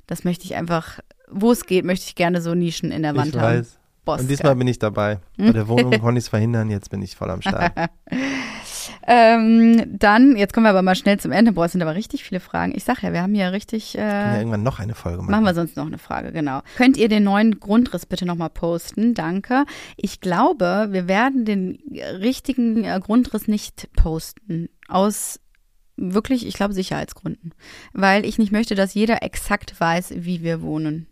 Das 0.06 0.24
möchte 0.24 0.44
ich 0.44 0.54
einfach, 0.54 1.00
wo 1.30 1.52
es 1.52 1.66
geht, 1.66 1.84
möchte 1.84 2.06
ich 2.06 2.14
gerne 2.14 2.40
so 2.40 2.54
Nischen 2.54 2.92
in 2.92 3.02
der 3.02 3.14
Wand 3.16 3.34
ich 3.34 3.40
haben. 3.40 3.58
weiß. 3.58 3.78
Boss, 4.04 4.20
Und 4.20 4.28
diesmal 4.28 4.52
geil. 4.52 4.58
bin 4.58 4.68
ich 4.68 4.78
dabei. 4.78 5.20
Bei 5.36 5.52
der 5.52 5.68
Wohnung 5.68 5.90
konnte 6.00 6.18
ich 6.18 6.24
es 6.24 6.28
verhindern, 6.28 6.70
jetzt 6.70 6.90
bin 6.90 7.02
ich 7.02 7.14
voll 7.14 7.30
am 7.30 7.40
Start. 7.42 7.72
ähm, 9.06 9.98
dann, 9.98 10.36
jetzt 10.36 10.52
kommen 10.52 10.64
wir 10.64 10.70
aber 10.70 10.82
mal 10.82 10.94
schnell 10.94 11.18
zum 11.18 11.32
Ende. 11.32 11.52
Boah, 11.52 11.66
es 11.66 11.72
sind 11.72 11.82
aber 11.82 11.94
richtig 11.94 12.24
viele 12.24 12.40
Fragen. 12.40 12.72
Ich 12.74 12.84
sag 12.84 13.02
ja, 13.02 13.12
wir 13.12 13.22
haben 13.22 13.34
hier 13.34 13.52
richtig. 13.52 13.92
Können 13.92 14.08
ja 14.08 14.34
Äh, 14.34 14.38
irgendwann 14.38 14.62
noch 14.62 14.78
eine 14.78 14.94
Folge 14.94 15.18
machen. 15.18 15.30
Machen 15.30 15.44
wir 15.44 15.54
sonst 15.54 15.76
noch 15.76 15.86
eine 15.86 15.98
Frage, 15.98 16.32
genau. 16.32 16.60
Könnt 16.76 16.96
ihr 16.96 17.08
den 17.08 17.24
neuen 17.24 17.60
Grundriss 17.60 18.06
bitte 18.06 18.26
nochmal 18.26 18.50
posten? 18.50 19.14
Danke. 19.14 19.64
Ich 19.96 20.20
glaube, 20.20 20.88
wir 20.90 21.08
werden 21.08 21.44
den 21.44 21.78
richtigen 22.20 22.84
äh, 22.84 23.00
Grundriss 23.02 23.48
nicht 23.48 23.88
posten. 23.94 24.68
Aus 24.88 25.40
wirklich, 25.96 26.46
ich 26.46 26.54
glaube, 26.54 26.74
Sicherheitsgründen. 26.74 27.54
Weil 27.92 28.24
ich 28.24 28.38
nicht 28.38 28.52
möchte, 28.52 28.74
dass 28.74 28.94
jeder 28.94 29.22
exakt 29.22 29.78
weiß, 29.78 30.14
wie 30.16 30.42
wir 30.42 30.62
wohnen. 30.62 31.06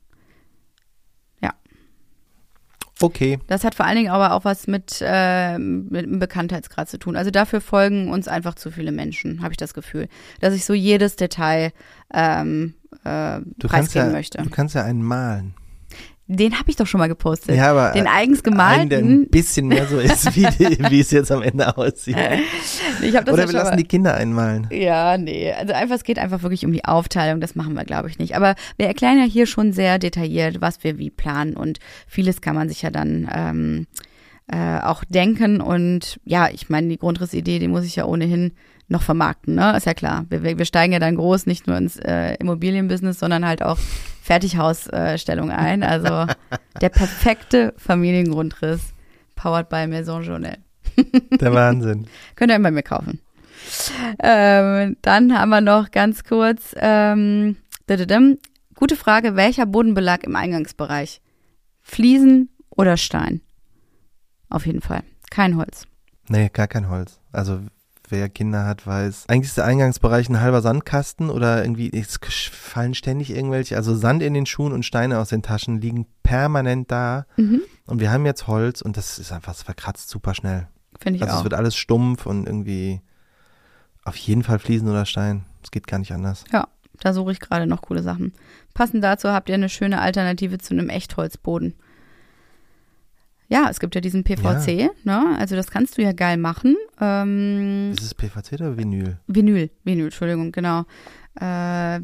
Okay, 3.03 3.39
Das 3.47 3.65
hat 3.65 3.75
vor 3.75 3.87
allen 3.87 3.97
Dingen 3.97 4.11
aber 4.11 4.35
auch 4.35 4.45
was 4.45 4.67
mit, 4.67 4.99
äh, 5.01 5.59
mit 5.59 6.07
einem 6.07 6.19
Bekanntheitsgrad 6.19 6.89
zu 6.89 6.99
tun. 6.99 7.17
Also 7.17 7.31
dafür 7.31 7.61
folgen 7.61 8.11
uns 8.11 8.29
einfach 8.29 8.55
zu 8.55 8.71
viele 8.71 8.93
Menschen, 8.93 9.43
habe 9.43 9.53
ich 9.53 9.57
das 9.57 9.75
Gefühl. 9.75 10.09
Dass 10.41 10.55
ich 10.55 10.65
so 10.65 10.75
jedes 10.75 11.17
Detail 11.17 11.73
ähm, 12.13 12.75
äh, 13.05 13.41
du 13.41 13.69
kannst, 13.69 13.71
preisgeben 13.71 14.09
ja, 14.09 14.13
möchte. 14.13 14.43
du 14.43 14.51
kannst 14.51 14.75
ja 14.75 14.85
einen 14.85 15.03
malen. 15.03 15.55
Den 16.33 16.57
habe 16.57 16.71
ich 16.71 16.77
doch 16.77 16.87
schon 16.87 17.01
mal 17.01 17.09
gepostet. 17.09 17.57
Ja, 17.57 17.73
aber 17.73 17.91
Den 17.91 18.07
eigens 18.07 18.45
einen, 18.45 18.89
der 18.89 18.99
ein 18.99 19.03
gemalten. 19.03 19.29
bisschen 19.31 19.67
mehr 19.67 19.87
so 19.89 19.99
ist, 19.99 20.37
wie, 20.37 20.47
die, 20.47 20.79
wie 20.89 21.01
es 21.01 21.11
jetzt 21.11 21.33
am 21.33 21.43
Ende 21.43 21.77
aussieht. 21.77 22.17
Ich 23.03 23.17
habe 23.17 23.25
das 23.25 23.35
Oder 23.35 23.45
ja 23.45 23.49
wir 23.49 23.55
lassen 23.55 23.71
mal. 23.71 23.77
die 23.77 23.85
Kinder 23.85 24.15
einmalen. 24.15 24.69
Ja, 24.71 25.17
nee. 25.19 25.53
Also 25.53 25.73
einfach, 25.73 25.97
es 25.97 26.05
geht 26.05 26.19
einfach 26.19 26.43
wirklich 26.43 26.65
um 26.65 26.73
die 26.73 26.85
Aufteilung. 26.85 27.41
Das 27.41 27.55
machen 27.57 27.75
wir, 27.75 27.85
glaube 27.85 28.09
ich, 28.09 28.19
nicht. 28.19 28.37
Aber 28.37 28.55
wir 28.77 28.87
erklären 28.87 29.19
ja 29.19 29.25
hier 29.25 29.47
schon 29.47 29.73
sehr 29.73 29.99
detailliert, 29.99 30.61
was 30.61 30.85
wir 30.85 30.99
wie 30.99 31.11
planen. 31.11 31.57
Und 31.57 31.79
vieles 32.07 32.41
kann 32.41 32.55
man 32.55 32.69
sich 32.69 32.83
ja 32.83 32.91
dann 32.91 33.29
ähm, 33.35 33.87
äh, 34.47 34.81
auch 34.81 35.03
denken. 35.05 35.61
Und 35.61 36.21
ja, 36.25 36.49
ich 36.51 36.69
meine, 36.69 36.89
die 36.89 36.99
Grundrissidee, 36.99 37.59
die 37.59 37.69
muss 37.69 37.85
ich 37.85 37.97
ja 37.97 38.05
ohnehin 38.05 38.53
noch 38.91 39.03
vermarkten, 39.03 39.55
ne? 39.55 39.77
Ist 39.77 39.87
ja 39.87 39.95
klar. 39.95 40.27
Wir, 40.29 40.59
wir 40.59 40.65
steigen 40.65 40.93
ja 40.93 40.99
dann 40.99 41.17
groß 41.17 41.47
nicht 41.47 41.67
nur 41.67 41.77
ins 41.77 41.97
äh, 41.97 42.35
Immobilienbusiness, 42.35 43.19
sondern 43.19 43.47
halt 43.47 43.63
auch 43.63 43.79
Fertighausstellung 44.23 45.51
ein. 45.51 45.83
Also 45.83 46.27
der 46.81 46.89
perfekte 46.89 47.73
Familiengrundriss, 47.77 48.93
powered 49.37 49.69
by 49.69 49.87
Maison 49.87 50.23
Journal. 50.23 50.59
Der 51.31 51.55
Wahnsinn. 51.55 52.07
Könnt 52.37 52.51
ihr 52.51 52.59
bei 52.59 52.71
mir 52.71 52.83
kaufen. 52.83 53.21
Ähm, 54.19 54.97
dann 55.03 55.39
haben 55.39 55.51
wir 55.51 55.61
noch 55.61 55.91
ganz 55.91 56.25
kurz, 56.25 56.75
ähm, 56.77 57.57
gute 58.75 58.97
Frage, 58.97 59.37
welcher 59.37 59.67
Bodenbelag 59.67 60.25
im 60.25 60.35
Eingangsbereich? 60.35 61.21
Fliesen 61.81 62.51
oder 62.71 62.97
Stein? 62.97 63.41
Auf 64.49 64.67
jeden 64.67 64.81
Fall. 64.81 65.03
Kein 65.31 65.57
Holz. 65.57 65.85
Nee, 66.29 66.49
gar 66.53 66.67
kein 66.67 66.89
Holz. 66.89 67.21
Also 67.33 67.61
wer 68.11 68.29
Kinder 68.29 68.65
hat, 68.67 68.87
weiß. 68.87 69.25
Eigentlich 69.29 69.49
ist 69.49 69.57
der 69.57 69.65
Eingangsbereich 69.65 70.29
ein 70.29 70.41
halber 70.41 70.63
Sandkasten 70.63 71.31
oder 71.31 71.63
irgendwie, 71.65 71.91
es 71.93 72.19
fallen 72.51 72.95
ständig 72.95 73.31
irgendwelche, 73.31 73.77
also 73.77 73.95
Sand 73.95 74.23
in 74.23 74.35
den 74.35 74.47
Schuhen 74.47 74.73
und 74.73 74.85
Steine 74.85 75.19
aus 75.19 75.29
den 75.31 75.43
Taschen 75.43 75.81
liegen 75.81 76.07
permanent 76.23 76.91
da. 76.91 77.27
Mhm. 77.37 77.63
Und 77.87 78.01
wir 78.01 78.11
haben 78.13 78.27
jetzt 78.27 78.47
Holz 78.47 78.83
und 78.83 78.97
das 78.97 79.19
ist 79.19 79.33
einfach, 79.33 79.53
es 79.53 79.63
verkratzt 79.63 80.09
super 80.09 80.35
schnell. 80.35 80.69
Finde 81.01 81.17
ich 81.17 81.23
Also 81.23 81.35
es 81.35 81.41
auch. 81.41 81.45
wird 81.45 81.55
alles 81.55 81.77
stumpf 81.77 82.27
und 82.27 82.47
irgendwie 82.47 83.01
auf 84.05 84.17
jeden 84.17 84.43
Fall 84.43 84.59
Fliesen 84.59 84.89
oder 84.89 85.07
Stein. 85.07 85.45
Es 85.63 85.71
geht 85.71 85.87
gar 85.87 85.99
nicht 85.99 86.13
anders. 86.13 86.45
Ja, 86.53 86.69
da 87.01 87.13
suche 87.13 87.33
ich 87.33 87.41
gerade 87.41 87.67
noch 87.67 87.83
coole 87.83 88.03
Sachen. 88.03 88.33
Passend 88.75 89.03
dazu 89.03 89.29
habt 89.31 89.49
ihr 89.49 89.55
eine 89.55 89.69
schöne 89.69 90.01
Alternative 90.01 90.59
zu 90.59 90.75
einem 90.75 90.89
Echtholzboden. 90.89 91.75
Ja, 93.53 93.67
es 93.69 93.81
gibt 93.81 93.95
ja 93.97 94.01
diesen 94.01 94.23
PVC, 94.25 94.91
ne? 95.05 95.37
Also 95.39 95.57
das 95.57 95.71
kannst 95.71 95.99
du 95.99 96.03
ja 96.03 96.13
geil 96.13 96.37
machen. 96.37 96.77
Ähm, 97.01 97.91
Ist 97.93 98.03
es 98.03 98.15
PVC 98.15 98.53
oder 98.55 98.77
Vinyl? 98.79 99.19
Vinyl, 99.27 99.71
Vinyl, 99.85 100.05
Entschuldigung, 100.05 100.53
genau. 100.53 100.85
Äh, 101.35 101.45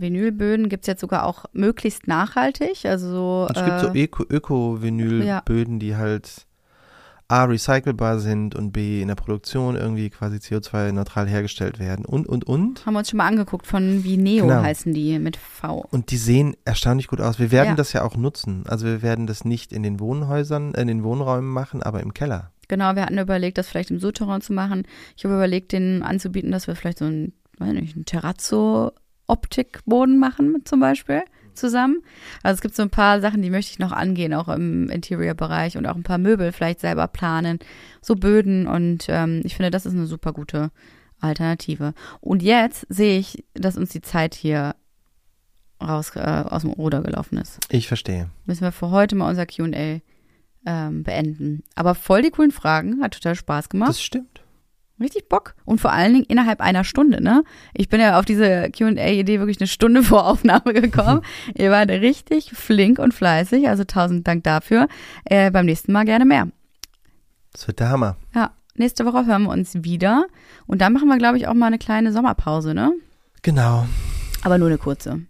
Vinylböden 0.01 0.69
gibt's 0.69 0.87
jetzt 0.87 1.01
sogar 1.01 1.25
auch 1.25 1.45
möglichst 1.53 2.07
nachhaltig. 2.09 2.85
Also 2.85 3.47
es 3.55 3.65
gibt 3.65 3.81
so 3.81 3.87
äh, 3.89 4.05
Öko- 4.07 4.27
Öko-Vinyl-Böden, 4.29 5.79
die 5.79 5.97
halt 5.97 6.46
A, 7.29 7.43
recycelbar 7.45 8.21
sind 8.21 8.55
und 8.55 8.71
B, 8.73 9.03
in 9.03 9.09
der 9.09 9.17
Produktion 9.17 9.75
irgendwie 9.75 10.11
quasi 10.11 10.37
CO2-neutral 10.37 11.27
hergestellt 11.27 11.81
werden 11.81 12.05
und, 12.05 12.29
und, 12.29 12.45
und. 12.45 12.87
haben 12.87 12.95
wir 12.95 13.01
uns 13.01 13.11
schon 13.11 13.17
mal 13.19 13.27
angeguckt 13.27 13.67
von 13.67 14.05
Vineo 14.05 14.47
Genau. 14.47 14.63
heißen 14.63 14.93
die 14.95 15.19
mit 15.19 15.37
V. 15.37 15.85
Und 15.91 16.13
die 16.13 16.19
sehen 16.19 16.55
erstaunlich 16.65 17.09
gut 17.09 17.21
aus. 17.21 17.41
Wir 17.41 17.51
werden 17.51 17.71
Ja. 17.71 17.75
das 17.75 17.93
ja 17.93 18.05
auch 18.05 18.17
nutzen. 18.17 18.63
Also 18.69 18.87
wir 18.87 19.03
werden 19.03 19.27
das 19.27 19.45
nicht 19.45 19.73
in 19.73 19.83
den 19.83 19.99
Wohnhäusern, 19.99 20.75
äh, 20.75 20.83
in 20.83 20.89
den 20.89 21.03
Wohnräumen 21.03 21.51
machen, 21.51 21.83
aber 21.83 22.01
im 22.01 22.15
Keller. 22.15 22.53
Genau, 22.69 22.95
wir 22.95 23.03
hatten 23.03 23.19
überlegt, 23.19 23.59
das 23.59 23.69
vielleicht 23.69 23.91
im 23.91 23.99
Souterrain 24.01 24.41
zu 24.41 24.53
machen. 24.53 24.85
Ich 25.17 25.25
habe 25.25 25.35
überlegt, 25.35 25.73
den 25.73 26.03
anzubieten, 26.03 26.51
dass 26.53 26.67
wir 26.69 26.77
vielleicht 26.77 26.99
so 26.99 27.07
ein, 27.07 27.33
weiß 27.59 27.73
nicht, 27.73 27.97
ein 27.97 28.05
Terrazzo-Optikboden 28.05 30.19
machen 30.19 30.53
mit 30.53 30.69
zum 30.69 30.79
Beispiel 30.81 31.23
zusammen. 31.57 32.03
Also 32.43 32.55
es 32.57 32.61
gibt 32.61 32.75
so 32.77 32.83
ein 32.83 32.91
paar 32.91 33.21
Sachen, 33.21 33.43
die 33.43 33.51
möchte 33.51 33.73
ich 33.73 33.79
noch 33.79 33.93
angehen, 33.93 34.35
auch 34.35 34.49
im 34.49 34.89
Interior-Bereich 34.89 35.77
und 35.77 35.87
auch 35.87 35.97
ein 35.97 36.03
paar 36.03 36.19
Möbel 36.19 36.53
vielleicht 36.53 36.81
selber 36.81 37.09
planen, 37.09 37.59
so 38.01 38.15
Böden 38.15 38.67
und 38.67 39.07
ähm, 39.09 39.41
ich 39.45 39.57
finde, 39.57 39.71
das 39.71 39.87
ist 39.87 39.95
eine 39.95 40.07
super 40.07 40.33
gute 40.33 40.71
Alternative. 41.21 41.95
Und 42.21 42.43
jetzt 42.43 42.87
sehe 42.89 43.19
ich, 43.19 43.45
dass 43.55 43.77
uns 43.77 43.91
die 43.91 44.03
Zeit 44.03 44.35
hier 44.35 44.75
raus 45.83 46.13
äh, 46.15 46.21
aus 46.21 46.63
dem 46.63 46.71
Ruder 46.71 47.03
gelaufen 47.03 47.39
ist 47.39 47.59
Ich 47.71 47.87
verstehe. 47.89 48.31
müssen 48.47 48.63
wir 48.63 48.73
für 48.73 48.91
heute 48.91 49.15
mal 49.17 49.29
unser 49.29 49.47
Q&A 49.47 50.01
ähm, 50.67 51.03
beenden. 51.03 51.63
Aber 51.75 51.95
voll 51.95 52.23
die 52.23 52.31
coolen 52.31 52.51
Fragen, 52.51 53.03
hat 53.03 53.15
total 53.15 53.35
Spaß 53.35 53.69
gemacht. 53.69 53.91
Das 53.91 54.03
stimmt. 54.03 54.43
Richtig 54.99 55.29
Bock. 55.29 55.55
Und 55.67 55.81
vor 55.81 55.93
allen 55.93 56.15
Dingen 56.15 56.25
innerhalb 56.25 56.61
einer 56.61 56.83
Stunde, 56.83 57.23
ne? 57.23 57.45
Ich 57.75 57.91
bin 57.91 58.01
ja 58.01 58.19
auf 58.19 58.25
diese 58.25 58.71
Q&A-Idee 58.77 59.39
wirklich 59.39 59.61
eine 59.61 59.67
Stunde 59.67 60.03
vor 60.03 60.27
Aufnahme 60.27 60.73
gekommen. 60.73 61.21
Ihr 61.55 61.71
wart 61.71 61.91
richtig 61.91 62.51
flink 62.53 62.99
und 62.99 63.13
fleißig, 63.13 63.69
also 63.69 63.85
tausend 63.85 64.27
Dank 64.27 64.45
dafür. 64.45 64.89
Äh, 65.25 65.51
beim 65.51 65.67
nächsten 65.67 65.93
Mal 65.93 66.05
gerne 66.05 66.25
mehr. 66.25 66.49
Das 67.53 67.67
wird 67.67 67.81
der 67.81 67.91
Hammer. 67.91 68.17
Ja, 68.35 68.53
nächste 68.75 69.05
Woche 69.05 69.27
hören 69.27 69.43
wir 69.45 69.51
uns 69.51 69.85
wieder. 69.85 70.27
Und 70.67 70.81
dann 70.81 70.95
machen 70.95 71.09
wir, 71.09 71.19
glaube 71.19 71.37
ich, 71.37 71.47
auch 71.47 71.55
mal 71.55 71.67
eine 71.67 71.79
kleine 71.79 72.13
Sommerpause, 72.13 72.75
ne? 72.75 72.93
Genau. 73.43 73.87
Aber 74.43 74.59
nur 74.59 74.69
eine 74.69 74.79
kurze. 74.79 75.21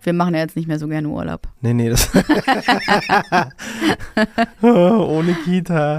Wir 0.00 0.12
machen 0.12 0.34
ja 0.34 0.40
jetzt 0.40 0.56
nicht 0.56 0.68
mehr 0.68 0.78
so 0.78 0.88
gerne 0.88 1.08
Urlaub. 1.08 1.48
Nee, 1.60 1.74
nee, 1.74 1.90
das. 1.90 2.08
Ohne 4.62 5.34
Kita. 5.44 5.98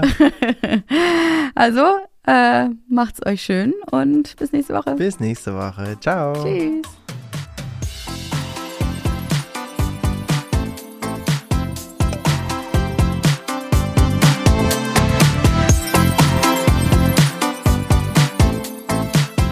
Also, 1.54 1.82
äh, 2.26 2.68
macht's 2.88 3.24
euch 3.26 3.42
schön 3.42 3.74
und 3.90 4.36
bis 4.36 4.52
nächste 4.52 4.74
Woche. 4.74 4.94
Bis 4.94 5.20
nächste 5.20 5.54
Woche. 5.54 5.96
Ciao. 6.00 6.32
Tschüss. 6.34 6.86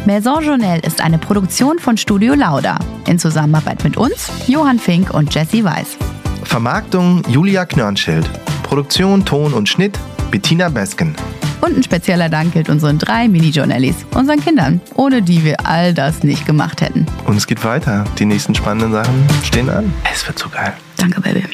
Maison 0.09 0.43
Journal 0.43 0.81
ist 0.87 1.03
eine 1.03 1.19
Produktion 1.19 1.79
von 1.79 1.99
Studio 1.99 2.33
Lauda 2.33 2.79
in 3.07 3.19
Zusammenarbeit 3.19 3.85
mit 3.85 3.99
uns, 3.99 4.31
Johann 4.47 4.79
Fink 4.79 5.13
und 5.13 5.35
Jesse 5.35 5.63
Weiß. 5.63 5.99
Vermarktung 6.45 7.23
Julia 7.29 7.67
Knörnschild. 7.67 8.27
Produktion, 8.63 9.27
Ton 9.27 9.53
und 9.53 9.69
Schnitt 9.69 9.99
Bettina 10.31 10.69
Besken. 10.69 11.15
Und 11.61 11.77
ein 11.77 11.83
spezieller 11.83 12.29
Dank 12.29 12.53
gilt 12.53 12.69
unseren 12.69 12.99
drei 12.99 13.29
Mini-Journalies, 13.29 14.07
unseren 14.15 14.41
Kindern, 14.41 14.81
ohne 14.95 15.23
die 15.23 15.45
wir 15.45 15.67
all 15.67 15.93
das 15.93 16.23
nicht 16.23 16.47
gemacht 16.47 16.81
hätten. 16.81 17.07
Und 17.27 17.37
es 17.37 17.47
geht 17.47 17.65
weiter. 17.65 18.05
Die 18.19 18.25
nächsten 18.25 18.55
spannenden 18.55 18.93
Sachen 18.93 19.27
stehen 19.43 19.69
an. 19.69 19.93
Es 20.13 20.27
wird 20.27 20.39
so 20.39 20.49
geil. 20.49 20.73
Danke, 20.97 21.21
Baby. 21.21 21.45